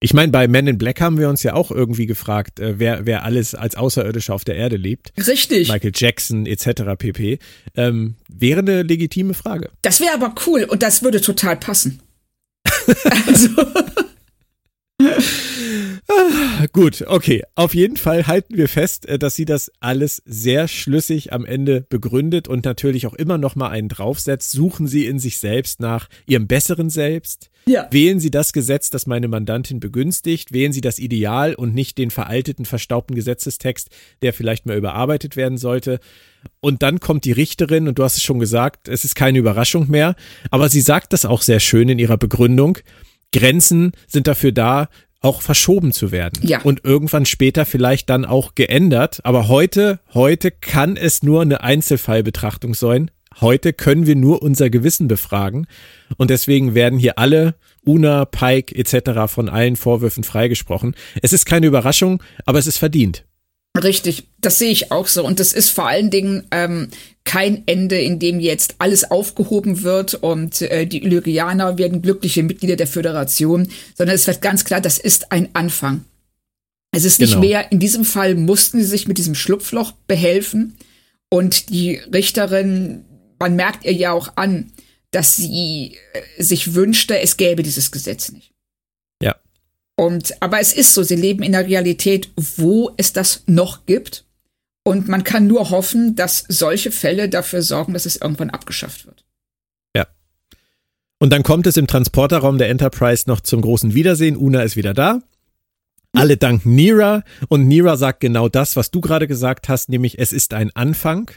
Ich 0.00 0.14
meine, 0.14 0.30
bei 0.30 0.46
Men 0.46 0.68
in 0.68 0.78
Black 0.78 1.00
haben 1.00 1.18
wir 1.18 1.28
uns 1.28 1.42
ja 1.42 1.54
auch 1.54 1.72
irgendwie 1.72 2.06
gefragt, 2.06 2.60
äh, 2.60 2.78
wer, 2.78 3.04
wer 3.04 3.24
alles 3.24 3.56
als 3.56 3.74
Außerirdischer 3.74 4.32
auf 4.32 4.44
der 4.44 4.54
Erde 4.54 4.76
lebt. 4.76 5.12
Richtig. 5.26 5.68
Michael 5.68 5.92
Jackson 5.94 6.46
etc. 6.46 6.94
pp. 6.96 7.38
Ähm, 7.74 8.14
wäre 8.28 8.60
eine 8.60 8.82
legitime 8.82 9.34
Frage. 9.34 9.70
Das 9.82 10.00
wäre 10.00 10.14
aber 10.14 10.34
cool 10.46 10.64
und 10.64 10.84
das 10.84 11.02
würde 11.02 11.20
total 11.20 11.56
passen. 11.56 12.00
also. 13.26 13.50
Ah, 16.08 16.66
gut, 16.72 17.04
okay. 17.06 17.42
Auf 17.54 17.74
jeden 17.74 17.96
Fall 17.96 18.26
halten 18.26 18.56
wir 18.56 18.68
fest, 18.68 19.06
äh, 19.06 19.18
dass 19.18 19.34
sie 19.34 19.44
das 19.44 19.70
alles 19.80 20.22
sehr 20.26 20.68
schlüssig 20.68 21.32
am 21.32 21.44
Ende 21.44 21.86
begründet 21.88 22.48
und 22.48 22.64
natürlich 22.64 23.06
auch 23.06 23.14
immer 23.14 23.36
noch 23.36 23.56
mal 23.56 23.68
einen 23.68 23.88
draufsetzt. 23.88 24.52
Suchen 24.52 24.86
Sie 24.86 25.06
in 25.06 25.18
sich 25.18 25.38
selbst 25.38 25.80
nach 25.80 26.08
Ihrem 26.26 26.46
besseren 26.46 26.88
Selbst. 26.88 27.50
Ja. 27.68 27.86
Wählen 27.90 28.18
Sie 28.18 28.30
das 28.30 28.52
Gesetz, 28.52 28.90
das 28.90 29.06
meine 29.06 29.28
Mandantin 29.28 29.80
begünstigt. 29.80 30.52
Wählen 30.52 30.72
Sie 30.72 30.80
das 30.80 30.98
Ideal 30.98 31.54
und 31.54 31.74
nicht 31.74 31.98
den 31.98 32.10
veralteten, 32.10 32.64
verstaubten 32.64 33.14
Gesetzestext, 33.14 33.90
der 34.22 34.32
vielleicht 34.32 34.66
mal 34.66 34.76
überarbeitet 34.76 35.36
werden 35.36 35.58
sollte. 35.58 36.00
Und 36.60 36.82
dann 36.82 37.00
kommt 37.00 37.24
die 37.24 37.32
Richterin 37.32 37.88
und 37.88 37.98
du 37.98 38.04
hast 38.04 38.16
es 38.16 38.22
schon 38.22 38.38
gesagt, 38.38 38.88
es 38.88 39.04
ist 39.04 39.14
keine 39.14 39.38
Überraschung 39.38 39.90
mehr. 39.90 40.16
Aber 40.50 40.68
sie 40.68 40.80
sagt 40.80 41.12
das 41.12 41.24
auch 41.24 41.42
sehr 41.42 41.60
schön 41.60 41.88
in 41.88 41.98
ihrer 41.98 42.16
Begründung. 42.16 42.78
Grenzen 43.32 43.92
sind 44.06 44.26
dafür 44.26 44.52
da, 44.52 44.88
auch 45.20 45.42
verschoben 45.42 45.92
zu 45.92 46.12
werden. 46.12 46.46
Ja. 46.46 46.62
Und 46.62 46.84
irgendwann 46.84 47.26
später 47.26 47.66
vielleicht 47.66 48.08
dann 48.08 48.24
auch 48.24 48.54
geändert. 48.54 49.20
Aber 49.24 49.48
heute, 49.48 50.00
heute 50.14 50.50
kann 50.50 50.96
es 50.96 51.22
nur 51.22 51.42
eine 51.42 51.62
Einzelfallbetrachtung 51.62 52.74
sein. 52.74 53.10
Heute 53.40 53.72
können 53.72 54.06
wir 54.06 54.16
nur 54.16 54.42
unser 54.42 54.70
Gewissen 54.70 55.08
befragen. 55.08 55.66
Und 56.16 56.30
deswegen 56.30 56.74
werden 56.74 56.98
hier 56.98 57.18
alle, 57.18 57.54
Una, 57.84 58.24
Pike 58.24 58.74
etc. 58.74 59.32
von 59.32 59.48
allen 59.48 59.76
Vorwürfen 59.76 60.24
freigesprochen. 60.24 60.94
Es 61.22 61.32
ist 61.32 61.46
keine 61.46 61.66
Überraschung, 61.66 62.22
aber 62.44 62.58
es 62.58 62.66
ist 62.66 62.78
verdient. 62.78 63.24
Richtig, 63.82 64.28
das 64.40 64.58
sehe 64.58 64.70
ich 64.70 64.90
auch 64.90 65.06
so. 65.06 65.24
Und 65.24 65.40
das 65.40 65.52
ist 65.52 65.70
vor 65.70 65.86
allen 65.86 66.10
Dingen 66.10 66.44
ähm, 66.50 66.88
kein 67.24 67.62
Ende, 67.66 68.00
in 68.00 68.18
dem 68.18 68.40
jetzt 68.40 68.76
alles 68.78 69.10
aufgehoben 69.10 69.82
wird 69.82 70.14
und 70.14 70.62
äh, 70.62 70.86
die 70.86 71.04
Illyrianer 71.04 71.78
werden 71.78 72.02
glückliche 72.02 72.42
Mitglieder 72.42 72.76
der 72.76 72.86
Föderation, 72.86 73.68
sondern 73.94 74.16
es 74.16 74.26
wird 74.26 74.40
ganz 74.40 74.64
klar, 74.64 74.80
das 74.80 74.98
ist 74.98 75.30
ein 75.30 75.50
Anfang. 75.52 76.04
Es 76.90 77.04
ist 77.04 77.20
nicht 77.20 77.34
genau. 77.34 77.42
mehr, 77.42 77.70
in 77.70 77.78
diesem 77.78 78.04
Fall 78.04 78.34
mussten 78.34 78.78
sie 78.78 78.86
sich 78.86 79.06
mit 79.06 79.18
diesem 79.18 79.34
Schlupfloch 79.34 79.92
behelfen. 80.06 80.76
Und 81.30 81.68
die 81.68 81.96
Richterin, 82.12 83.04
man 83.38 83.56
merkt 83.56 83.84
ihr 83.84 83.92
ja 83.92 84.12
auch 84.12 84.32
an, 84.36 84.72
dass 85.10 85.36
sie 85.36 85.96
äh, 86.12 86.42
sich 86.42 86.74
wünschte, 86.74 87.18
es 87.20 87.36
gäbe 87.36 87.62
dieses 87.62 87.90
Gesetz 87.90 88.30
nicht. 88.30 88.52
Ja. 89.22 89.36
Und, 89.96 90.40
aber 90.42 90.60
es 90.60 90.72
ist 90.72 90.94
so, 90.94 91.02
sie 91.02 91.16
leben 91.16 91.42
in 91.42 91.54
einer 91.54 91.66
Realität, 91.66 92.30
wo 92.36 92.92
es 92.96 93.12
das 93.12 93.42
noch 93.46 93.86
gibt. 93.86 94.24
Und 94.84 95.08
man 95.08 95.24
kann 95.24 95.46
nur 95.46 95.70
hoffen, 95.70 96.16
dass 96.16 96.44
solche 96.48 96.90
Fälle 96.90 97.28
dafür 97.28 97.62
sorgen, 97.62 97.92
dass 97.92 98.06
es 98.06 98.16
irgendwann 98.16 98.50
abgeschafft 98.50 99.06
wird. 99.06 99.24
Ja. 99.94 100.06
Und 101.18 101.30
dann 101.30 101.42
kommt 101.42 101.66
es 101.66 101.76
im 101.76 101.86
Transporterraum 101.86 102.58
der 102.58 102.70
Enterprise 102.70 103.24
noch 103.26 103.40
zum 103.40 103.60
großen 103.60 103.94
Wiedersehen. 103.94 104.36
Una 104.36 104.62
ist 104.62 104.76
wieder 104.76 104.94
da. 104.94 105.20
Alle 106.12 106.38
danken 106.38 106.74
Nira 106.74 107.22
und 107.48 107.68
Nira 107.68 107.96
sagt 107.96 108.20
genau 108.20 108.48
das, 108.48 108.76
was 108.76 108.90
du 108.90 109.00
gerade 109.00 109.26
gesagt 109.26 109.68
hast, 109.68 109.90
nämlich 109.90 110.18
es 110.18 110.32
ist 110.32 110.54
ein 110.54 110.74
Anfang 110.74 111.30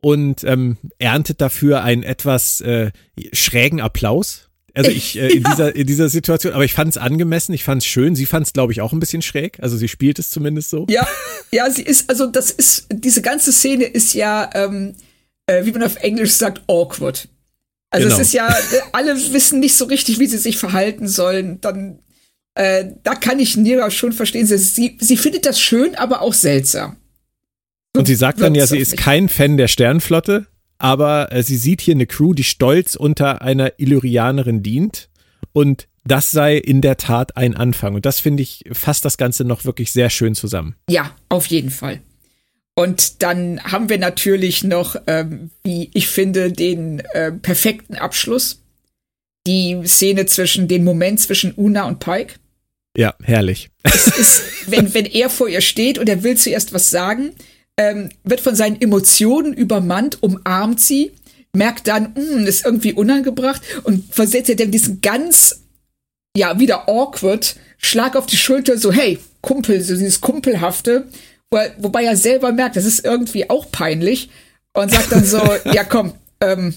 und 0.00 0.44
ähm, 0.44 0.76
erntet 0.98 1.40
dafür 1.40 1.82
einen 1.82 2.02
etwas 2.02 2.60
äh, 2.60 2.90
schrägen 3.32 3.80
Applaus. 3.80 4.48
Also 4.74 4.90
ich 4.90 5.18
äh, 5.18 5.28
in 5.28 5.42
ja. 5.42 5.50
dieser 5.50 5.76
in 5.76 5.86
dieser 5.86 6.08
Situation, 6.08 6.52
aber 6.52 6.64
ich 6.64 6.72
fand 6.72 6.90
es 6.90 6.98
angemessen, 6.98 7.52
ich 7.52 7.64
fand 7.64 7.82
es 7.82 7.88
schön. 7.88 8.14
Sie 8.14 8.26
fand 8.26 8.46
es, 8.46 8.52
glaube 8.52 8.72
ich, 8.72 8.80
auch 8.80 8.92
ein 8.92 9.00
bisschen 9.00 9.22
schräg. 9.22 9.58
Also 9.60 9.76
sie 9.76 9.88
spielt 9.88 10.18
es 10.18 10.30
zumindest 10.30 10.70
so. 10.70 10.86
Ja, 10.88 11.06
ja, 11.50 11.68
sie 11.70 11.82
ist 11.82 12.08
also 12.08 12.26
das 12.26 12.50
ist 12.50 12.86
diese 12.92 13.22
ganze 13.22 13.52
Szene 13.52 13.84
ist 13.84 14.14
ja, 14.14 14.48
ähm, 14.54 14.94
äh, 15.46 15.64
wie 15.64 15.72
man 15.72 15.82
auf 15.82 15.96
Englisch 15.96 16.32
sagt, 16.32 16.62
awkward. 16.68 17.28
Also 17.90 18.06
genau. 18.06 18.20
es 18.20 18.28
ist 18.28 18.34
ja, 18.34 18.54
alle 18.92 19.14
wissen 19.32 19.60
nicht 19.60 19.74
so 19.74 19.86
richtig, 19.86 20.18
wie 20.18 20.26
sie 20.26 20.38
sich 20.38 20.58
verhalten 20.58 21.08
sollen. 21.08 21.60
Dann 21.60 21.98
äh, 22.54 22.92
da 23.02 23.14
kann 23.14 23.38
ich 23.38 23.56
Nira 23.56 23.90
schon 23.90 24.12
verstehen. 24.12 24.46
Sie, 24.46 24.98
sie 25.00 25.16
findet 25.16 25.46
das 25.46 25.60
schön, 25.60 25.94
aber 25.94 26.22
auch 26.22 26.34
seltsam. 26.34 26.96
Und 27.98 28.06
sie 28.06 28.14
sagt 28.14 28.40
dann 28.40 28.54
ja, 28.54 28.66
sie 28.66 28.78
ist 28.78 28.96
kein 28.96 29.28
Fan 29.28 29.56
der 29.56 29.68
Sternflotte, 29.68 30.46
aber 30.78 31.32
äh, 31.32 31.42
sie 31.42 31.56
sieht 31.56 31.80
hier 31.80 31.94
eine 31.94 32.06
Crew, 32.06 32.32
die 32.32 32.44
stolz 32.44 32.94
unter 32.94 33.42
einer 33.42 33.72
Illyrianerin 33.78 34.62
dient. 34.62 35.08
Und 35.52 35.88
das 36.04 36.30
sei 36.30 36.56
in 36.56 36.80
der 36.80 36.96
Tat 36.96 37.36
ein 37.36 37.56
Anfang. 37.56 37.94
Und 37.94 38.06
das 38.06 38.20
finde 38.20 38.42
ich 38.42 38.64
fasst 38.72 39.04
das 39.04 39.18
Ganze 39.18 39.44
noch 39.44 39.64
wirklich 39.64 39.92
sehr 39.92 40.10
schön 40.10 40.34
zusammen. 40.34 40.76
Ja, 40.88 41.10
auf 41.28 41.46
jeden 41.46 41.70
Fall. 41.70 42.00
Und 42.74 43.24
dann 43.24 43.60
haben 43.64 43.88
wir 43.88 43.98
natürlich 43.98 44.62
noch, 44.62 44.94
ähm, 45.08 45.50
wie 45.64 45.90
ich 45.94 46.06
finde, 46.06 46.52
den 46.52 47.00
äh, 47.00 47.32
perfekten 47.32 47.96
Abschluss. 47.96 48.62
Die 49.48 49.80
Szene 49.84 50.26
zwischen, 50.26 50.68
den 50.68 50.84
Moment 50.84 51.18
zwischen 51.18 51.52
Una 51.54 51.88
und 51.88 51.98
Pike. 51.98 52.34
Ja, 52.96 53.14
herrlich. 53.22 53.70
Es 53.82 54.06
ist, 54.06 54.42
wenn, 54.66 54.94
wenn 54.94 55.06
er 55.06 55.28
vor 55.30 55.48
ihr 55.48 55.60
steht 55.60 55.98
und 55.98 56.08
er 56.08 56.22
will 56.22 56.36
zuerst 56.36 56.72
was 56.72 56.90
sagen, 56.90 57.32
ähm, 57.78 58.10
wird 58.24 58.40
von 58.40 58.54
seinen 58.54 58.80
Emotionen 58.80 59.54
übermannt, 59.54 60.22
umarmt 60.22 60.80
sie, 60.80 61.12
merkt 61.54 61.88
dann, 61.88 62.12
mh, 62.14 62.34
hm, 62.34 62.46
ist 62.46 62.66
irgendwie 62.66 62.92
unangebracht 62.92 63.62
und 63.84 64.12
versetzt 64.14 64.50
er 64.50 64.56
dann 64.56 64.72
diesen 64.72 65.00
ganz, 65.00 65.62
ja, 66.36 66.58
wieder 66.58 66.88
awkward 66.88 67.56
Schlag 67.78 68.16
auf 68.16 68.26
die 68.26 68.36
Schulter, 68.36 68.76
so, 68.76 68.92
hey, 68.92 69.18
Kumpel, 69.40 69.80
so 69.80 69.94
dieses 69.94 70.20
Kumpelhafte, 70.20 71.06
wo, 71.50 71.58
wobei 71.78 72.04
er 72.04 72.16
selber 72.16 72.52
merkt, 72.52 72.76
das 72.76 72.84
ist 72.84 73.04
irgendwie 73.04 73.48
auch 73.48 73.70
peinlich 73.70 74.28
und 74.74 74.90
sagt 74.90 75.12
dann 75.12 75.24
so, 75.24 75.38
ja, 75.72 75.84
komm, 75.84 76.14
ähm, 76.40 76.74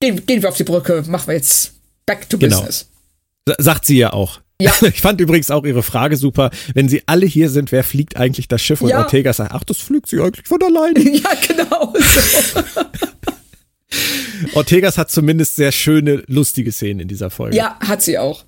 gehen, 0.00 0.24
gehen 0.24 0.42
wir 0.42 0.48
auf 0.48 0.56
die 0.56 0.64
Brücke, 0.64 1.02
machen 1.08 1.26
wir 1.26 1.34
jetzt 1.34 1.72
back 2.06 2.28
to 2.30 2.38
genau. 2.38 2.58
business. 2.58 2.86
Sagt 3.58 3.86
sie 3.86 3.98
ja 3.98 4.12
auch. 4.12 4.40
Ja. 4.60 4.72
Ich 4.82 5.00
fand 5.00 5.20
übrigens 5.20 5.50
auch 5.50 5.64
Ihre 5.64 5.82
Frage 5.82 6.16
super. 6.16 6.50
Wenn 6.74 6.88
Sie 6.88 7.02
alle 7.06 7.26
hier 7.26 7.50
sind, 7.50 7.70
wer 7.72 7.84
fliegt 7.84 8.16
eigentlich 8.16 8.48
das 8.48 8.60
Schiff? 8.62 8.80
Und 8.80 8.90
ja. 8.90 8.98
Ortega 8.98 9.32
sagt, 9.32 9.52
ach, 9.52 9.64
das 9.64 9.78
fliegt 9.78 10.08
sie 10.08 10.20
eigentlich 10.20 10.46
von 10.46 10.62
alleine. 10.62 10.98
Ja, 11.18 11.30
genau. 11.46 11.94
So. 11.94 12.60
Ortegas 14.54 14.98
hat 14.98 15.10
zumindest 15.10 15.56
sehr 15.56 15.72
schöne, 15.72 16.22
lustige 16.26 16.72
Szenen 16.72 17.00
in 17.00 17.08
dieser 17.08 17.30
Folge. 17.30 17.56
Ja, 17.56 17.78
hat 17.80 18.02
sie 18.02 18.18
auch. 18.18 18.44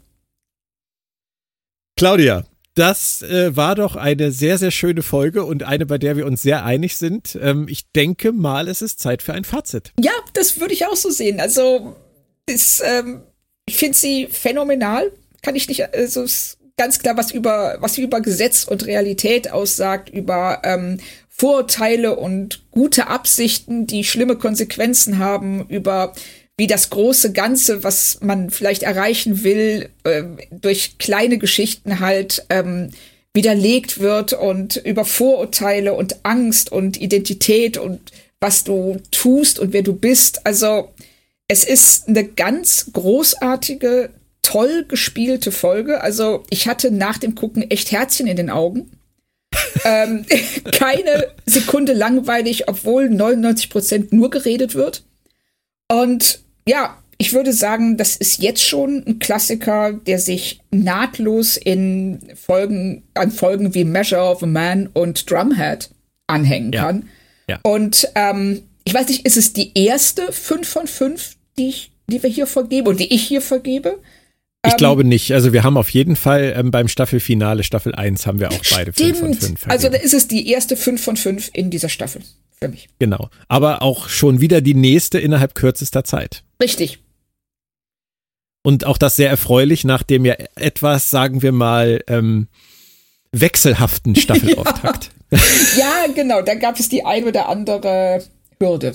Claudia, 1.96 2.44
das 2.74 3.22
äh, 3.22 3.56
war 3.56 3.74
doch 3.74 3.96
eine 3.96 4.32
sehr, 4.32 4.58
sehr 4.58 4.70
schöne 4.70 5.02
Folge 5.02 5.44
und 5.44 5.62
eine, 5.62 5.86
bei 5.86 5.98
der 5.98 6.16
wir 6.16 6.26
uns 6.26 6.42
sehr 6.42 6.64
einig 6.64 6.96
sind. 6.96 7.38
Ähm, 7.40 7.66
ich 7.68 7.90
denke 7.92 8.32
mal, 8.32 8.68
es 8.68 8.82
ist 8.82 9.00
Zeit 9.00 9.22
für 9.22 9.32
ein 9.32 9.44
Fazit. 9.44 9.92
Ja, 10.00 10.12
das 10.32 10.60
würde 10.60 10.74
ich 10.74 10.86
auch 10.86 10.96
so 10.96 11.10
sehen. 11.10 11.40
Also, 11.40 11.96
ist, 12.46 12.82
ähm, 12.84 13.22
ich 13.66 13.76
finde 13.76 13.96
sie 13.96 14.28
phänomenal 14.28 15.12
kann 15.42 15.56
ich 15.56 15.68
nicht, 15.68 15.94
also 15.94 16.22
ist 16.22 16.58
ganz 16.76 16.98
klar, 16.98 17.16
was 17.16 17.30
über, 17.30 17.76
was 17.80 17.98
über 17.98 18.20
Gesetz 18.20 18.64
und 18.64 18.86
Realität 18.86 19.52
aussagt, 19.52 20.08
über 20.08 20.62
ähm, 20.64 20.98
Vorurteile 21.28 22.16
und 22.16 22.62
gute 22.70 23.06
Absichten, 23.06 23.86
die 23.86 24.04
schlimme 24.04 24.36
Konsequenzen 24.36 25.18
haben, 25.18 25.66
über 25.68 26.14
wie 26.56 26.66
das 26.66 26.90
große 26.90 27.32
Ganze, 27.32 27.84
was 27.84 28.18
man 28.20 28.50
vielleicht 28.50 28.82
erreichen 28.82 29.44
will, 29.44 29.88
äh, 30.04 30.24
durch 30.50 30.98
kleine 30.98 31.38
Geschichten 31.38 32.00
halt 32.00 32.44
ähm, 32.50 32.90
widerlegt 33.32 34.00
wird 34.00 34.34
und 34.34 34.76
über 34.76 35.04
Vorurteile 35.04 35.94
und 35.94 36.16
Angst 36.24 36.70
und 36.70 37.00
Identität 37.00 37.78
und 37.78 38.12
was 38.40 38.64
du 38.64 38.98
tust 39.10 39.58
und 39.58 39.72
wer 39.72 39.82
du 39.82 39.94
bist. 39.94 40.46
Also 40.46 40.90
es 41.48 41.64
ist 41.64 42.08
eine 42.08 42.24
ganz 42.24 42.90
großartige, 42.92 44.10
toll 44.42 44.84
gespielte 44.86 45.52
Folge. 45.52 46.00
Also 46.00 46.44
ich 46.50 46.68
hatte 46.68 46.90
nach 46.90 47.18
dem 47.18 47.34
Gucken 47.34 47.70
echt 47.70 47.92
Herzchen 47.92 48.26
in 48.26 48.36
den 48.36 48.50
Augen. 48.50 48.90
ähm, 49.84 50.24
keine 50.72 51.28
Sekunde 51.46 51.92
langweilig, 51.92 52.68
obwohl 52.68 53.10
99 53.10 53.70
Prozent 53.70 54.12
nur 54.12 54.30
geredet 54.30 54.74
wird. 54.74 55.04
Und 55.88 56.40
ja, 56.66 56.96
ich 57.18 57.34
würde 57.34 57.52
sagen, 57.52 57.98
das 57.98 58.16
ist 58.16 58.40
jetzt 58.40 58.64
schon 58.64 59.04
ein 59.06 59.18
Klassiker, 59.18 59.92
der 59.92 60.18
sich 60.18 60.60
nahtlos 60.70 61.58
in 61.58 62.18
Folgen, 62.34 63.02
an 63.12 63.30
Folgen 63.30 63.74
wie 63.74 63.84
Measure 63.84 64.22
of 64.22 64.42
a 64.42 64.46
Man 64.46 64.86
und 64.94 65.30
Drumhead 65.30 65.90
anhängen 66.28 66.72
ja. 66.72 66.84
kann. 66.84 67.08
Ja. 67.46 67.58
Und 67.62 68.08
ähm, 68.14 68.62
ich 68.84 68.94
weiß 68.94 69.08
nicht, 69.08 69.26
ist 69.26 69.36
es 69.36 69.52
die 69.52 69.72
erste 69.74 70.32
5 70.32 70.66
von 70.66 70.86
5, 70.86 71.36
die, 71.58 71.68
ich, 71.68 71.92
die 72.06 72.22
wir 72.22 72.30
hier 72.30 72.46
vergeben 72.46 72.88
und 72.88 73.00
die 73.00 73.12
ich 73.12 73.22
hier 73.22 73.42
vergebe? 73.42 73.98
Ich 74.64 74.72
ähm, 74.72 74.76
glaube 74.76 75.04
nicht. 75.04 75.32
Also 75.32 75.52
wir 75.52 75.64
haben 75.64 75.76
auf 75.76 75.90
jeden 75.90 76.16
Fall 76.16 76.52
ähm, 76.56 76.70
beim 76.70 76.88
Staffelfinale, 76.88 77.64
Staffel 77.64 77.94
1, 77.94 78.26
haben 78.26 78.40
wir 78.40 78.50
auch 78.50 78.62
beide 78.70 78.92
5 78.92 79.18
von 79.18 79.34
5. 79.34 79.68
Also 79.68 79.88
da 79.88 79.96
ist 79.96 80.12
es 80.12 80.28
die 80.28 80.48
erste 80.48 80.76
5 80.76 81.02
von 81.02 81.16
5 81.16 81.50
in 81.54 81.70
dieser 81.70 81.88
Staffel 81.88 82.22
für 82.60 82.68
mich. 82.68 82.88
Genau. 82.98 83.30
Aber 83.48 83.82
auch 83.82 84.08
schon 84.08 84.40
wieder 84.40 84.60
die 84.60 84.74
nächste 84.74 85.18
innerhalb 85.18 85.54
kürzester 85.54 86.04
Zeit. 86.04 86.44
Richtig. 86.62 86.98
Und 88.62 88.84
auch 88.84 88.98
das 88.98 89.16
sehr 89.16 89.30
erfreulich 89.30 89.84
nach 89.84 90.02
dem 90.02 90.26
ja 90.26 90.34
etwas, 90.54 91.08
sagen 91.08 91.40
wir 91.40 91.52
mal, 91.52 92.02
ähm, 92.06 92.48
wechselhaften 93.32 94.14
Staffelauftakt. 94.16 95.10
ja. 95.30 95.38
ja, 95.78 96.12
genau. 96.14 96.42
Da 96.42 96.54
gab 96.54 96.78
es 96.78 96.90
die 96.90 97.04
ein 97.04 97.24
oder 97.24 97.48
andere 97.48 98.22
Hürde. 98.58 98.94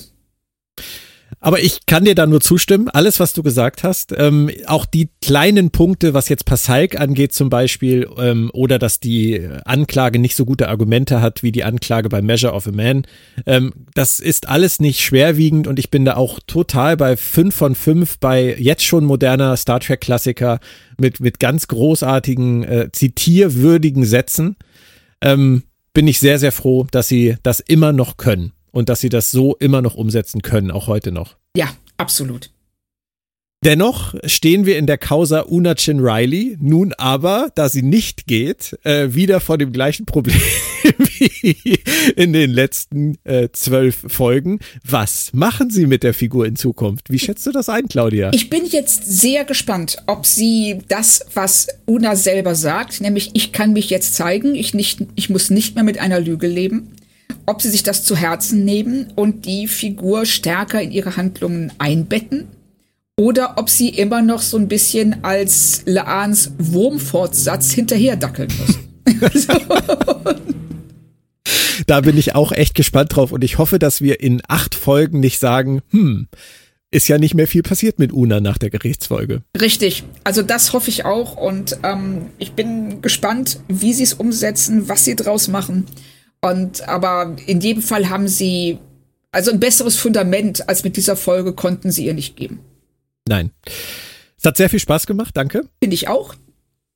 Aber 1.45 1.61
ich 1.61 1.85
kann 1.85 2.05
dir 2.05 2.15
da 2.15 2.25
nur 2.25 2.41
zustimmen, 2.41 2.89
alles, 2.89 3.19
was 3.19 3.33
du 3.33 3.43
gesagt 3.43 3.83
hast. 3.83 4.11
Ähm, 4.17 4.49
auch 4.65 4.83
die 4.83 5.09
kleinen 5.21 5.69
Punkte, 5.69 6.15
was 6.15 6.27
jetzt 6.27 6.45
Passalk 6.45 6.99
angeht 6.99 7.33
zum 7.33 7.51
Beispiel, 7.51 8.09
ähm, 8.17 8.49
oder 8.51 8.79
dass 8.79 8.99
die 8.99 9.47
Anklage 9.63 10.17
nicht 10.17 10.35
so 10.35 10.43
gute 10.43 10.69
Argumente 10.69 11.21
hat 11.21 11.43
wie 11.43 11.51
die 11.51 11.63
Anklage 11.63 12.09
bei 12.09 12.23
Measure 12.23 12.51
of 12.51 12.65
a 12.65 12.71
Man, 12.71 13.05
ähm, 13.45 13.73
das 13.93 14.19
ist 14.19 14.49
alles 14.49 14.79
nicht 14.79 15.01
schwerwiegend 15.01 15.67
und 15.67 15.77
ich 15.77 15.91
bin 15.91 16.03
da 16.03 16.15
auch 16.15 16.39
total 16.47 16.97
bei 16.97 17.15
fünf 17.15 17.53
von 17.53 17.75
fünf 17.75 18.17
bei 18.17 18.55
jetzt 18.57 18.83
schon 18.83 19.05
moderner 19.05 19.55
Star 19.55 19.79
Trek 19.79 20.01
Klassiker 20.01 20.59
mit, 20.97 21.19
mit 21.19 21.39
ganz 21.39 21.67
großartigen, 21.67 22.63
äh, 22.63 22.89
zitierwürdigen 22.91 24.03
Sätzen. 24.03 24.55
Ähm, 25.21 25.61
bin 25.93 26.07
ich 26.07 26.19
sehr, 26.19 26.39
sehr 26.39 26.51
froh, 26.51 26.87
dass 26.89 27.07
sie 27.07 27.35
das 27.43 27.59
immer 27.59 27.93
noch 27.93 28.17
können 28.17 28.54
und 28.75 28.89
dass 28.89 28.99
sie 28.99 29.09
das 29.09 29.31
so 29.31 29.55
immer 29.55 29.81
noch 29.81 29.95
umsetzen 29.95 30.41
können, 30.41 30.69
auch 30.69 30.87
heute 30.87 31.13
noch. 31.13 31.37
Ja, 31.55 31.69
absolut. 31.95 32.51
Dennoch 33.63 34.13
stehen 34.25 34.65
wir 34.65 34.77
in 34.77 34.85
der 34.85 34.97
Causa 34.97 35.45
Una 35.47 35.75
Chin 35.75 35.99
Riley, 35.99 36.57
nun 36.59 36.93
aber, 36.97 37.49
da 37.55 37.69
sie 37.69 37.81
nicht 37.81 38.27
geht, 38.27 38.77
äh, 38.83 39.13
wieder 39.15 39.39
vor 39.39 39.57
dem 39.57 39.71
gleichen 39.71 40.05
Problem 40.05 40.39
wie 40.97 41.79
in 42.17 42.33
den 42.33 42.51
letzten 42.51 43.17
äh, 43.23 43.47
zwölf 43.53 44.03
Folgen. 44.07 44.59
Was 44.83 45.31
machen 45.33 45.71
Sie 45.71 45.87
mit 45.87 46.03
der 46.03 46.13
Figur 46.13 46.45
in 46.45 46.57
Zukunft? 46.57 47.09
Wie 47.09 47.17
schätzt 47.17 47.47
du 47.47 47.51
das 47.51 47.69
ein, 47.69 47.87
Claudia? 47.87 48.29
Ich 48.33 48.49
bin 48.49 48.65
jetzt 48.65 49.05
sehr 49.05 49.45
gespannt, 49.45 49.97
ob 50.05 50.25
sie 50.25 50.79
das, 50.89 51.25
was 51.33 51.67
Una 51.87 52.17
selber 52.17 52.53
sagt, 52.55 53.01
nämlich 53.01 53.31
ich 53.33 53.51
kann 53.53 53.73
mich 53.73 53.89
jetzt 53.89 54.15
zeigen, 54.15 54.53
ich, 54.53 54.73
nicht, 54.73 54.99
ich 55.15 55.29
muss 55.29 55.49
nicht 55.49 55.75
mehr 55.75 55.85
mit 55.85 55.97
einer 55.97 56.19
Lüge 56.19 56.47
leben, 56.47 56.91
ob 57.45 57.61
sie 57.61 57.69
sich 57.69 57.83
das 57.83 58.03
zu 58.03 58.15
Herzen 58.15 58.65
nehmen 58.65 59.07
und 59.15 59.45
die 59.45 59.67
Figur 59.67 60.25
stärker 60.25 60.81
in 60.81 60.91
ihre 60.91 61.17
Handlungen 61.17 61.71
einbetten 61.77 62.47
oder 63.17 63.57
ob 63.57 63.69
sie 63.69 63.89
immer 63.89 64.21
noch 64.21 64.41
so 64.41 64.57
ein 64.57 64.67
bisschen 64.67 65.23
als 65.23 65.83
Laans 65.85 66.51
Wurmfortsatz 66.57 67.71
hinterher 67.71 68.17
dackeln 68.17 68.51
muss. 68.57 68.79
da 71.87 72.01
bin 72.01 72.17
ich 72.17 72.35
auch 72.35 72.51
echt 72.51 72.75
gespannt 72.75 73.15
drauf 73.15 73.31
und 73.31 73.43
ich 73.43 73.57
hoffe, 73.57 73.79
dass 73.79 74.01
wir 74.01 74.19
in 74.19 74.41
acht 74.47 74.75
Folgen 74.75 75.19
nicht 75.19 75.39
sagen, 75.39 75.81
hm, 75.91 76.27
ist 76.91 77.07
ja 77.07 77.17
nicht 77.17 77.35
mehr 77.35 77.47
viel 77.47 77.63
passiert 77.63 77.99
mit 77.99 78.13
Una 78.13 78.39
nach 78.39 78.57
der 78.57 78.69
Gerichtsfolge. 78.69 79.43
Richtig, 79.59 80.03
also 80.23 80.41
das 80.41 80.73
hoffe 80.73 80.89
ich 80.89 81.05
auch 81.05 81.37
und 81.37 81.77
ähm, 81.83 82.27
ich 82.37 82.53
bin 82.53 83.01
gespannt, 83.01 83.59
wie 83.67 83.93
sie 83.93 84.03
es 84.03 84.13
umsetzen, 84.13 84.89
was 84.89 85.05
sie 85.05 85.15
draus 85.15 85.47
machen. 85.47 85.85
Und 86.45 86.87
aber 86.87 87.35
in 87.47 87.59
jedem 87.59 87.81
Fall 87.81 88.07
haben 88.07 88.27
sie 88.27 88.77
also 89.31 89.49
ein 89.49 89.59
besseres 89.59 89.97
Fundament 89.97 90.69
als 90.69 90.83
mit 90.83 90.95
dieser 90.95 91.15
Folge 91.15 91.53
konnten 91.53 91.91
sie 91.91 92.05
ihr 92.05 92.13
nicht 92.13 92.35
geben. 92.35 92.59
Nein. 93.27 93.49
Es 94.37 94.45
hat 94.45 94.55
sehr 94.55 94.69
viel 94.69 94.79
Spaß 94.79 95.07
gemacht, 95.07 95.35
danke. 95.35 95.67
Finde 95.81 95.95
ich 95.95 96.07
auch. 96.07 96.35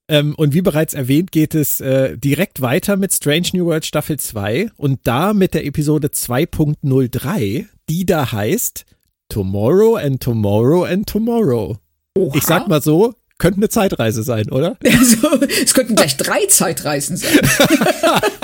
Ähm, 0.07 0.35
und 0.35 0.53
wie 0.53 0.61
bereits 0.61 0.93
erwähnt, 0.93 1.31
geht 1.31 1.55
es 1.55 1.81
äh, 1.81 2.15
direkt 2.15 2.61
weiter 2.61 2.95
mit 2.95 3.11
Strange 3.11 3.47
New 3.53 3.65
World 3.65 3.87
Staffel 3.87 4.19
2 4.19 4.69
und 4.77 4.99
da 5.05 5.33
mit 5.33 5.55
der 5.55 5.65
Episode 5.65 6.09
2.03, 6.09 7.65
die 7.89 8.05
da 8.05 8.31
heißt 8.31 8.85
Tomorrow 9.29 9.95
and 9.95 10.21
Tomorrow 10.21 10.83
and 10.83 11.09
Tomorrow. 11.09 11.77
Oha. 12.15 12.35
Ich 12.35 12.43
sag 12.43 12.67
mal 12.67 12.83
so, 12.83 13.15
könnte 13.39 13.57
eine 13.57 13.69
Zeitreise 13.69 14.21
sein, 14.21 14.51
oder? 14.51 14.77
Also, 14.85 15.39
es 15.63 15.73
könnten 15.73 15.95
gleich 15.95 16.17
drei 16.17 16.45
Zeitreisen 16.45 17.17
sein. 17.17 17.39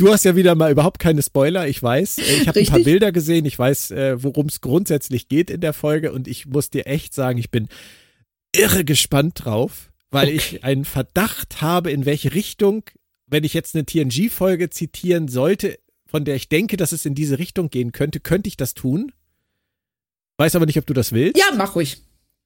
Du 0.00 0.10
hast 0.10 0.24
ja 0.24 0.34
wieder 0.34 0.54
mal 0.54 0.72
überhaupt 0.72 0.98
keine 0.98 1.22
Spoiler, 1.22 1.68
ich 1.68 1.82
weiß. 1.82 2.16
Ich 2.18 2.48
habe 2.48 2.58
ein 2.58 2.66
paar 2.66 2.80
Bilder 2.80 3.12
gesehen, 3.12 3.44
ich 3.44 3.58
weiß, 3.58 3.90
äh, 3.90 4.22
worum 4.22 4.46
es 4.46 4.62
grundsätzlich 4.62 5.28
geht 5.28 5.50
in 5.50 5.60
der 5.60 5.74
Folge 5.74 6.12
und 6.12 6.26
ich 6.26 6.46
muss 6.46 6.70
dir 6.70 6.86
echt 6.86 7.12
sagen, 7.12 7.38
ich 7.38 7.50
bin 7.50 7.68
irre 8.56 8.82
gespannt 8.82 9.44
drauf, 9.44 9.92
weil 10.10 10.28
okay. 10.28 10.36
ich 10.36 10.64
einen 10.64 10.86
Verdacht 10.86 11.60
habe, 11.60 11.90
in 11.90 12.06
welche 12.06 12.32
Richtung, 12.32 12.84
wenn 13.26 13.44
ich 13.44 13.52
jetzt 13.52 13.74
eine 13.74 13.84
TNG-Folge 13.84 14.70
zitieren 14.70 15.28
sollte, 15.28 15.78
von 16.06 16.24
der 16.24 16.34
ich 16.34 16.48
denke, 16.48 16.78
dass 16.78 16.92
es 16.92 17.04
in 17.04 17.14
diese 17.14 17.38
Richtung 17.38 17.68
gehen 17.68 17.92
könnte, 17.92 18.20
könnte 18.20 18.48
ich 18.48 18.56
das 18.56 18.72
tun. 18.72 19.12
Weiß 20.38 20.56
aber 20.56 20.64
nicht, 20.64 20.78
ob 20.78 20.86
du 20.86 20.94
das 20.94 21.12
willst. 21.12 21.36
Ja, 21.36 21.54
mach 21.54 21.74
ruhig. 21.74 21.98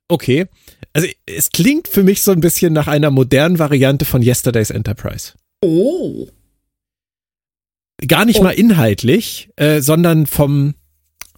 Okay. 0.08 0.46
Also 0.92 1.06
es 1.24 1.50
klingt 1.50 1.86
für 1.86 2.02
mich 2.02 2.22
so 2.22 2.32
ein 2.32 2.40
bisschen 2.40 2.72
nach 2.72 2.88
einer 2.88 3.12
modernen 3.12 3.60
Variante 3.60 4.04
von 4.04 4.22
Yesterday's 4.22 4.70
Enterprise. 4.70 5.34
Oh. 5.62 6.26
Gar 8.06 8.24
nicht 8.24 8.40
oh. 8.40 8.42
mal 8.42 8.50
inhaltlich, 8.50 9.50
äh, 9.56 9.80
sondern 9.80 10.26
vom, 10.26 10.74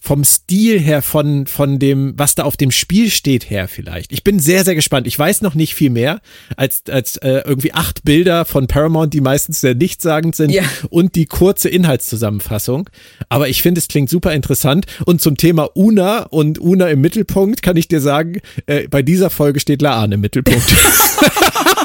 vom 0.06 0.24
Stil 0.24 0.80
her, 0.80 1.02
von, 1.02 1.46
von 1.46 1.78
dem, 1.78 2.14
was 2.16 2.34
da 2.34 2.44
auf 2.44 2.56
dem 2.56 2.70
Spiel 2.70 3.10
steht 3.10 3.50
her 3.50 3.68
vielleicht. 3.68 4.12
Ich 4.12 4.24
bin 4.24 4.38
sehr, 4.38 4.64
sehr 4.64 4.74
gespannt. 4.74 5.06
Ich 5.06 5.18
weiß 5.18 5.42
noch 5.42 5.54
nicht 5.54 5.74
viel 5.74 5.90
mehr 5.90 6.20
als, 6.56 6.84
als 6.88 7.16
äh, 7.18 7.42
irgendwie 7.44 7.74
acht 7.74 8.04
Bilder 8.04 8.44
von 8.44 8.68
Paramount, 8.68 9.12
die 9.12 9.20
meistens 9.20 9.60
sehr 9.60 9.74
nichtssagend 9.74 10.36
sind 10.36 10.50
ja. 10.50 10.62
und 10.88 11.14
die 11.14 11.26
kurze 11.26 11.68
Inhaltszusammenfassung. 11.68 12.88
Aber 13.28 13.48
ich 13.48 13.62
finde, 13.62 13.80
es 13.80 13.88
klingt 13.88 14.08
super 14.08 14.32
interessant. 14.32 14.86
Und 15.04 15.20
zum 15.20 15.36
Thema 15.36 15.76
Una 15.76 16.22
und 16.22 16.60
Una 16.60 16.88
im 16.88 17.00
Mittelpunkt 17.00 17.62
kann 17.62 17.76
ich 17.76 17.88
dir 17.88 18.00
sagen, 18.00 18.40
äh, 18.66 18.88
bei 18.88 19.02
dieser 19.02 19.28
Folge 19.28 19.60
steht 19.60 19.82
Laan 19.82 20.12
im 20.12 20.20
Mittelpunkt. 20.20 20.64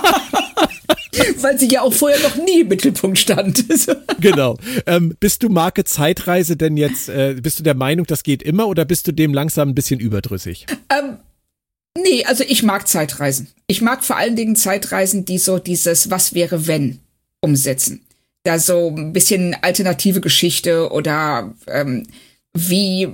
Weil 1.42 1.60
sie 1.60 1.68
ja 1.68 1.82
auch 1.82 1.94
vorher 1.94 2.20
noch 2.22 2.36
nie 2.38 2.62
im 2.62 2.68
Mittelpunkt 2.68 3.20
stand. 3.20 3.66
genau. 4.20 4.58
Ähm, 4.86 5.16
bist 5.20 5.44
du 5.44 5.50
Marke 5.50 5.84
Zeitreise 5.84 6.56
denn 6.56 6.78
jetzt, 6.78 7.10
äh, 7.10 7.36
bist 7.42 7.60
du 7.60 7.64
der 7.64 7.76
Meinung, 7.76 8.06
das 8.06 8.24
geht 8.24 8.42
immer 8.42 8.68
oder 8.68 8.86
bist 8.86 9.08
du 9.08 9.12
dem 9.12 9.34
langsam 9.34 9.70
ein 9.70 9.76
bisschen 9.76 10.00
überdrüssig? 10.00 10.66
Ähm, 10.90 11.18
nee, 12.02 12.24
also 12.26 12.44
ich 12.48 12.64
mag 12.64 12.88
Zeitreisen. 12.88 13.48
Ich 13.68 13.82
mag 13.82 14.04
vor 14.04 14.18
allen 14.18 14.36
Dingen 14.36 14.56
Zeitreisen, 14.56 15.26
die 15.26 15.38
so 15.38 15.60
dieses 15.60 16.10
Was 16.10 16.34
wäre 16.34 16.68
wenn 16.68 17.00
umsetzen. 17.42 18.06
Da 18.44 18.58
so 18.58 18.94
ein 18.96 19.14
bisschen 19.14 19.56
alternative 19.62 20.22
Geschichte 20.22 20.92
oder 20.92 21.54
ähm, 21.68 22.08
wie 22.54 23.10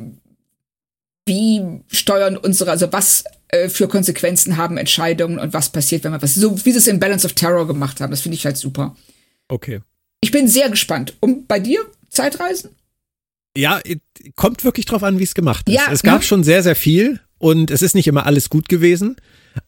wie 1.28 1.82
steuern 1.92 2.38
unsere, 2.38 2.72
also 2.72 2.92
was 2.94 3.26
äh, 3.50 3.70
für 3.70 3.88
Konsequenzen 3.88 4.58
haben 4.58 4.78
Entscheidungen 4.78 5.40
und 5.40 5.54
was 5.54 5.70
passiert, 5.70 6.04
wenn 6.04 6.12
man 6.12 6.22
was, 6.22 6.36
so 6.36 6.66
wie 6.66 6.72
sie 6.72 6.78
es 6.78 6.88
in 6.88 7.00
Balance 7.00 7.26
of 7.26 7.34
Terror 7.34 7.68
gemacht 7.68 8.02
haben. 8.02 8.12
Das 8.12 8.22
finde 8.22 8.36
ich 8.36 8.46
halt 8.46 8.58
super. 8.58 8.96
Okay. 9.48 9.82
Ich 10.22 10.32
bin 10.32 10.48
sehr 10.48 10.70
gespannt. 10.70 11.16
Und 11.20 11.48
bei 11.48 11.60
dir 11.60 11.80
Zeitreisen? 12.10 12.72
Ja, 13.56 13.82
kommt 14.36 14.64
wirklich 14.64 14.86
drauf 14.86 15.04
an, 15.04 15.20
wie 15.20 15.24
es 15.24 15.34
gemacht 15.34 15.68
ist. 15.68 15.76
Ja, 15.76 15.92
es 15.92 16.04
gab 16.04 16.20
ne? 16.20 16.24
schon 16.24 16.44
sehr, 16.44 16.62
sehr 16.64 16.76
viel 16.76 17.20
und 17.38 17.72
es 17.72 17.82
ist 17.82 17.96
nicht 17.96 18.08
immer 18.08 18.26
alles 18.26 18.50
gut 18.50 18.70
gewesen. 18.70 19.16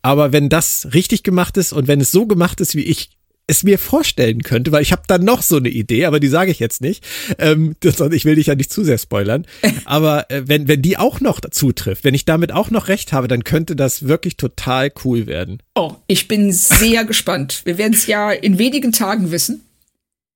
Aber 0.01 0.31
wenn 0.31 0.49
das 0.49 0.89
richtig 0.93 1.23
gemacht 1.23 1.57
ist 1.57 1.73
und 1.73 1.88
wenn 1.88 2.01
es 2.01 2.11
so 2.11 2.27
gemacht 2.27 2.61
ist, 2.61 2.76
wie 2.76 2.84
ich 2.84 3.10
es 3.50 3.64
mir 3.64 3.80
vorstellen 3.80 4.44
könnte, 4.44 4.72
weil 4.72 4.84
ich 4.84 4.92
habe 4.92 5.02
da 5.08 5.18
noch 5.18 5.42
so 5.42 5.58
eine 5.58 5.70
Idee, 5.70 6.06
aber 6.06 6.20
die 6.20 6.28
sage 6.28 6.52
ich 6.52 6.60
jetzt 6.60 6.82
nicht. 6.82 7.04
Ähm, 7.40 7.76
ich 7.84 8.26
will 8.26 8.36
dich 8.36 8.48
ja 8.48 8.56
nicht 8.56 8.72
zu 8.72 8.84
sehr 8.84 8.98
spoilern. 8.98 9.46
Aber 9.86 10.30
äh, 10.30 10.44
wenn, 10.46 10.68
wenn 10.68 10.82
die 10.82 10.98
auch 10.98 11.20
noch 11.20 11.42
zutrifft, 11.42 12.04
wenn 12.04 12.14
ich 12.14 12.26
damit 12.26 12.52
auch 12.52 12.70
noch 12.70 12.88
recht 12.88 13.12
habe, 13.12 13.28
dann 13.28 13.44
könnte 13.44 13.76
das 13.76 14.08
wirklich 14.08 14.38
total 14.38 14.92
cool 15.04 15.26
werden. 15.26 15.64
Oh, 15.76 15.96
ich 16.08 16.28
bin 16.28 16.52
sehr 16.52 17.06
gespannt. 17.06 17.62
Wir 17.66 17.78
werden 17.78 17.94
es 17.94 18.06
ja 18.06 18.32
in 18.32 18.60
wenigen 18.60 18.92
Tagen 18.92 19.32
wissen. 19.32 19.62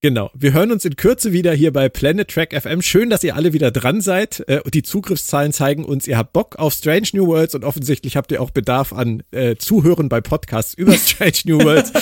Genau. 0.04 0.30
Wir 0.34 0.52
hören 0.52 0.74
uns 0.74 0.84
in 0.84 0.98
Kürze 0.98 1.32
wieder 1.32 1.54
hier 1.54 1.72
bei 1.72 1.88
Planet 1.88 2.28
Track 2.28 2.54
FM. 2.54 2.82
Schön, 2.82 3.10
dass 3.10 3.24
ihr 3.24 3.38
alle 3.38 3.54
wieder 3.54 3.72
dran 3.72 4.02
seid. 4.02 4.44
Äh, 4.50 4.60
die 4.70 4.84
Zugriffszahlen 4.84 5.54
zeigen 5.54 5.86
uns, 5.86 6.08
ihr 6.08 6.18
habt 6.18 6.34
Bock 6.34 6.58
auf 6.58 6.74
Strange 6.74 7.08
New 7.14 7.28
Worlds 7.28 7.56
und 7.56 7.64
offensichtlich 7.64 8.18
habt 8.18 8.30
ihr 8.34 8.42
auch 8.42 8.50
Bedarf 8.50 8.92
an 8.92 9.24
äh, 9.32 9.56
Zuhören 9.56 10.10
bei 10.10 10.20
Podcasts 10.20 10.74
über 10.74 10.92
Strange 10.98 11.40
New 11.46 11.64
Worlds. 11.64 11.94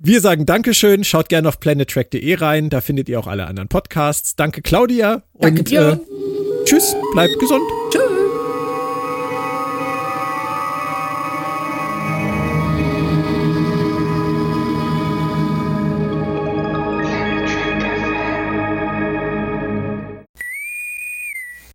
Wir 0.00 0.20
sagen 0.20 0.44
Dankeschön, 0.44 1.04
schaut 1.04 1.28
gerne 1.28 1.46
auf 1.46 1.60
planettrack.de 1.60 2.34
rein, 2.34 2.68
da 2.68 2.80
findet 2.80 3.08
ihr 3.08 3.20
auch 3.20 3.28
alle 3.28 3.46
anderen 3.46 3.68
Podcasts. 3.68 4.34
Danke 4.34 4.60
Claudia 4.60 5.22
Danke 5.38 5.60
und 5.60 5.72
äh, 5.72 5.98
tschüss, 6.64 6.96
bleibt 7.12 7.38
gesund. 7.38 7.62
Tschüss. 7.92 8.09